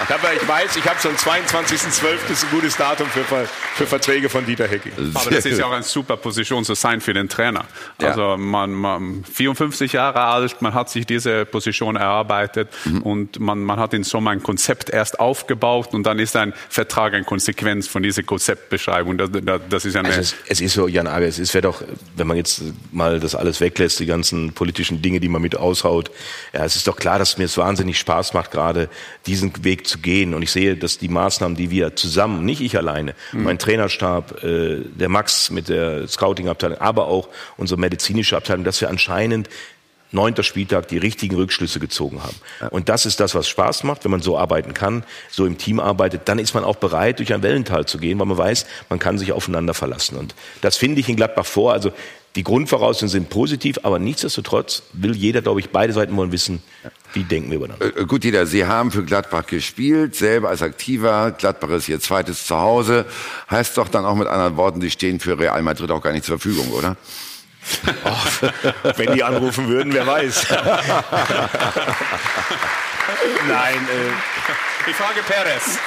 Aber 0.09 0.35
ich 0.35 0.47
weiß, 0.47 0.77
ich 0.77 0.85
habe 0.85 1.01
schon 1.01 1.15
22.12. 1.17 2.31
ist 2.31 2.45
ein 2.45 2.51
gutes 2.51 2.77
Datum 2.77 3.07
für, 3.09 3.25
für 3.25 3.87
Verträge 3.87 4.29
von 4.29 4.45
Dieter 4.45 4.69
Hecking. 4.69 4.93
Aber 5.15 5.31
das 5.31 5.47
ist 5.47 5.59
ja 5.59 5.67
auch 5.67 5.73
eine 5.73 5.83
super 5.83 6.17
Position 6.17 6.65
zu 6.65 6.75
sein 6.75 7.01
für 7.01 7.15
den 7.15 7.29
Trainer. 7.29 7.65
Also 7.99 8.37
man, 8.37 8.73
man 8.73 9.25
54 9.25 9.93
Jahre 9.93 10.21
alt, 10.21 10.61
man 10.61 10.75
hat 10.75 10.91
sich 10.91 11.07
diese 11.07 11.45
Position 11.47 11.97
erarbeitet 11.97 12.69
und 13.03 13.41
man, 13.41 13.61
man 13.61 13.79
hat 13.79 13.95
in 13.95 14.05
Sommer 14.05 14.31
ein 14.33 14.43
Konzept 14.43 14.91
erst 14.91 15.21
aufgebaut 15.21 15.95
und 15.95 16.05
dann 16.05 16.19
ist 16.19 16.37
ein 16.37 16.53
Vertrag 16.69 17.15
eine 17.15 17.25
Konsequenz 17.25 17.89
von 17.89 18.03
dieser 18.03 18.23
Konzeptbeschreibung. 18.23 19.17
Das, 19.19 19.31
das, 19.69 19.85
ist 19.85 19.95
ja 19.95 20.01
eine 20.01 20.09
Also 20.11 20.21
es, 20.21 20.35
es 20.47 20.61
ist 20.61 20.75
so, 20.75 20.87
Jan 20.87 21.07
Ager, 21.07 21.27
es 21.27 21.39
ist- 21.39 21.55
wäre 21.55 21.63
doch, 21.63 21.83
wenn 22.17 22.27
man 22.27 22.37
jetzt 22.37 22.63
mal 22.93 23.21
das 23.21 23.35
alles 23.35 23.61
weglässt, 23.61 24.01
die 24.01 24.07
ganzen 24.07 24.53
politischen 24.53 25.03
Dinge, 25.03 25.21
die 25.21 25.29
man 25.29 25.43
mit 25.43 25.57
aushaut, 25.57 26.10
ja, 26.53 26.65
es 26.65 26.77
ist 26.77 26.87
doch 26.87 26.97
klar, 26.97 27.19
dass 27.19 27.39
mir 27.39 27.45
es 27.45 27.57
wahnsinnig 27.57 27.99
Spaß 27.99 28.35
macht, 28.35 28.51
gerade 28.51 28.89
diesen 29.27 29.53
Weg 29.65 29.87
zu 29.87 29.99
gehen. 29.99 30.35
Und 30.35 30.43
ich 30.43 30.51
sehe, 30.51 30.77
dass 30.77 30.99
die 30.99 31.09
Maßnahmen, 31.09 31.57
die 31.57 31.71
wir 31.71 31.97
zusammen, 31.97 32.45
nicht 32.45 32.61
ich 32.61 32.77
alleine, 32.77 33.15
Mhm. 33.33 33.43
mein 33.45 33.59
Trainerstab, 33.59 34.43
äh, 34.43 34.79
der 34.85 35.09
Max 35.09 35.51
mit 35.51 35.69
der 35.69 36.07
Scouting-Abteilung, 36.09 36.79
aber 36.79 37.07
auch 37.07 37.29
unsere 37.57 37.81
medizinische 37.81 38.37
Abteilung, 38.37 38.65
dass 38.65 38.81
wir 38.81 38.89
anscheinend 38.91 39.49
neunter 40.13 40.43
Spieltag 40.43 40.89
die 40.89 40.99
richtigen 40.99 41.37
Rückschlüsse 41.37 41.79
gezogen 41.79 42.21
haben. 42.21 42.35
Und 42.71 42.89
das 42.89 43.07
ist 43.07 43.21
das, 43.21 43.37
was 43.37 43.49
Spaß 43.49 43.85
macht, 43.85 44.03
wenn 44.03 44.11
man 44.11 44.23
so 44.23 44.37
arbeiten 44.37 44.75
kann, 44.75 45.05
so 45.31 45.47
im 45.47 45.57
Team 45.57 45.79
arbeitet, 45.79 46.23
dann 46.25 46.41
ist 46.41 46.53
man 46.53 46.65
auch 46.65 46.75
bereit, 46.77 47.21
durch 47.21 47.33
ein 47.33 47.45
Wellental 47.45 47.87
zu 47.87 47.99
gehen, 47.99 48.19
weil 48.19 48.27
man 48.27 48.37
weiß, 48.37 48.67
man 48.89 48.99
kann 48.99 49.19
sich 49.19 49.31
aufeinander 49.31 49.73
verlassen. 49.73 50.17
Und 50.19 50.35
das 50.63 50.77
finde 50.77 50.99
ich 51.01 51.09
in 51.09 51.15
Gladbach 51.15 51.47
vor. 51.47 51.73
Also 51.73 51.93
die 52.37 52.45
Grundvoraussetzungen 52.45 53.11
sind 53.11 53.29
positiv, 53.29 53.81
aber 53.83 53.99
nichtsdestotrotz 53.99 54.85
will 54.93 55.17
jeder, 55.17 55.43
glaube 55.43 55.59
ich, 55.61 55.71
beide 55.71 55.93
Seiten 55.93 56.17
wollen 56.17 56.31
wissen, 56.31 56.63
wie 57.13 57.25
denken 57.25 57.51
wir 57.51 57.57
übereinander. 57.57 57.97
Äh, 57.97 58.05
Gut, 58.05 58.23
Dieter, 58.23 58.47
Sie 58.47 58.67
haben 58.67 58.93
für 58.93 59.05
Gladbach 59.05 59.47
gespielt, 59.47 60.15
selber 60.15 60.49
als 60.51 60.63
Aktiver. 60.63 61.33
Gladbach 61.33 61.71
ist 61.71 61.89
Ihr 61.89 61.99
zweites 61.99 62.47
Zuhause. 62.47 63.05
Heißt 63.51 63.77
doch 63.77 63.89
dann 63.89 64.05
auch 64.05 64.15
mit 64.15 64.29
anderen 64.29 64.57
Worten, 64.57 64.81
Sie 64.81 64.91
stehen 64.91 65.19
für 65.19 65.39
Real 65.39 65.61
Madrid 65.63 65.91
auch 65.91 66.03
gar 66.03 66.13
nicht 66.13 66.25
zur 66.25 66.39
Verfügung, 66.39 66.71
oder? 66.73 66.97
Wenn 68.97 69.13
die 69.13 69.25
anrufen 69.25 69.69
würden, 69.69 69.93
wer 69.93 70.07
weiß. 70.07 70.47
Nein, 73.49 73.75
äh, 73.75 74.13
Ich 74.89 74.97
frage 74.97 75.21
Perez. 75.27 75.79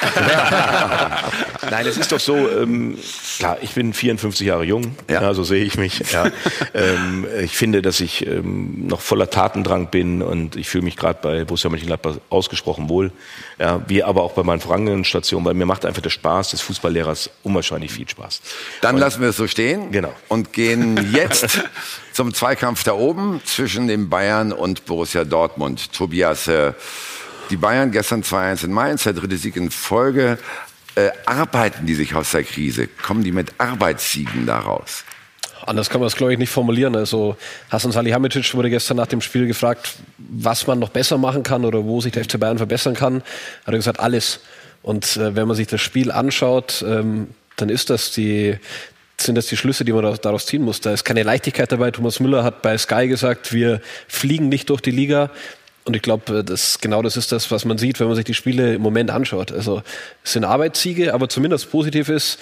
Nein, 1.72 1.86
es 1.88 1.98
ist 1.98 2.12
doch 2.12 2.20
so, 2.20 2.36
ähm, 2.36 2.98
klar, 3.38 3.58
ich 3.62 3.72
bin 3.72 3.94
54 3.94 4.46
Jahre 4.46 4.64
jung, 4.64 4.96
ja. 5.10 5.34
so 5.34 5.44
sehe 5.44 5.64
ich 5.64 5.78
mich. 5.78 6.00
Ja. 6.12 6.28
ähm, 6.74 7.26
ich 7.42 7.58
finde, 7.58 7.82
dass 7.82 8.00
ich 8.00 8.26
ähm, 8.28 8.88
noch 8.88 9.02
voller 9.02 9.30
Tatendrang 9.30 9.90
bin 9.90 10.22
und 10.22 10.56
ich 10.56 10.70
fühle 10.70 10.84
mich 10.84 10.96
gerade 10.96 11.20
bei 11.22 11.44
Borussia 11.44 11.70
Mönchengladbach 11.70 12.18
ausgesprochen 12.30 12.88
wohl. 12.90 13.12
Ja, 13.60 13.82
wie 13.88 14.04
aber 14.04 14.24
auch 14.24 14.34
bei 14.34 14.44
meinen 14.44 14.60
vergangenen 14.60 15.06
Stationen, 15.06 15.46
weil 15.46 15.54
mir 15.54 15.66
macht 15.66 15.86
einfach 15.86 16.02
der 16.02 16.10
Spaß 16.10 16.52
des 16.52 16.62
Fußballlehrers 16.62 17.30
unwahrscheinlich 17.44 17.92
viel 17.92 18.08
Spaß. 18.08 18.42
Dann 18.82 18.98
lassen 18.98 19.22
wir 19.22 19.30
es 19.30 19.38
so 19.38 19.48
stehen 19.48 19.92
Genau. 19.92 20.14
und 20.28 20.54
gehen 20.54 21.12
jetzt 21.14 21.60
zum 22.14 22.34
Zweikampf 22.34 22.84
da 22.84 22.94
oben 22.94 23.42
zwischen 23.46 23.88
den 23.88 24.10
Bayern 24.10 24.52
und 24.52 24.86
Borussia 24.86 25.24
Dortmund. 25.24 25.92
Tobias, 25.94 26.48
äh, 26.48 26.74
die 27.50 27.58
Bayern 27.58 27.92
gestern 27.92 28.22
2-1 28.24 28.66
in 28.66 28.72
Mainz, 28.72 29.04
der 29.04 29.14
dritte 29.14 29.38
Sieg 29.38 29.56
in 29.56 29.72
Folge. 29.72 30.38
Äh, 30.96 31.10
arbeiten 31.26 31.86
die 31.88 31.96
sich 31.96 32.14
aus 32.14 32.32
der 32.32 32.44
Krise? 32.44 32.88
Kommen 32.88 33.24
die 33.24 33.32
mit 33.32 33.54
Arbeitssiegen 33.58 34.46
daraus? 34.46 35.04
Anders 35.66 35.90
kann 35.90 36.02
man 36.02 36.08
es, 36.08 36.16
glaube 36.16 36.34
ich, 36.34 36.40
nicht 36.40 36.50
formulieren. 36.52 36.96
Also 36.96 37.38
Hasan 37.72 37.92
Salihamidzic 37.92 38.54
wurde 38.54 38.70
gestern 38.70 38.98
nach 38.98 39.08
dem 39.08 39.22
Spiel 39.22 39.48
gefragt, 39.48 39.94
was 40.18 40.68
man 40.68 40.78
noch 40.80 40.90
besser 40.90 41.18
machen 41.18 41.42
kann 41.44 41.64
oder 41.66 41.84
wo 41.86 42.02
sich 42.02 42.12
der 42.12 42.26
FC 42.26 42.40
Bayern 42.40 42.58
verbessern 42.58 42.94
kann. 42.96 43.18
Hat 43.66 43.74
er 43.74 43.78
gesagt, 43.78 44.00
alles. 44.00 44.42
Und 44.82 45.16
äh, 45.18 45.36
wenn 45.36 45.48
man 45.48 45.56
sich 45.56 45.68
das 45.68 45.82
Spiel 45.82 46.12
anschaut, 46.12 46.84
ähm, 46.88 47.30
dann 47.56 47.70
ist 47.70 47.90
das 47.90 48.12
die, 48.12 48.58
sind 49.18 49.36
das 49.36 49.48
die 49.48 49.56
Schlüsse, 49.58 49.86
die 49.86 49.94
man 49.94 50.04
da- 50.04 50.18
daraus 50.18 50.46
ziehen 50.46 50.64
muss. 50.64 50.82
Da 50.82 50.92
ist 50.94 51.06
keine 51.06 51.24
Leichtigkeit 51.24 51.72
dabei. 51.72 51.92
Thomas 51.92 52.20
Müller 52.20 52.44
hat 52.44 52.62
bei 52.62 52.78
Sky 52.78 53.08
gesagt, 53.08 53.54
wir 53.54 53.82
fliegen 54.08 54.50
nicht 54.50 54.70
durch 54.70 54.82
die 54.82 54.92
Liga. 54.92 55.32
Und 55.86 55.96
ich 55.96 56.02
glaube, 56.02 56.44
das 56.44 56.80
genau 56.80 57.02
das 57.02 57.18
ist 57.18 57.32
das, 57.32 57.52
was 57.52 57.66
man 57.66 57.78
sieht, 57.78 58.00
wenn 58.00 58.08
man 58.08 58.16
sich 58.16 58.26
die 58.26 58.34
Spiele 58.34 58.76
im 58.76 58.82
Moment 58.82 59.12
anschaut. 59.12 59.52
Also 59.52 59.82
es 60.24 60.34
sind 60.34 60.46
Arbeitssiege, 60.46 61.14
aber 61.14 61.28
zumindest 61.28 61.72
positiv 61.72 62.10
ist, 62.10 62.40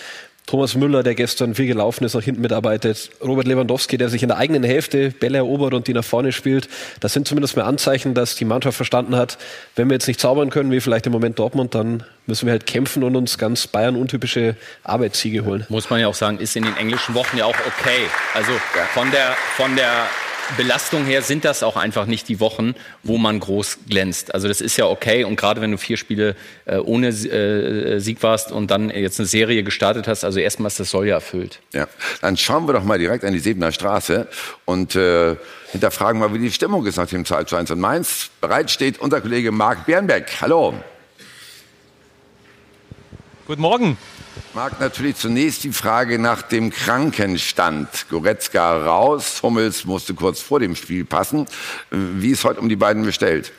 Thomas 0.48 0.76
Müller, 0.76 1.04
der 1.04 1.16
gestern 1.16 1.56
viel 1.56 1.68
gelaufen 1.68 2.04
ist, 2.04 2.14
nach 2.14 2.24
hinten 2.24 2.42
mitarbeitet. 2.42 3.12
Robert 3.24 3.48
Lewandowski, 3.48 3.98
der 3.98 4.10
sich 4.10 4.22
in 4.22 4.30
der 4.30 4.38
eigenen 4.38 4.64
Hälfte 4.64 5.12
Bälle 5.12 5.38
erobert 5.38 5.74
und 5.74 5.88
die 5.88 5.94
nach 5.94 6.04
vorne 6.04 6.32
spielt. 6.32 6.68
Das 7.00 7.14
sind 7.14 7.28
zumindest 7.28 7.56
mehr 7.56 7.66
Anzeichen, 7.66 8.14
dass 8.14 8.36
die 8.36 8.44
Mannschaft 8.44 8.76
verstanden 8.76 9.16
hat, 9.16 9.38
wenn 9.76 9.90
wir 9.90 9.94
jetzt 9.94 10.08
nicht 10.08 10.20
zaubern 10.20 10.50
können, 10.50 10.72
wie 10.72 10.82
vielleicht 10.82 11.06
im 11.06 11.14
Moment 11.14 11.40
Dortmund, 11.40 11.74
dann 11.74 12.04
müssen 12.26 12.48
wir 12.48 12.52
halt 12.52 12.66
kämpfen 12.66 13.04
und 13.04 13.16
uns 13.16 13.38
ganz 13.38 13.68
Bayern-untypische 13.68 14.56
Arbeitssiege 14.84 15.46
holen. 15.46 15.66
Muss 15.70 15.90
man 15.90 16.02
ja 16.02 16.08
auch 16.08 16.16
sagen, 16.16 16.40
ist 16.40 16.56
in 16.56 16.64
den 16.64 16.76
englischen 16.76 17.16
Wochen 17.16 17.38
ja 17.38 17.46
auch 17.46 17.56
okay. 17.68 18.08
Also 18.34 18.52
von 18.94 19.10
der, 19.12 19.36
von 19.56 19.76
der 19.76 20.08
Belastung 20.58 21.06
her 21.06 21.22
sind 21.22 21.46
das 21.46 21.64
auch 21.64 21.76
einfach 21.76 22.06
nicht 22.06 22.28
die 22.28 22.40
Wochen, 22.40 22.76
wo 23.04 23.18
man 23.18 23.40
groß 23.40 23.80
glänzt. 23.88 24.34
Also 24.34 24.48
das 24.48 24.62
ist 24.62 24.78
ja 24.78 24.86
okay 24.86 25.24
und 25.24 25.36
gerade 25.36 25.62
wenn 25.62 25.72
du 25.72 25.78
vier 25.78 25.98
Spiele 25.98 26.36
äh, 26.66 26.78
ohne 26.78 27.08
äh, 27.08 28.00
Sieg 28.00 28.22
warst 28.24 28.52
und 28.52 28.72
dann 28.72 28.90
jetzt 28.90 29.20
eine 29.20 29.28
Serie 29.28 29.64
gestartet 29.64 30.08
hast, 30.08 30.24
also 30.24 30.40
erstmal 30.40 30.68
ist 30.68 30.80
das 30.80 30.90
Soll 30.90 31.08
ja 31.08 31.16
erfüllt. 31.16 31.60
Ja, 31.74 31.88
dann 32.22 32.38
schauen 32.38 32.68
wir 32.68 32.74
doch 32.74 32.84
mal 32.84 33.00
direkt 33.00 33.24
an 33.24 33.34
die 33.34 33.40
Sebener 33.40 33.72
Straße 33.72 34.28
und 34.66 34.96
äh, 34.96 35.36
hinterfragen 35.72 36.20
mal, 36.20 36.34
wie 36.34 36.40
die 36.40 36.52
Stimmung 36.52 36.86
ist 36.86 36.98
nach 36.98 37.08
dem 37.08 37.26
2 37.26 37.46
zu 37.46 37.56
1 37.56 37.70
in 37.70 37.80
Mainz. 37.80 38.30
Bereit 38.42 38.72
steht 38.72 39.00
unser 39.00 39.22
Kollege 39.22 39.52
Marc 39.52 39.86
Bernbeck. 39.86 40.30
Hallo. 40.42 40.76
Guten 43.52 43.64
Morgen. 43.64 43.98
Marc, 44.54 44.80
natürlich 44.80 45.18
zunächst 45.18 45.66
die 45.66 45.74
Frage 45.74 46.20
nach 46.20 46.42
dem 46.42 46.70
Krankenstand. 46.70 48.08
Goretzka 48.08 48.78
raus, 48.86 49.44
Hummels 49.44 49.84
musste 49.84 50.14
kurz 50.14 50.40
vor 50.40 50.62
dem 50.62 50.74
Spiel 50.74 51.04
passen. 51.04 51.48
Wie 51.90 52.30
ist 52.30 52.46
heute 52.46 52.62
um 52.62 52.70
die 52.70 52.78
beiden 52.78 53.04
bestellt? 53.04 53.52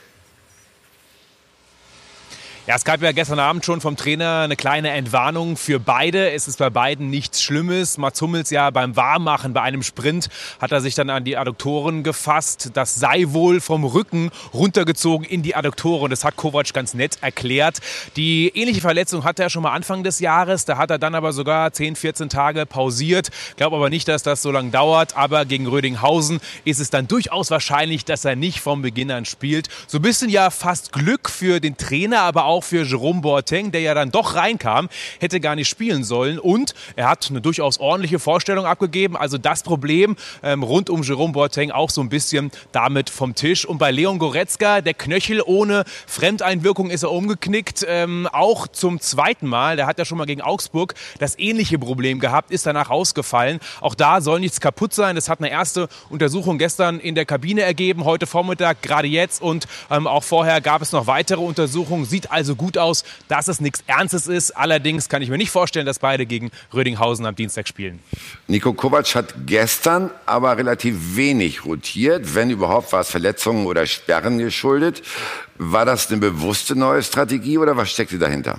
Ja, 2.64 2.76
es 2.76 2.84
gab 2.84 3.02
ja 3.02 3.10
gestern 3.10 3.40
Abend 3.40 3.64
schon 3.64 3.80
vom 3.80 3.96
Trainer 3.96 4.42
eine 4.42 4.54
kleine 4.54 4.90
Entwarnung 4.90 5.56
für 5.56 5.80
beide. 5.80 6.30
Es 6.30 6.46
ist 6.46 6.60
bei 6.60 6.70
beiden 6.70 7.10
nichts 7.10 7.42
Schlimmes. 7.42 7.98
Mats 7.98 8.22
Hummels 8.22 8.50
ja 8.50 8.70
beim 8.70 8.94
Warmmachen 8.94 9.52
bei 9.52 9.62
einem 9.62 9.82
Sprint 9.82 10.28
hat 10.60 10.70
er 10.70 10.80
sich 10.80 10.94
dann 10.94 11.10
an 11.10 11.24
die 11.24 11.36
Adduktoren 11.36 12.04
gefasst. 12.04 12.70
Das 12.74 12.94
sei 12.94 13.24
wohl 13.30 13.60
vom 13.60 13.82
Rücken 13.82 14.30
runtergezogen 14.54 15.26
in 15.26 15.42
die 15.42 15.56
Adduktoren. 15.56 16.08
Das 16.08 16.22
hat 16.22 16.36
Kovac 16.36 16.72
ganz 16.72 16.94
nett 16.94 17.18
erklärt. 17.20 17.80
Die 18.14 18.52
ähnliche 18.54 18.80
Verletzung 18.80 19.24
hatte 19.24 19.42
er 19.42 19.50
schon 19.50 19.64
mal 19.64 19.72
Anfang 19.72 20.04
des 20.04 20.20
Jahres. 20.20 20.64
Da 20.64 20.78
hat 20.78 20.92
er 20.92 21.00
dann 21.00 21.16
aber 21.16 21.32
sogar 21.32 21.72
10, 21.72 21.96
14 21.96 22.28
Tage 22.28 22.64
pausiert. 22.64 23.30
Glaube 23.56 23.74
aber 23.74 23.90
nicht, 23.90 24.06
dass 24.06 24.22
das 24.22 24.40
so 24.40 24.52
lange 24.52 24.70
dauert. 24.70 25.16
Aber 25.16 25.46
gegen 25.46 25.66
Rödinghausen 25.66 26.38
ist 26.64 26.78
es 26.78 26.90
dann 26.90 27.08
durchaus 27.08 27.50
wahrscheinlich, 27.50 28.04
dass 28.04 28.24
er 28.24 28.36
nicht 28.36 28.60
vom 28.60 28.82
Beginn 28.82 29.10
an 29.10 29.24
spielt. 29.24 29.68
So 29.88 29.98
ein 29.98 30.02
bisschen 30.02 30.30
ja 30.30 30.50
fast 30.50 30.92
Glück 30.92 31.28
für 31.28 31.58
den 31.58 31.76
Trainer, 31.76 32.20
aber 32.20 32.44
auch 32.44 32.51
für 32.60 32.84
Jerome 32.84 33.22
Boateng, 33.22 33.72
der 33.72 33.80
ja 33.80 33.94
dann 33.94 34.10
doch 34.10 34.34
reinkam, 34.34 34.88
hätte 35.20 35.40
gar 35.40 35.54
nicht 35.56 35.68
spielen 35.68 36.04
sollen. 36.04 36.38
Und 36.38 36.74
er 36.96 37.08
hat 37.08 37.28
eine 37.30 37.40
durchaus 37.40 37.78
ordentliche 37.78 38.18
Vorstellung 38.18 38.66
abgegeben. 38.66 39.16
Also 39.16 39.38
das 39.38 39.62
Problem 39.62 40.16
ähm, 40.42 40.62
rund 40.62 40.90
um 40.90 41.02
Jerome 41.02 41.32
Boateng 41.32 41.70
auch 41.70 41.90
so 41.90 42.00
ein 42.00 42.08
bisschen 42.08 42.50
damit 42.72 43.10
vom 43.10 43.34
Tisch. 43.34 43.64
Und 43.64 43.78
bei 43.78 43.90
Leon 43.90 44.18
Goretzka, 44.18 44.80
der 44.80 44.94
Knöchel 44.94 45.42
ohne 45.44 45.84
Fremdeinwirkung 46.06 46.90
ist 46.90 47.02
er 47.02 47.12
umgeknickt. 47.12 47.86
Ähm, 47.88 48.28
auch 48.32 48.66
zum 48.66 49.00
zweiten 49.00 49.46
Mal. 49.46 49.76
Der 49.76 49.86
hat 49.86 49.98
ja 49.98 50.04
schon 50.04 50.18
mal 50.18 50.26
gegen 50.26 50.42
Augsburg 50.42 50.94
das 51.18 51.38
ähnliche 51.38 51.78
Problem 51.78 52.18
gehabt, 52.18 52.50
ist 52.50 52.66
danach 52.66 52.90
ausgefallen. 52.90 53.60
Auch 53.80 53.94
da 53.94 54.20
soll 54.20 54.40
nichts 54.40 54.60
kaputt 54.60 54.92
sein. 54.92 55.14
Das 55.14 55.28
hat 55.28 55.38
eine 55.38 55.50
erste 55.50 55.88
Untersuchung 56.10 56.58
gestern 56.58 56.98
in 56.98 57.14
der 57.14 57.24
Kabine 57.24 57.62
ergeben, 57.62 58.04
heute 58.04 58.26
Vormittag, 58.26 58.82
gerade 58.82 59.08
jetzt. 59.08 59.40
Und 59.42 59.68
ähm, 59.90 60.06
auch 60.06 60.24
vorher 60.24 60.60
gab 60.60 60.82
es 60.82 60.92
noch 60.92 61.06
weitere 61.06 61.40
Untersuchungen. 61.40 62.04
Sieht 62.04 62.30
also 62.30 62.41
gut 62.56 62.78
aus, 62.78 63.04
dass 63.28 63.48
es 63.48 63.60
nichts 63.60 63.82
Ernstes 63.86 64.26
ist. 64.26 64.50
Allerdings 64.52 65.08
kann 65.08 65.22
ich 65.22 65.30
mir 65.30 65.38
nicht 65.38 65.50
vorstellen, 65.50 65.86
dass 65.86 65.98
beide 65.98 66.26
gegen 66.26 66.50
Rödinghausen 66.74 67.26
am 67.26 67.34
Dienstag 67.34 67.68
spielen. 67.68 68.00
Nico 68.46 68.72
Kovac 68.72 69.14
hat 69.14 69.34
gestern 69.46 70.10
aber 70.26 70.56
relativ 70.56 71.16
wenig 71.16 71.64
rotiert. 71.64 72.34
Wenn 72.34 72.50
überhaupt, 72.50 72.92
war 72.92 73.00
es 73.00 73.10
Verletzungen 73.10 73.66
oder 73.66 73.86
Sperren 73.86 74.38
geschuldet. 74.38 75.02
War 75.58 75.84
das 75.84 76.10
eine 76.10 76.18
bewusste 76.18 76.76
neue 76.76 77.02
Strategie 77.02 77.58
oder 77.58 77.76
was 77.76 77.90
steckte 77.90 78.18
dahinter? 78.18 78.58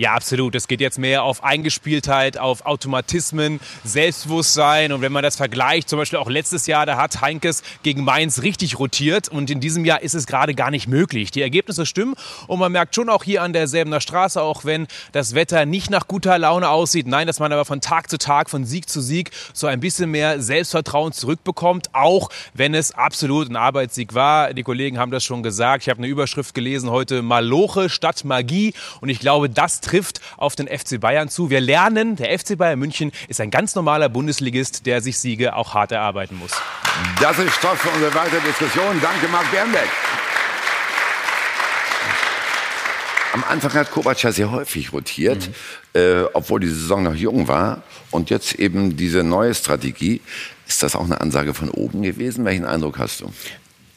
Ja, 0.00 0.14
absolut. 0.14 0.54
Es 0.54 0.66
geht 0.66 0.80
jetzt 0.80 0.98
mehr 0.98 1.24
auf 1.24 1.44
Eingespieltheit, 1.44 2.38
auf 2.38 2.64
Automatismen, 2.64 3.60
Selbstbewusstsein. 3.84 4.92
Und 4.92 5.02
wenn 5.02 5.12
man 5.12 5.22
das 5.22 5.36
vergleicht, 5.36 5.90
zum 5.90 5.98
Beispiel 5.98 6.18
auch 6.18 6.30
letztes 6.30 6.66
Jahr, 6.66 6.86
da 6.86 6.96
hat 6.96 7.20
Heinkes 7.20 7.62
gegen 7.82 8.02
Mainz 8.02 8.40
richtig 8.40 8.78
rotiert. 8.78 9.28
Und 9.28 9.50
in 9.50 9.60
diesem 9.60 9.84
Jahr 9.84 10.00
ist 10.00 10.14
es 10.14 10.26
gerade 10.26 10.54
gar 10.54 10.70
nicht 10.70 10.88
möglich. 10.88 11.32
Die 11.32 11.42
Ergebnisse 11.42 11.84
stimmen. 11.84 12.14
Und 12.46 12.60
man 12.60 12.72
merkt 12.72 12.94
schon 12.94 13.10
auch 13.10 13.24
hier 13.24 13.42
an 13.42 13.52
der 13.52 13.68
Selbener 13.68 14.00
Straße, 14.00 14.40
auch 14.40 14.64
wenn 14.64 14.86
das 15.12 15.34
Wetter 15.34 15.66
nicht 15.66 15.90
nach 15.90 16.08
guter 16.08 16.38
Laune 16.38 16.70
aussieht. 16.70 17.06
Nein, 17.06 17.26
dass 17.26 17.38
man 17.38 17.52
aber 17.52 17.66
von 17.66 17.82
Tag 17.82 18.08
zu 18.08 18.16
Tag, 18.16 18.48
von 18.48 18.64
Sieg 18.64 18.88
zu 18.88 19.02
Sieg 19.02 19.32
so 19.52 19.66
ein 19.66 19.80
bisschen 19.80 20.10
mehr 20.10 20.40
Selbstvertrauen 20.40 21.12
zurückbekommt. 21.12 21.90
Auch 21.92 22.30
wenn 22.54 22.72
es 22.74 22.92
absolut 22.92 23.50
ein 23.50 23.56
Arbeitssieg 23.56 24.14
war. 24.14 24.54
Die 24.54 24.62
Kollegen 24.62 24.98
haben 24.98 25.10
das 25.10 25.24
schon 25.24 25.42
gesagt. 25.42 25.82
Ich 25.82 25.90
habe 25.90 25.98
eine 25.98 26.06
Überschrift 26.06 26.54
gelesen 26.54 26.88
heute, 26.88 27.20
Maloche 27.20 27.90
statt 27.90 28.24
Magie. 28.24 28.72
Und 29.02 29.10
ich 29.10 29.20
glaube, 29.20 29.50
das 29.50 29.82
trifft 29.90 30.20
auf 30.36 30.54
den 30.54 30.68
FC 30.68 31.00
Bayern 31.00 31.28
zu. 31.28 31.50
Wir 31.50 31.60
lernen, 31.60 32.16
der 32.16 32.38
FC 32.38 32.56
Bayern 32.56 32.78
München 32.78 33.10
ist 33.28 33.40
ein 33.40 33.50
ganz 33.50 33.74
normaler 33.74 34.08
Bundesligist, 34.08 34.86
der 34.86 35.00
sich 35.00 35.18
Siege 35.18 35.56
auch 35.56 35.74
hart 35.74 35.90
erarbeiten 35.90 36.36
muss. 36.38 36.52
Das 37.20 37.38
ist 37.38 37.54
Stoff 37.54 37.78
für 37.78 37.88
unsere 37.90 38.14
weitere 38.14 38.40
Diskussion. 38.40 39.00
Danke, 39.02 39.26
Marc 39.28 39.50
Bernbeck. 39.50 39.88
Am 43.32 43.44
Anfang 43.48 43.72
hat 43.74 43.90
Kovac 43.90 44.22
ja 44.22 44.32
sehr 44.32 44.50
häufig 44.50 44.92
rotiert, 44.92 45.48
mhm. 45.94 46.00
äh, 46.00 46.22
obwohl 46.34 46.60
die 46.60 46.68
Saison 46.68 47.02
noch 47.02 47.14
jung 47.14 47.48
war. 47.48 47.82
Und 48.10 48.30
jetzt 48.30 48.54
eben 48.54 48.96
diese 48.96 49.22
neue 49.22 49.54
Strategie. 49.54 50.20
Ist 50.66 50.84
das 50.84 50.94
auch 50.94 51.04
eine 51.04 51.20
Ansage 51.20 51.52
von 51.52 51.68
oben 51.70 52.02
gewesen? 52.02 52.44
Welchen 52.44 52.64
Eindruck 52.64 52.98
hast 52.98 53.22
du? 53.22 53.32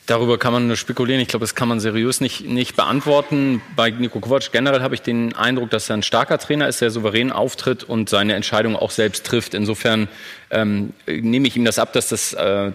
Darüber 0.05 0.37
kann 0.37 0.51
man 0.51 0.67
nur 0.67 0.75
spekulieren. 0.75 1.21
Ich 1.21 1.29
glaube, 1.29 1.43
das 1.43 1.55
kann 1.55 1.69
man 1.69 1.79
seriös 1.79 2.19
nicht, 2.19 2.45
nicht 2.45 2.75
beantworten. 2.75 3.61
Bei 3.77 3.89
Niko 3.89 4.19
Kovac 4.19 4.51
generell 4.51 4.81
habe 4.81 4.95
ich 4.95 5.01
den 5.01 5.33
Eindruck, 5.33 5.69
dass 5.69 5.89
er 5.89 5.95
ein 5.95 6.03
starker 6.03 6.37
Trainer 6.37 6.67
ist, 6.67 6.81
der 6.81 6.91
souverän 6.91 7.31
auftritt 7.31 7.85
und 7.85 8.09
seine 8.09 8.33
Entscheidung 8.33 8.75
auch 8.75 8.91
selbst 8.91 9.25
trifft. 9.25 9.53
Insofern 9.53 10.09
ähm, 10.51 10.91
nehme 11.07 11.47
ich 11.47 11.55
ihm 11.55 11.63
das 11.63 11.79
ab, 11.79 11.93
dass 11.93 12.09
das 12.09 12.33
äh, 12.33 12.71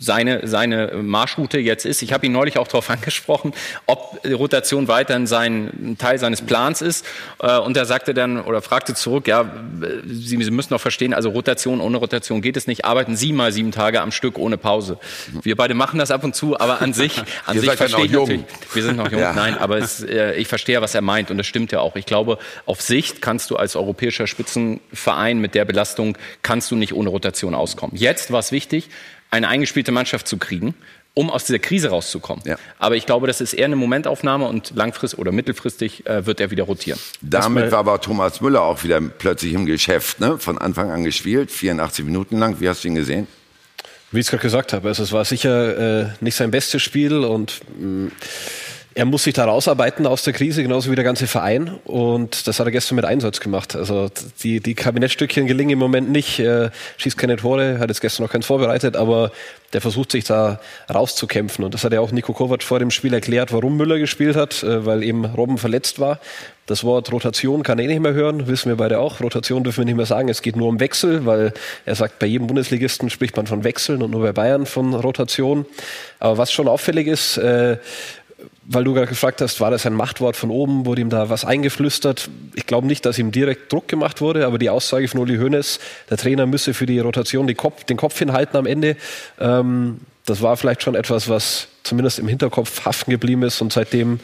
seine, 0.00 0.46
seine 0.46 0.92
Marschroute 1.02 1.58
jetzt 1.58 1.84
ist. 1.84 2.02
Ich 2.02 2.12
habe 2.12 2.26
ihn 2.26 2.32
neulich 2.32 2.58
auch 2.58 2.68
darauf 2.68 2.88
angesprochen, 2.96 3.52
ob 3.86 4.20
Rotation 4.24 4.88
weiterhin 4.88 5.26
sein 5.26 5.96
Teil 5.98 6.18
seines 6.18 6.42
Plans 6.42 6.82
ist. 6.82 7.04
Äh, 7.40 7.58
und 7.58 7.76
er 7.76 7.86
sagte 7.86 8.14
dann 8.14 8.40
oder 8.40 8.62
fragte 8.62 8.94
zurück, 8.94 9.26
ja, 9.28 9.50
Sie, 10.06 10.42
Sie 10.42 10.50
müssen 10.50 10.70
doch 10.70 10.80
verstehen, 10.80 11.14
also 11.14 11.30
Rotation 11.30 11.80
ohne 11.80 11.96
Rotation 11.98 12.42
geht 12.42 12.56
es 12.56 12.66
nicht. 12.66 12.84
Arbeiten 12.84 13.16
Sie 13.16 13.32
mal 13.32 13.52
sieben 13.52 13.72
Tage 13.72 14.00
am 14.00 14.12
Stück 14.12 14.38
ohne 14.38 14.58
Pause. 14.58 14.98
Wir 15.42 15.56
beide 15.56 15.74
machen 15.74 15.98
das 15.98 16.10
ab 16.10 16.24
und 16.24 16.34
zu, 16.34 16.58
aber 16.58 16.80
an 16.80 16.92
sich, 16.92 17.20
an 17.46 17.58
sich 17.58 17.70
verstehe 17.72 18.04
ich 18.04 18.12
natürlich. 18.12 18.44
Wir 18.72 18.82
sind 18.82 18.96
noch 18.96 19.10
jung, 19.10 19.20
ja. 19.20 19.32
nein, 19.32 19.58
aber 19.58 19.78
es, 19.78 20.02
äh, 20.02 20.34
ich 20.34 20.48
verstehe, 20.48 20.80
was 20.80 20.94
er 20.94 21.02
meint 21.02 21.30
und 21.30 21.38
das 21.38 21.46
stimmt 21.46 21.72
ja 21.72 21.80
auch. 21.80 21.96
Ich 21.96 22.06
glaube, 22.06 22.38
auf 22.66 22.80
Sicht 22.80 23.20
kannst 23.20 23.50
du 23.50 23.56
als 23.56 23.76
europäischer 23.76 24.26
Spitzenverein 24.26 25.38
mit 25.38 25.54
der 25.54 25.64
Belastung 25.64 26.16
kannst 26.42 26.70
du 26.70 26.76
nicht 26.76 26.92
ohne 26.92 27.10
Rotation 27.10 27.54
auskommen. 27.54 27.96
Jetzt 27.96 28.30
war 28.30 28.40
es 28.40 28.52
wichtig, 28.52 28.88
eine 29.30 29.48
eingespielte 29.48 29.92
Mannschaft 29.92 30.28
zu 30.28 30.36
kriegen, 30.38 30.74
um 31.14 31.30
aus 31.30 31.44
dieser 31.44 31.58
Krise 31.58 31.88
rauszukommen. 31.88 32.44
Ja. 32.46 32.56
Aber 32.78 32.96
ich 32.96 33.06
glaube, 33.06 33.26
das 33.26 33.40
ist 33.40 33.54
eher 33.54 33.64
eine 33.64 33.76
Momentaufnahme 33.76 34.46
und 34.46 34.72
langfristig 34.74 35.18
oder 35.18 35.32
mittelfristig 35.32 36.06
äh, 36.06 36.26
wird 36.26 36.40
er 36.40 36.50
wieder 36.50 36.64
rotieren. 36.64 37.00
Damit 37.22 37.72
war 37.72 37.78
aber 37.78 38.00
Thomas 38.00 38.40
Müller 38.40 38.62
auch 38.62 38.84
wieder 38.84 39.00
plötzlich 39.00 39.54
im 39.54 39.64
Geschäft, 39.64 40.20
ne? 40.20 40.38
von 40.38 40.58
Anfang 40.58 40.90
an 40.90 41.04
gespielt, 41.04 41.50
84 41.50 42.04
Minuten 42.04 42.38
lang. 42.38 42.60
Wie 42.60 42.68
hast 42.68 42.84
du 42.84 42.88
ihn 42.88 42.94
gesehen? 42.94 43.26
Wie 44.12 44.20
ich 44.20 44.26
es 44.26 44.30
gerade 44.30 44.42
gesagt 44.42 44.72
habe, 44.72 44.88
also 44.88 45.02
es 45.02 45.12
war 45.12 45.24
sicher 45.24 46.02
äh, 46.02 46.06
nicht 46.20 46.36
sein 46.36 46.50
bestes 46.50 46.82
Spiel 46.82 47.24
und 47.24 47.60
mh, 47.78 47.86
mm, 47.86 48.12
er 48.96 49.04
muss 49.04 49.24
sich 49.24 49.34
da 49.34 49.44
rausarbeiten 49.44 50.06
aus 50.06 50.22
der 50.22 50.32
Krise, 50.32 50.62
genauso 50.62 50.90
wie 50.90 50.94
der 50.94 51.04
ganze 51.04 51.26
Verein. 51.26 51.68
Und 51.84 52.46
das 52.46 52.58
hat 52.58 52.66
er 52.66 52.70
gestern 52.70 52.96
mit 52.96 53.04
Einsatz 53.04 53.40
gemacht. 53.40 53.76
Also 53.76 54.08
die, 54.42 54.60
die 54.60 54.74
Kabinettstückchen 54.74 55.46
gelingen 55.46 55.72
im 55.72 55.78
Moment 55.78 56.10
nicht. 56.10 56.38
Er 56.38 56.72
schießt 56.96 57.18
keine 57.18 57.36
Tore, 57.36 57.78
hat 57.78 57.90
jetzt 57.90 58.00
gestern 58.00 58.22
noch 58.22 58.32
keins 58.32 58.46
vorbereitet, 58.46 58.96
aber 58.96 59.32
der 59.74 59.82
versucht 59.82 60.12
sich 60.12 60.24
da 60.24 60.60
rauszukämpfen. 60.92 61.62
Und 61.62 61.74
das 61.74 61.84
hat 61.84 61.92
ja 61.92 62.00
auch 62.00 62.10
Nico 62.10 62.32
Kovac 62.32 62.62
vor 62.62 62.78
dem 62.78 62.90
Spiel 62.90 63.12
erklärt, 63.12 63.52
warum 63.52 63.76
Müller 63.76 63.98
gespielt 63.98 64.34
hat, 64.34 64.62
äh, 64.62 64.86
weil 64.86 65.02
eben 65.02 65.26
Robben 65.26 65.58
verletzt 65.58 66.00
war. 66.00 66.18
Das 66.64 66.82
Wort 66.82 67.12
Rotation 67.12 67.62
kann 67.62 67.78
er 67.78 67.88
nicht 67.88 68.00
mehr 68.00 68.14
hören, 68.14 68.46
wissen 68.48 68.70
wir 68.70 68.76
beide 68.76 68.98
auch. 68.98 69.20
Rotation 69.20 69.62
dürfen 69.62 69.80
wir 69.80 69.84
nicht 69.84 69.96
mehr 69.96 70.06
sagen. 70.06 70.30
Es 70.30 70.40
geht 70.40 70.56
nur 70.56 70.68
um 70.68 70.80
Wechsel, 70.80 71.26
weil 71.26 71.52
er 71.84 71.94
sagt, 71.96 72.18
bei 72.18 72.26
jedem 72.26 72.46
Bundesligisten 72.46 73.10
spricht 73.10 73.36
man 73.36 73.46
von 73.46 73.62
Wechseln 73.62 74.02
und 74.02 74.10
nur 74.10 74.22
bei 74.22 74.32
Bayern 74.32 74.64
von 74.64 74.94
Rotation. 74.94 75.66
Aber 76.18 76.38
was 76.38 76.50
schon 76.50 76.66
auffällig 76.66 77.08
ist, 77.08 77.36
äh, 77.36 77.76
weil 78.68 78.84
du 78.84 78.94
gerade 78.94 79.06
gefragt 79.06 79.40
hast, 79.40 79.60
war 79.60 79.70
das 79.70 79.86
ein 79.86 79.94
Machtwort 79.94 80.36
von 80.36 80.50
oben, 80.50 80.86
wurde 80.86 81.00
ihm 81.00 81.10
da 81.10 81.30
was 81.30 81.44
eingeflüstert? 81.44 82.28
Ich 82.54 82.66
glaube 82.66 82.86
nicht, 82.86 83.06
dass 83.06 83.18
ihm 83.18 83.30
direkt 83.30 83.72
Druck 83.72 83.88
gemacht 83.88 84.20
wurde, 84.20 84.46
aber 84.46 84.58
die 84.58 84.70
Aussage 84.70 85.08
von 85.08 85.20
Uli 85.20 85.36
Hoeneß, 85.36 85.78
der 86.10 86.16
Trainer 86.16 86.46
müsse 86.46 86.74
für 86.74 86.86
die 86.86 86.98
Rotation 86.98 87.52
Kopf, 87.54 87.84
den 87.84 87.96
Kopf 87.96 88.18
hinhalten 88.18 88.56
am 88.56 88.66
Ende, 88.66 88.96
ähm, 89.40 90.00
das 90.24 90.42
war 90.42 90.56
vielleicht 90.56 90.82
schon 90.82 90.96
etwas, 90.96 91.28
was 91.28 91.68
zumindest 91.84 92.18
im 92.18 92.26
Hinterkopf 92.26 92.84
haften 92.84 93.12
geblieben 93.12 93.44
ist 93.44 93.60
und 93.60 93.72
seitdem 93.72 94.18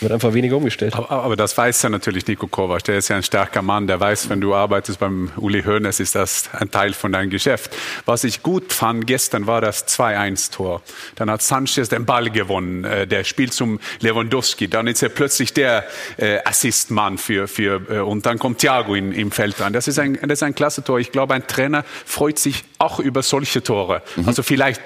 wird 0.00 0.12
einfach 0.12 0.32
weniger 0.32 0.56
umgestellt. 0.56 0.94
Aber, 0.94 1.10
aber, 1.10 1.36
das 1.36 1.56
weiß 1.56 1.82
ja 1.82 1.88
natürlich 1.90 2.26
Nico 2.26 2.46
Kovac. 2.46 2.84
Der 2.84 2.98
ist 2.98 3.08
ja 3.08 3.16
ein 3.16 3.22
starker 3.22 3.62
Mann. 3.62 3.86
Der 3.86 4.00
weiß, 4.00 4.30
wenn 4.30 4.40
du 4.40 4.54
arbeitest 4.54 4.98
beim 4.98 5.30
Uli 5.36 5.62
Hoeneß, 5.62 6.00
ist 6.00 6.14
das 6.14 6.50
ein 6.54 6.70
Teil 6.70 6.92
von 6.92 7.12
deinem 7.12 7.30
Geschäft. 7.30 7.76
Was 8.06 8.24
ich 8.24 8.42
gut 8.42 8.72
fand 8.72 9.06
gestern 9.06 9.46
war 9.46 9.60
das 9.60 9.86
2-1-Tor. 9.88 10.82
Dann 11.16 11.30
hat 11.30 11.42
Sanchez 11.42 11.88
den 11.88 12.06
Ball 12.06 12.30
gewonnen. 12.30 12.84
Äh, 12.84 13.06
der 13.06 13.24
spielt 13.24 13.52
zum 13.52 13.80
Lewandowski. 14.00 14.68
Dann 14.68 14.86
ist 14.86 15.02
er 15.02 15.10
plötzlich 15.10 15.52
der 15.52 15.84
äh, 16.16 16.38
Assistmann 16.44 17.18
für, 17.18 17.46
für, 17.48 17.82
äh, 17.90 17.98
und 17.98 18.24
dann 18.26 18.38
kommt 18.38 18.58
Thiago 18.58 18.94
in, 18.94 19.12
im 19.12 19.30
Feld 19.30 19.60
an. 19.60 19.72
Das 19.72 19.88
ist 19.88 19.98
ein, 19.98 20.18
das 20.22 20.38
ist 20.38 20.42
ein 20.42 20.54
klasse 20.54 20.82
Tor. 20.82 20.98
Ich 20.98 21.12
glaube, 21.12 21.34
ein 21.34 21.46
Trainer 21.46 21.84
freut 22.06 22.38
sich 22.38 22.64
auch 22.78 23.00
über 23.00 23.22
solche 23.22 23.62
Tore. 23.62 24.02
Mhm. 24.16 24.28
Also 24.28 24.42
vielleicht 24.42 24.80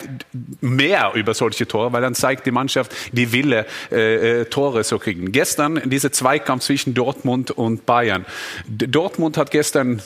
mehr 0.60 1.12
über 1.14 1.34
solche 1.34 1.68
Tore, 1.68 1.92
weil 1.92 2.02
dann 2.02 2.14
zeigt 2.14 2.46
die 2.46 2.50
Mannschaft 2.50 2.92
die 3.12 3.32
Wille, 3.32 3.66
äh, 3.92 4.40
äh 4.40 4.44
Tore 4.46 4.82
zu 4.82 4.98
kriegen. 5.04 5.30
Gestern 5.30 5.80
dieser 5.88 6.10
Zweikampf 6.10 6.64
zwischen 6.64 6.94
Dortmund 6.94 7.50
und 7.52 7.86
Bayern. 7.86 8.26
Dortmund 8.66 9.36
hat 9.36 9.50
gestern 9.50 10.02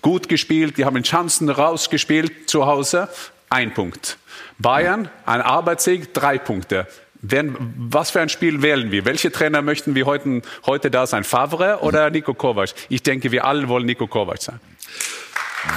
gut 0.00 0.28
gespielt, 0.28 0.78
die 0.78 0.84
haben 0.84 1.02
Chancen 1.02 1.50
rausgespielt 1.50 2.48
zu 2.48 2.66
Hause, 2.66 3.08
ein 3.50 3.74
Punkt. 3.74 4.16
Bayern, 4.58 5.10
ein 5.26 5.42
Arbeitssieg, 5.42 6.14
drei 6.14 6.38
Punkte. 6.38 6.86
Was 7.20 8.10
für 8.10 8.20
ein 8.20 8.28
Spiel 8.28 8.62
wählen 8.62 8.90
wir? 8.90 9.04
Welche 9.04 9.30
Trainer 9.30 9.62
möchten 9.62 9.94
wir 9.94 10.06
heute, 10.06 10.42
heute 10.66 10.90
da 10.90 11.06
sein? 11.06 11.22
Favre 11.22 11.78
oder 11.82 12.10
Nico 12.10 12.34
Kovac? 12.34 12.70
Ich 12.88 13.02
denke, 13.02 13.30
wir 13.30 13.44
alle 13.44 13.68
wollen 13.68 13.86
Nico 13.86 14.06
Kovac 14.06 14.42
sein. 14.42 14.58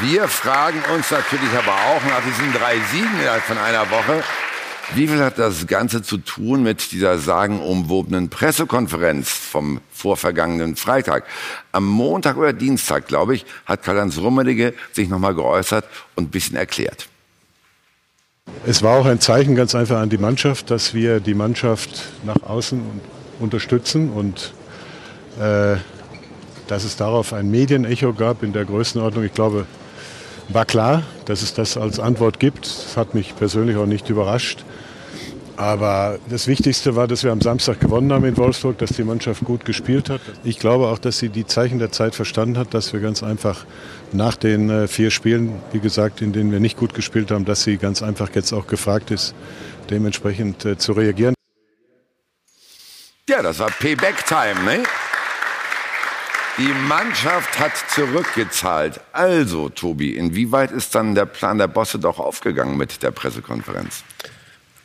Wir 0.02 0.28
fragen 0.28 0.82
uns 0.96 1.12
natürlich 1.12 1.52
aber 1.56 1.74
auch 1.74 2.02
nach 2.10 2.24
diesen 2.26 2.52
drei 2.54 2.80
Siegen 2.92 3.20
von 3.46 3.58
einer 3.60 3.92
Woche, 3.92 4.24
Wie 4.96 5.10
viel 5.10 5.20
hat 5.20 5.38
das 5.38 5.68
Ganze 5.68 6.04
zu 6.04 6.18
tun 6.18 6.64
mit 6.64 6.94
dieser 6.94 7.18
sagenumwobenen 7.18 8.30
Pressekonferenz 8.30 9.30
vom 9.30 9.82
vorvergangenen 9.92 10.78
Freitag? 10.78 11.26
Am 11.74 11.86
Montag 11.86 12.38
oder 12.38 12.54
Dienstag, 12.54 13.06
glaube 13.06 13.36
ich, 13.36 13.46
hat 13.66 13.84
Karl-Heinz 13.84 14.18
Rummenigge 14.18 14.74
sich 14.94 15.10
nochmal 15.10 15.36
geäußert 15.36 15.84
und 16.16 16.26
ein 16.26 16.30
bisschen 16.30 16.56
erklärt. 16.56 17.10
Es 18.66 18.84
war 18.84 18.98
auch 18.98 19.06
ein 19.06 19.20
Zeichen 19.20 19.58
ganz 19.58 19.76
einfach 19.76 19.98
an 19.98 20.10
die 20.10 20.18
Mannschaft, 20.18 20.72
dass 20.72 20.94
wir 20.94 21.20
die 21.20 21.34
Mannschaft 21.34 22.06
nach 22.24 22.42
außen 22.44 22.82
unterstützen 23.42 24.10
und 24.12 24.54
äh, 25.42 25.76
dass 26.68 26.86
es 26.86 26.96
darauf 26.96 27.34
ein 27.34 27.52
Medienecho 27.52 28.14
gab 28.14 28.44
in 28.44 28.54
der 28.54 28.64
Größenordnung. 28.64 29.26
Ich 29.26 29.34
glaube, 29.34 29.66
war 30.48 30.64
klar, 30.64 31.04
dass 31.26 31.42
es 31.42 31.54
das 31.54 31.76
als 31.76 32.00
Antwort 32.00 32.40
gibt. 32.40 32.66
Das 32.66 32.96
hat 32.96 33.14
mich 33.14 33.36
persönlich 33.36 33.76
auch 33.76 33.88
nicht 33.88 34.10
überrascht. 34.10 34.64
Aber 35.58 36.20
das 36.30 36.48
Wichtigste 36.48 36.96
war, 36.96 37.08
dass 37.08 37.24
wir 37.24 37.32
am 37.32 37.40
Samstag 37.40 37.80
gewonnen 37.80 38.12
haben 38.12 38.26
in 38.26 38.36
Wolfsburg, 38.36 38.78
dass 38.78 38.92
die 38.92 39.04
Mannschaft 39.04 39.46
gut 39.46 39.64
gespielt 39.64 40.10
hat. 40.10 40.20
Ich 40.44 40.60
glaube 40.60 40.88
auch, 40.88 41.00
dass 41.00 41.20
sie 41.20 41.30
die 41.30 41.46
Zeichen 41.46 41.80
der 41.80 41.92
Zeit 41.92 42.14
verstanden 42.14 42.58
hat, 42.58 42.74
dass 42.74 42.92
wir 42.92 43.00
ganz 43.00 43.24
einfach 43.24 43.66
nach 44.12 44.36
den 44.36 44.70
äh, 44.70 44.88
vier 44.88 45.12
Spielen, 45.12 45.62
wie 45.72 45.80
gesagt, 45.80 46.22
in 46.22 46.34
denen 46.34 46.52
wir 46.52 46.60
nicht 46.60 46.78
gut 46.78 46.94
gespielt 46.94 47.32
haben, 47.32 47.46
dass 47.46 47.64
sie 47.64 47.78
ganz 47.78 48.04
einfach 48.04 48.30
jetzt 48.34 48.52
auch 48.52 48.68
gefragt 48.68 49.12
ist, 49.12 49.34
dementsprechend 49.90 50.66
äh, 50.66 50.78
zu 50.78 50.92
reagieren. 50.92 51.36
Ja, 53.30 53.42
das 53.42 53.60
war 53.60 53.72
Payback-Time, 53.72 54.64
ne? 54.66 54.84
Die 56.58 56.74
Mannschaft 56.88 57.60
hat 57.60 57.74
zurückgezahlt. 57.90 59.02
Also, 59.12 59.68
Tobi, 59.70 60.16
inwieweit 60.16 60.72
ist 60.72 60.96
dann 60.96 61.14
der 61.14 61.26
Plan 61.26 61.58
der 61.58 61.68
Bosse 61.68 62.00
doch 62.00 62.20
aufgegangen 62.20 62.78
mit 62.78 63.04
der 63.04 63.12
Pressekonferenz? 63.12 64.04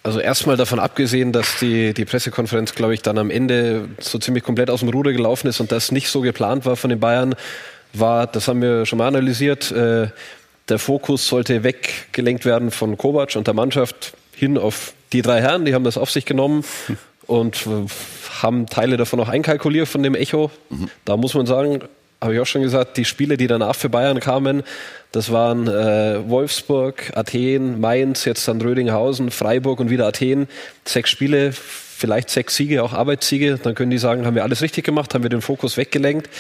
Also 0.03 0.19
erstmal 0.19 0.57
davon 0.57 0.79
abgesehen, 0.79 1.33
dass 1.33 1.59
die, 1.59 1.93
die 1.93 2.07
Pressekonferenz, 2.07 2.75
glaube 2.75 2.95
ich, 2.95 3.03
dann 3.03 3.19
am 3.19 3.31
Ende 3.31 3.89
so 3.99 4.19
ziemlich 4.19 4.43
komplett 4.43 4.71
aus 4.71 4.81
dem 4.81 4.89
Ruder 4.89 5.13
gelaufen 5.13 5.47
ist 5.47 5.61
und 5.61 5.73
das 5.73 5.93
nicht 5.93 6.09
so 6.09 6.23
geplant 6.23 6.65
war 6.65 6.77
von 6.77 6.89
den 6.89 7.01
Bayern, 7.01 7.35
war, 7.93 8.27
das 8.27 8.49
haben 8.49 8.63
wir 8.63 8.87
schon 8.87 8.99
mal 8.99 9.09
analysiert, 9.09 9.71
äh, 9.73 10.09
der 10.69 10.79
Fokus 10.79 11.27
sollte 11.27 11.65
weggelenkt 11.65 12.45
werden 12.45 12.71
von 12.71 12.97
Kovac 12.97 13.37
und 13.37 13.47
der 13.47 13.55
Mannschaft 13.55 14.15
hin 14.35 14.57
auf 14.57 14.95
die 15.13 15.23
drei 15.23 15.41
Herren, 15.41 15.65
die 15.65 15.75
haben 15.75 15.85
das 15.85 15.99
auf 15.99 16.11
sich 16.11 16.25
genommen 16.25 16.65
und 17.27 17.67
äh, 17.67 17.87
haben 18.43 18.67
Teile 18.67 18.97
davon 18.97 19.21
auch 19.21 19.29
einkalkuliert 19.29 19.89
von 19.89 20.03
dem 20.03 20.15
Echo. 20.15 20.51
Mhm. 20.71 20.89
Da 21.05 21.17
muss 21.17 21.35
man 21.35 21.47
sagen, 21.47 21.81
habe 22.21 22.35
ich 22.35 22.41
auch 22.41 22.47
schon 22.47 22.63
gesagt, 22.63 22.97
die 22.97 23.05
Spiele, 23.05 23.37
die 23.37 23.47
danach 23.47 23.75
für 23.75 23.89
Bayern 23.89 24.21
kamen, 24.21 24.63
das 25.13 25.33
waren 25.33 25.67
äh, 25.67 26.29
Wolfsburg, 26.29 27.11
Athen, 27.15 27.81
Mainz, 27.81 28.25
jetzt 28.25 28.47
dann 28.47 28.61
Rödinghausen, 28.61 29.31
Freiburg 29.31 29.81
und 29.81 29.91
wieder 29.91 30.07
Athen. 30.07 30.47
Sechs 30.85 31.11
Spiele, 31.11 31.53
vielleicht 31.53 32.31
sechs 32.31 32.55
Siege, 32.55 32.85
auch 32.85 32.93
Arbeitssiege. 32.93 33.59
Dann 33.61 33.75
können 33.75 33.91
die 33.91 33.99
sagen, 33.99 34.25
haben 34.25 34.37
wir 34.37 34.45
alles 34.45 34.63
richtig 34.63 34.85
gemacht, 34.85 35.13
haben 35.13 35.25
wir 35.25 35.31
den 35.31 35.43
Fokus 35.43 35.77
weggelenkt. 35.77 36.31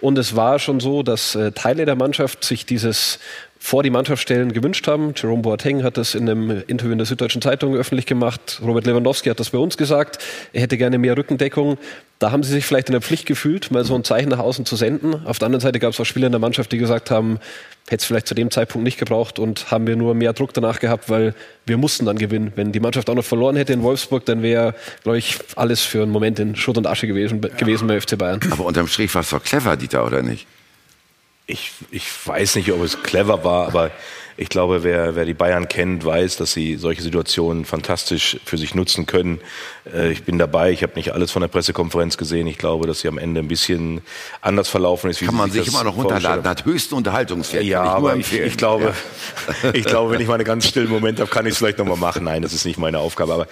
Und 0.00 0.18
es 0.18 0.36
war 0.36 0.60
schon 0.60 0.78
so, 0.78 1.02
dass 1.02 1.34
äh, 1.34 1.50
Teile 1.50 1.84
der 1.84 1.96
Mannschaft 1.96 2.44
sich 2.44 2.64
dieses 2.64 3.18
vor 3.62 3.84
die 3.84 3.90
Mannschaft 3.90 4.20
stellen 4.20 4.52
gewünscht 4.52 4.88
haben. 4.88 5.14
Jerome 5.16 5.42
Boateng 5.42 5.84
hat 5.84 5.96
das 5.96 6.16
in 6.16 6.28
einem 6.28 6.64
Interview 6.66 6.90
in 6.90 6.98
der 6.98 7.06
Süddeutschen 7.06 7.40
Zeitung 7.40 7.76
öffentlich 7.76 8.06
gemacht. 8.06 8.60
Robert 8.60 8.86
Lewandowski 8.86 9.28
hat 9.30 9.38
das 9.38 9.50
bei 9.50 9.58
uns 9.58 9.76
gesagt. 9.76 10.18
Er 10.52 10.62
hätte 10.62 10.76
gerne 10.76 10.98
mehr 10.98 11.16
Rückendeckung. 11.16 11.78
Da 12.18 12.32
haben 12.32 12.42
sie 12.42 12.50
sich 12.50 12.66
vielleicht 12.66 12.88
in 12.88 12.92
der 12.92 13.00
Pflicht 13.00 13.24
gefühlt, 13.24 13.70
mal 13.70 13.84
so 13.84 13.94
ein 13.94 14.02
Zeichen 14.02 14.30
nach 14.30 14.40
außen 14.40 14.66
zu 14.66 14.74
senden. 14.74 15.24
Auf 15.26 15.38
der 15.38 15.46
anderen 15.46 15.60
Seite 15.60 15.78
gab 15.78 15.92
es 15.92 16.00
auch 16.00 16.04
Spieler 16.04 16.26
in 16.26 16.32
der 16.32 16.40
Mannschaft, 16.40 16.72
die 16.72 16.78
gesagt 16.78 17.12
haben, 17.12 17.38
hätte 17.86 18.02
es 18.02 18.04
vielleicht 18.04 18.26
zu 18.26 18.34
dem 18.34 18.50
Zeitpunkt 18.50 18.84
nicht 18.84 18.98
gebraucht 18.98 19.38
und 19.38 19.70
haben 19.70 19.86
wir 19.86 19.94
nur 19.94 20.14
mehr 20.14 20.32
Druck 20.32 20.52
danach 20.52 20.80
gehabt, 20.80 21.08
weil 21.08 21.32
wir 21.64 21.76
mussten 21.76 22.04
dann 22.04 22.18
gewinnen. 22.18 22.52
Wenn 22.56 22.72
die 22.72 22.80
Mannschaft 22.80 23.08
auch 23.10 23.14
noch 23.14 23.24
verloren 23.24 23.54
hätte 23.54 23.72
in 23.72 23.84
Wolfsburg, 23.84 24.24
dann 24.26 24.42
wäre, 24.42 24.74
glaube 25.04 25.18
ich, 25.18 25.38
alles 25.54 25.82
für 25.82 26.02
einen 26.02 26.10
Moment 26.10 26.40
in 26.40 26.56
Schutt 26.56 26.78
und 26.78 26.88
Asche 26.88 27.06
gewesen, 27.06 27.40
ja. 27.40 27.48
gewesen 27.56 27.86
bei 27.86 28.00
FC 28.00 28.18
Bayern. 28.18 28.40
Aber 28.50 28.64
unterm 28.64 28.88
Strich 28.88 29.14
war 29.14 29.22
es 29.22 29.30
doch 29.30 29.42
clever, 29.42 29.76
Dieter, 29.76 30.04
oder 30.04 30.22
nicht? 30.22 30.48
Ich, 31.46 31.72
ich 31.90 32.04
weiß 32.26 32.56
nicht, 32.56 32.72
ob 32.72 32.82
es 32.82 33.02
clever 33.02 33.44
war, 33.44 33.66
aber 33.66 33.90
ich 34.36 34.48
glaube, 34.48 34.82
wer, 34.82 35.14
wer 35.14 35.24
die 35.24 35.34
Bayern 35.34 35.68
kennt, 35.68 36.04
weiß, 36.04 36.36
dass 36.36 36.52
sie 36.52 36.76
solche 36.76 37.02
Situationen 37.02 37.64
fantastisch 37.64 38.38
für 38.44 38.58
sich 38.58 38.74
nutzen 38.74 39.06
können. 39.06 39.40
Äh, 39.92 40.12
ich 40.12 40.24
bin 40.24 40.38
dabei, 40.38 40.70
ich 40.70 40.82
habe 40.82 40.94
nicht 40.94 41.12
alles 41.12 41.30
von 41.30 41.42
der 41.42 41.48
Pressekonferenz 41.48 42.16
gesehen. 42.16 42.46
Ich 42.46 42.58
glaube, 42.58 42.86
dass 42.86 43.00
sie 43.00 43.08
am 43.08 43.18
Ende 43.18 43.40
ein 43.40 43.48
bisschen 43.48 44.00
anders 44.40 44.68
verlaufen 44.68 45.10
ist. 45.10 45.20
Wie 45.20 45.26
Kann 45.26 45.36
man 45.36 45.50
sich, 45.50 45.64
sich 45.64 45.74
immer 45.74 45.84
noch 45.84 45.96
runterladen, 45.96 46.44
hat 46.44 46.64
höchsten 46.64 46.94
Unterhaltungswert. 46.94 47.64
Ja, 47.64 47.84
ich 47.84 47.90
aber 47.90 48.16
ich, 48.16 48.32
ich, 48.32 48.56
glaube, 48.56 48.94
ja. 49.62 49.70
ich 49.74 49.84
glaube, 49.84 50.12
wenn 50.12 50.20
ich 50.20 50.28
mal 50.28 50.34
einen 50.34 50.44
ganz 50.44 50.68
stillen 50.68 50.88
Moment 50.88 51.20
habe, 51.20 51.30
kann 51.30 51.46
ich 51.46 51.52
es 51.52 51.58
vielleicht 51.58 51.78
nochmal 51.78 51.96
machen. 51.96 52.24
Nein, 52.24 52.42
das 52.42 52.52
ist 52.52 52.64
nicht 52.64 52.78
meine 52.78 52.98
Aufgabe. 52.98 53.34
Aber 53.34 53.46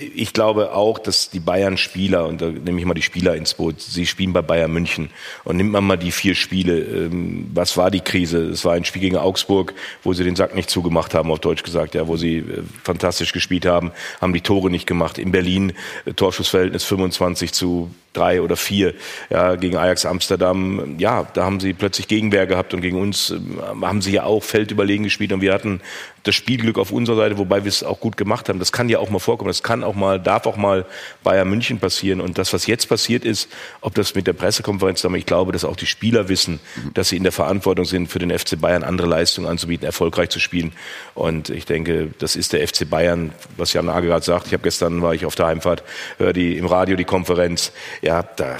ich 0.00 0.32
glaube 0.32 0.72
auch, 0.72 0.98
dass 0.98 1.30
die 1.30 1.40
Bayern-Spieler, 1.40 2.26
und 2.26 2.40
da 2.40 2.46
nehme 2.46 2.80
ich 2.80 2.86
mal 2.86 2.94
die 2.94 3.02
Spieler 3.02 3.34
ins 3.34 3.54
Boot, 3.54 3.80
sie 3.80 4.06
spielen 4.06 4.32
bei 4.32 4.42
Bayern 4.42 4.72
München. 4.72 5.10
Und 5.44 5.56
nimmt 5.56 5.72
man 5.72 5.84
mal 5.84 5.96
die 5.96 6.12
vier 6.12 6.34
Spiele, 6.34 6.78
ähm, 6.78 7.50
was 7.52 7.76
war 7.76 7.90
die 7.90 8.00
Krise? 8.00 8.38
Es 8.48 8.64
war 8.64 8.74
ein 8.74 8.84
Spiel 8.84 9.02
gegen 9.02 9.16
Augsburg, 9.16 9.74
wo 10.02 10.12
sie 10.12 10.24
den 10.24 10.29
Sack 10.36 10.54
nicht 10.54 10.70
zugemacht 10.70 11.14
haben, 11.14 11.30
auf 11.30 11.40
Deutsch 11.40 11.62
gesagt, 11.62 11.94
ja, 11.94 12.08
wo 12.08 12.16
sie 12.16 12.38
äh, 12.38 12.62
fantastisch 12.82 13.32
gespielt 13.32 13.66
haben, 13.66 13.92
haben 14.20 14.32
die 14.32 14.40
Tore 14.40 14.70
nicht 14.70 14.86
gemacht. 14.86 15.18
In 15.18 15.32
Berlin 15.32 15.72
äh, 16.04 16.12
Torschussverhältnis 16.12 16.84
25 16.84 17.52
zu 17.52 17.90
drei 18.12 18.42
oder 18.42 18.56
vier 18.56 18.94
ja, 19.30 19.56
gegen 19.56 19.76
Ajax 19.76 20.04
Amsterdam. 20.04 20.96
Ja, 20.98 21.26
da 21.34 21.44
haben 21.44 21.60
sie 21.60 21.72
plötzlich 21.72 22.08
Gegenwehr 22.08 22.46
gehabt 22.46 22.74
und 22.74 22.80
gegen 22.80 23.00
uns 23.00 23.30
äh, 23.30 23.38
haben 23.82 24.02
sie 24.02 24.12
ja 24.12 24.24
auch 24.24 24.42
feldüberlegen 24.42 25.04
gespielt 25.04 25.32
und 25.32 25.40
wir 25.40 25.52
hatten 25.52 25.80
das 26.24 26.34
Spielglück 26.34 26.78
auf 26.78 26.92
unserer 26.92 27.16
Seite, 27.16 27.38
wobei 27.38 27.64
wir 27.64 27.68
es 27.68 27.82
auch 27.82 28.00
gut 28.00 28.16
gemacht 28.16 28.48
haben. 28.48 28.58
Das 28.58 28.72
kann 28.72 28.88
ja 28.88 28.98
auch 28.98 29.10
mal 29.10 29.18
vorkommen. 29.18 29.48
Das 29.48 29.62
kann 29.62 29.82
auch 29.82 29.94
mal, 29.94 30.20
darf 30.20 30.46
auch 30.46 30.56
mal 30.56 30.84
Bayern 31.24 31.48
München 31.48 31.78
passieren. 31.78 32.20
Und 32.20 32.38
das, 32.38 32.52
was 32.52 32.66
jetzt 32.66 32.88
passiert 32.88 33.24
ist, 33.24 33.48
ob 33.80 33.94
das 33.94 34.14
mit 34.14 34.26
der 34.26 34.32
Pressekonferenz, 34.32 35.04
ich 35.04 35.26
glaube, 35.26 35.52
dass 35.52 35.64
auch 35.64 35.76
die 35.76 35.86
Spieler 35.86 36.28
wissen, 36.28 36.60
dass 36.94 37.08
sie 37.08 37.16
in 37.16 37.22
der 37.22 37.32
Verantwortung 37.32 37.84
sind, 37.84 38.08
für 38.08 38.18
den 38.18 38.36
FC 38.36 38.60
Bayern 38.60 38.82
andere 38.82 39.08
Leistungen 39.08 39.48
anzubieten, 39.48 39.86
erfolgreich 39.86 40.28
zu 40.30 40.40
spielen. 40.40 40.72
Und 41.14 41.50
ich 41.50 41.64
denke, 41.64 42.10
das 42.18 42.36
ist 42.36 42.52
der 42.52 42.66
FC 42.66 42.88
Bayern, 42.88 43.32
was 43.56 43.72
Jan 43.72 43.86
Nagel 43.86 44.10
gerade 44.10 44.24
sagt. 44.24 44.46
Ich 44.46 44.52
habe 44.52 44.62
gestern 44.62 45.02
war 45.02 45.14
ich 45.14 45.24
auf 45.24 45.34
der 45.34 45.46
Heimfahrt, 45.46 45.82
höre 46.18 46.32
die 46.32 46.56
im 46.56 46.66
Radio 46.66 46.96
die 46.96 47.04
Konferenz. 47.04 47.72
Ja, 48.02 48.22
da 48.22 48.58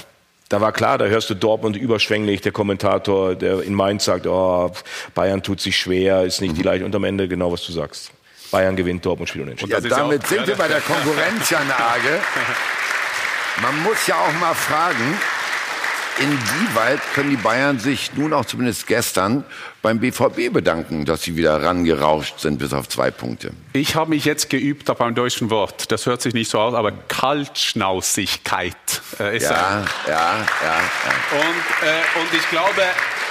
da 0.51 0.59
war 0.59 0.73
klar, 0.73 0.97
da 0.97 1.05
hörst 1.05 1.29
du 1.29 1.33
Dortmund 1.33 1.77
überschwänglich, 1.77 2.41
der 2.41 2.51
Kommentator, 2.51 3.35
der 3.35 3.61
in 3.61 3.73
Mainz 3.73 4.03
sagt, 4.03 4.27
oh, 4.27 4.69
Bayern 5.15 5.41
tut 5.41 5.61
sich 5.61 5.77
schwer, 5.77 6.23
ist 6.23 6.41
nicht 6.41 6.51
mhm. 6.51 6.57
die 6.57 6.63
leicht. 6.63 6.83
Und 6.83 6.93
am 6.93 7.05
Ende 7.05 7.29
genau, 7.29 7.53
was 7.53 7.65
du 7.65 7.71
sagst. 7.71 8.11
Bayern 8.51 8.75
gewinnt, 8.75 9.05
Dortmund 9.05 9.29
spielt 9.29 9.45
unentschieden. 9.45 9.71
Ja, 9.71 9.79
damit 9.79 10.27
sind 10.27 10.45
wir 10.45 10.55
bei 10.57 10.67
der 10.67 10.81
Konkurrenz, 10.81 11.49
Jan 11.49 11.65
Nage. 11.69 12.19
Man 13.61 13.81
muss 13.83 14.07
ja 14.07 14.15
auch 14.15 14.39
mal 14.41 14.53
fragen, 14.53 15.17
inwieweit 16.19 16.99
können 17.13 17.29
die 17.29 17.37
Bayern 17.37 17.79
sich 17.79 18.13
nun 18.15 18.33
auch 18.33 18.43
zumindest 18.43 18.87
gestern 18.87 19.45
beim 19.81 19.99
BVB 19.99 20.53
bedanken, 20.53 21.05
dass 21.05 21.23
sie 21.23 21.35
wieder 21.35 21.61
rangerauscht 21.61 22.39
sind 22.39 22.59
bis 22.59 22.73
auf 22.73 22.87
zwei 22.87 23.11
Punkte? 23.11 23.51
Ich 23.73 23.95
habe 23.95 24.11
mich 24.11 24.25
jetzt 24.25 24.49
geübt 24.49 24.89
auf 24.89 25.01
einem 25.01 25.15
deutschen 25.15 25.49
Wort. 25.49 25.91
Das 25.91 26.05
hört 26.05 26.21
sich 26.21 26.33
nicht 26.33 26.49
so 26.49 26.59
aus, 26.59 26.73
aber 26.73 26.91
Kaltschnausigkeit 26.91 28.75
äh, 29.19 29.37
ist 29.37 29.43
ja, 29.43 29.79
ein. 29.79 29.87
Ja, 30.07 30.13
ja, 30.13 30.79
ja. 31.03 31.37
Und, 31.39 31.87
äh, 31.87 32.19
und 32.19 32.33
ich 32.33 32.49
glaube, 32.49 32.81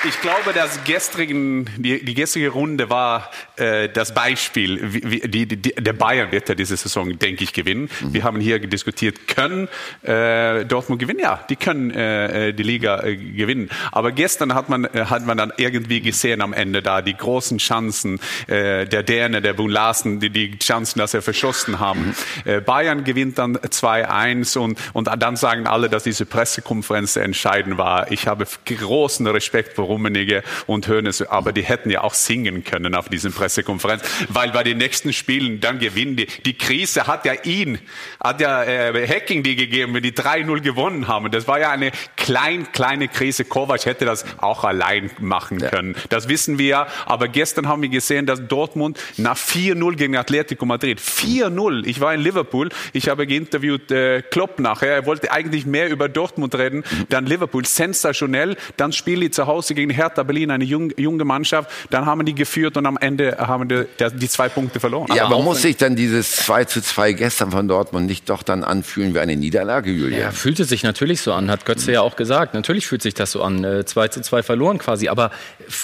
ich 0.04 0.18
glaube, 0.22 0.52
das 0.54 0.82
gestrigen, 0.84 1.68
die, 1.76 2.02
die 2.02 2.14
gestrige 2.14 2.48
Runde 2.48 2.88
war 2.88 3.30
äh, 3.56 3.88
das 3.88 4.14
Beispiel. 4.14 4.80
Wie, 4.82 5.20
die, 5.20 5.46
die, 5.46 5.74
der 5.74 5.92
Bayern 5.92 6.32
wird 6.32 6.48
ja 6.48 6.54
diese 6.54 6.76
Saison, 6.76 7.18
denke 7.18 7.44
ich, 7.44 7.52
gewinnen. 7.52 7.90
Mhm. 8.00 8.14
Wir 8.14 8.24
haben 8.24 8.40
hier 8.40 8.58
diskutiert, 8.60 9.28
können 9.28 9.68
äh, 10.02 10.64
Dortmund 10.64 11.00
gewinnen? 11.00 11.20
Ja, 11.20 11.44
die 11.48 11.56
können 11.56 11.90
äh, 11.90 12.48
äh 12.48 12.52
die 12.52 12.62
Liga 12.62 13.02
äh, 13.02 13.16
gewinnen. 13.16 13.68
Aber 13.92 14.12
gestern 14.12 14.54
hat 14.54 14.70
man, 14.70 14.86
äh, 14.86 15.04
hat 15.06 15.26
man 15.26 15.36
dann 15.36 15.52
irgendwie 15.58 16.00
gesehen 16.00 16.39
am 16.42 16.52
Ende 16.52 16.82
da 16.82 17.02
die 17.02 17.16
großen 17.16 17.58
Chancen 17.58 18.20
äh, 18.46 18.86
der 18.86 19.02
Däne, 19.02 19.42
der 19.42 19.54
Bun 19.54 19.70
Larsen, 19.70 20.20
die, 20.20 20.30
die 20.30 20.58
Chancen, 20.58 20.98
dass 20.98 21.14
er 21.14 21.22
verschossen 21.22 21.80
haben. 21.80 22.14
Äh, 22.44 22.60
Bayern 22.60 23.04
gewinnt 23.04 23.38
dann 23.38 23.56
2-1 23.56 24.58
und, 24.58 24.78
und 24.92 25.08
dann 25.20 25.36
sagen 25.36 25.66
alle, 25.66 25.88
dass 25.88 26.04
diese 26.04 26.26
Pressekonferenz 26.26 27.16
entscheidend 27.16 27.78
war. 27.78 28.10
Ich 28.10 28.26
habe 28.26 28.46
großen 28.64 29.26
Respekt 29.26 29.74
vor 29.74 29.86
Rummenigge 29.86 30.42
und 30.66 30.88
Hoeneß, 30.88 31.22
aber 31.22 31.52
die 31.52 31.62
hätten 31.62 31.90
ja 31.90 32.02
auch 32.02 32.14
singen 32.14 32.64
können 32.64 32.94
auf 32.94 33.08
diesen 33.08 33.32
Pressekonferenz, 33.32 34.02
weil 34.28 34.50
bei 34.50 34.62
den 34.62 34.78
nächsten 34.78 35.12
Spielen 35.12 35.60
dann 35.60 35.78
gewinnen 35.78 36.16
die. 36.16 36.26
Die 36.26 36.56
Krise 36.56 37.06
hat 37.06 37.24
ja 37.24 37.34
ihn, 37.44 37.78
hat 38.22 38.40
ja 38.40 38.62
äh, 38.64 39.06
Hacking 39.06 39.42
die 39.42 39.56
gegeben, 39.56 39.94
wenn 39.94 40.02
die 40.02 40.12
3-0 40.12 40.60
gewonnen 40.60 41.08
haben. 41.08 41.30
Das 41.30 41.46
war 41.46 41.60
ja 41.60 41.70
eine 41.70 41.92
klein, 42.16 42.72
kleine 42.72 43.08
Krise. 43.08 43.44
Kovac 43.44 43.86
hätte 43.86 44.04
das 44.04 44.24
auch 44.38 44.64
allein 44.64 45.10
machen 45.18 45.58
können. 45.58 45.94
Das 46.08 46.28
wissen 46.30 46.58
wir 46.58 46.66
ja. 46.66 46.86
Aber 47.04 47.28
gestern 47.28 47.68
haben 47.68 47.82
wir 47.82 47.90
gesehen, 47.90 48.24
dass 48.24 48.40
Dortmund 48.48 48.98
nach 49.18 49.36
4-0 49.36 49.96
gegen 49.96 50.16
Atletico 50.16 50.64
Madrid, 50.64 50.98
4-0, 50.98 51.86
ich 51.86 52.00
war 52.00 52.14
in 52.14 52.22
Liverpool, 52.22 52.70
ich 52.94 53.08
habe 53.10 53.26
geinterviewt 53.26 53.90
äh, 53.90 54.22
Klopp 54.22 54.58
nachher, 54.60 54.94
er 54.94 55.06
wollte 55.06 55.30
eigentlich 55.30 55.66
mehr 55.66 55.90
über 55.90 56.08
Dortmund 56.08 56.54
reden, 56.54 56.84
dann 57.10 57.26
Liverpool, 57.26 57.66
sensationell, 57.66 58.56
dann 58.76 58.92
spielen 58.92 59.20
die 59.20 59.30
zu 59.30 59.46
Hause 59.46 59.74
gegen 59.74 59.90
Hertha 59.90 60.22
Berlin, 60.22 60.50
eine 60.50 60.64
jung, 60.64 60.92
junge 60.96 61.24
Mannschaft. 61.24 61.70
Dann 61.90 62.06
haben 62.06 62.24
die 62.24 62.34
geführt 62.34 62.76
und 62.76 62.86
am 62.86 62.96
Ende 62.96 63.36
haben 63.38 63.68
die, 63.68 63.84
die 64.14 64.28
zwei 64.28 64.48
Punkte 64.48 64.80
verloren. 64.80 65.08
Ja, 65.14 65.24
aber, 65.24 65.36
aber 65.36 65.44
muss 65.44 65.62
sich 65.62 65.76
dann 65.76 65.96
dieses 65.96 66.36
2 66.36 66.64
zu 66.64 66.82
2 66.82 67.12
gestern 67.12 67.50
von 67.50 67.66
Dortmund 67.68 68.06
nicht 68.06 68.30
doch 68.30 68.42
dann 68.42 68.64
anfühlen 68.64 69.14
wie 69.14 69.18
eine 69.18 69.36
Niederlage, 69.36 69.90
Julian? 69.90 70.20
Ja, 70.20 70.30
fühlte 70.30 70.64
sich 70.64 70.82
natürlich 70.82 71.20
so 71.20 71.32
an, 71.32 71.50
hat 71.50 71.64
Götze 71.64 71.92
ja 71.92 72.02
auch 72.02 72.16
gesagt. 72.16 72.54
Natürlich 72.54 72.86
fühlt 72.86 73.02
sich 73.02 73.14
das 73.14 73.32
so 73.32 73.42
an. 73.42 73.84
2 73.84 74.04
äh, 74.04 74.10
zu 74.10 74.20
2 74.22 74.42
verloren 74.42 74.78
quasi. 74.78 75.08
Aber 75.08 75.30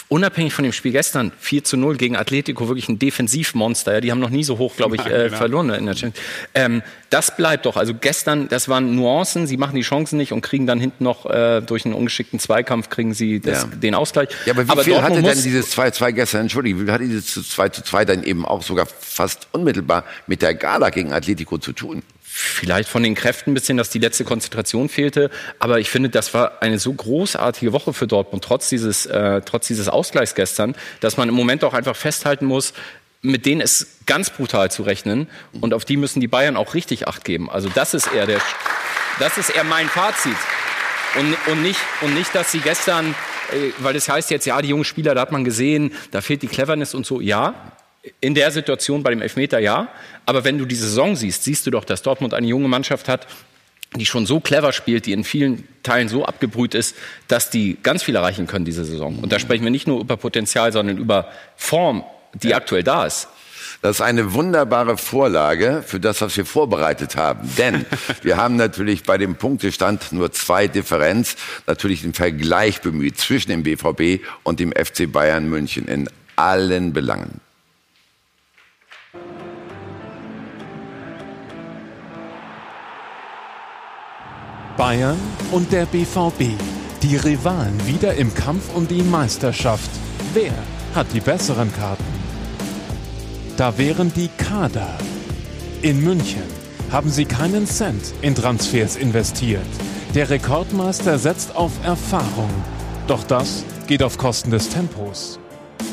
unabhängig 0.09 0.36
von 0.37 0.63
dem 0.63 0.73
Spiel 0.73 0.93
gestern, 0.93 1.33
4 1.39 1.65
zu 1.65 1.77
0 1.77 1.97
gegen 1.97 2.17
Atletico, 2.17 2.69
wirklich 2.69 2.89
ein 2.89 2.99
Defensivmonster. 2.99 3.95
Ja, 3.95 4.01
die 4.01 4.11
haben 4.11 4.21
noch 4.21 4.31
nie 4.31 4.45
so 4.45 4.59
hoch, 4.59 4.77
glaube 4.77 4.97
ich, 4.97 5.07
äh, 5.07 5.25
genau. 5.25 5.37
verloren 5.37 5.71
in 5.71 5.87
der 5.87 5.95
Champions 5.95 6.25
ähm, 6.55 6.83
Das 7.11 7.37
bleibt 7.37 7.67
doch. 7.67 7.77
Also 7.77 7.95
gestern, 7.95 8.49
das 8.49 8.69
waren 8.69 8.95
Nuancen. 8.95 9.47
Sie 9.47 9.57
machen 9.57 9.75
die 9.75 9.83
Chancen 9.83 10.19
nicht 10.19 10.33
und 10.33 10.43
kriegen 10.43 10.67
dann 10.67 10.79
hinten 10.79 11.05
noch 11.05 11.27
äh, 11.27 11.63
durch 11.63 11.85
einen 11.85 11.95
ungeschickten 11.95 12.39
Zweikampf 12.39 12.91
kriegen 12.91 13.15
sie 13.15 13.41
das, 13.41 13.63
ja. 13.63 13.69
den 13.69 13.95
Ausgleich. 13.95 14.29
Ja, 14.45 14.53
aber 14.53 14.67
wie 14.67 14.71
aber 14.71 14.85
viel 14.85 14.93
Dortmund 14.93 15.27
hatte 15.27 15.35
denn 15.35 15.43
dieses 15.43 15.77
2-2 15.77 16.13
gestern, 16.13 16.41
Entschuldigung, 16.43 16.81
wie 16.81 16.85
viel 16.85 16.93
hatte 16.93 17.05
dieses 17.05 17.57
2-2 17.57 18.05
dann 18.05 18.23
eben 18.23 18.45
auch 18.45 18.63
sogar 18.63 18.87
fast 18.87 19.49
unmittelbar 19.53 20.05
mit 20.27 20.43
der 20.43 20.55
Gala 20.55 20.91
gegen 20.91 21.13
Atletico 21.13 21.59
zu 21.59 21.73
tun? 21.73 22.03
Vielleicht 22.39 22.91
von 22.91 23.03
den 23.03 23.15
Kräften 23.15 23.53
ein 23.53 23.55
bisschen, 23.55 23.79
dass 23.79 23.89
die 23.89 23.99
letzte 23.99 24.23
Konzentration 24.23 24.91
fehlte. 24.91 25.31
Aber 25.59 25.81
ich 25.81 25.89
finde, 25.89 26.11
das 26.11 26.35
war 26.35 26.61
eine 26.61 26.79
so 26.79 26.93
großartige 26.93 27.73
Woche 27.73 27.95
für 27.95 28.07
Dortmund, 28.07 28.45
trotz 28.45 28.69
dieses, 28.69 29.07
äh, 29.07 29.41
trotz 29.41 29.69
dieses 29.69 29.89
Ausgleichs 29.89 30.35
gestern, 30.35 30.77
dass 31.01 31.17
man 31.17 31.31
im 31.31 31.35
Moment 31.35 31.65
auch 31.65 31.73
einfach 31.73 31.97
festhalten 31.97 32.45
muss, 32.45 32.75
mit 33.23 33.47
denen 33.47 33.63
ist 33.63 34.05
ganz 34.05 34.29
brutal 34.29 34.71
zu 34.71 34.83
rechnen. 34.83 35.29
Und 35.63 35.73
auf 35.73 35.87
die 35.87 35.97
müssen 35.97 36.21
die 36.21 36.29
Bayern 36.29 36.59
auch 36.59 36.75
richtig 36.75 37.09
Acht 37.09 37.25
geben. 37.25 37.49
Also 37.49 37.71
das 37.71 37.95
ist 37.95 38.13
eher 38.13 38.27
der, 38.27 38.43
das 39.19 39.39
ist 39.39 39.49
eher 39.49 39.65
mein 39.65 39.89
Fazit. 39.89 40.37
Und, 41.19 41.39
und, 41.51 41.63
nicht, 41.63 41.81
und 42.03 42.13
nicht, 42.13 42.35
dass 42.35 42.53
sie 42.53 42.61
gestern, 42.61 43.15
äh, 43.51 43.71
weil 43.79 43.95
das 43.95 44.11
heißt 44.11 44.31
jetzt, 44.31 44.45
ja, 44.45 44.61
die 44.61 44.69
jungen 44.69 44.85
Spieler, 44.85 45.15
da 45.15 45.23
hat 45.23 45.33
man 45.33 45.43
gesehen, 45.43 45.95
da 46.11 46.21
fehlt 46.21 46.43
die 46.43 46.49
Cleverness 46.49 46.93
und 46.93 47.07
so. 47.07 47.23
Ja, 47.23 47.73
in 48.21 48.35
der 48.35 48.51
Situation 48.51 49.03
bei 49.03 49.11
dem 49.11 49.23
Elfmeter 49.23 49.59
ja. 49.59 49.89
Aber 50.25 50.45
wenn 50.45 50.59
du 50.59 50.65
die 50.65 50.75
Saison 50.75 51.17
siehst, 51.17 51.45
siehst 51.45 51.67
du 51.67 51.71
doch, 51.71 51.85
dass 51.85 52.03
Dortmund 52.03 52.35
eine 52.35 52.47
junge 52.47 52.69
Mannschaft 52.69 53.09
hat, 53.09 53.27
die 53.95 54.07
schon 54.07 54.27
so 54.27 54.41
clever 54.41 54.73
spielt, 54.73 55.07
die 55.07 55.13
in 55.13 55.25
vielen 55.25 55.67
Teilen 55.83 56.09
so 56.09 56.25
abgebrüht 56.25 56.75
ist, 56.75 56.97
dass 57.29 57.51
die 57.51 57.79
ganz 57.83 58.03
viel 58.03 58.17
erreichen 58.17 58.47
können 58.47 58.65
diese 58.65 58.85
Saison. 58.85 59.19
Und 59.21 59.33
da 59.33 59.39
sprechen 59.39 59.65
wir 59.65 59.71
nicht 59.71 59.87
nur 59.87 60.01
über 60.01 60.17
Potenzial, 60.17 60.73
sondern 60.73 60.99
über 60.99 61.31
Form, 61.57 62.05
die 62.35 62.49
ja. 62.49 62.57
aktuell 62.57 62.83
da 62.83 63.07
ist. 63.07 63.29
Das 63.83 63.97
ist 63.97 64.01
eine 64.01 64.33
wunderbare 64.33 64.97
Vorlage 64.97 65.83
für 65.87 66.01
das, 66.01 66.21
was 66.21 66.37
wir 66.37 66.47
vorbereitet 66.47 67.17
haben. 67.17 67.49
Denn 67.57 67.85
wir 68.23 68.37
haben 68.37 68.57
natürlich 68.57 69.05
bei 69.05 69.19
dem 69.19 69.37
Punktestand 69.37 70.13
nur 70.13 70.33
zwei 70.33 70.67
Differenz, 70.67 71.37
natürlich 71.67 72.03
den 72.03 72.15
Vergleich 72.15 72.81
bemüht 72.81 73.19
zwischen 73.19 73.51
dem 73.51 73.63
BVB 73.63 74.25
und 74.43 74.61
dem 74.61 74.73
FC 74.73 75.11
Bayern 75.11 75.49
München 75.49 75.87
in 75.89 76.09
allen 76.37 76.93
Belangen. 76.93 77.41
Bayern 84.77 85.17
und 85.53 85.73
der 85.73 85.87
BVB. 85.87 86.55
Die 87.03 87.17
Rivalen 87.17 87.87
wieder 87.87 88.15
im 88.15 88.35
Kampf 88.35 88.75
um 88.75 88.87
die 88.87 89.03
Meisterschaft. 89.03 89.91
Wer 90.35 90.53
hat 90.95 91.07
die 91.15 91.21
besseren 91.21 91.73
Karten? 91.73 92.05
Da 93.57 93.79
wären 93.79 94.13
die 94.13 94.29
Kader. 94.37 94.99
In 95.81 96.05
München 96.05 96.43
haben 96.93 97.09
sie 97.09 97.25
keinen 97.25 97.67
Cent 97.67 98.13
in 98.21 98.35
Transfers 98.35 98.97
investiert. 98.97 99.67
Der 100.15 100.29
Rekordmeister 100.29 101.19
setzt 101.19 101.57
auf 101.57 101.73
Erfahrung. 101.83 102.51
Doch 103.07 103.25
das 103.25 103.65
geht 103.87 104.03
auf 104.03 104.19
Kosten 104.19 104.51
des 104.51 104.69
Tempos. 104.69 105.39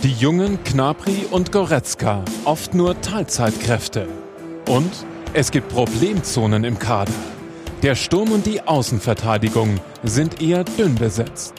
Die 0.03 0.11
jungen 0.11 0.61
Knapri 0.65 1.25
und 1.31 1.53
Goretzka, 1.53 2.25
oft 2.43 2.73
nur 2.73 2.99
Teilzeitkräfte. 2.99 4.09
Und 4.67 4.91
es 5.33 5.51
gibt 5.51 5.69
Problemzonen 5.69 6.65
im 6.65 6.79
Kader. 6.79 7.13
Der 7.83 7.95
Sturm 7.95 8.31
und 8.31 8.45
die 8.45 8.61
Außenverteidigung 8.61 9.77
sind 10.03 10.41
eher 10.41 10.63
dünn 10.63 10.95
besetzt. 10.95 11.53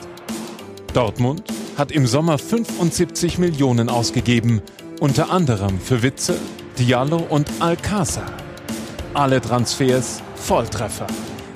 Dortmund 0.91 1.43
hat 1.77 1.91
im 1.91 2.07
Sommer 2.07 2.39
75 2.39 3.37
Millionen 3.37 3.89
ausgegeben, 3.89 4.63
unter 4.99 5.29
anderem 5.29 5.79
für 5.79 6.01
Witze, 6.01 6.35
Diallo 6.79 7.17
und 7.29 7.47
Alcázar. 7.59 8.25
Alle 9.13 9.39
Transfers 9.39 10.23
Volltreffer. 10.33 11.05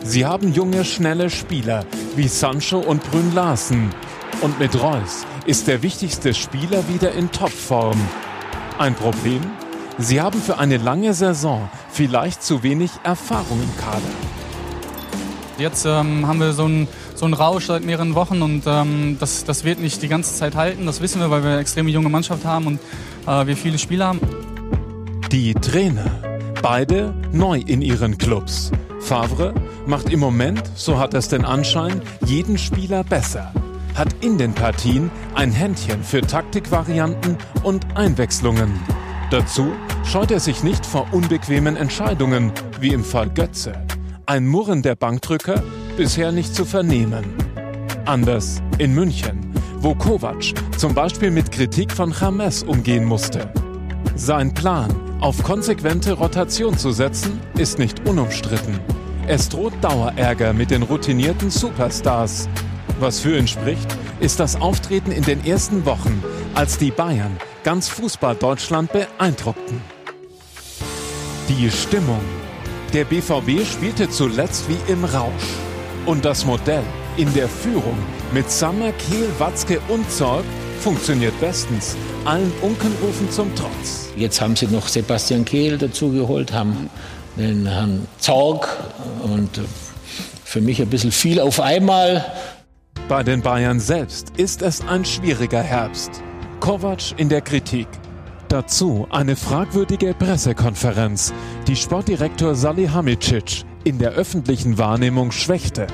Sie 0.04 0.28
haben 0.28 0.54
junge, 0.54 0.86
schnelle 0.86 1.32
Spieler 1.32 1.84
wie 2.16 2.28
Sancho 2.28 2.78
und 2.78 3.04
Brünn 3.10 3.34
Larsen. 3.34 3.90
Und 4.42 4.60
mit 4.60 4.80
Reus 4.80 5.26
ist 5.48 5.68
der 5.68 5.82
wichtigste 5.82 6.36
Spieler 6.36 6.88
wieder 6.88 7.14
in 7.14 7.32
Topform. 7.32 8.00
Ein 8.78 8.94
Problem? 8.94 9.42
Sie 9.98 10.22
haben 10.22 10.40
für 10.40 10.60
eine 10.60 10.78
lange 10.78 11.16
Saison 11.16 11.68
vielleicht 11.92 12.44
zu 12.44 12.62
wenig 12.62 12.92
Erfahrung 13.04 13.60
im 13.64 13.78
Kader. 13.78 14.39
Jetzt 15.60 15.86
ähm, 15.86 16.26
haben 16.26 16.40
wir 16.40 16.54
so 16.54 16.66
einen 16.66 16.88
so 17.16 17.26
Rausch 17.26 17.66
seit 17.66 17.84
mehreren 17.84 18.16
Wochen 18.16 18.42
und 18.42 18.64
ähm, 18.66 19.18
das, 19.20 19.44
das 19.44 19.66
wird 19.66 19.80
nicht 19.80 20.02
die 20.02 20.08
ganze 20.08 20.34
Zeit 20.34 20.56
halten. 20.56 20.86
Das 20.86 21.02
wissen 21.02 21.20
wir, 21.20 21.30
weil 21.30 21.44
wir 21.44 21.52
eine 21.52 21.60
extrem 21.60 21.88
junge 21.90 22.10
Mannschaft 22.10 22.46
haben 22.46 22.66
und 22.66 22.80
äh, 23.28 23.46
wir 23.46 23.58
viele 23.58 23.78
Spieler 23.78 24.08
haben. 24.08 24.22
Die 25.32 25.54
Trainer, 25.54 26.10
beide 26.62 27.14
neu 27.32 27.60
in 27.60 27.82
ihren 27.82 28.18
Clubs. 28.18 28.72
Favre 29.02 29.54
macht 29.86 30.10
im 30.10 30.20
Moment, 30.20 30.64
so 30.76 30.98
hat 30.98 31.14
es 31.14 31.28
den 31.28 31.44
Anschein, 31.44 32.02
jeden 32.26 32.58
Spieler 32.58 33.04
besser. 33.04 33.52
Hat 33.96 34.16
in 34.22 34.38
den 34.38 34.54
Partien 34.54 35.12
ein 35.36 35.52
Händchen 35.52 36.04
für 36.04 36.22
Taktikvarianten 36.22 37.38
und 37.64 37.86
Einwechslungen. 37.96 38.80
Dazu 39.30 39.74
scheut 40.06 40.32
er 40.32 40.40
sich 40.40 40.64
nicht 40.64 40.86
vor 40.86 41.08
unbequemen 41.12 41.76
Entscheidungen, 41.76 42.52
wie 42.80 42.94
im 42.94 43.04
Fall 43.04 43.30
Götze. 43.30 43.74
Ein 44.30 44.46
Murren 44.46 44.84
der 44.84 44.94
Bankdrücker 44.94 45.64
bisher 45.98 46.32
nicht 46.32 46.54
zu 46.54 46.64
vernehmen. 46.64 47.26
Anders 48.06 48.62
in 48.78 48.94
München, 48.94 49.40
wo 49.80 49.96
Kovac 49.96 50.54
zum 50.78 50.94
Beispiel 50.94 51.32
mit 51.32 51.52
Kritik 51.52 51.92
von 51.92 52.14
James 52.14 52.62
umgehen 52.62 53.06
musste. 53.06 53.52
Sein 54.16 54.54
Plan, 54.54 54.94
auf 55.20 55.42
konsequente 55.42 56.14
Rotation 56.14 56.78
zu 56.78 56.92
setzen, 56.92 57.40
ist 57.58 57.80
nicht 57.80 58.08
unumstritten. 58.08 58.80
Es 59.26 59.50
droht 59.50 59.74
Dauerärger 59.82 60.54
mit 60.54 60.70
den 60.70 60.84
routinierten 60.84 61.50
Superstars. 61.50 62.48
Was 63.00 63.22
für 63.22 63.36
ihn 63.36 63.48
spricht, 63.48 63.98
ist 64.20 64.40
das 64.40 64.62
Auftreten 64.62 65.12
in 65.12 65.24
den 65.24 65.44
ersten 65.44 65.88
Wochen, 65.88 66.24
als 66.54 66.78
die 66.78 66.92
Bayern 66.92 67.36
ganz 67.64 67.90
Fußball 67.90 68.36
Deutschland 68.36 68.92
beeindruckten. 68.94 69.82
Die 71.48 71.72
Stimmung 71.72 72.22
der 72.90 73.06
BVB 73.06 73.66
spielte 73.66 74.10
zuletzt 74.10 74.66
wie 74.68 74.92
im 74.92 75.04
Rausch. 75.06 75.32
Und 76.06 76.26
das 76.26 76.46
Modell 76.46 76.84
in 77.18 77.34
der 77.34 77.48
Führung 77.48 77.98
mit 78.34 78.50
Sammer, 78.50 78.92
Kehl, 78.94 79.30
Watzke 79.38 79.80
und 79.90 80.10
Zorg 80.10 80.44
funktioniert 80.80 81.40
bestens. 81.40 81.96
Allen 82.26 82.52
Unkenrufen 82.62 83.30
zum 83.32 83.54
Trotz. 83.56 84.10
Jetzt 84.16 84.42
haben 84.42 84.56
sie 84.56 84.68
noch 84.68 84.88
Sebastian 84.88 85.46
Kehl 85.46 85.78
dazugeholt, 85.78 86.54
haben 86.54 86.90
den 87.38 87.68
Herrn 87.68 88.08
Zorg 88.18 88.68
und 89.24 89.62
für 90.44 90.62
mich 90.62 90.82
ein 90.82 90.90
bisschen 90.90 91.12
viel 91.12 91.40
auf 91.40 91.60
einmal. 91.60 92.26
Bei 93.08 93.24
den 93.24 93.42
Bayern 93.42 93.80
selbst 93.80 94.32
ist 94.38 94.62
es 94.62 94.82
ein 94.88 95.06
schwieriger 95.06 95.62
Herbst. 95.62 96.24
Kovac 96.60 97.18
in 97.18 97.30
der 97.30 97.42
Kritik. 97.42 97.88
Dazu 98.50 99.08
eine 99.12 99.36
fragwürdige 99.36 100.16
Pressekonferenz, 100.16 101.34
die 101.68 101.76
Sportdirektor 101.76 102.56
Salihamidzic 102.56 103.64
in 103.84 104.00
der 104.00 104.14
öffentlichen 104.14 104.80
Wahrnehmung 104.80 105.32
schwächte. 105.32 105.86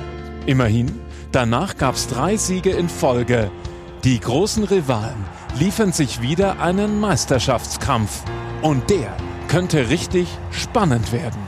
Immerhin, 0.46 0.98
danach 1.32 1.76
gab 1.76 1.96
es 1.96 2.08
drei 2.08 2.38
Siege 2.38 2.70
in 2.70 2.88
Folge. 2.88 3.50
Die 4.04 4.18
großen 4.18 4.64
Rivalen 4.64 5.22
liefern 5.58 5.92
sich 5.92 6.22
wieder 6.22 6.58
einen 6.58 6.98
Meisterschaftskampf. 6.98 8.22
Und 8.62 8.88
der 8.88 9.14
könnte 9.48 9.90
richtig 9.90 10.26
spannend 10.50 11.12
werden. 11.12 11.42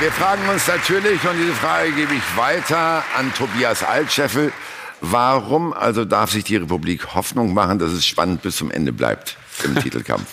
Wir 0.00 0.12
fragen 0.12 0.46
uns 0.52 0.68
natürlich, 0.68 1.26
und 1.26 1.38
diese 1.38 1.54
Frage 1.54 1.90
gebe 1.92 2.12
ich 2.12 2.36
weiter 2.36 3.02
an 3.16 3.32
Tobias 3.32 3.82
Altscheffel, 3.82 4.52
Warum 5.00 5.72
also 5.72 6.04
darf 6.04 6.32
sich 6.32 6.44
die 6.44 6.56
Republik 6.56 7.14
Hoffnung 7.14 7.54
machen, 7.54 7.78
dass 7.78 7.92
es 7.92 8.06
spannend 8.06 8.42
bis 8.42 8.56
zum 8.56 8.70
Ende 8.70 8.92
bleibt 8.92 9.36
im 9.64 9.74
Titelkampf? 9.82 10.26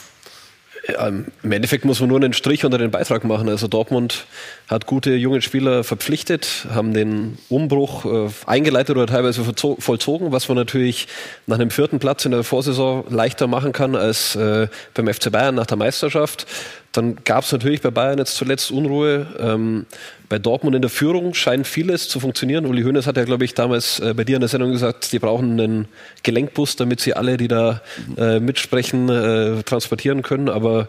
Im 0.87 1.51
Endeffekt 1.51 1.83
muss 1.83 1.99
man 1.99 2.09
nur 2.09 2.17
einen 2.19 2.33
Strich 2.33 2.63
unter 2.63 2.77
den 2.77 2.91
Beitrag 2.91 3.23
machen. 3.23 3.49
Also 3.49 3.67
Dortmund 3.67 4.27
hat 4.67 4.85
gute 4.85 5.15
junge 5.15 5.41
Spieler 5.41 5.83
verpflichtet, 5.83 6.67
haben 6.71 6.93
den 6.93 7.39
Umbruch 7.49 8.05
äh, 8.05 8.29
eingeleitet 8.45 8.95
oder 8.95 9.07
teilweise 9.07 9.43
vollzogen, 9.79 10.31
was 10.31 10.47
man 10.47 10.57
natürlich 10.57 11.07
nach 11.47 11.55
einem 11.55 11.71
vierten 11.71 11.97
Platz 11.97 12.25
in 12.25 12.31
der 12.31 12.43
Vorsaison 12.43 13.03
leichter 13.09 13.47
machen 13.47 13.71
kann 13.71 13.95
als 13.95 14.35
äh, 14.35 14.67
beim 14.93 15.11
FC 15.11 15.31
Bayern 15.31 15.55
nach 15.55 15.65
der 15.65 15.77
Meisterschaft. 15.77 16.45
Dann 16.91 17.17
gab 17.23 17.45
es 17.45 17.51
natürlich 17.51 17.81
bei 17.81 17.89
Bayern 17.89 18.19
jetzt 18.19 18.35
zuletzt 18.35 18.69
Unruhe. 18.69 19.25
Ähm, 19.39 19.87
bei 20.29 20.39
Dortmund 20.39 20.75
in 20.75 20.81
der 20.81 20.89
Führung 20.89 21.33
scheint 21.33 21.67
vieles 21.67 22.09
zu 22.09 22.19
funktionieren. 22.19 22.65
Uli 22.65 22.83
Hoeneß 22.83 23.07
hat 23.07 23.17
ja, 23.17 23.23
glaube 23.23 23.45
ich, 23.45 23.53
damals 23.53 23.99
äh, 23.99 24.13
bei 24.13 24.23
dir 24.23 24.35
in 24.35 24.41
der 24.41 24.49
Sendung 24.49 24.71
gesagt, 24.71 25.11
die 25.11 25.19
brauchen 25.19 25.59
einen 25.59 25.87
Gelenkbus, 26.23 26.75
damit 26.75 26.99
sie 26.99 27.13
alle, 27.13 27.37
die 27.37 27.47
da 27.47 27.81
äh, 28.17 28.39
mitsprechen, 28.39 29.09
äh, 29.09 29.63
transportieren 29.63 30.21
können. 30.21 30.49
Aber 30.49 30.87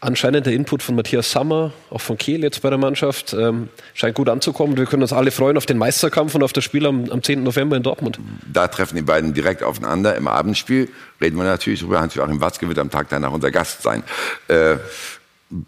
anscheinend 0.00 0.46
der 0.46 0.54
Input 0.54 0.82
von 0.82 0.94
Matthias 0.94 1.30
Sammer, 1.30 1.72
auch 1.90 2.00
von 2.00 2.16
Kehl 2.16 2.42
jetzt 2.42 2.62
bei 2.62 2.70
der 2.70 2.78
Mannschaft, 2.78 3.34
ähm, 3.34 3.68
scheint 3.94 4.14
gut 4.14 4.28
anzukommen. 4.28 4.76
Wir 4.76 4.86
können 4.86 5.02
uns 5.02 5.12
alle 5.12 5.30
freuen 5.30 5.56
auf 5.56 5.66
den 5.66 5.78
Meisterkampf 5.78 6.34
und 6.34 6.42
auf 6.42 6.52
das 6.52 6.64
Spiel 6.64 6.86
am, 6.86 7.10
am 7.10 7.22
10. 7.22 7.42
November 7.42 7.76
in 7.76 7.82
Dortmund. 7.82 8.18
Da 8.50 8.68
treffen 8.68 8.96
die 8.96 9.02
beiden 9.02 9.34
direkt 9.34 9.62
aufeinander. 9.62 10.16
Im 10.16 10.26
Abendspiel 10.26 10.88
reden 11.20 11.36
wir 11.36 11.44
natürlich 11.44 11.80
drüber. 11.80 12.00
Hans-Joachim 12.00 12.40
Watzke 12.40 12.68
wird 12.68 12.78
am 12.78 12.90
Tag 12.90 13.08
danach 13.10 13.32
unser 13.32 13.50
Gast 13.50 13.82
sein. 13.82 14.02
Äh, 14.48 14.76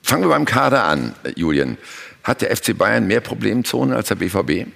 fangen 0.02 0.22
wir 0.22 0.28
beim 0.28 0.44
Kader 0.44 0.84
an, 0.84 1.14
Julian. 1.36 1.76
Hat 2.24 2.40
der 2.43 2.57
FC 2.57 2.77
Bayern 2.77 3.07
mehr 3.07 3.20
Problemzonen 3.20 3.94
als 3.94 4.09
der 4.09 4.15
BVB? 4.16 4.69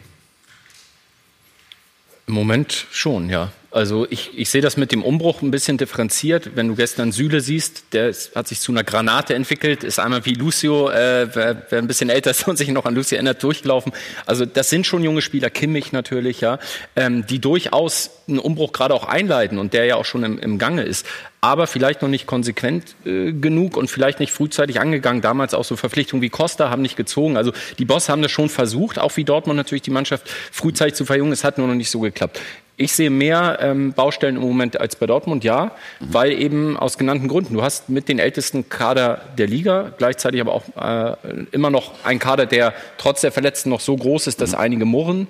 Im 2.27 2.35
Moment 2.35 2.87
schon, 2.91 3.31
ja. 3.31 3.53
Also 3.77 4.07
ich, 4.09 4.31
ich 4.35 4.49
sehe 4.49 4.63
das 4.63 4.79
mit 4.79 4.91
dem 4.91 5.03
Umbruch 5.03 5.43
ein 5.43 5.51
bisschen 5.51 5.77
differenziert. 5.77 6.53
Wenn 6.55 6.69
du 6.69 6.77
gestern 6.77 7.13
Süle 7.13 7.43
siehst, 7.43 7.93
der 7.93 8.09
ist, 8.09 8.35
hat 8.35 8.49
sich 8.49 8.59
zu 8.59 8.73
einer 8.73 8.85
Granate 8.85 9.35
entwickelt, 9.35 9.85
ist 9.85 9.99
einmal 9.99 10.25
wie 10.25 10.33
Lucio, 10.33 10.89
äh, 10.89 11.29
wer, 11.35 11.67
wer 11.69 11.79
ein 11.79 11.87
bisschen 11.87 12.09
älter 12.09 12.31
ist 12.31 12.49
und 12.49 12.57
sich 12.57 12.69
noch 12.69 12.87
an 12.87 12.95
Lucio 12.95 13.17
erinnert, 13.17 13.43
durchgelaufen. 13.43 13.93
Also 14.25 14.47
das 14.47 14.71
sind 14.71 14.87
schon 14.87 15.05
junge 15.05 15.21
Spieler, 15.21 15.51
Kimmich 15.51 15.93
natürlich, 15.93 16.41
ja, 16.41 16.59
ähm, 16.97 17.27
die 17.27 17.39
durchaus 17.39 18.13
einen 18.27 18.39
Umbruch 18.39 18.73
gerade 18.73 18.95
auch 18.95 19.05
einleiten 19.05 19.59
und 19.59 19.75
der 19.75 19.85
ja 19.85 19.97
auch 19.97 20.07
schon 20.07 20.25
im, 20.25 20.39
im 20.39 20.57
Gange 20.57 20.83
ist. 20.83 21.05
Aber 21.43 21.67
vielleicht 21.67 22.01
noch 22.01 22.09
nicht 22.09 22.27
konsequent 22.27 22.97
äh, 23.05 23.33
genug 23.33 23.77
und 23.77 23.91
vielleicht 23.91 24.21
nicht 24.21 24.33
frühzeitig 24.33 24.81
angegangen. 24.81 25.21
Damals 25.21 25.53
auch 25.53 25.65
so 25.65 25.77
Verpflichtungen 25.77 26.23
wie 26.23 26.31
Costa 26.31 26.71
haben 26.71 26.81
nicht 26.81 26.97
gezogen. 26.97 27.37
Also 27.37 27.53
die 27.79 27.85
Boss 27.85 28.09
haben 28.09 28.23
das 28.23 28.33
schon 28.33 28.49
versucht, 28.49 28.99
auch 28.99 29.15
wie 29.19 29.25
Dortmund 29.25 29.59
natürlich 29.59 29.83
die 29.83 29.91
Mannschaft 29.91 30.31
frühzeitig 30.51 30.95
zu 30.95 31.05
verjüngen. 31.05 31.35
Es 31.35 31.45
hat 31.45 31.59
nur 31.59 31.69
noch 31.69 31.75
nicht 31.75 31.91
so 31.91 32.01
geklappt. 32.01 32.41
Ich 32.79 32.93
sehe 32.93 33.09
mehr 33.09 33.59
ähm, 33.63 33.95
Baustellen 33.95 34.37
im 34.37 34.43
Moment 34.43 34.79
als 34.79 34.97
bei 34.97 35.07
Dortmund, 35.07 35.45
ja, 35.45 35.73
mhm. 35.99 36.13
weil 36.13 36.33
eben 36.33 36.77
aus 36.77 36.99
genannten 36.99 37.27
Gründen. 37.27 37.55
Du 37.55 37.63
hast 37.63 37.89
mit 37.89 38.09
den 38.09 38.19
ältesten 38.19 38.69
Kader 38.69 39.23
der 39.39 39.47
Liga, 39.47 39.93
gleichzeitig 39.97 40.43
aber 40.43 40.53
auch 40.53 40.65
äh, 40.77 41.17
immer 41.53 41.71
noch 41.71 41.93
ein 42.05 42.19
Kader, 42.19 42.45
der 42.45 42.75
trotz 42.99 43.23
der 43.23 43.33
Verletzten 43.33 43.71
noch 43.71 43.81
so 43.81 43.97
groß 43.97 44.27
ist, 44.27 44.43
dass 44.43 44.53
mhm. 44.53 44.59
einige 44.59 44.85
murren. 44.85 45.27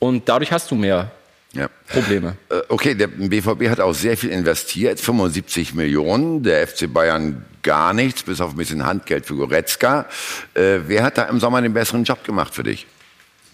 Und 0.00 0.28
dadurch 0.28 0.50
hast 0.50 0.70
du 0.72 0.74
mehr 0.74 1.12
ja. 1.52 1.68
Probleme. 1.88 2.36
Äh, 2.50 2.60
okay, 2.68 2.94
der 2.94 3.06
BVB 3.06 3.68
hat 3.68 3.80
auch 3.80 3.94
sehr 3.94 4.16
viel 4.16 4.30
investiert, 4.30 4.98
75 4.98 5.74
Millionen, 5.74 6.42
der 6.42 6.66
FC 6.66 6.92
Bayern 6.92 7.44
gar 7.62 7.94
nichts, 7.94 8.24
bis 8.24 8.40
auf 8.40 8.50
ein 8.50 8.56
bisschen 8.56 8.84
Handgeld 8.84 9.24
für 9.24 9.36
Goretzka. 9.36 10.06
Äh, 10.54 10.80
wer 10.86 11.04
hat 11.04 11.16
da 11.16 11.24
im 11.24 11.38
Sommer 11.38 11.62
den 11.62 11.72
besseren 11.72 12.04
Job 12.04 12.24
gemacht 12.24 12.54
für 12.54 12.64
dich? 12.64 12.86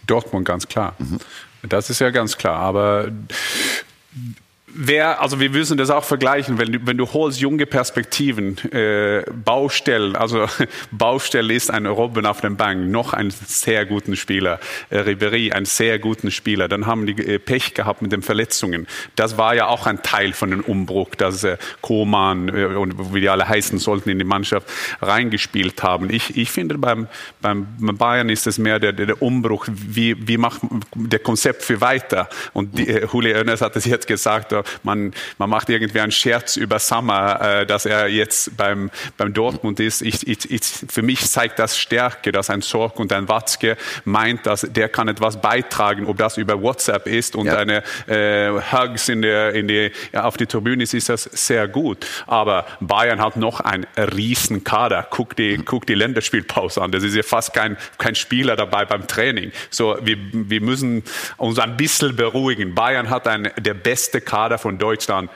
Dortmund, 0.07 0.47
ganz 0.47 0.66
klar. 0.66 0.95
Mhm. 0.99 1.19
Das 1.69 1.91
ist 1.91 2.01
ja 2.01 2.11
ganz 2.11 2.36
klar. 2.36 2.57
Aber 2.57 3.09
wer, 4.74 5.20
also 5.20 5.40
wir 5.40 5.51
müssen 5.51 5.76
das 5.78 5.90
auch 5.90 6.05
vergleichen, 6.05 6.59
wenn 6.59 6.72
du, 6.72 6.78
wenn 6.84 6.96
du 6.96 7.12
holst 7.12 7.40
junge 7.40 7.66
Perspektiven, 7.66 8.59
äh, 8.72 9.24
Baustellen, 9.32 10.16
also 10.16 10.46
Baustelle 10.90 11.55
ist 11.55 11.70
ein 11.70 11.86
Robben 11.86 12.26
auf 12.26 12.40
dem 12.40 12.56
Bank, 12.56 12.88
noch 12.90 13.12
einen 13.12 13.30
sehr 13.30 13.86
guten 13.86 14.16
Spieler, 14.16 14.60
äh, 14.90 15.01
Ribéry, 15.01 15.52
einen 15.52 15.66
sehr 15.66 15.98
guten 15.98 16.30
Spieler, 16.30 16.68
dann 16.68 16.86
haben 16.86 17.06
die 17.06 17.12
äh, 17.12 17.38
Pech 17.38 17.74
gehabt 17.74 18.02
mit 18.02 18.12
den 18.12 18.22
Verletzungen. 18.22 18.86
Das 19.16 19.38
war 19.38 19.55
ja 19.55 19.68
auch 19.68 19.86
ein 19.86 20.02
Teil 20.02 20.32
von 20.32 20.51
dem 20.51 20.60
Umbruch, 20.60 21.14
dass 21.14 21.44
äh, 21.44 21.56
Koman 21.80 22.48
äh, 22.48 22.66
und 22.66 23.14
wie 23.14 23.20
die 23.20 23.28
alle 23.28 23.48
heißen 23.48 23.78
sollten 23.78 24.10
in 24.10 24.18
die 24.18 24.24
Mannschaft 24.24 24.68
reingespielt 25.01 25.82
haben. 25.82 26.10
Ich, 26.10 26.36
ich 26.36 26.51
finde 26.51 26.78
beim, 26.78 27.09
beim 27.40 27.66
Bayern 27.78 28.28
ist 28.28 28.46
es 28.46 28.59
mehr 28.59 28.78
der, 28.80 28.92
der 28.92 29.22
Umbruch, 29.22 29.66
wie, 29.70 30.16
wie 30.26 30.36
macht 30.36 30.60
der 30.94 31.20
Konzept 31.20 31.62
für 31.62 31.80
weiter. 31.80 32.28
Und 32.52 32.78
die, 32.78 32.88
äh, 32.88 33.06
Julio 33.10 33.38
Oenes 33.38 33.60
hat 33.60 33.76
es 33.76 33.84
jetzt 33.84 34.06
gesagt, 34.06 34.52
man, 34.82 35.12
man 35.39 35.51
macht 35.51 35.69
irgendwie 35.69 36.01
einen 36.01 36.12
Scherz 36.12 36.57
über 36.57 36.78
Sommer, 36.78 37.41
äh, 37.41 37.66
dass 37.66 37.86
er 37.86 38.09
jetzt 38.09 38.57
beim, 38.57 38.91
beim 39.16 39.32
Dortmund 39.32 39.81
ist. 39.81 40.03
Ich, 40.03 40.27
ich, 40.27 40.51
ich, 40.51 40.62
für 40.62 41.03
mich 41.03 41.28
zeigt 41.31 41.59
das 41.59 41.78
Stärke, 41.78 42.32
dass 42.32 42.51
ein 42.51 42.62
Sorg 42.62 42.99
und 42.99 43.12
ein 43.12 43.28
Watzke 43.28 43.77
meint, 44.05 44.47
dass 44.47 44.62
der 44.62 44.89
kann 44.89 45.09
etwas 45.09 45.41
beitragen, 45.41 46.07
ob 46.07 46.19
das 46.19 46.36
über 46.36 46.61
WhatsApp 46.61 47.07
ist 47.07 47.36
und 47.36 47.47
ja. 47.47 47.57
eine 47.57 47.82
äh, 48.07 48.51
Hugs 48.73 49.09
in 49.09 49.23
der, 49.23 49.55
in 49.55 49.69
die, 49.69 49.91
ja, 50.12 50.24
auf 50.24 50.36
die 50.36 50.47
Tribüne 50.47 50.82
ist, 50.82 50.95
ist 50.95 51.09
das 51.09 51.24
sehr 51.24 51.69
gut. 51.69 52.07
Aber 52.27 52.66
Bayern 52.81 53.20
hat 53.20 53.36
noch 53.36 53.61
einen 53.61 53.86
riesen 53.97 54.65
Kader. 54.65 55.07
Guck 55.11 55.36
die, 55.36 55.59
mhm. 55.59 55.65
guck 55.65 55.86
die 55.86 55.95
Länderspielpause 55.95 56.82
an. 56.82 56.93
Das 56.93 57.03
ist 57.03 57.15
ja 57.15 57.23
fast 57.23 57.55
kein, 57.55 57.77
kein 57.99 58.15
Spieler 58.15 58.57
dabei 58.57 58.85
beim 58.85 59.07
Training. 59.07 59.53
So, 59.70 59.97
wir, 60.03 60.16
wir 60.32 60.61
müssen 60.61 61.03
uns 61.36 61.59
ein 61.59 61.77
bisschen 61.77 62.16
beruhigen. 62.16 62.74
Bayern 62.74 63.11
hat 63.11 63.27
einen, 63.28 63.51
der 63.59 63.74
beste 63.74 64.20
Kader 64.20 64.53
Kader 64.55 64.59
von 64.59 64.78
Deutschland 64.78 65.31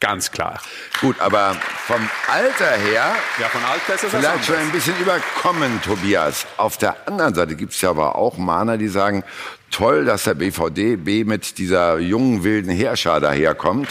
ganz 0.00 0.30
klar. 0.30 0.60
Gut, 1.00 1.18
aber 1.20 1.56
vom 1.86 2.00
Alter 2.28 2.72
her, 2.72 3.14
ja, 3.40 3.48
von 3.48 3.62
Alter 3.64 3.94
ist 3.94 4.04
es 4.04 4.10
vielleicht 4.10 4.44
schon 4.44 4.56
ein 4.56 4.70
bisschen 4.70 4.98
überkommen, 4.98 5.80
Tobias. 5.82 6.46
Auf 6.56 6.76
der 6.76 7.08
anderen 7.08 7.34
Seite 7.34 7.54
gibt 7.54 7.72
es 7.72 7.80
ja 7.80 7.90
aber 7.90 8.16
auch 8.16 8.36
Mahner, 8.36 8.76
die 8.76 8.88
sagen, 8.88 9.24
toll, 9.70 10.04
dass 10.04 10.24
der 10.24 10.34
BVDB 10.34 11.26
mit 11.26 11.58
dieser 11.58 11.98
jungen, 11.98 12.44
wilden 12.44 12.70
Heerschar 12.70 13.20
daherkommt, 13.20 13.88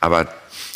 aber 0.00 0.28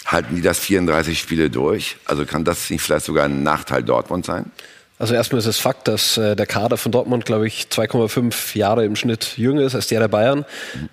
halten 0.07 0.37
die 0.37 0.43
das 0.43 0.59
34 0.59 1.19
Spiele 1.19 1.49
durch? 1.49 1.97
Also 2.05 2.27
kann 2.27 2.45
das 2.45 2.69
nicht 2.69 2.83
vielleicht 2.83 3.07
sogar 3.07 3.25
ein 3.25 3.43
Nachteil 3.43 3.83
Dortmund 3.83 4.27
sein? 4.27 4.51
Also 4.97 5.15
erstmal 5.15 5.41
ist 5.41 5.47
es 5.47 5.59
Fakt, 5.59 5.89
dass 5.89 6.17
äh, 6.17 6.37
der 6.37 6.47
Kader 6.47 6.77
von 6.77 6.93
Dortmund, 6.93 7.27
glaube 7.27 7.49
ich, 7.49 7.67
2,5 7.69 8.57
Jahre 8.57 8.85
im 8.85 8.95
Schnitt 8.95 9.37
jünger 9.37 9.63
ist 9.63 9.75
als 9.75 9.89
der 9.89 9.99
der 9.99 10.07
Bayern. 10.07 10.45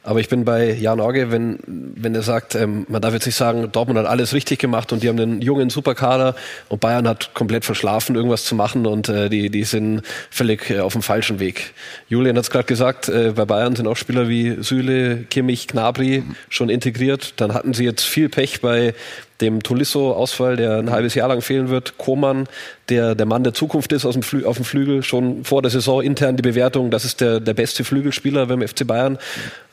Aber 0.02 0.20
ich 0.20 0.28
bin 0.28 0.44
bei 0.44 0.74
Jan 0.74 1.00
Orge, 1.00 1.32
wenn, 1.32 1.60
wenn 1.68 2.16
er 2.16 2.24
sagt, 2.24 2.56
ähm, 2.56 2.88
man 2.90 3.00
darf 3.04 3.14
jetzt 3.14 3.28
nicht 3.28 3.36
sagen, 3.36 3.72
Dortmund 3.72 4.00
hat 4.00 4.08
alles 4.08 4.34
richtig 4.34 4.58
gemacht 4.58 4.92
und 4.92 5.04
die 5.04 5.10
haben 5.10 5.20
einen 5.20 5.42
jungen 5.42 5.70
Superkader 5.70 6.36
und 6.68 6.82
Bayern 6.82 7.08
hat 7.08 7.36
komplett 7.36 7.64
verschlafen, 7.64 8.16
irgendwas 8.16 8.44
zu 8.44 8.56
machen 8.56 8.88
und 8.88 9.08
äh, 9.08 9.30
die, 9.30 9.52
die 9.52 9.64
sind 9.66 10.02
völlig 10.32 10.72
äh, 10.72 10.80
auf 10.80 10.94
dem 10.94 11.04
falschen 11.04 11.40
Weg. 11.40 11.76
Julian 12.10 12.36
hat 12.38 12.46
es 12.46 12.50
gerade 12.50 12.66
gesagt, 12.66 13.08
äh, 13.08 13.34
bei 13.36 13.46
Bayern 13.46 13.76
sind 13.76 13.86
auch 13.86 13.98
Spieler 13.98 14.28
wie 14.28 14.64
Süle, 14.64 15.26
Kimmich, 15.30 15.68
Gnabry 15.68 16.24
schon 16.50 16.70
integriert. 16.70 17.34
Dann 17.38 17.54
hatten 17.54 17.76
sie 17.76 17.84
jetzt 17.84 18.04
viel 18.04 18.30
Pech 18.30 18.62
bei 18.62 18.96
dem 19.42 19.64
Tolisso-Ausfall, 19.64 20.56
der 20.56 20.78
ein 20.78 20.92
halbes 20.92 21.16
Jahr 21.16 21.28
lang 21.28 21.42
fehlen 21.42 21.70
wird, 21.70 21.98
Koman, 21.98 22.48
der 22.90 23.16
der 23.16 23.26
Mann 23.26 23.44
der 23.44 23.54
Zukunft 23.54 23.92
ist 23.92 24.06
aus 24.06 24.14
dem 24.14 24.24
Flü 24.24 24.46
auf 24.46 24.58
dem 24.58 24.66
Flügel, 24.66 25.04
schon 25.04 25.44
vor 25.44 25.62
der 25.62 25.72
Saison 25.72 26.02
intern 26.02 26.38
die 26.38 26.44
Bewertung, 26.44 26.92
das 26.92 27.06
ist 27.06 27.22
der, 27.22 27.40
der 27.40 27.54
beste 27.54 27.84
Flügelspieler 27.84 28.46
beim 28.46 28.66
FC 28.66 28.86
Bayern. 28.86 29.18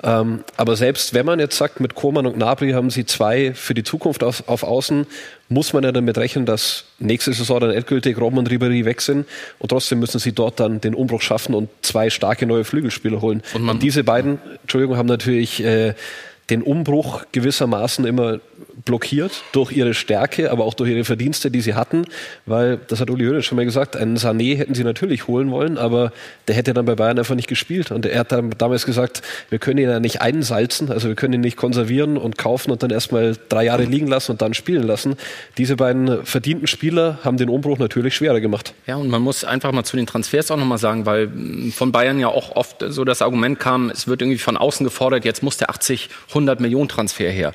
Ähm, 0.03 0.45
aber 0.57 0.77
selbst 0.77 1.15
wenn 1.15 1.27
man 1.27 1.39
jetzt 1.41 1.57
sagt, 1.57 1.81
mit 1.81 1.95
Koman 1.95 2.27
und 2.27 2.37
Gnabry 2.37 2.73
haben 2.73 2.91
sie 2.91 3.05
zwei 3.05 3.53
für 3.55 3.75
die 3.75 3.85
Zukunft 3.85 4.25
auf, 4.25 4.49
auf 4.49 4.63
Außen, 4.63 5.07
muss 5.49 5.73
man 5.73 5.83
ja 5.83 5.93
damit 5.93 6.19
rechnen, 6.19 6.47
dass 6.47 6.85
nächste 6.99 7.33
Saison 7.33 7.61
dann 7.61 7.71
endgültig 7.71 8.19
Robben 8.21 8.39
und 8.39 8.51
Ribéry 8.51 8.85
weg 8.85 9.01
sind 9.01 9.27
und 9.59 9.69
trotzdem 9.69 9.99
müssen 9.99 10.19
sie 10.19 10.33
dort 10.33 10.61
dann 10.61 10.81
den 10.81 10.95
Umbruch 10.95 11.23
schaffen 11.23 11.55
und 11.55 11.69
zwei 11.83 12.11
starke 12.11 12.47
neue 12.47 12.65
Flügelspieler 12.65 13.21
holen. 13.21 13.43
Und, 13.55 13.69
und 13.69 13.83
diese 13.83 14.05
beiden, 14.05 14.39
Entschuldigung, 14.63 14.97
haben 14.97 15.07
natürlich 15.07 15.63
äh, 15.65 15.95
den 16.51 16.63
Umbruch 16.63 17.25
gewissermaßen 17.33 18.05
immer 18.05 18.41
blockiert 18.85 19.43
durch 19.53 19.73
ihre 19.73 19.95
Stärke, 19.95 20.51
aber 20.51 20.65
auch 20.65 20.75
durch 20.75 20.91
ihre 20.91 21.05
Verdienste, 21.05 21.51
die 21.51 21.61
sie 21.61 21.75
hatten, 21.75 22.07
weil, 22.47 22.79
das 22.89 23.01
hat 23.01 23.11
Uli 23.11 23.27
Hoeneß 23.27 23.45
schon 23.45 23.57
mal 23.57 23.65
gesagt, 23.65 23.97
einen 23.97 24.17
Sané 24.17 24.57
hätten 24.57 24.75
sie 24.75 24.85
natürlich 24.85 25.27
holen 25.27 25.51
wollen, 25.51 25.79
aber 25.79 26.13
der 26.47 26.55
hätte 26.55 26.75
dann 26.75 26.87
bei 26.87 26.95
Bayern 26.95 27.19
einfach 27.19 27.35
nicht 27.35 27.49
gespielt 27.49 27.91
und 27.91 28.07
er 28.07 28.21
hat 28.21 28.33
dann 28.33 28.51
damals 28.57 28.87
gesagt, 28.87 29.23
wir 29.51 29.59
können 29.59 29.79
ihn 29.79 29.91
ja 29.91 30.01
nicht 30.01 30.23
einsalzen, 30.23 30.91
also 30.91 31.09
wir 31.09 31.17
können 31.17 31.35
ihn 31.35 31.41
nicht 31.41 31.57
konservieren 31.57 32.17
und 32.17 32.39
kaufen 32.39 32.71
und 32.71 32.83
dann 32.83 32.91
erstmal 32.91 33.37
drei 33.49 33.65
Jahre 33.65 33.85
liegen 33.85 34.07
lassen 34.07 34.33
und 34.33 34.43
dann 34.43 34.55
spielen 34.55 34.85
lassen. 34.85 35.17
Diese 35.59 35.77
beiden 35.77 36.25
verdienten 36.25 36.67
Spieler 36.67 37.19
haben 37.25 37.37
den 37.37 37.49
Umbruch 37.49 37.79
natürlich 37.79 38.15
schwerer 38.15 38.41
gemacht. 38.41 38.75
Ja, 38.87 38.97
und 38.97 39.09
man 39.09 39.23
muss 39.23 39.45
einfach 39.45 39.73
mal 39.73 39.85
zu 39.85 39.97
den 39.97 40.07
Transfers 40.07 40.51
auch 40.51 40.57
nochmal 40.57 40.79
sagen, 40.79 41.05
weil 41.05 41.31
von 41.73 41.93
Bayern 41.93 42.19
ja 42.19 42.29
auch 42.29 42.57
oft 42.57 42.85
so 42.89 43.05
das 43.05 43.23
Argument 43.23 43.59
kam, 43.59 43.91
es 43.91 44.09
wird 44.09 44.23
irgendwie 44.23 44.39
von 44.39 44.57
außen 44.57 44.85
gefordert, 44.85 45.25
jetzt 45.25 45.43
muss 45.43 45.57
der 45.57 45.71
80, 45.71 46.09
100 46.29 46.38
Millionen 46.45 46.89
Transfer 46.89 47.31
her. 47.31 47.55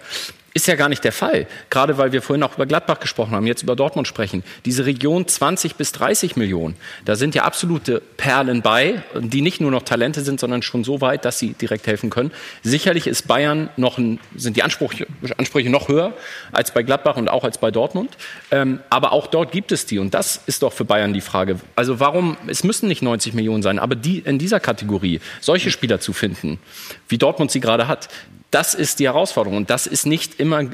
Ist 0.55 0.67
ja 0.67 0.75
gar 0.75 0.87
nicht 0.87 1.03
der 1.03 1.11
Fall. 1.11 1.47
Gerade 1.71 1.97
weil 1.97 2.11
wir 2.11 2.21
vorhin 2.21 2.43
auch 2.43 2.53
über 2.53 2.67
Gladbach 2.67 2.99
gesprochen 2.99 3.31
haben, 3.31 3.47
jetzt 3.47 3.63
über 3.63 3.75
Dortmund 3.75 4.07
sprechen. 4.07 4.43
Diese 4.65 4.85
Region 4.85 5.27
20 5.27 5.75
bis 5.75 5.93
30 5.93 6.35
Millionen, 6.35 6.75
da 7.05 7.15
sind 7.15 7.33
ja 7.33 7.43
absolute 7.43 8.01
Perlen 8.17 8.61
bei, 8.61 9.01
die 9.19 9.41
nicht 9.41 9.61
nur 9.61 9.71
noch 9.71 9.81
Talente 9.81 10.21
sind, 10.21 10.39
sondern 10.39 10.61
schon 10.61 10.83
so 10.83 11.01
weit, 11.01 11.25
dass 11.25 11.39
sie 11.39 11.53
direkt 11.53 11.87
helfen 11.87 12.11
können. 12.11 12.31
Sicherlich 12.61 13.07
ist 13.07 13.27
Bayern 13.27 13.69
noch 13.77 13.97
ein, 13.97 14.19
sind 14.35 14.55
die 14.55 14.61
Ansprüche, 14.61 15.07
Ansprüche 15.37 15.71
noch 15.71 15.87
höher 15.87 16.13
als 16.51 16.71
bei 16.71 16.83
Gladbach 16.83 17.17
und 17.17 17.29
auch 17.29 17.43
als 17.43 17.57
bei 17.57 17.71
Dortmund. 17.71 18.11
Ähm, 18.51 18.79
aber 18.91 19.11
auch 19.11 19.25
dort 19.25 19.51
gibt 19.51 19.71
es 19.71 19.87
die. 19.87 19.97
Und 19.97 20.13
das 20.13 20.39
ist 20.45 20.61
doch 20.61 20.71
für 20.71 20.85
Bayern 20.85 21.13
die 21.13 21.21
Frage. 21.21 21.59
Also 21.75 21.99
warum, 21.99 22.37
es 22.45 22.63
müssen 22.63 22.87
nicht 22.87 23.01
90 23.01 23.33
Millionen 23.33 23.63
sein, 23.63 23.79
aber 23.79 23.95
die 23.95 24.19
in 24.19 24.37
dieser 24.37 24.59
Kategorie 24.59 25.19
solche 25.41 25.71
Spieler 25.71 25.99
zu 25.99 26.13
finden, 26.13 26.59
wie 27.07 27.17
Dortmund 27.17 27.49
sie 27.49 27.59
gerade 27.59 27.87
hat, 27.87 28.09
das 28.53 28.73
ist 28.73 28.99
die 28.99 29.05
Herausforderung. 29.05 29.57
Und 29.57 29.69
das 29.69 29.87
ist 29.87 30.05
nicht 30.05 30.39
immer 30.39 30.65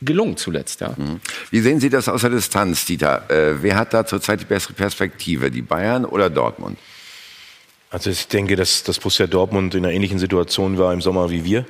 gelungen 0.00 0.36
zuletzt. 0.36 0.80
Ja. 0.80 0.94
Wie 1.50 1.60
sehen 1.60 1.80
Sie 1.80 1.88
das 1.88 2.08
aus 2.08 2.22
der 2.22 2.30
Distanz, 2.30 2.84
Dieter? 2.84 3.30
Äh, 3.30 3.62
wer 3.62 3.76
hat 3.76 3.94
da 3.94 4.04
zurzeit 4.04 4.40
die 4.40 4.44
bessere 4.44 4.72
Perspektive, 4.74 5.50
die 5.50 5.62
Bayern 5.62 6.04
oder 6.04 6.28
Dortmund? 6.28 6.78
Also 7.90 8.10
ich 8.10 8.26
denke, 8.28 8.56
dass, 8.56 8.82
dass 8.82 8.98
Borussia 8.98 9.26
Dortmund 9.26 9.74
in 9.74 9.84
einer 9.84 9.94
ähnlichen 9.94 10.18
Situation 10.18 10.78
war 10.78 10.92
im 10.92 11.00
Sommer 11.00 11.30
wie 11.30 11.44
wir. 11.44 11.66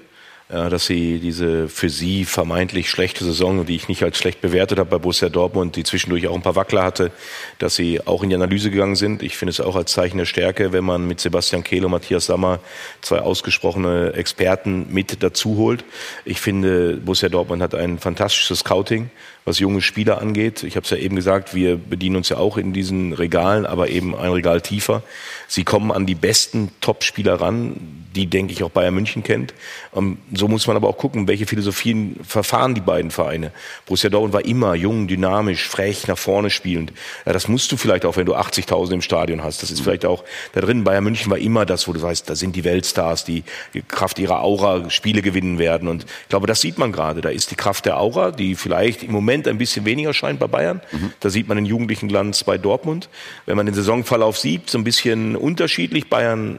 Ja, 0.52 0.68
dass 0.68 0.84
sie 0.84 1.18
diese 1.18 1.66
für 1.66 1.88
sie 1.88 2.26
vermeintlich 2.26 2.90
schlechte 2.90 3.24
Saison, 3.24 3.64
die 3.64 3.74
ich 3.74 3.88
nicht 3.88 4.02
als 4.02 4.18
schlecht 4.18 4.42
bewertet 4.42 4.78
habe 4.78 4.90
bei 4.90 4.98
Borussia 4.98 5.30
Dortmund, 5.30 5.76
die 5.76 5.82
zwischendurch 5.82 6.28
auch 6.28 6.34
ein 6.34 6.42
paar 6.42 6.56
Wackler 6.56 6.82
hatte, 6.82 7.10
dass 7.58 7.74
sie 7.74 8.06
auch 8.06 8.22
in 8.22 8.28
die 8.28 8.34
Analyse 8.34 8.70
gegangen 8.70 8.94
sind. 8.94 9.22
Ich 9.22 9.38
finde 9.38 9.48
es 9.48 9.62
auch 9.62 9.76
als 9.76 9.92
Zeichen 9.92 10.18
der 10.18 10.26
Stärke, 10.26 10.74
wenn 10.74 10.84
man 10.84 11.08
mit 11.08 11.20
Sebastian 11.20 11.64
Kehl 11.64 11.86
und 11.86 11.90
Matthias 11.90 12.26
Sammer 12.26 12.60
zwei 13.00 13.20
ausgesprochene 13.20 14.12
Experten 14.12 14.92
mit 14.92 15.22
dazu 15.22 15.56
holt. 15.56 15.86
Ich 16.26 16.38
finde, 16.38 16.98
Borussia 16.98 17.30
Dortmund 17.30 17.62
hat 17.62 17.74
ein 17.74 17.98
fantastisches 17.98 18.58
Scouting 18.58 19.08
was 19.44 19.58
junge 19.58 19.82
Spieler 19.82 20.20
angeht. 20.20 20.62
Ich 20.62 20.76
habe 20.76 20.84
es 20.84 20.90
ja 20.90 20.96
eben 20.96 21.16
gesagt, 21.16 21.54
wir 21.54 21.76
bedienen 21.76 22.16
uns 22.16 22.28
ja 22.28 22.36
auch 22.36 22.56
in 22.56 22.72
diesen 22.72 23.12
Regalen, 23.12 23.66
aber 23.66 23.88
eben 23.88 24.14
ein 24.14 24.30
Regal 24.30 24.60
tiefer. 24.60 25.02
Sie 25.48 25.64
kommen 25.64 25.90
an 25.90 26.06
die 26.06 26.14
besten 26.14 26.70
Top-Spieler 26.80 27.40
ran, 27.40 28.02
die, 28.14 28.26
denke 28.26 28.52
ich, 28.52 28.62
auch 28.62 28.70
Bayern 28.70 28.94
München 28.94 29.22
kennt. 29.22 29.54
Um, 29.90 30.04
ähm, 30.04 30.18
so 30.32 30.48
muss 30.48 30.66
man 30.66 30.76
aber 30.76 30.88
auch 30.88 30.96
gucken, 30.96 31.28
welche 31.28 31.46
Philosophien 31.46 32.20
verfahren 32.26 32.74
die 32.74 32.80
beiden 32.80 33.10
Vereine. 33.10 33.52
Borussia 33.86 34.10
Dortmund 34.10 34.34
war 34.34 34.44
immer 34.44 34.74
jung, 34.74 35.08
dynamisch, 35.08 35.66
frech, 35.66 36.06
nach 36.08 36.18
vorne 36.18 36.50
spielend. 36.50 36.92
Ja, 37.26 37.32
das 37.32 37.48
musst 37.48 37.72
du 37.72 37.76
vielleicht 37.76 38.04
auch, 38.04 38.16
wenn 38.16 38.26
du 38.26 38.34
80.000 38.34 38.92
im 38.92 39.02
Stadion 39.02 39.42
hast. 39.42 39.62
Das 39.62 39.70
ist 39.70 39.80
vielleicht 39.80 40.04
auch 40.04 40.24
da 40.52 40.60
drin. 40.60 40.84
Bayern 40.84 41.04
München 41.04 41.30
war 41.30 41.38
immer 41.38 41.66
das, 41.66 41.88
wo 41.88 41.92
du 41.92 42.00
weißt, 42.00 42.28
da 42.28 42.36
sind 42.36 42.54
die 42.54 42.64
Weltstars, 42.64 43.24
die 43.24 43.44
Kraft 43.88 44.18
ihrer 44.18 44.42
Aura 44.42 44.88
Spiele 44.90 45.22
gewinnen 45.22 45.58
werden. 45.58 45.88
Und 45.88 46.04
ich 46.04 46.28
glaube, 46.28 46.46
das 46.46 46.60
sieht 46.60 46.78
man 46.78 46.92
gerade. 46.92 47.20
Da 47.20 47.30
ist 47.30 47.50
die 47.50 47.56
Kraft 47.56 47.86
der 47.86 47.98
Aura, 47.98 48.30
die 48.30 48.54
vielleicht 48.54 49.02
im 49.02 49.12
Moment 49.12 49.31
Moment 49.32 49.48
ein 49.48 49.56
bisschen 49.56 49.86
weniger 49.86 50.12
scheint 50.12 50.38
bei 50.38 50.46
Bayern. 50.46 50.82
Mhm. 50.92 51.12
Da 51.20 51.30
sieht 51.30 51.48
man 51.48 51.56
den 51.56 51.64
jugendlichen 51.64 52.08
Glanz 52.08 52.44
bei 52.44 52.58
Dortmund. 52.58 53.08
Wenn 53.46 53.56
man 53.56 53.64
den 53.64 53.74
Saisonverlauf 53.74 54.36
sieht, 54.36 54.68
so 54.68 54.76
ein 54.76 54.84
bisschen 54.84 55.36
unterschiedlich. 55.36 56.10
Bayern 56.10 56.58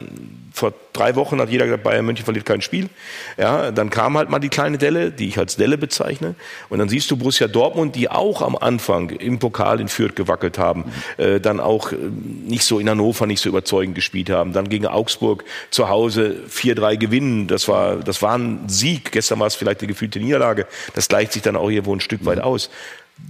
vor 0.52 0.72
drei 0.92 1.16
Wochen 1.16 1.40
hat 1.40 1.50
jeder 1.50 1.64
gesagt, 1.64 1.82
Bayern 1.82 2.06
München 2.06 2.24
verliert 2.24 2.46
kein 2.46 2.60
Spiel. 2.60 2.88
Ja, 3.36 3.72
dann 3.72 3.90
kam 3.90 4.16
halt 4.16 4.30
mal 4.30 4.38
die 4.38 4.48
kleine 4.48 4.78
Delle, 4.78 5.10
die 5.10 5.26
ich 5.26 5.36
als 5.36 5.56
Delle 5.56 5.76
bezeichne. 5.76 6.36
Und 6.68 6.78
dann 6.78 6.88
siehst 6.88 7.10
du 7.10 7.16
Borussia 7.16 7.48
Dortmund, 7.48 7.96
die 7.96 8.08
auch 8.08 8.40
am 8.40 8.54
Anfang 8.54 9.10
im 9.10 9.40
Pokal 9.40 9.80
in 9.80 9.88
Fürth 9.88 10.14
gewackelt 10.14 10.56
haben, 10.56 10.84
mhm. 11.18 11.24
äh, 11.24 11.40
dann 11.40 11.58
auch 11.58 11.90
äh, 11.90 11.96
nicht 11.96 12.62
so 12.64 12.78
in 12.78 12.88
Hannover 12.88 13.26
nicht 13.26 13.40
so 13.40 13.48
überzeugend 13.48 13.96
gespielt 13.96 14.30
haben, 14.30 14.52
dann 14.52 14.68
gegen 14.68 14.86
Augsburg 14.86 15.44
zu 15.70 15.88
Hause 15.88 16.36
4-3 16.48 16.98
gewinnen. 16.98 17.48
Das 17.48 17.66
war, 17.66 17.96
das 17.96 18.22
war 18.22 18.38
ein 18.38 18.68
Sieg. 18.68 19.10
Gestern 19.10 19.40
war 19.40 19.48
es 19.48 19.56
vielleicht 19.56 19.80
eine 19.80 19.88
gefühlte 19.88 20.20
Niederlage. 20.20 20.66
Das 20.94 21.08
gleicht 21.08 21.32
sich 21.32 21.42
dann 21.42 21.56
auch 21.56 21.68
irgendwo 21.68 21.94
ein 21.94 22.00
Stück 22.00 22.24
weit 22.24 22.38
mhm. 22.38 22.44
Aus 22.66 22.70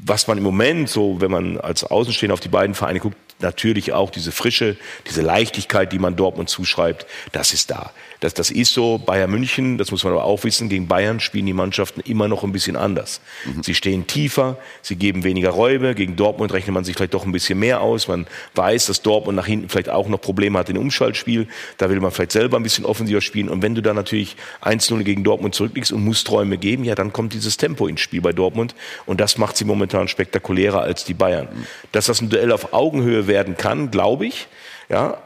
was 0.05 0.27
man 0.27 0.39
im 0.39 0.45
Moment 0.45 0.89
so, 0.89 1.21
wenn 1.21 1.31
man 1.31 1.61
als 1.61 1.85
Außenstehender 1.85 2.35
auf 2.35 2.41
die 2.41 2.49
beiden 2.49 2.75
Vereine 2.75 3.01
guckt, 3.01 3.17
natürlich 3.41 3.93
auch 3.93 4.11
diese 4.11 4.33
Frische, 4.33 4.77
diese 5.09 5.23
Leichtigkeit, 5.23 5.93
die 5.93 5.99
man 5.99 6.17
Dortmund 6.17 6.49
zuschreibt, 6.49 7.07
das 7.33 7.53
ist 7.53 7.71
da. 7.71 7.91
Das, 8.21 8.35
das 8.35 8.51
ist 8.51 8.73
so. 8.73 8.99
Bayern 8.99 9.31
München, 9.31 9.79
das 9.79 9.91
muss 9.91 10.05
man 10.05 10.13
aber 10.13 10.25
auch 10.25 10.45
wissen, 10.45 10.69
gegen 10.69 10.89
Bayern 10.89 11.21
spielen 11.21 11.47
die 11.47 11.53
Mannschaften 11.53 12.01
immer 12.01 12.29
noch 12.29 12.45
ein 12.45 12.53
bisschen 12.53 12.77
anders. 12.77 13.21
Mhm. 13.45 13.63
Sie 13.63 13.75
stehen 13.75 14.07
tiefer, 14.07 14.59
sie 14.83 14.97
geben 14.97 15.25
weniger 15.25 15.51
Räume. 15.51 15.95
Gegen 15.95 16.17
Dortmund 16.17 16.53
rechnet 16.53 16.75
man 16.75 16.85
sich 16.85 16.97
vielleicht 16.97 17.15
doch 17.15 17.25
ein 17.25 17.33
bisschen 17.33 17.59
mehr 17.59 17.81
aus. 17.81 18.09
Man 18.09 18.27
weiß, 18.55 18.87
dass 18.87 19.03
Dortmund 19.03 19.37
nach 19.37 19.47
hinten 19.47 19.69
vielleicht 19.69 19.91
auch 19.91 20.09
noch 20.09 20.21
Probleme 20.21 20.59
hat 20.59 20.69
im 20.71 20.79
Umschaltspiel. 20.79 21.49
Da 21.79 21.91
will 21.91 22.01
man 22.01 22.11
vielleicht 22.11 22.33
selber 22.33 22.57
ein 22.57 22.63
bisschen 22.63 22.85
offensiver 22.85 23.21
spielen. 23.21 23.49
Und 23.49 23.63
wenn 23.63 23.75
du 23.75 23.83
dann 23.83 23.97
natürlich 23.97 24.37
1-0 24.63 25.03
gegen 25.03 25.25
Dortmund 25.25 25.55
zurückliegst 25.55 25.93
und 25.93 26.05
musst 26.05 26.31
Räume 26.31 26.59
geben, 26.59 26.85
ja, 26.85 26.95
dann 26.95 27.13
kommt 27.13 27.33
dieses 27.33 27.57
Tempo 27.57 27.87
ins 27.87 28.01
Spiel 28.01 28.21
bei 28.21 28.33
Dortmund. 28.33 28.75
Und 29.07 29.21
das 29.21 29.39
macht 29.39 29.57
sie 29.57 29.65
momentan 29.65 30.09
spektakulärer 30.09 30.81
als 30.81 31.05
die 31.05 31.15
Bayern. 31.15 31.49
Mhm. 31.53 31.67
Dass 31.93 32.07
das 32.07 32.21
ein 32.21 32.31
Duell 32.31 32.53
auf 32.53 32.73
Augenhöhe 32.73 33.27
werden 33.27 33.57
kann, 33.57 33.91
glaube 33.91 34.27
ich. 34.27 34.47
Ja, 34.89 35.19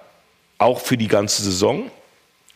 auch 0.58 0.80
für 0.80 0.96
die 0.96 1.08
ganze 1.08 1.42
Saison. 1.42 1.90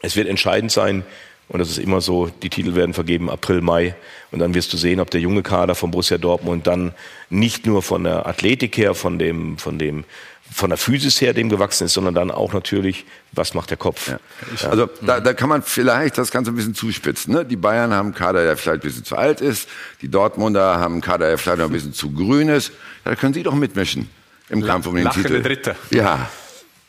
Es 0.03 0.17
wird 0.17 0.29
entscheidend 0.29 0.71
sein, 0.71 1.05
und 1.53 1.59
das 1.59 1.69
ist 1.69 1.79
immer 1.79 2.01
so, 2.01 2.29
die 2.29 2.49
Titel 2.49 2.75
werden 2.75 2.95
vergeben 2.95 3.29
April, 3.29 3.61
Mai. 3.61 3.95
Und 4.31 4.39
dann 4.39 4.55
wirst 4.55 4.73
du 4.73 4.79
sehen, 4.79 5.01
ob 5.01 5.11
der 5.11 5.21
junge 5.21 5.43
Kader 5.43 5.75
von 5.75 5.91
Borussia 5.91 6.17
Dortmund 6.17 6.67
dann 6.67 6.95
nicht 7.29 7.67
nur 7.67 7.83
von 7.83 8.05
der 8.05 8.27
Athletik 8.27 8.79
her, 8.79 8.95
von 8.95 9.19
dem, 9.19 9.59
von 9.59 9.79
dem, 9.79 10.05
von 10.51 10.71
der 10.71 10.79
Physis 10.79 11.21
her 11.21 11.35
dem 11.35 11.51
gewachsen 11.51 11.85
ist, 11.85 11.93
sondern 11.93 12.15
dann 12.15 12.31
auch 12.31 12.55
natürlich, 12.55 13.05
was 13.33 13.53
macht 13.53 13.69
der 13.69 13.77
Kopf. 13.77 14.09
Ja. 14.09 14.19
Ja. 14.63 14.71
Also 14.71 14.89
da, 15.03 15.21
da 15.21 15.35
kann 15.35 15.51
man 15.51 15.63
vielleicht 15.63 16.17
das 16.17 16.31
Ganze 16.31 16.53
ein 16.53 16.57
bisschen 16.57 16.75
zuspitzen. 16.75 17.35
Ne? 17.35 17.45
Die 17.45 17.57
Bayern 17.57 17.93
haben 17.93 18.07
einen 18.07 18.15
Kader, 18.15 18.45
der 18.45 18.57
vielleicht 18.57 18.83
ein 18.83 18.89
bisschen 18.89 19.05
zu 19.05 19.17
alt 19.17 19.43
ist. 19.43 19.69
Die 20.01 20.09
Dortmunder 20.09 20.79
haben 20.81 20.95
einen 20.95 21.03
Kader, 21.03 21.29
der 21.29 21.37
vielleicht 21.37 21.59
noch 21.59 21.67
ein 21.67 21.73
bisschen 21.73 21.93
zu 21.93 22.13
grün 22.13 22.49
ist. 22.49 22.73
Da 23.05 23.15
können 23.15 23.35
Sie 23.35 23.43
doch 23.43 23.55
mitmischen 23.55 24.09
im 24.49 24.65
Kampf 24.65 24.87
um 24.87 24.95
den 24.95 25.05
Lachende 25.05 25.29
Titel. 25.29 25.43
Dritte. 25.43 25.77
Ja. 25.91 26.31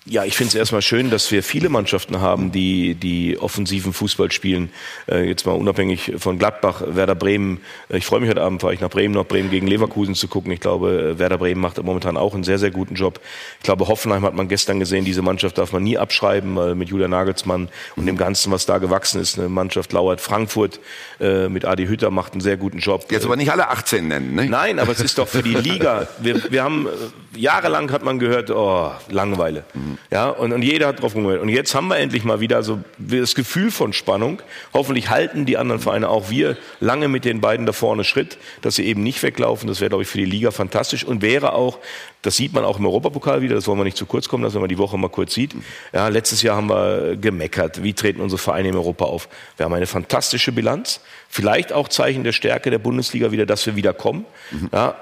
Ja, 0.06 0.26
ich 0.26 0.36
finde 0.36 0.50
es 0.50 0.56
erstmal 0.56 0.82
schön, 0.82 1.10
dass 1.10 1.32
wir 1.32 1.44
viele 1.44 1.70
Mannschaften 1.70 2.20
haben, 2.20 2.52
die 2.52 2.94
die 2.94 3.38
offensiven 3.40 3.94
Fußball 3.94 4.34
spielen. 4.34 4.70
Äh, 5.10 5.30
jetzt 5.30 5.46
mal 5.46 5.54
unabhängig 5.54 6.12
von 6.18 6.38
Gladbach, 6.38 6.84
Werder 6.86 7.16
Bremen. 7.16 7.62
Äh, 7.88 8.00
ich 8.00 8.06
freue 8.06 8.20
mich 8.20 8.30
heute 8.30 8.42
Abend, 8.42 8.60
fahre 8.60 8.74
ich 8.74 8.82
nach 8.82 8.90
Bremen, 8.90 9.14
noch 9.14 9.26
Bremen 9.26 9.50
gegen 9.50 9.66
Leverkusen 9.66 10.14
zu 10.14 10.28
gucken. 10.28 10.52
Ich 10.52 10.60
glaube, 10.60 11.14
äh, 11.16 11.20
Werder 11.20 11.38
Bremen 11.38 11.62
macht 11.62 11.82
momentan 11.82 12.18
auch 12.18 12.34
einen 12.34 12.44
sehr, 12.44 12.60
sehr 12.60 12.72
guten 12.72 12.96
Job. 12.96 13.22
Ich 13.60 13.64
glaube, 13.64 13.88
Hoffenheim 13.88 14.24
hat 14.24 14.34
man 14.34 14.50
gestern 14.50 14.82
gesehen, 14.82 15.06
diese 15.06 15.22
Mannschaft 15.22 15.58
darf 15.58 15.72
man 15.72 15.84
nie 15.84 15.98
abschreiben, 15.98 16.58
weil 16.58 16.76
mit 16.76 16.90
Julian 16.90 17.12
Nagelsmann 17.12 17.70
und 17.96 18.06
dem 18.06 18.18
Ganzen, 18.18 18.52
was 18.52 18.66
da 18.66 18.80
gewachsen 18.80 19.22
ist, 19.22 19.40
eine 19.40 19.48
Mannschaft 19.48 19.94
lauert. 19.94 20.20
Frankfurt 20.20 20.82
äh, 21.22 21.48
mit 21.48 21.64
Adi 21.64 21.86
Hütter 21.86 22.12
macht 22.12 22.34
einen 22.34 22.42
sehr 22.42 22.58
guten 22.58 22.80
Job. 22.80 23.06
Jetzt 23.10 23.24
aber 23.24 23.38
nicht 23.38 23.54
alle 23.54 23.70
18 23.70 24.06
nennen, 24.06 24.36
ne? 24.36 24.48
Nein, 24.48 24.80
aber 24.80 24.92
es 24.92 25.00
ist 25.00 25.18
doch 25.18 25.30
für 25.30 25.44
die 25.44 25.56
Liga. 25.56 26.10
Wir, 26.20 26.52
wir 26.52 26.62
haben, 26.62 26.88
äh, 26.88 27.40
jahrelang 27.40 27.90
hat 27.94 28.04
man 28.04 28.20
gehört, 28.20 28.52
oh, 28.52 28.92
Langeweile. 29.10 29.64
Mhm. 29.74 29.93
Ja, 30.12 30.30
und, 30.30 30.54
und 30.54 30.62
jeder 30.62 30.88
hat 30.88 31.02
drauf 31.02 31.14
gehört. 31.14 31.42
Und 31.42 31.50
jetzt 31.50 31.76
haben 31.76 31.88
wir 31.88 31.98
endlich 31.98 32.24
mal 32.24 32.40
wieder 32.40 32.64
so 32.64 32.80
das 32.98 33.36
Gefühl 33.36 33.72
von 33.72 33.94
Spannung. 33.94 34.42
Hoffentlich 34.74 35.10
halten 35.10 35.46
die 35.46 35.58
anderen 35.58 35.82
Vereine, 35.82 36.10
auch 36.10 36.30
wir, 36.30 36.58
lange 36.80 37.08
mit 37.08 37.26
den 37.26 37.42
beiden 37.42 37.66
da 37.66 37.74
vorne 37.74 38.04
Schritt, 38.04 38.38
dass 38.62 38.76
sie 38.76 38.86
eben 38.86 39.04
nicht 39.04 39.22
weglaufen. 39.24 39.68
Das 39.68 39.82
wäre, 39.82 39.90
glaube 39.90 40.04
ich, 40.04 40.10
für 40.10 40.18
die 40.18 40.26
Liga 40.26 40.52
fantastisch 40.52 41.04
und 41.04 41.22
wäre 41.22 41.54
auch, 41.54 41.80
das 42.22 42.36
sieht 42.36 42.54
man 42.54 42.66
auch 42.66 42.80
im 42.80 42.86
Europapokal 42.86 43.42
wieder, 43.42 43.56
das 43.56 43.68
wollen 43.68 43.80
wir 43.80 43.84
nicht 43.84 43.98
zu 43.98 44.06
kurz 44.06 44.30
kommen 44.30 44.44
lassen, 44.44 44.56
wenn 44.56 44.62
man 44.62 44.70
die 44.70 44.78
Woche 44.78 44.98
mal 44.98 45.10
kurz 45.10 45.34
sieht. 45.34 45.56
Ja, 45.92 46.08
letztes 46.08 46.42
Jahr 46.42 46.56
haben 46.56 46.70
wir 46.70 47.16
gemeckert, 47.18 47.84
wie 47.84 47.94
treten 47.94 48.22
unsere 48.22 48.40
Vereine 48.40 48.70
in 48.70 48.76
Europa 48.76 49.06
auf. 49.06 49.28
Wir 49.58 49.66
haben 49.66 49.74
eine 49.74 49.88
fantastische 49.88 50.52
Bilanz, 50.52 51.02
vielleicht 51.30 51.74
auch 51.74 51.88
Zeichen 51.90 52.24
der 52.24 52.32
Stärke 52.32 52.70
der 52.70 52.80
Bundesliga 52.80 53.32
wieder, 53.32 53.46
dass 53.46 53.66
wir 53.66 53.76
wieder 53.76 53.94
kommen, 53.94 54.26
ja, 54.72 54.96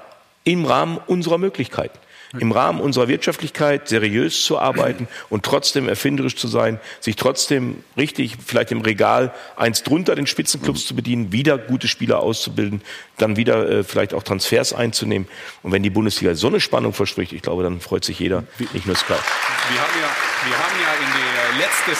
im 0.44 0.64
Rahmen 0.64 0.98
unserer 1.06 1.38
Möglichkeiten 1.38 1.98
im 2.38 2.52
Rahmen 2.52 2.80
unserer 2.80 3.08
Wirtschaftlichkeit 3.08 3.88
seriös 3.88 4.44
zu 4.44 4.58
arbeiten 4.58 5.08
und 5.28 5.44
trotzdem 5.44 5.88
erfinderisch 5.88 6.36
zu 6.36 6.48
sein, 6.48 6.80
sich 7.00 7.16
trotzdem 7.16 7.84
richtig 7.96 8.36
vielleicht 8.44 8.72
im 8.72 8.80
Regal 8.80 9.34
eins 9.56 9.82
drunter 9.82 10.14
den 10.14 10.26
Spitzenclubs 10.26 10.86
zu 10.86 10.94
bedienen, 10.94 11.32
wieder 11.32 11.58
gute 11.58 11.88
Spieler 11.88 12.20
auszubilden, 12.20 12.82
dann 13.18 13.36
wieder 13.36 13.68
äh, 13.68 13.84
vielleicht 13.84 14.14
auch 14.14 14.22
Transfers 14.22 14.72
einzunehmen. 14.72 15.28
Und 15.62 15.72
wenn 15.72 15.82
die 15.82 15.90
Bundesliga 15.90 16.34
so 16.34 16.46
eine 16.46 16.60
Spannung 16.60 16.92
verspricht, 16.92 17.32
ich 17.32 17.42
glaube, 17.42 17.62
dann 17.62 17.80
freut 17.80 18.04
sich 18.04 18.18
jeder, 18.18 18.44
nicht 18.72 18.86
nur 18.86 18.96
Sky. 18.96 19.12
Wir 19.12 19.80
haben 19.80 19.92
ja, 20.00 20.08
wir 20.46 20.58
haben 20.58 20.76
ja 20.80 20.92
in 20.94 21.58
der 21.58 21.66
letzten 21.66 21.92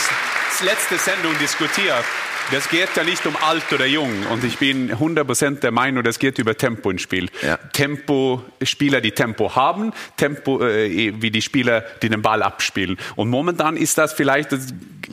letzte 0.61 0.99
Sendung 0.99 1.37
diskutiert, 1.39 2.05
das 2.51 2.69
geht 2.69 2.89
ja 2.97 3.05
nicht 3.05 3.24
um 3.27 3.36
alt 3.36 3.73
oder 3.73 3.86
jung. 3.86 4.27
Und 4.31 4.44
ich 4.44 4.59
bin 4.59 4.93
100% 4.93 5.60
der 5.60 5.70
Meinung, 5.70 6.02
das 6.02 6.19
geht 6.19 6.39
über 6.39 6.56
Tempo 6.56 6.90
im 6.90 6.98
Spiel. 6.98 7.28
Ja. 7.43 7.56
Tempo, 7.56 8.43
Spieler, 8.62 9.01
die 9.01 9.12
Tempo 9.12 9.55
haben, 9.55 9.93
Tempo, 10.16 10.62
äh, 10.62 11.12
wie 11.20 11.31
die 11.31 11.43
Spieler, 11.43 11.85
die 12.02 12.09
den 12.09 12.23
Ball 12.23 12.43
abspielen. 12.43 12.98
Und 13.16 13.31
momentan 13.31 13.77
ist 13.77 13.98
das 13.98 14.12
vielleicht 14.12 14.51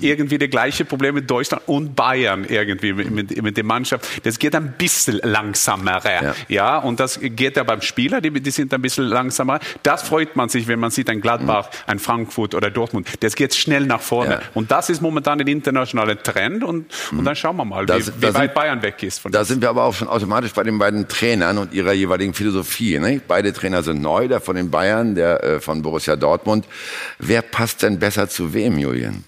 irgendwie 0.01 0.37
das 0.37 0.49
gleiche 0.49 0.85
Problem 0.85 1.15
mit 1.15 1.29
Deutschland 1.29 1.63
und 1.67 1.95
Bayern 1.95 2.45
irgendwie 2.47 2.93
mit, 2.93 3.11
mit, 3.11 3.41
mit 3.41 3.57
der 3.57 3.63
Mannschaft. 3.63 4.25
Das 4.25 4.39
geht 4.39 4.55
ein 4.55 4.73
bisschen 4.77 5.19
langsamer. 5.23 6.01
Ja. 6.05 6.35
ja. 6.47 6.77
und 6.79 6.99
das 6.99 7.19
geht 7.21 7.57
ja 7.57 7.63
beim 7.63 7.81
Spieler, 7.81 8.21
die, 8.21 8.31
die 8.31 8.51
sind 8.51 8.73
ein 8.73 8.81
bisschen 8.81 9.05
langsamer. 9.05 9.59
Das 9.83 10.03
freut 10.03 10.35
man 10.35 10.49
sich, 10.49 10.67
wenn 10.67 10.79
man 10.79 10.91
sieht, 10.91 11.09
ein 11.09 11.21
Gladbach, 11.21 11.69
ein 11.87 11.99
Frankfurt 11.99 12.55
oder 12.55 12.69
Dortmund. 12.69 13.07
Das 13.21 13.35
geht 13.35 13.55
schnell 13.55 13.85
nach 13.85 14.01
vorne. 14.01 14.31
Ja. 14.31 14.41
Und 14.53 14.71
das 14.71 14.89
ist 14.89 15.01
momentan 15.01 15.39
ein 15.39 15.47
internationaler 15.47 16.21
Trend. 16.21 16.63
Und, 16.63 16.85
und 17.19 17.25
dann 17.25 17.35
schauen 17.35 17.57
wir 17.57 17.65
mal, 17.65 17.85
da, 17.85 17.97
wie, 17.97 18.03
da 18.03 18.13
wie 18.21 18.33
weit 18.33 18.33
sind, 18.33 18.53
Bayern 18.53 18.81
weg 18.81 19.03
ist. 19.03 19.21
da 19.29 19.43
sind 19.43 19.61
wir 19.61 19.69
aber 19.69 19.83
auch 19.83 19.93
schon 19.93 20.07
automatisch 20.07 20.53
bei 20.53 20.63
den 20.63 20.79
beiden 20.79 21.07
Trainern 21.07 21.57
und 21.57 21.73
ihrer 21.73 21.93
jeweiligen 21.93 22.33
Philosophie. 22.33 22.97
Ne? 22.97 23.21
Beide 23.27 23.51
Trainer 23.53 23.83
sind 23.83 24.01
neu, 24.01 24.27
der 24.27 24.39
von 24.41 24.55
den 24.55 24.71
Bayern, 24.71 25.15
der 25.15 25.43
äh, 25.43 25.59
von 25.59 25.81
Borussia 25.81 26.15
Dortmund. 26.15 26.65
Wer 27.17 27.41
passt 27.41 27.83
denn 27.83 27.99
besser 27.99 28.29
zu 28.29 28.53
wem, 28.53 28.77
Julian? 28.77 29.23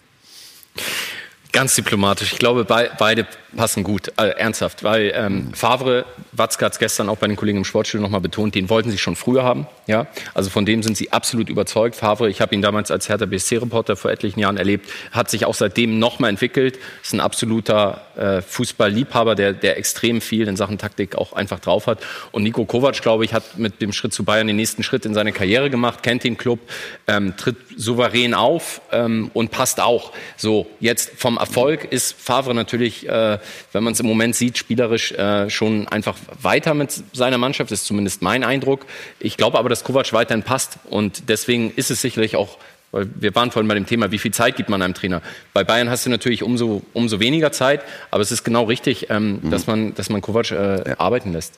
Ganz 1.51 1.75
diplomatisch. 1.75 2.31
Ich 2.31 2.39
glaube, 2.39 2.63
be 2.63 2.89
beide 2.97 3.27
passen 3.55 3.83
gut, 3.83 4.11
äh, 4.17 4.29
ernsthaft, 4.29 4.83
weil 4.83 5.11
ähm, 5.15 5.53
Favre, 5.53 6.05
Watzke 6.31 6.65
hat 6.65 6.73
es 6.73 6.79
gestern 6.79 7.09
auch 7.09 7.17
bei 7.17 7.27
den 7.27 7.35
Kollegen 7.35 7.57
im 7.59 7.65
Sportstudio 7.65 8.01
nochmal 8.01 8.21
betont, 8.21 8.55
den 8.55 8.69
wollten 8.69 8.89
sie 8.89 8.97
schon 8.97 9.15
früher 9.15 9.43
haben. 9.43 9.67
Ja? 9.87 10.07
Also 10.33 10.49
von 10.49 10.65
dem 10.65 10.83
sind 10.83 10.97
sie 10.97 11.11
absolut 11.11 11.49
überzeugt. 11.49 11.95
Favre, 11.95 12.29
ich 12.29 12.41
habe 12.41 12.55
ihn 12.55 12.61
damals 12.61 12.91
als 12.91 13.09
Hertha 13.09 13.25
BSC-Reporter 13.25 13.95
vor 13.95 14.11
etlichen 14.11 14.39
Jahren 14.39 14.57
erlebt, 14.57 14.89
hat 15.11 15.29
sich 15.29 15.45
auch 15.45 15.53
seitdem 15.53 15.99
nochmal 15.99 16.29
entwickelt. 16.29 16.79
Ist 17.03 17.13
ein 17.13 17.19
absoluter 17.19 18.01
äh, 18.15 18.41
Fußballliebhaber, 18.41 19.35
der, 19.35 19.53
der 19.53 19.77
extrem 19.77 20.21
viel 20.21 20.47
in 20.47 20.55
Sachen 20.55 20.77
Taktik 20.77 21.15
auch 21.15 21.33
einfach 21.33 21.59
drauf 21.59 21.87
hat. 21.87 21.99
Und 22.31 22.43
Nico 22.43 22.65
Kovac, 22.65 23.01
glaube 23.01 23.25
ich, 23.25 23.33
hat 23.33 23.57
mit 23.57 23.81
dem 23.81 23.91
Schritt 23.93 24.13
zu 24.13 24.23
Bayern 24.23 24.47
den 24.47 24.55
nächsten 24.55 24.83
Schritt 24.83 25.05
in 25.05 25.13
seine 25.13 25.31
Karriere 25.31 25.69
gemacht, 25.69 26.03
kennt 26.03 26.23
den 26.23 26.37
Club, 26.37 26.59
ähm, 27.07 27.35
tritt 27.35 27.57
souverän 27.75 28.33
auf 28.33 28.81
ähm, 28.91 29.29
und 29.33 29.51
passt 29.51 29.79
auch. 29.79 30.11
So, 30.37 30.67
jetzt 30.79 31.11
vom 31.17 31.37
Erfolg 31.37 31.85
ist 31.91 32.13
Favre 32.13 32.53
natürlich, 32.53 33.07
äh, 33.07 33.39
wenn 33.71 33.83
man 33.83 33.93
es 33.93 33.99
im 33.99 34.05
Moment 34.05 34.35
sieht, 34.35 34.57
spielerisch 34.57 35.11
äh, 35.13 35.49
schon 35.49 35.87
einfach 35.87 36.17
weiter 36.41 36.73
mit 36.73 36.91
seiner 37.13 37.37
Mannschaft, 37.37 37.71
ist 37.71 37.85
zumindest 37.85 38.21
mein 38.21 38.43
Eindruck. 38.43 38.85
Ich 39.19 39.37
glaube 39.37 39.57
aber, 39.57 39.69
dass 39.69 39.83
Kovac 39.83 40.13
weiterhin 40.13 40.43
passt 40.43 40.79
und 40.89 41.29
deswegen 41.29 41.71
ist 41.75 41.91
es 41.91 42.01
sicherlich 42.01 42.35
auch 42.35 42.57
weil 42.91 43.07
wir 43.15 43.33
waren 43.35 43.51
vorhin 43.51 43.67
bei 43.67 43.75
dem 43.75 43.85
Thema, 43.85 44.11
wie 44.11 44.17
viel 44.17 44.31
Zeit 44.31 44.55
gibt 44.55 44.69
man 44.69 44.81
einem 44.81 44.93
Trainer? 44.93 45.21
Bei 45.53 45.63
Bayern 45.63 45.89
hast 45.89 46.05
du 46.05 46.09
natürlich 46.09 46.43
umso, 46.43 46.81
umso 46.93 47.19
weniger 47.19 47.51
Zeit, 47.51 47.83
aber 48.11 48.21
es 48.21 48.31
ist 48.31 48.43
genau 48.43 48.65
richtig, 48.65 49.09
ähm, 49.09 49.39
mhm. 49.41 49.49
dass, 49.49 49.67
man, 49.67 49.93
dass 49.95 50.09
man 50.09 50.21
Kovac 50.21 50.51
äh, 50.51 50.89
ja. 50.89 50.99
arbeiten 50.99 51.31
lässt. 51.31 51.55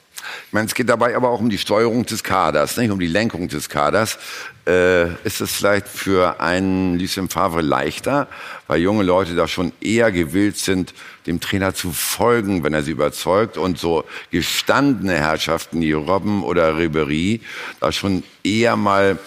Ich 0.47 0.53
meine, 0.53 0.68
es 0.68 0.76
geht 0.76 0.88
dabei 0.88 1.15
aber 1.15 1.30
auch 1.30 1.39
um 1.39 1.49
die 1.49 1.57
Steuerung 1.57 2.05
des 2.05 2.23
Kaders, 2.23 2.77
nicht 2.77 2.91
um 2.91 2.99
die 2.99 3.07
Lenkung 3.07 3.47
des 3.47 3.68
Kaders. 3.68 4.18
Äh, 4.65 5.07
ist 5.26 5.41
es 5.41 5.51
vielleicht 5.51 5.89
für 5.89 6.39
einen 6.39 6.97
Lucien 6.97 7.27
Favre 7.27 7.61
leichter, 7.61 8.27
weil 8.68 8.80
junge 8.80 9.03
Leute 9.03 9.35
da 9.35 9.47
schon 9.47 9.73
eher 9.81 10.11
gewillt 10.11 10.57
sind, 10.57 10.93
dem 11.27 11.41
Trainer 11.41 11.73
zu 11.73 11.91
folgen, 11.91 12.64
wenn 12.64 12.73
er 12.73 12.84
sie 12.84 12.91
überzeugt 12.91 13.57
und 13.57 13.77
so 13.77 14.05
gestandene 14.31 15.15
Herrschaften 15.15 15.81
wie 15.81 15.91
Robben 15.91 16.43
oder 16.43 16.77
Ribery 16.77 17.41
da 17.81 17.91
schon 17.91 18.23
eher 18.43 18.77
mal 18.77 19.19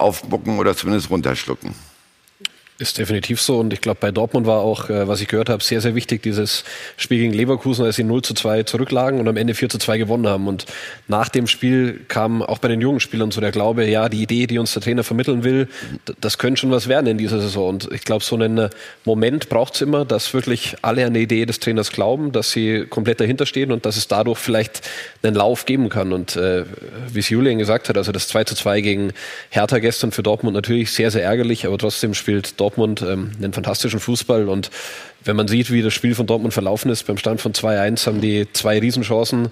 aufbucken 0.00 0.58
oder 0.58 0.74
zumindest 0.74 1.10
runterschlucken. 1.10 1.74
Ist 2.80 2.96
definitiv 2.96 3.42
so. 3.42 3.58
Und 3.58 3.74
ich 3.74 3.82
glaube, 3.82 3.98
bei 4.00 4.10
Dortmund 4.10 4.46
war 4.46 4.60
auch, 4.60 4.88
äh, 4.88 5.06
was 5.06 5.20
ich 5.20 5.28
gehört 5.28 5.50
habe, 5.50 5.62
sehr, 5.62 5.82
sehr 5.82 5.94
wichtig, 5.94 6.22
dieses 6.22 6.64
Spiel 6.96 7.18
gegen 7.18 7.34
Leverkusen, 7.34 7.84
als 7.84 7.96
sie 7.96 8.04
0 8.04 8.22
zu 8.22 8.32
2 8.32 8.62
zurücklagen 8.62 9.20
und 9.20 9.28
am 9.28 9.36
Ende 9.36 9.52
4 9.52 9.68
zu 9.68 9.76
2 9.76 9.98
gewonnen 9.98 10.26
haben. 10.26 10.48
Und 10.48 10.64
nach 11.06 11.28
dem 11.28 11.46
Spiel 11.46 12.00
kam 12.08 12.40
auch 12.40 12.56
bei 12.56 12.68
den 12.68 12.80
jungen 12.80 12.98
Spielern 12.98 13.32
so 13.32 13.42
der 13.42 13.52
Glaube, 13.52 13.84
ja, 13.84 14.08
die 14.08 14.22
Idee, 14.22 14.46
die 14.46 14.58
uns 14.58 14.72
der 14.72 14.80
Trainer 14.80 15.04
vermitteln 15.04 15.44
will, 15.44 15.68
das 16.22 16.38
könnte 16.38 16.58
schon 16.58 16.70
was 16.70 16.88
werden 16.88 17.06
in 17.06 17.18
dieser 17.18 17.38
Saison. 17.42 17.68
Und 17.68 17.92
ich 17.92 18.00
glaube, 18.04 18.24
so 18.24 18.34
einen 18.34 18.56
äh, 18.56 18.70
Moment 19.04 19.50
braucht 19.50 19.74
es 19.74 19.82
immer, 19.82 20.06
dass 20.06 20.32
wirklich 20.32 20.76
alle 20.80 21.04
an 21.04 21.12
die 21.12 21.20
Idee 21.20 21.44
des 21.44 21.60
Trainers 21.60 21.92
glauben, 21.92 22.32
dass 22.32 22.50
sie 22.50 22.86
komplett 22.88 23.20
dahinter 23.20 23.44
stehen 23.44 23.72
und 23.72 23.84
dass 23.84 23.98
es 23.98 24.08
dadurch 24.08 24.38
vielleicht 24.38 24.88
einen 25.22 25.36
Lauf 25.36 25.66
geben 25.66 25.90
kann. 25.90 26.14
Und 26.14 26.34
äh, 26.36 26.64
wie 27.12 27.18
es 27.18 27.28
Julian 27.28 27.58
gesagt 27.58 27.90
hat, 27.90 27.98
also 27.98 28.10
das 28.10 28.26
2 28.28 28.44
zu 28.44 28.54
2 28.54 28.80
gegen 28.80 29.12
Hertha 29.50 29.80
gestern 29.80 30.12
für 30.12 30.22
Dortmund 30.22 30.54
natürlich 30.54 30.92
sehr, 30.92 31.10
sehr 31.10 31.24
ärgerlich, 31.24 31.66
aber 31.66 31.76
trotzdem 31.76 32.14
spielt 32.14 32.58
Dortmund 32.58 32.69
Dortmund 32.70 33.02
ähm, 33.02 33.32
einen 33.38 33.52
fantastischen 33.52 33.98
Fußball 33.98 34.48
und 34.48 34.70
wenn 35.24 35.36
man 35.36 35.48
sieht, 35.48 35.70
wie 35.70 35.82
das 35.82 35.92
Spiel 35.92 36.14
von 36.14 36.26
Dortmund 36.26 36.54
verlaufen 36.54 36.90
ist, 36.90 37.06
beim 37.06 37.18
Stand 37.18 37.40
von 37.40 37.52
2-1 37.52 38.06
haben 38.06 38.20
die 38.20 38.46
zwei 38.52 38.78
Riesenchancen. 38.78 39.48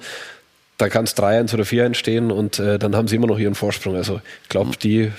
Da 0.78 0.88
kann 0.88 1.04
es 1.04 1.16
3-1 1.16 1.54
oder 1.54 1.64
4-1 1.64 1.94
stehen 1.94 2.30
und 2.30 2.60
äh, 2.60 2.78
dann 2.78 2.94
haben 2.94 3.08
sie 3.08 3.16
immer 3.16 3.26
noch 3.26 3.38
ihren 3.38 3.56
Vorsprung. 3.56 3.96
Also 3.96 4.20
ich 4.44 4.48
glaube, 4.48 4.76
die 4.80 5.10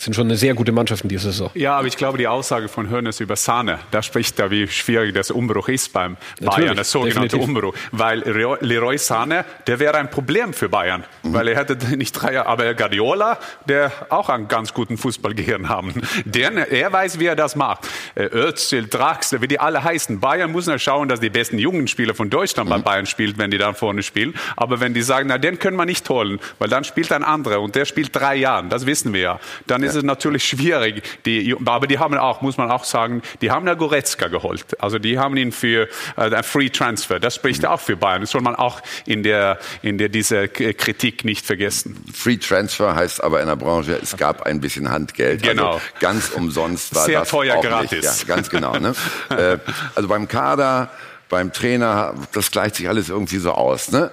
sind 0.00 0.16
schon 0.16 0.28
eine 0.28 0.36
sehr 0.36 0.54
gute 0.54 0.72
Mannschaft 0.72 1.02
in 1.02 1.10
dieser 1.10 1.30
Saison. 1.30 1.50
Ja, 1.52 1.76
aber 1.76 1.86
ich 1.86 1.96
glaube, 1.98 2.16
die 2.16 2.26
Aussage 2.26 2.68
von 2.68 2.88
Hörnes 2.88 3.20
über 3.20 3.36
Sahne, 3.36 3.80
da 3.90 4.02
spricht 4.02 4.38
er, 4.38 4.50
wie 4.50 4.66
schwierig 4.66 5.12
das 5.12 5.30
Umbruch 5.30 5.68
ist 5.68 5.92
beim 5.92 6.16
Natürlich, 6.40 6.64
Bayern, 6.64 6.76
das 6.78 6.90
sogenannte 6.90 7.36
definitiv. 7.36 7.48
Umbruch. 7.48 7.74
Weil 7.92 8.20
Leroy 8.60 8.96
Sahne, 8.96 9.44
der 9.66 9.78
wäre 9.78 9.98
ein 9.98 10.08
Problem 10.08 10.54
für 10.54 10.70
Bayern, 10.70 11.04
mhm. 11.22 11.34
weil 11.34 11.48
er 11.48 11.56
hätte 11.58 11.76
nicht 11.98 12.12
drei 12.12 12.32
Jahre, 12.32 12.48
aber 12.48 12.72
Guardiola, 12.72 13.38
der 13.66 13.92
auch 14.08 14.30
einen 14.30 14.48
ganz 14.48 14.72
guten 14.72 14.96
Fußballgehirn 14.96 15.68
haben, 15.68 15.92
der, 16.24 16.72
er 16.72 16.90
weiß, 16.90 17.20
wie 17.20 17.26
er 17.26 17.36
das 17.36 17.54
macht. 17.54 17.86
Äh, 18.14 18.24
Özil, 18.32 18.86
Draxler, 18.86 19.42
wie 19.42 19.48
die 19.48 19.60
alle 19.60 19.84
heißen. 19.84 20.18
Bayern 20.18 20.50
muss 20.50 20.66
nur 20.66 20.78
schauen, 20.78 21.10
dass 21.10 21.20
die 21.20 21.28
besten 21.28 21.58
jungen 21.58 21.88
Spieler 21.88 22.14
von 22.14 22.30
Deutschland 22.30 22.70
mhm. 22.70 22.74
bei 22.74 22.78
Bayern 22.78 23.04
spielen, 23.04 23.34
wenn 23.36 23.50
die 23.50 23.58
da 23.58 23.74
vorne 23.74 24.02
spielen. 24.02 24.34
Aber 24.56 24.80
wenn 24.80 24.94
die 24.94 25.02
sagen, 25.02 25.28
na, 25.28 25.36
den 25.36 25.58
können 25.58 25.76
wir 25.76 25.84
nicht 25.84 26.08
holen, 26.08 26.40
weil 26.58 26.70
dann 26.70 26.84
spielt 26.84 27.12
ein 27.12 27.22
anderer 27.22 27.60
und 27.60 27.74
der 27.74 27.84
spielt 27.84 28.16
drei 28.16 28.36
Jahre, 28.36 28.66
das 28.68 28.86
wissen 28.86 29.12
wir 29.12 29.20
ja, 29.20 29.40
dann 29.66 29.82
ist 29.89 29.89
es 29.94 30.02
natürlich 30.02 30.44
schwierig. 30.44 31.02
Die, 31.24 31.56
aber 31.64 31.86
die 31.86 31.98
haben 31.98 32.16
auch, 32.16 32.40
muss 32.42 32.56
man 32.56 32.70
auch 32.70 32.84
sagen, 32.84 33.22
die 33.40 33.50
haben 33.50 33.66
ja 33.66 33.74
Goretzka 33.74 34.28
geholt. 34.28 34.64
Also 34.80 34.98
die 34.98 35.18
haben 35.18 35.36
ihn 35.36 35.52
für 35.52 35.88
äh, 36.16 36.42
Free 36.42 36.68
Transfer. 36.68 37.20
Das 37.20 37.34
spricht 37.34 37.64
auch 37.66 37.80
für 37.80 37.96
Bayern. 37.96 38.20
Das 38.20 38.30
soll 38.30 38.42
man 38.42 38.54
auch 38.54 38.80
in 39.06 39.22
der, 39.22 39.58
in 39.82 39.98
der, 39.98 40.08
dieser 40.08 40.48
Kritik 40.48 41.24
nicht 41.24 41.44
vergessen. 41.44 42.04
Free 42.12 42.36
Transfer 42.36 42.94
heißt 42.94 43.22
aber 43.22 43.40
in 43.40 43.46
der 43.46 43.56
Branche, 43.56 43.98
es 44.02 44.16
gab 44.16 44.42
ein 44.42 44.60
bisschen 44.60 44.90
Handgeld. 44.90 45.42
Also 45.42 45.54
genau. 45.54 45.72
Also 45.74 45.84
ganz 46.00 46.30
umsonst 46.30 46.94
war 46.94 47.04
Sehr 47.04 47.20
das 47.20 47.28
teuer 47.28 47.56
auch 47.56 47.62
gratis. 47.62 47.92
Nicht. 47.92 48.28
Ja, 48.28 48.34
ganz 48.34 48.50
genau. 48.50 48.78
Ne? 48.78 48.94
äh, 49.30 49.58
also 49.94 50.08
beim 50.08 50.28
Kader, 50.28 50.90
beim 51.28 51.52
Trainer, 51.52 52.14
das 52.32 52.50
gleicht 52.50 52.76
sich 52.76 52.88
alles 52.88 53.08
irgendwie 53.08 53.38
so 53.38 53.52
aus. 53.52 53.90
Ne? 53.90 54.10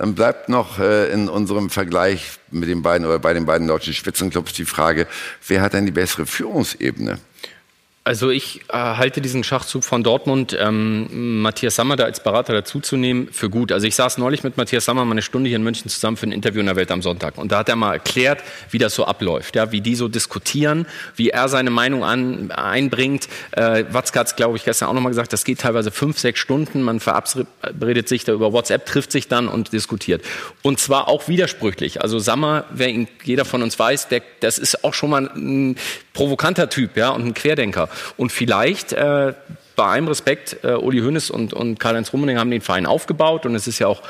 Dann 0.00 0.14
bleibt 0.14 0.48
noch 0.48 0.78
äh, 0.78 1.12
in 1.12 1.28
unserem 1.28 1.68
Vergleich 1.68 2.38
mit 2.50 2.70
den 2.70 2.80
beiden 2.80 3.06
oder 3.06 3.18
bei 3.18 3.34
den 3.34 3.44
beiden 3.44 3.68
deutschen 3.68 3.92
Spitzenclubs 3.92 4.54
die 4.54 4.64
Frage, 4.64 5.06
wer 5.46 5.60
hat 5.60 5.74
denn 5.74 5.84
die 5.84 5.92
bessere 5.92 6.24
Führungsebene? 6.24 7.18
Also 8.10 8.30
ich 8.30 8.62
äh, 8.70 8.72
halte 8.72 9.20
diesen 9.20 9.44
Schachzug 9.44 9.84
von 9.84 10.02
Dortmund, 10.02 10.56
ähm, 10.58 11.42
Matthias 11.42 11.76
Sammer 11.76 11.94
da 11.94 12.02
als 12.02 12.20
Berater 12.20 12.52
dazuzunehmen, 12.52 13.28
für 13.30 13.48
gut. 13.48 13.70
Also 13.70 13.86
ich 13.86 13.94
saß 13.94 14.18
neulich 14.18 14.42
mit 14.42 14.56
Matthias 14.56 14.84
Sammer 14.84 15.04
mal 15.04 15.12
eine 15.12 15.22
Stunde 15.22 15.46
hier 15.46 15.54
in 15.54 15.62
München 15.62 15.88
zusammen 15.88 16.16
für 16.16 16.26
ein 16.26 16.32
Interview 16.32 16.58
in 16.58 16.66
der 16.66 16.74
Welt 16.74 16.90
am 16.90 17.02
Sonntag. 17.02 17.38
Und 17.38 17.52
da 17.52 17.58
hat 17.58 17.68
er 17.68 17.76
mal 17.76 17.92
erklärt, 17.92 18.42
wie 18.72 18.78
das 18.78 18.96
so 18.96 19.04
abläuft, 19.04 19.54
ja, 19.54 19.70
wie 19.70 19.80
die 19.80 19.94
so 19.94 20.08
diskutieren, 20.08 20.86
wie 21.14 21.30
er 21.30 21.48
seine 21.48 21.70
Meinung 21.70 22.02
an, 22.02 22.50
einbringt. 22.50 23.28
Äh, 23.52 23.84
Watzke 23.92 24.18
hat 24.18 24.26
es, 24.26 24.34
glaube 24.34 24.56
ich, 24.56 24.64
gestern 24.64 24.88
auch 24.88 24.94
nochmal 24.94 25.12
gesagt, 25.12 25.32
das 25.32 25.44
geht 25.44 25.60
teilweise 25.60 25.92
fünf, 25.92 26.18
sechs 26.18 26.40
Stunden. 26.40 26.82
Man 26.82 26.98
verabredet 26.98 28.08
sich 28.08 28.24
da 28.24 28.32
über 28.32 28.52
WhatsApp, 28.52 28.86
trifft 28.86 29.12
sich 29.12 29.28
dann 29.28 29.46
und 29.46 29.72
diskutiert. 29.72 30.24
Und 30.62 30.80
zwar 30.80 31.06
auch 31.06 31.28
widersprüchlich. 31.28 32.02
Also 32.02 32.18
Sammer, 32.18 32.64
wer 32.70 32.88
ihn, 32.88 33.06
jeder 33.22 33.44
von 33.44 33.62
uns 33.62 33.78
weiß, 33.78 34.08
der, 34.08 34.22
das 34.40 34.58
ist 34.58 34.82
auch 34.82 34.94
schon 34.94 35.10
mal 35.10 35.30
ein 35.32 35.76
provokanter 36.20 36.68
Typ 36.68 36.98
ja, 36.98 37.08
und 37.10 37.24
ein 37.24 37.32
Querdenker. 37.32 37.88
Und 38.18 38.30
vielleicht 38.30 38.92
äh, 38.92 39.32
bei 39.74 39.84
allem 39.84 40.06
Respekt, 40.06 40.58
äh, 40.62 40.74
Uli 40.74 41.00
Hoeneß 41.00 41.30
und, 41.30 41.54
und 41.54 41.80
Karl-Heinz 41.80 42.12
Rummening 42.12 42.36
haben 42.36 42.50
den 42.50 42.60
Verein 42.60 42.84
aufgebaut 42.84 43.46
und 43.46 43.54
es 43.54 43.66
ist 43.66 43.78
ja 43.78 43.86
auch 43.86 44.02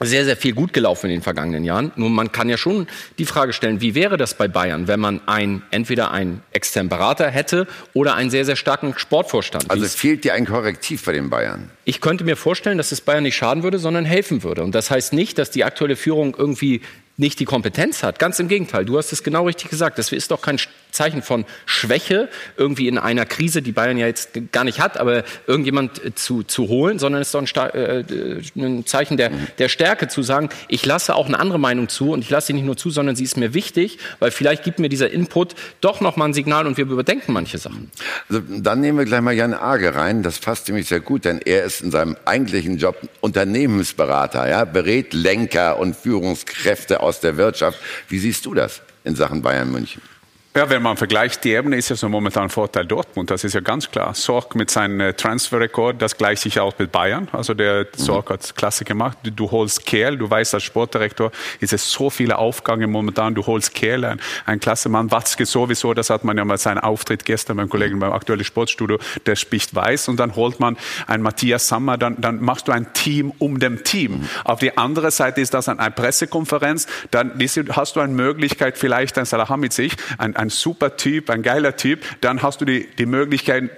sehr, 0.00 0.26
sehr 0.26 0.36
viel 0.36 0.52
gut 0.52 0.74
gelaufen 0.74 1.06
in 1.06 1.12
den 1.12 1.22
vergangenen 1.22 1.64
Jahren. 1.64 1.92
Nur 1.96 2.10
man 2.10 2.30
kann 2.30 2.50
ja 2.50 2.58
schon 2.58 2.88
die 3.18 3.24
Frage 3.24 3.54
stellen, 3.54 3.80
wie 3.80 3.94
wäre 3.94 4.18
das 4.18 4.34
bei 4.34 4.48
Bayern, 4.48 4.86
wenn 4.86 5.00
man 5.00 5.22
ein, 5.26 5.62
entweder 5.70 6.10
einen 6.10 6.42
externen 6.52 6.90
Berater 6.90 7.30
hätte 7.30 7.66
oder 7.94 8.16
einen 8.16 8.28
sehr, 8.28 8.44
sehr 8.44 8.56
starken 8.56 8.92
Sportvorstand. 8.98 9.70
Also 9.70 9.86
fehlt 9.86 10.24
dir 10.24 10.34
ein 10.34 10.44
Korrektiv 10.44 11.04
bei 11.06 11.12
den 11.12 11.30
Bayern? 11.30 11.70
Ich 11.86 12.02
könnte 12.02 12.24
mir 12.24 12.36
vorstellen, 12.36 12.76
dass 12.76 12.92
es 12.92 13.00
Bayern 13.00 13.22
nicht 13.22 13.36
schaden 13.36 13.62
würde, 13.62 13.78
sondern 13.78 14.04
helfen 14.04 14.42
würde. 14.42 14.62
Und 14.62 14.74
das 14.74 14.90
heißt 14.90 15.14
nicht, 15.14 15.38
dass 15.38 15.50
die 15.50 15.64
aktuelle 15.64 15.96
Führung 15.96 16.34
irgendwie 16.36 16.82
nicht 17.20 17.38
die 17.38 17.44
Kompetenz 17.44 18.02
hat. 18.02 18.18
Ganz 18.18 18.38
im 18.38 18.48
Gegenteil, 18.48 18.84
du 18.84 18.98
hast 18.98 19.12
es 19.12 19.22
genau 19.22 19.44
richtig 19.44 19.70
gesagt. 19.70 19.98
Das 19.98 20.10
ist 20.10 20.30
doch 20.30 20.40
kein 20.40 20.58
Zeichen 20.90 21.22
von 21.22 21.44
Schwäche, 21.66 22.28
irgendwie 22.56 22.88
in 22.88 22.98
einer 22.98 23.26
Krise, 23.26 23.62
die 23.62 23.72
Bayern 23.72 23.96
ja 23.96 24.06
jetzt 24.06 24.30
gar 24.52 24.64
nicht 24.64 24.80
hat, 24.80 24.98
aber 24.98 25.22
irgendjemand 25.46 26.04
äh, 26.04 26.14
zu, 26.14 26.42
zu 26.42 26.68
holen, 26.68 26.98
sondern 26.98 27.22
es 27.22 27.28
ist 27.28 27.34
doch 27.34 27.42
ein, 27.42 27.70
äh, 27.74 28.42
ein 28.56 28.86
Zeichen 28.86 29.16
der, 29.16 29.30
der 29.58 29.68
Stärke 29.68 30.08
zu 30.08 30.22
sagen, 30.22 30.48
ich 30.68 30.84
lasse 30.84 31.14
auch 31.14 31.26
eine 31.26 31.38
andere 31.38 31.58
Meinung 31.58 31.88
zu 31.88 32.10
und 32.10 32.22
ich 32.22 32.30
lasse 32.30 32.48
sie 32.48 32.52
nicht 32.54 32.64
nur 32.64 32.76
zu, 32.76 32.90
sondern 32.90 33.14
sie 33.14 33.24
ist 33.24 33.36
mir 33.36 33.54
wichtig, 33.54 33.98
weil 34.18 34.30
vielleicht 34.30 34.64
gibt 34.64 34.78
mir 34.78 34.88
dieser 34.88 35.10
Input 35.10 35.54
doch 35.80 36.00
nochmal 36.00 36.28
ein 36.28 36.34
Signal 36.34 36.66
und 36.66 36.76
wir 36.76 36.84
überdenken 36.86 37.32
manche 37.32 37.58
Sachen. 37.58 37.90
Also, 38.28 38.42
dann 38.48 38.80
nehmen 38.80 38.98
wir 38.98 39.04
gleich 39.04 39.20
mal 39.20 39.34
Jan 39.34 39.54
Arge 39.54 39.94
rein. 39.94 40.22
Das 40.22 40.38
passt 40.38 40.68
nämlich 40.68 40.88
sehr 40.88 41.00
gut, 41.00 41.24
denn 41.24 41.40
er 41.40 41.64
ist 41.64 41.82
in 41.82 41.90
seinem 41.90 42.16
eigentlichen 42.24 42.78
Job 42.78 42.96
Unternehmensberater, 43.20 44.48
ja, 44.48 44.64
berät 44.64 45.12
Lenker 45.12 45.78
und 45.78 45.94
Führungskräfte 45.94 47.00
aus 47.00 47.09
der 47.18 47.36
Wirtschaft. 47.36 47.80
Wie 48.08 48.20
siehst 48.20 48.46
du 48.46 48.54
das 48.54 48.82
in 49.02 49.16
Sachen 49.16 49.42
Bayern 49.42 49.72
München? 49.72 50.02
Ja, 50.52 50.68
wenn 50.68 50.82
man 50.82 50.96
vergleicht 50.96 51.44
die 51.44 51.52
Ebene, 51.52 51.76
ist 51.76 51.90
ja 51.90 51.96
so 51.96 52.08
momentan 52.08 52.44
ein 52.44 52.48
Vorteil 52.48 52.84
Dortmund. 52.84 53.30
Das 53.30 53.44
ist 53.44 53.54
ja 53.54 53.60
ganz 53.60 53.88
klar. 53.88 54.14
Sorg 54.14 54.56
mit 54.56 54.68
seinem 54.68 54.98
äh, 54.98 55.12
Transferrekord, 55.12 56.02
das 56.02 56.16
gleicht 56.16 56.42
sich 56.42 56.58
auch 56.58 56.76
mit 56.76 56.90
Bayern. 56.90 57.28
Also 57.30 57.54
der 57.54 57.86
Sorg 57.94 58.30
hat 58.30 58.56
klasse 58.56 58.84
gemacht. 58.84 59.18
Du, 59.22 59.30
du, 59.30 59.50
holst 59.52 59.86
Kerl, 59.86 60.16
du 60.16 60.28
weißt 60.28 60.54
als 60.54 60.64
Sportdirektor, 60.64 61.30
ist 61.60 61.72
es 61.72 61.92
so 61.92 62.10
viele 62.10 62.36
Aufgaben 62.36 62.90
momentan. 62.90 63.36
Du 63.36 63.46
holst 63.46 63.76
Kerl, 63.76 64.04
ein, 64.04 64.20
ein 64.44 64.58
klasse 64.58 64.88
Mann. 64.88 65.12
Watzke 65.12 65.46
sowieso, 65.46 65.94
das 65.94 66.10
hat 66.10 66.24
man 66.24 66.36
ja 66.36 66.44
mal 66.44 66.58
seinen 66.58 66.78
Auftritt 66.78 67.24
gestern 67.24 67.56
beim 67.56 67.68
Kollegen 67.68 68.00
beim 68.00 68.12
aktuellen 68.12 68.44
Sportstudio, 68.44 68.98
der 69.26 69.36
spricht 69.36 69.72
weiß. 69.72 70.08
Und 70.08 70.18
dann 70.18 70.34
holt 70.34 70.58
man 70.58 70.76
einen 71.06 71.22
Matthias 71.22 71.68
Sammer, 71.68 71.96
dann, 71.96 72.20
dann 72.20 72.42
machst 72.42 72.66
du 72.66 72.72
ein 72.72 72.92
Team 72.92 73.32
um 73.38 73.60
dem 73.60 73.84
Team. 73.84 74.28
Auf 74.42 74.58
die 74.58 74.76
andere 74.76 75.12
Seite 75.12 75.40
ist 75.40 75.54
das 75.54 75.68
eine 75.68 75.92
Pressekonferenz, 75.92 76.88
dann 77.12 77.38
hast 77.70 77.94
du 77.94 78.00
eine 78.00 78.12
Möglichkeit, 78.12 78.76
vielleicht 78.76 79.16
ein 79.16 79.26
Salahamidzic, 79.26 79.92
ein 80.18 80.39
ein 80.40 80.48
super 80.48 80.96
Typ, 80.96 81.30
ein 81.30 81.42
geiler 81.42 81.76
Typ, 81.76 82.04
dann 82.22 82.42
hast 82.42 82.60
du 82.60 82.64
die, 82.64 82.88
die 82.98 83.06
Möglichkeit, 83.06 83.70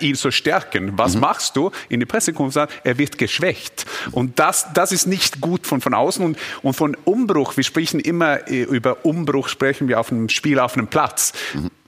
ihn 0.00 0.14
zu 0.14 0.30
stärken. 0.30 0.96
Was 0.96 1.16
machst 1.16 1.56
du? 1.56 1.72
In 1.88 1.98
der 1.98 2.06
Pressekonferenz, 2.06 2.70
er 2.84 2.96
wird 2.98 3.18
geschwächt. 3.18 3.84
Und 4.12 4.38
das, 4.38 4.68
das 4.72 4.92
ist 4.92 5.06
nicht 5.06 5.40
gut 5.40 5.66
von, 5.66 5.80
von 5.80 5.92
außen. 5.92 6.24
Und, 6.24 6.38
und 6.62 6.74
von 6.74 6.96
Umbruch, 7.04 7.56
wir 7.56 7.64
sprechen 7.64 7.98
immer 7.98 8.48
äh, 8.48 8.62
über 8.62 9.04
Umbruch, 9.04 9.48
sprechen 9.48 9.88
wir 9.88 9.98
auf 9.98 10.12
einem 10.12 10.28
Spiel, 10.28 10.60
auf 10.60 10.76
einem 10.76 10.86
Platz 10.86 11.32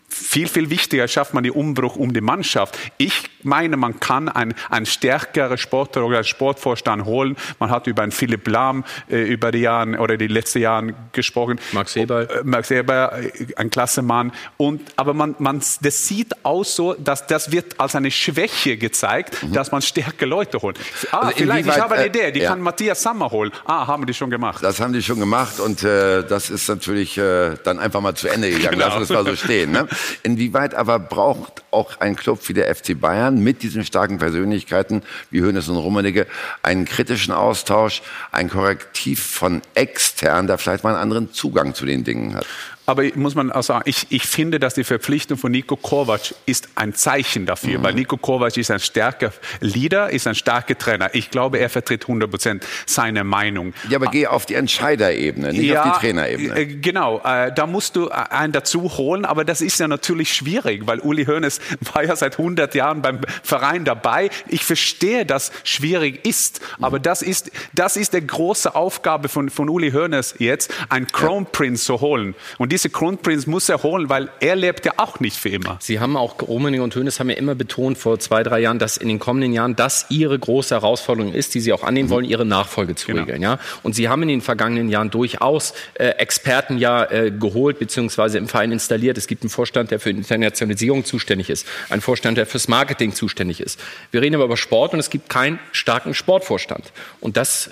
viel, 0.09 0.49
viel 0.49 0.71
wichtiger 0.71 1.09
schafft 1.09 1.35
man 1.35 1.45
den 1.45 1.53
Umbruch 1.53 1.97
um 1.97 2.13
die 2.13 2.21
Mannschaft. 2.21 2.79
Ich 2.99 3.25
meine, 3.43 3.77
man 3.77 4.01
kann 4.01 4.29
ein, 4.29 4.55
ein 4.71 4.87
stärkerer 4.87 5.57
Sportler 5.57 6.05
oder 6.05 6.25
Sportvorstand 6.25 7.05
holen. 7.05 7.37
Man 7.59 7.71
hat 7.71 7.87
über 7.87 8.03
einen 8.03 8.13
Philipp 8.13 8.47
Lahm 8.49 8.85
äh, 9.09 9.23
über 9.23 9.53
die 9.53 9.61
Jahre 9.61 9.99
oder 9.99 10.17
die 10.17 10.27
letzten 10.27 10.61
Jahre 10.61 10.95
gesprochen. 11.13 11.61
Max 11.73 11.97
Eberl. 11.97 12.27
Äh, 12.27 12.45
Max 12.45 12.71
Eberl, 12.71 13.27
äh, 13.27 13.55
ein 13.57 13.71
klasse 13.71 14.03
Mann. 14.03 14.33
Und, 14.57 14.81
aber 14.97 15.15
man, 15.15 15.35
man, 15.39 15.59
das 15.59 16.07
sieht 16.09 16.45
aus 16.45 16.77
so, 16.77 16.95
dass 16.95 17.27
das 17.27 17.53
wird 17.53 17.79
als 17.79 17.95
eine 17.95 18.11
Schwäche 18.11 18.77
gezeigt, 18.77 19.39
dass 19.53 19.71
man 19.71 19.83
stärkere 19.83 20.29
Leute 20.29 20.61
holt. 20.63 20.79
Ah, 21.11 21.19
Also 21.19 21.39
vielleicht, 21.39 21.69
ich 21.69 21.79
habe 21.79 21.95
eine 21.95 22.05
äh, 22.05 22.09
Idee, 22.09 22.33
die 22.33 22.41
ja. 22.41 22.51
kann 22.51 22.61
Matthias 22.61 23.03
Sammer 23.03 23.31
holen. 23.31 23.53
Ah, 23.65 23.87
haben 23.87 24.07
die 24.07 24.15
schon 24.15 24.31
gemacht. 24.31 24.63
Das 24.63 24.81
haben 24.81 24.93
die 24.93 25.03
schon 25.03 25.21
gemacht 25.21 25.61
und 25.61 25.83
äh, 25.83 26.25
das 26.25 26.51
ist 26.51 26.69
natürlich 26.69 27.19
äh, 27.19 27.55
dann 27.65 27.79
einfach 27.79 28.01
mal 28.01 28.15
zu 28.15 28.29
Ende 28.29 28.51
gegangen. 28.51 28.79
Genau. 28.79 28.87
Lassen 28.87 28.99
wir 28.99 29.03
es 29.03 29.11
mal 29.11 29.25
so 29.25 29.37
stehen. 29.37 29.73
Ne? 29.73 29.87
Inwieweit 30.23 30.75
aber 30.75 30.99
braucht 30.99 31.63
auch 31.71 32.01
ein 32.01 32.17
Club 32.17 32.41
wie 32.49 32.55
der 32.55 32.75
FC 32.75 32.99
Bayern 32.99 33.39
mit 33.39 33.63
diesen 33.63 33.85
starken 33.85 34.19
Persönlichkeiten 34.19 35.03
wie 35.31 35.43
Hoeneß 35.43 35.69
und 35.69 35.77
Rummenigge 35.77 36.27
einen 36.63 36.85
kritischen 36.85 37.33
Austausch, 37.33 38.03
ein 38.33 38.49
Korrektiv 38.49 39.23
von 39.23 39.63
extern, 39.75 40.47
der 40.47 40.59
vielleicht 40.59 40.85
mal 40.85 40.91
einen 40.91 41.03
anderen 41.03 41.33
Zugang 41.33 41.75
zu 41.75 41.87
den 41.87 42.05
Dingen 42.05 42.35
hat? 42.35 42.47
Aber 42.87 43.05
muss 43.17 43.35
man 43.35 43.51
auch 43.51 43.63
sagen, 43.63 43.83
ich, 43.87 44.07
ich 44.11 44.23
finde, 44.25 44.61
dass 44.61 44.75
die 44.75 44.85
Verpflichtung 44.85 45.37
von 45.37 45.51
Nico 45.51 45.77
Kovac 45.77 46.35
ist 46.47 46.69
ein 46.77 46.95
Zeichen 46.95 47.45
dafür, 47.45 47.83
weil 47.83 47.95
Nico 47.95 48.17
Kovac 48.17 48.57
ist 48.57 48.71
ein 48.71 48.79
starker 48.79 49.33
Leader, 49.61 50.11
ist 50.11 50.27
ein 50.27 50.35
starker 50.37 50.79
Trainer. 50.79 51.11
Ich 51.13 51.31
glaube, 51.31 51.59
er 51.59 51.69
vertritt 51.69 52.05
100 52.05 52.31
Prozent 52.31 52.67
seine 52.87 53.25
Meinung. 53.25 53.75
Ja, 53.89 53.99
aber 53.99 54.07
geh 54.07 54.27
auf 54.29 54.47
die 54.47 54.55
Entscheiderebene, 54.55 55.53
nicht 55.53 55.77
auf 55.77 55.95
die 55.95 56.01
Trainerebene. 56.01 56.59
äh, 56.59 56.67
Genau, 56.67 57.21
äh, 57.25 57.53
da 57.53 57.67
musst 57.67 57.97
du 57.97 58.09
äh, 58.09 58.13
einen 58.13 58.53
dazu 58.53 58.97
holen, 58.97 59.25
aber 59.25 59.45
das 59.45 59.61
ist 59.61 59.81
ja 59.81 59.89
natürlich 59.89 60.33
schwierig, 60.33 60.87
weil 60.87 61.01
Uli 61.01 61.25
Hoeneß 61.27 61.61
war 61.93 62.05
ja 62.05 62.15
seit 62.15 62.39
100 62.39 62.75
Jahren 62.75 63.03
beim 63.03 63.21
Verein 63.43 63.85
dabei. 63.85 64.31
Ich 64.47 64.65
verstehe, 64.65 65.27
dass 65.27 65.51
schwierig 65.65 66.25
ist, 66.25 66.61
aber 66.81 67.01
das 67.01 67.23
ist, 67.23 67.51
das 67.75 67.97
ist 67.97 68.15
die 68.15 68.25
große 68.25 68.75
Aufgabe 68.75 69.29
von, 69.29 69.51
von 69.51 69.69
Uli 69.69 69.91
Hoeneß 69.91 70.37
jetzt, 70.39 70.73
einen 70.89 71.09
Crown 71.09 71.47
Prince 71.51 71.85
zu 71.85 72.01
holen. 72.01 72.35
Und 72.59 72.73
diese 72.77 72.91
Crown 72.91 73.17
Prince 73.17 73.49
muss 73.49 73.71
er 73.71 73.83
holen, 73.83 74.11
weil 74.11 74.29
er 74.39 74.55
lebt 74.55 74.85
ja 74.85 74.93
auch 74.99 75.19
nicht 75.19 75.39
für 75.39 75.49
immer. 75.49 75.79
Sie 75.81 75.99
haben 75.99 76.15
auch, 76.15 76.43
Rummenigge 76.43 76.83
und 76.83 76.95
Hoeneß 76.95 77.19
haben 77.21 77.31
ja 77.31 77.37
immer 77.37 77.55
betont 77.55 77.97
vor 77.97 78.19
zwei, 78.19 78.43
drei 78.43 78.61
Jahren, 78.61 78.79
dass 78.79 78.99
in 78.99 79.09
den 79.09 79.19
kommenden 79.19 79.55
Jahren 79.55 79.77
das 79.77 80.05
ihre 80.11 80.39
große 80.39 80.75
Herausforderung 80.75 81.33
ist, 81.33 81.55
die 81.55 81.61
sie 81.61 81.73
auch 81.73 81.83
annehmen 81.83 82.11
wollen, 82.11 82.27
ihre 82.27 82.45
Nachfolge 82.45 82.95
zu 82.95 83.13
regeln. 83.13 83.41
Ja? 83.41 83.59
Und 83.83 83.95
sie 83.95 84.11
haben 84.11 84.21
in 84.21 84.29
den 84.29 84.43
vergangenen 84.43 84.91
Jahren 84.91 85.09
durchaus 85.09 85.73
äh, 85.95 86.09
Experten 86.19 86.77
ja 86.77 87.05
äh, 87.05 87.31
geholt, 87.31 87.79
beziehungsweise 87.79 88.37
im 88.37 88.47
Verein 88.47 88.73
installiert. 88.73 89.17
Es 89.17 89.27
gibt 89.27 89.43
einen 89.43 89.49
Vorstand, 89.49 89.91
der 89.91 89.99
für 89.99 90.11
Internationalisierung 90.11 91.07
zuständig 91.07 91.49
ist, 91.49 91.67
einen 91.89 92.03
Vorstand, 92.03 92.37
der 92.37 92.45
fürs 92.45 92.69
Marketing 92.69 93.15
zuständig 93.15 93.61
ist. 93.61 93.81
Wir 94.11 94.21
reden 94.21 94.35
aber 94.35 94.45
über 94.45 94.59
Sport 94.59 94.93
und 94.93 94.99
es 94.99 95.09
gibt 95.09 95.31
keinen 95.31 95.59
starken 95.73 96.13
Sportvorstand. 96.13 96.93
Und 97.21 97.39
das, 97.39 97.69
äh, 97.69 97.71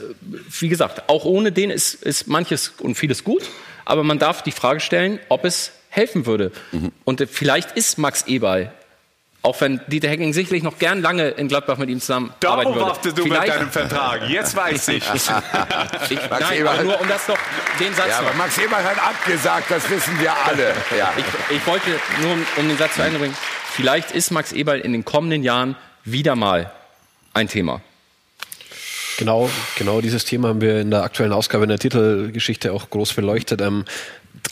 wie 0.61 0.71
gesagt, 0.71 1.11
auch 1.11 1.27
ohne 1.27 1.53
den 1.53 1.69
ist, 1.69 1.93
ist 1.93 2.27
manches 2.27 2.73
und 2.79 2.95
vieles 2.95 3.23
gut. 3.23 3.43
Aber 3.85 4.03
man 4.05 4.19
darf 4.19 4.43
die 4.43 4.53
Frage 4.53 4.81
stellen, 4.81 5.19
ob 5.29 5.45
es 5.45 5.73
helfen 5.91 6.27
würde. 6.27 6.51
Und 7.05 7.21
äh, 7.21 7.27
vielleicht 7.27 7.73
ist 7.73 7.99
Max 7.99 8.23
Eberl, 8.27 8.73
auch 9.43 9.61
wenn 9.61 9.81
Dieter 9.89 10.09
Hecking 10.09 10.33
sicherlich 10.33 10.63
noch 10.63 10.79
gern 10.79 11.03
lange 11.03 11.29
in 11.29 11.49
Gladbach 11.49 11.77
mit 11.77 11.91
ihm 11.91 12.01
zusammenarbeiten 12.01 12.41
Darum 12.41 12.75
würde. 12.75 12.87
wartest 12.87 13.19
du 13.19 13.25
mit 13.25 13.33
vielleicht, 13.33 13.55
deinem 13.55 13.71
Vertrag. 13.71 14.29
Jetzt 14.29 14.57
weiß 14.57 14.89
ich. 14.89 15.05
ich 15.15 15.29
Max 16.31 16.41
nein, 16.41 16.59
Eberl- 16.61 16.69
aber 16.69 16.83
nur 16.85 17.01
um 17.01 17.09
das 17.09 17.29
noch, 17.29 17.39
den 17.79 17.93
Satz 17.95 18.09
Ja, 18.09 18.23
noch. 18.23 18.29
aber 18.29 18.39
Max 18.39 18.57
Eberl 18.59 18.83
hat 18.83 18.99
abgesagt, 18.99 19.71
das 19.71 19.89
wissen 19.91 20.19
wir 20.19 20.33
alle. 20.47 20.75
Ja. 20.99 21.13
Ich, 21.17 21.57
ich 21.57 21.67
wollte 21.67 21.91
nur, 22.23 22.33
um, 22.33 22.47
um 22.57 22.69
den 22.69 22.79
Satz 22.79 22.95
zu 22.95 23.03
Ende 23.03 23.19
bringen, 23.19 23.37
vielleicht 23.71 24.13
ist 24.13 24.31
Max 24.31 24.53
Eberl 24.53 24.81
in 24.81 24.93
den 24.93 25.05
kommenden 25.05 25.43
Jahren 25.43 25.77
wieder 26.05 26.37
mal 26.37 26.73
ein 27.35 27.49
Thema. 27.49 27.83
Genau, 29.19 29.49
genau 29.79 30.01
dieses 30.01 30.25
Thema 30.25 30.49
haben 30.49 30.61
wir 30.61 30.81
in 30.81 30.91
der 30.91 31.05
aktuellen 31.05 31.33
Ausgabe 31.33 31.65
in 31.65 31.69
der 31.69 31.79
Titelgeschichte 31.79 32.73
auch 32.73 32.91
groß 32.91 33.15
beleuchtet. 33.15 33.61
Ähm, 33.61 33.85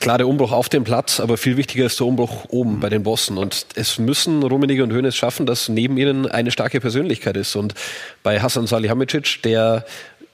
klar 0.00 0.18
der 0.18 0.28
Umbruch 0.28 0.52
auf 0.52 0.68
dem 0.68 0.84
Platz, 0.84 1.18
aber 1.20 1.36
viel 1.36 1.56
wichtiger 1.56 1.86
ist 1.86 1.98
der 1.98 2.06
Umbruch 2.06 2.46
oben 2.48 2.80
bei 2.80 2.88
den 2.88 3.02
Bossen. 3.02 3.38
Und 3.38 3.66
es 3.74 3.98
müssen 3.98 4.42
Rummenigge 4.42 4.84
und 4.84 4.92
Hoeneß 4.92 5.16
schaffen, 5.16 5.46
dass 5.46 5.68
neben 5.68 5.96
ihnen 5.96 6.26
eine 6.26 6.50
starke 6.50 6.80
Persönlichkeit 6.80 7.36
ist. 7.36 7.56
Und 7.56 7.74
bei 8.22 8.40
Hasan 8.40 8.66
Salihamidzic, 8.66 9.42
der 9.42 9.84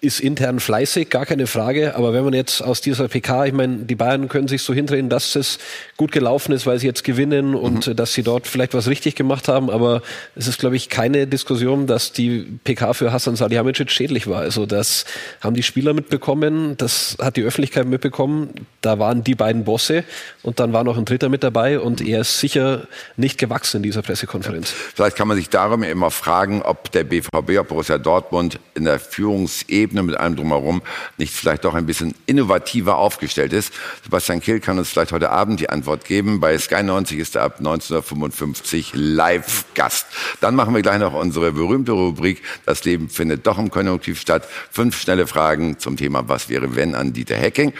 ist 0.00 0.20
intern 0.20 0.60
fleißig, 0.60 1.10
gar 1.10 1.26
keine 1.26 1.48
Frage. 1.48 1.96
Aber 1.96 2.12
wenn 2.12 2.22
man 2.22 2.32
jetzt 2.32 2.62
aus 2.62 2.80
dieser 2.80 3.08
PK, 3.08 3.46
ich 3.46 3.52
meine, 3.52 3.78
die 3.78 3.96
Bayern 3.96 4.28
können 4.28 4.46
sich 4.46 4.62
so 4.62 4.72
hindrehen, 4.72 5.08
dass 5.08 5.34
es 5.34 5.58
gut 5.96 6.12
gelaufen 6.12 6.52
ist, 6.52 6.66
weil 6.66 6.78
sie 6.78 6.86
jetzt 6.86 7.02
gewinnen 7.02 7.56
und 7.56 7.88
äh, 7.88 7.94
dass 7.96 8.12
sie 8.12 8.22
dort 8.22 8.46
vielleicht 8.46 8.74
was 8.74 8.86
richtig 8.86 9.16
gemacht 9.16 9.48
haben. 9.48 9.70
Aber 9.70 10.02
es 10.36 10.46
ist, 10.46 10.60
glaube 10.60 10.76
ich, 10.76 10.88
keine 10.88 11.26
Diskussion, 11.26 11.88
dass 11.88 12.12
die 12.12 12.46
PK 12.62 12.94
für 12.94 13.12
Hasan 13.12 13.34
Salihamidzic 13.34 13.90
schädlich 13.90 14.28
war. 14.28 14.40
Also 14.40 14.66
das 14.66 15.04
haben 15.40 15.54
die 15.54 15.64
Spieler 15.64 15.94
mitbekommen, 15.94 16.76
das 16.76 17.16
hat 17.20 17.36
die 17.36 17.42
Öffentlichkeit 17.42 17.86
mitbekommen. 17.86 18.50
Da 18.80 19.00
waren 19.00 19.24
die 19.24 19.34
beiden 19.34 19.64
Bosse 19.64 20.04
und 20.44 20.60
dann 20.60 20.72
war 20.72 20.84
noch 20.84 20.96
ein 20.96 21.06
Dritter 21.06 21.28
mit 21.28 21.42
dabei 21.42 21.80
und 21.80 22.00
er 22.00 22.20
ist 22.20 22.38
sicher 22.38 22.86
nicht 23.16 23.36
gewachsen 23.38 23.78
in 23.78 23.82
dieser 23.82 24.02
Pressekonferenz. 24.02 24.70
Vielleicht 24.70 25.16
kann 25.16 25.26
man 25.26 25.36
sich 25.36 25.48
darum 25.48 25.82
immer 25.82 26.12
fragen, 26.12 26.62
ob 26.62 26.92
der 26.92 27.02
BVB, 27.02 27.58
ob 27.58 27.68
Borussia 27.68 27.98
Dortmund 27.98 28.60
in 28.74 28.84
der 28.84 29.00
Führungsebene 29.00 29.87
mit 29.92 30.16
allem 30.16 30.36
drumherum 30.36 30.82
nicht 31.16 31.32
vielleicht 31.32 31.64
doch 31.64 31.74
ein 31.74 31.86
bisschen 31.86 32.14
innovativer 32.26 32.96
aufgestellt 32.96 33.52
ist. 33.52 33.72
Sebastian 34.04 34.40
Kill 34.40 34.60
kann 34.60 34.78
uns 34.78 34.88
vielleicht 34.88 35.12
heute 35.12 35.30
Abend 35.30 35.60
die 35.60 35.70
Antwort 35.70 36.04
geben. 36.04 36.40
Bei 36.40 36.56
Sky 36.58 36.82
90 36.82 37.18
ist 37.18 37.36
er 37.36 37.42
ab 37.42 37.58
1955 37.58 38.92
Live-Gast. 38.94 40.06
Dann 40.40 40.54
machen 40.54 40.74
wir 40.74 40.82
gleich 40.82 40.98
noch 40.98 41.14
unsere 41.14 41.52
berühmte 41.52 41.92
Rubrik 41.92 42.42
Das 42.66 42.84
Leben 42.84 43.08
findet 43.08 43.46
doch 43.46 43.58
im 43.58 43.70
Konjunktiv 43.70 44.20
statt. 44.20 44.46
Fünf 44.70 45.00
schnelle 45.00 45.26
Fragen 45.26 45.78
zum 45.78 45.96
Thema 45.96 46.28
Was 46.28 46.48
wäre 46.48 46.76
wenn 46.76 46.94
an 46.94 47.12
Dieter 47.12 47.36
Hecking. 47.36 47.72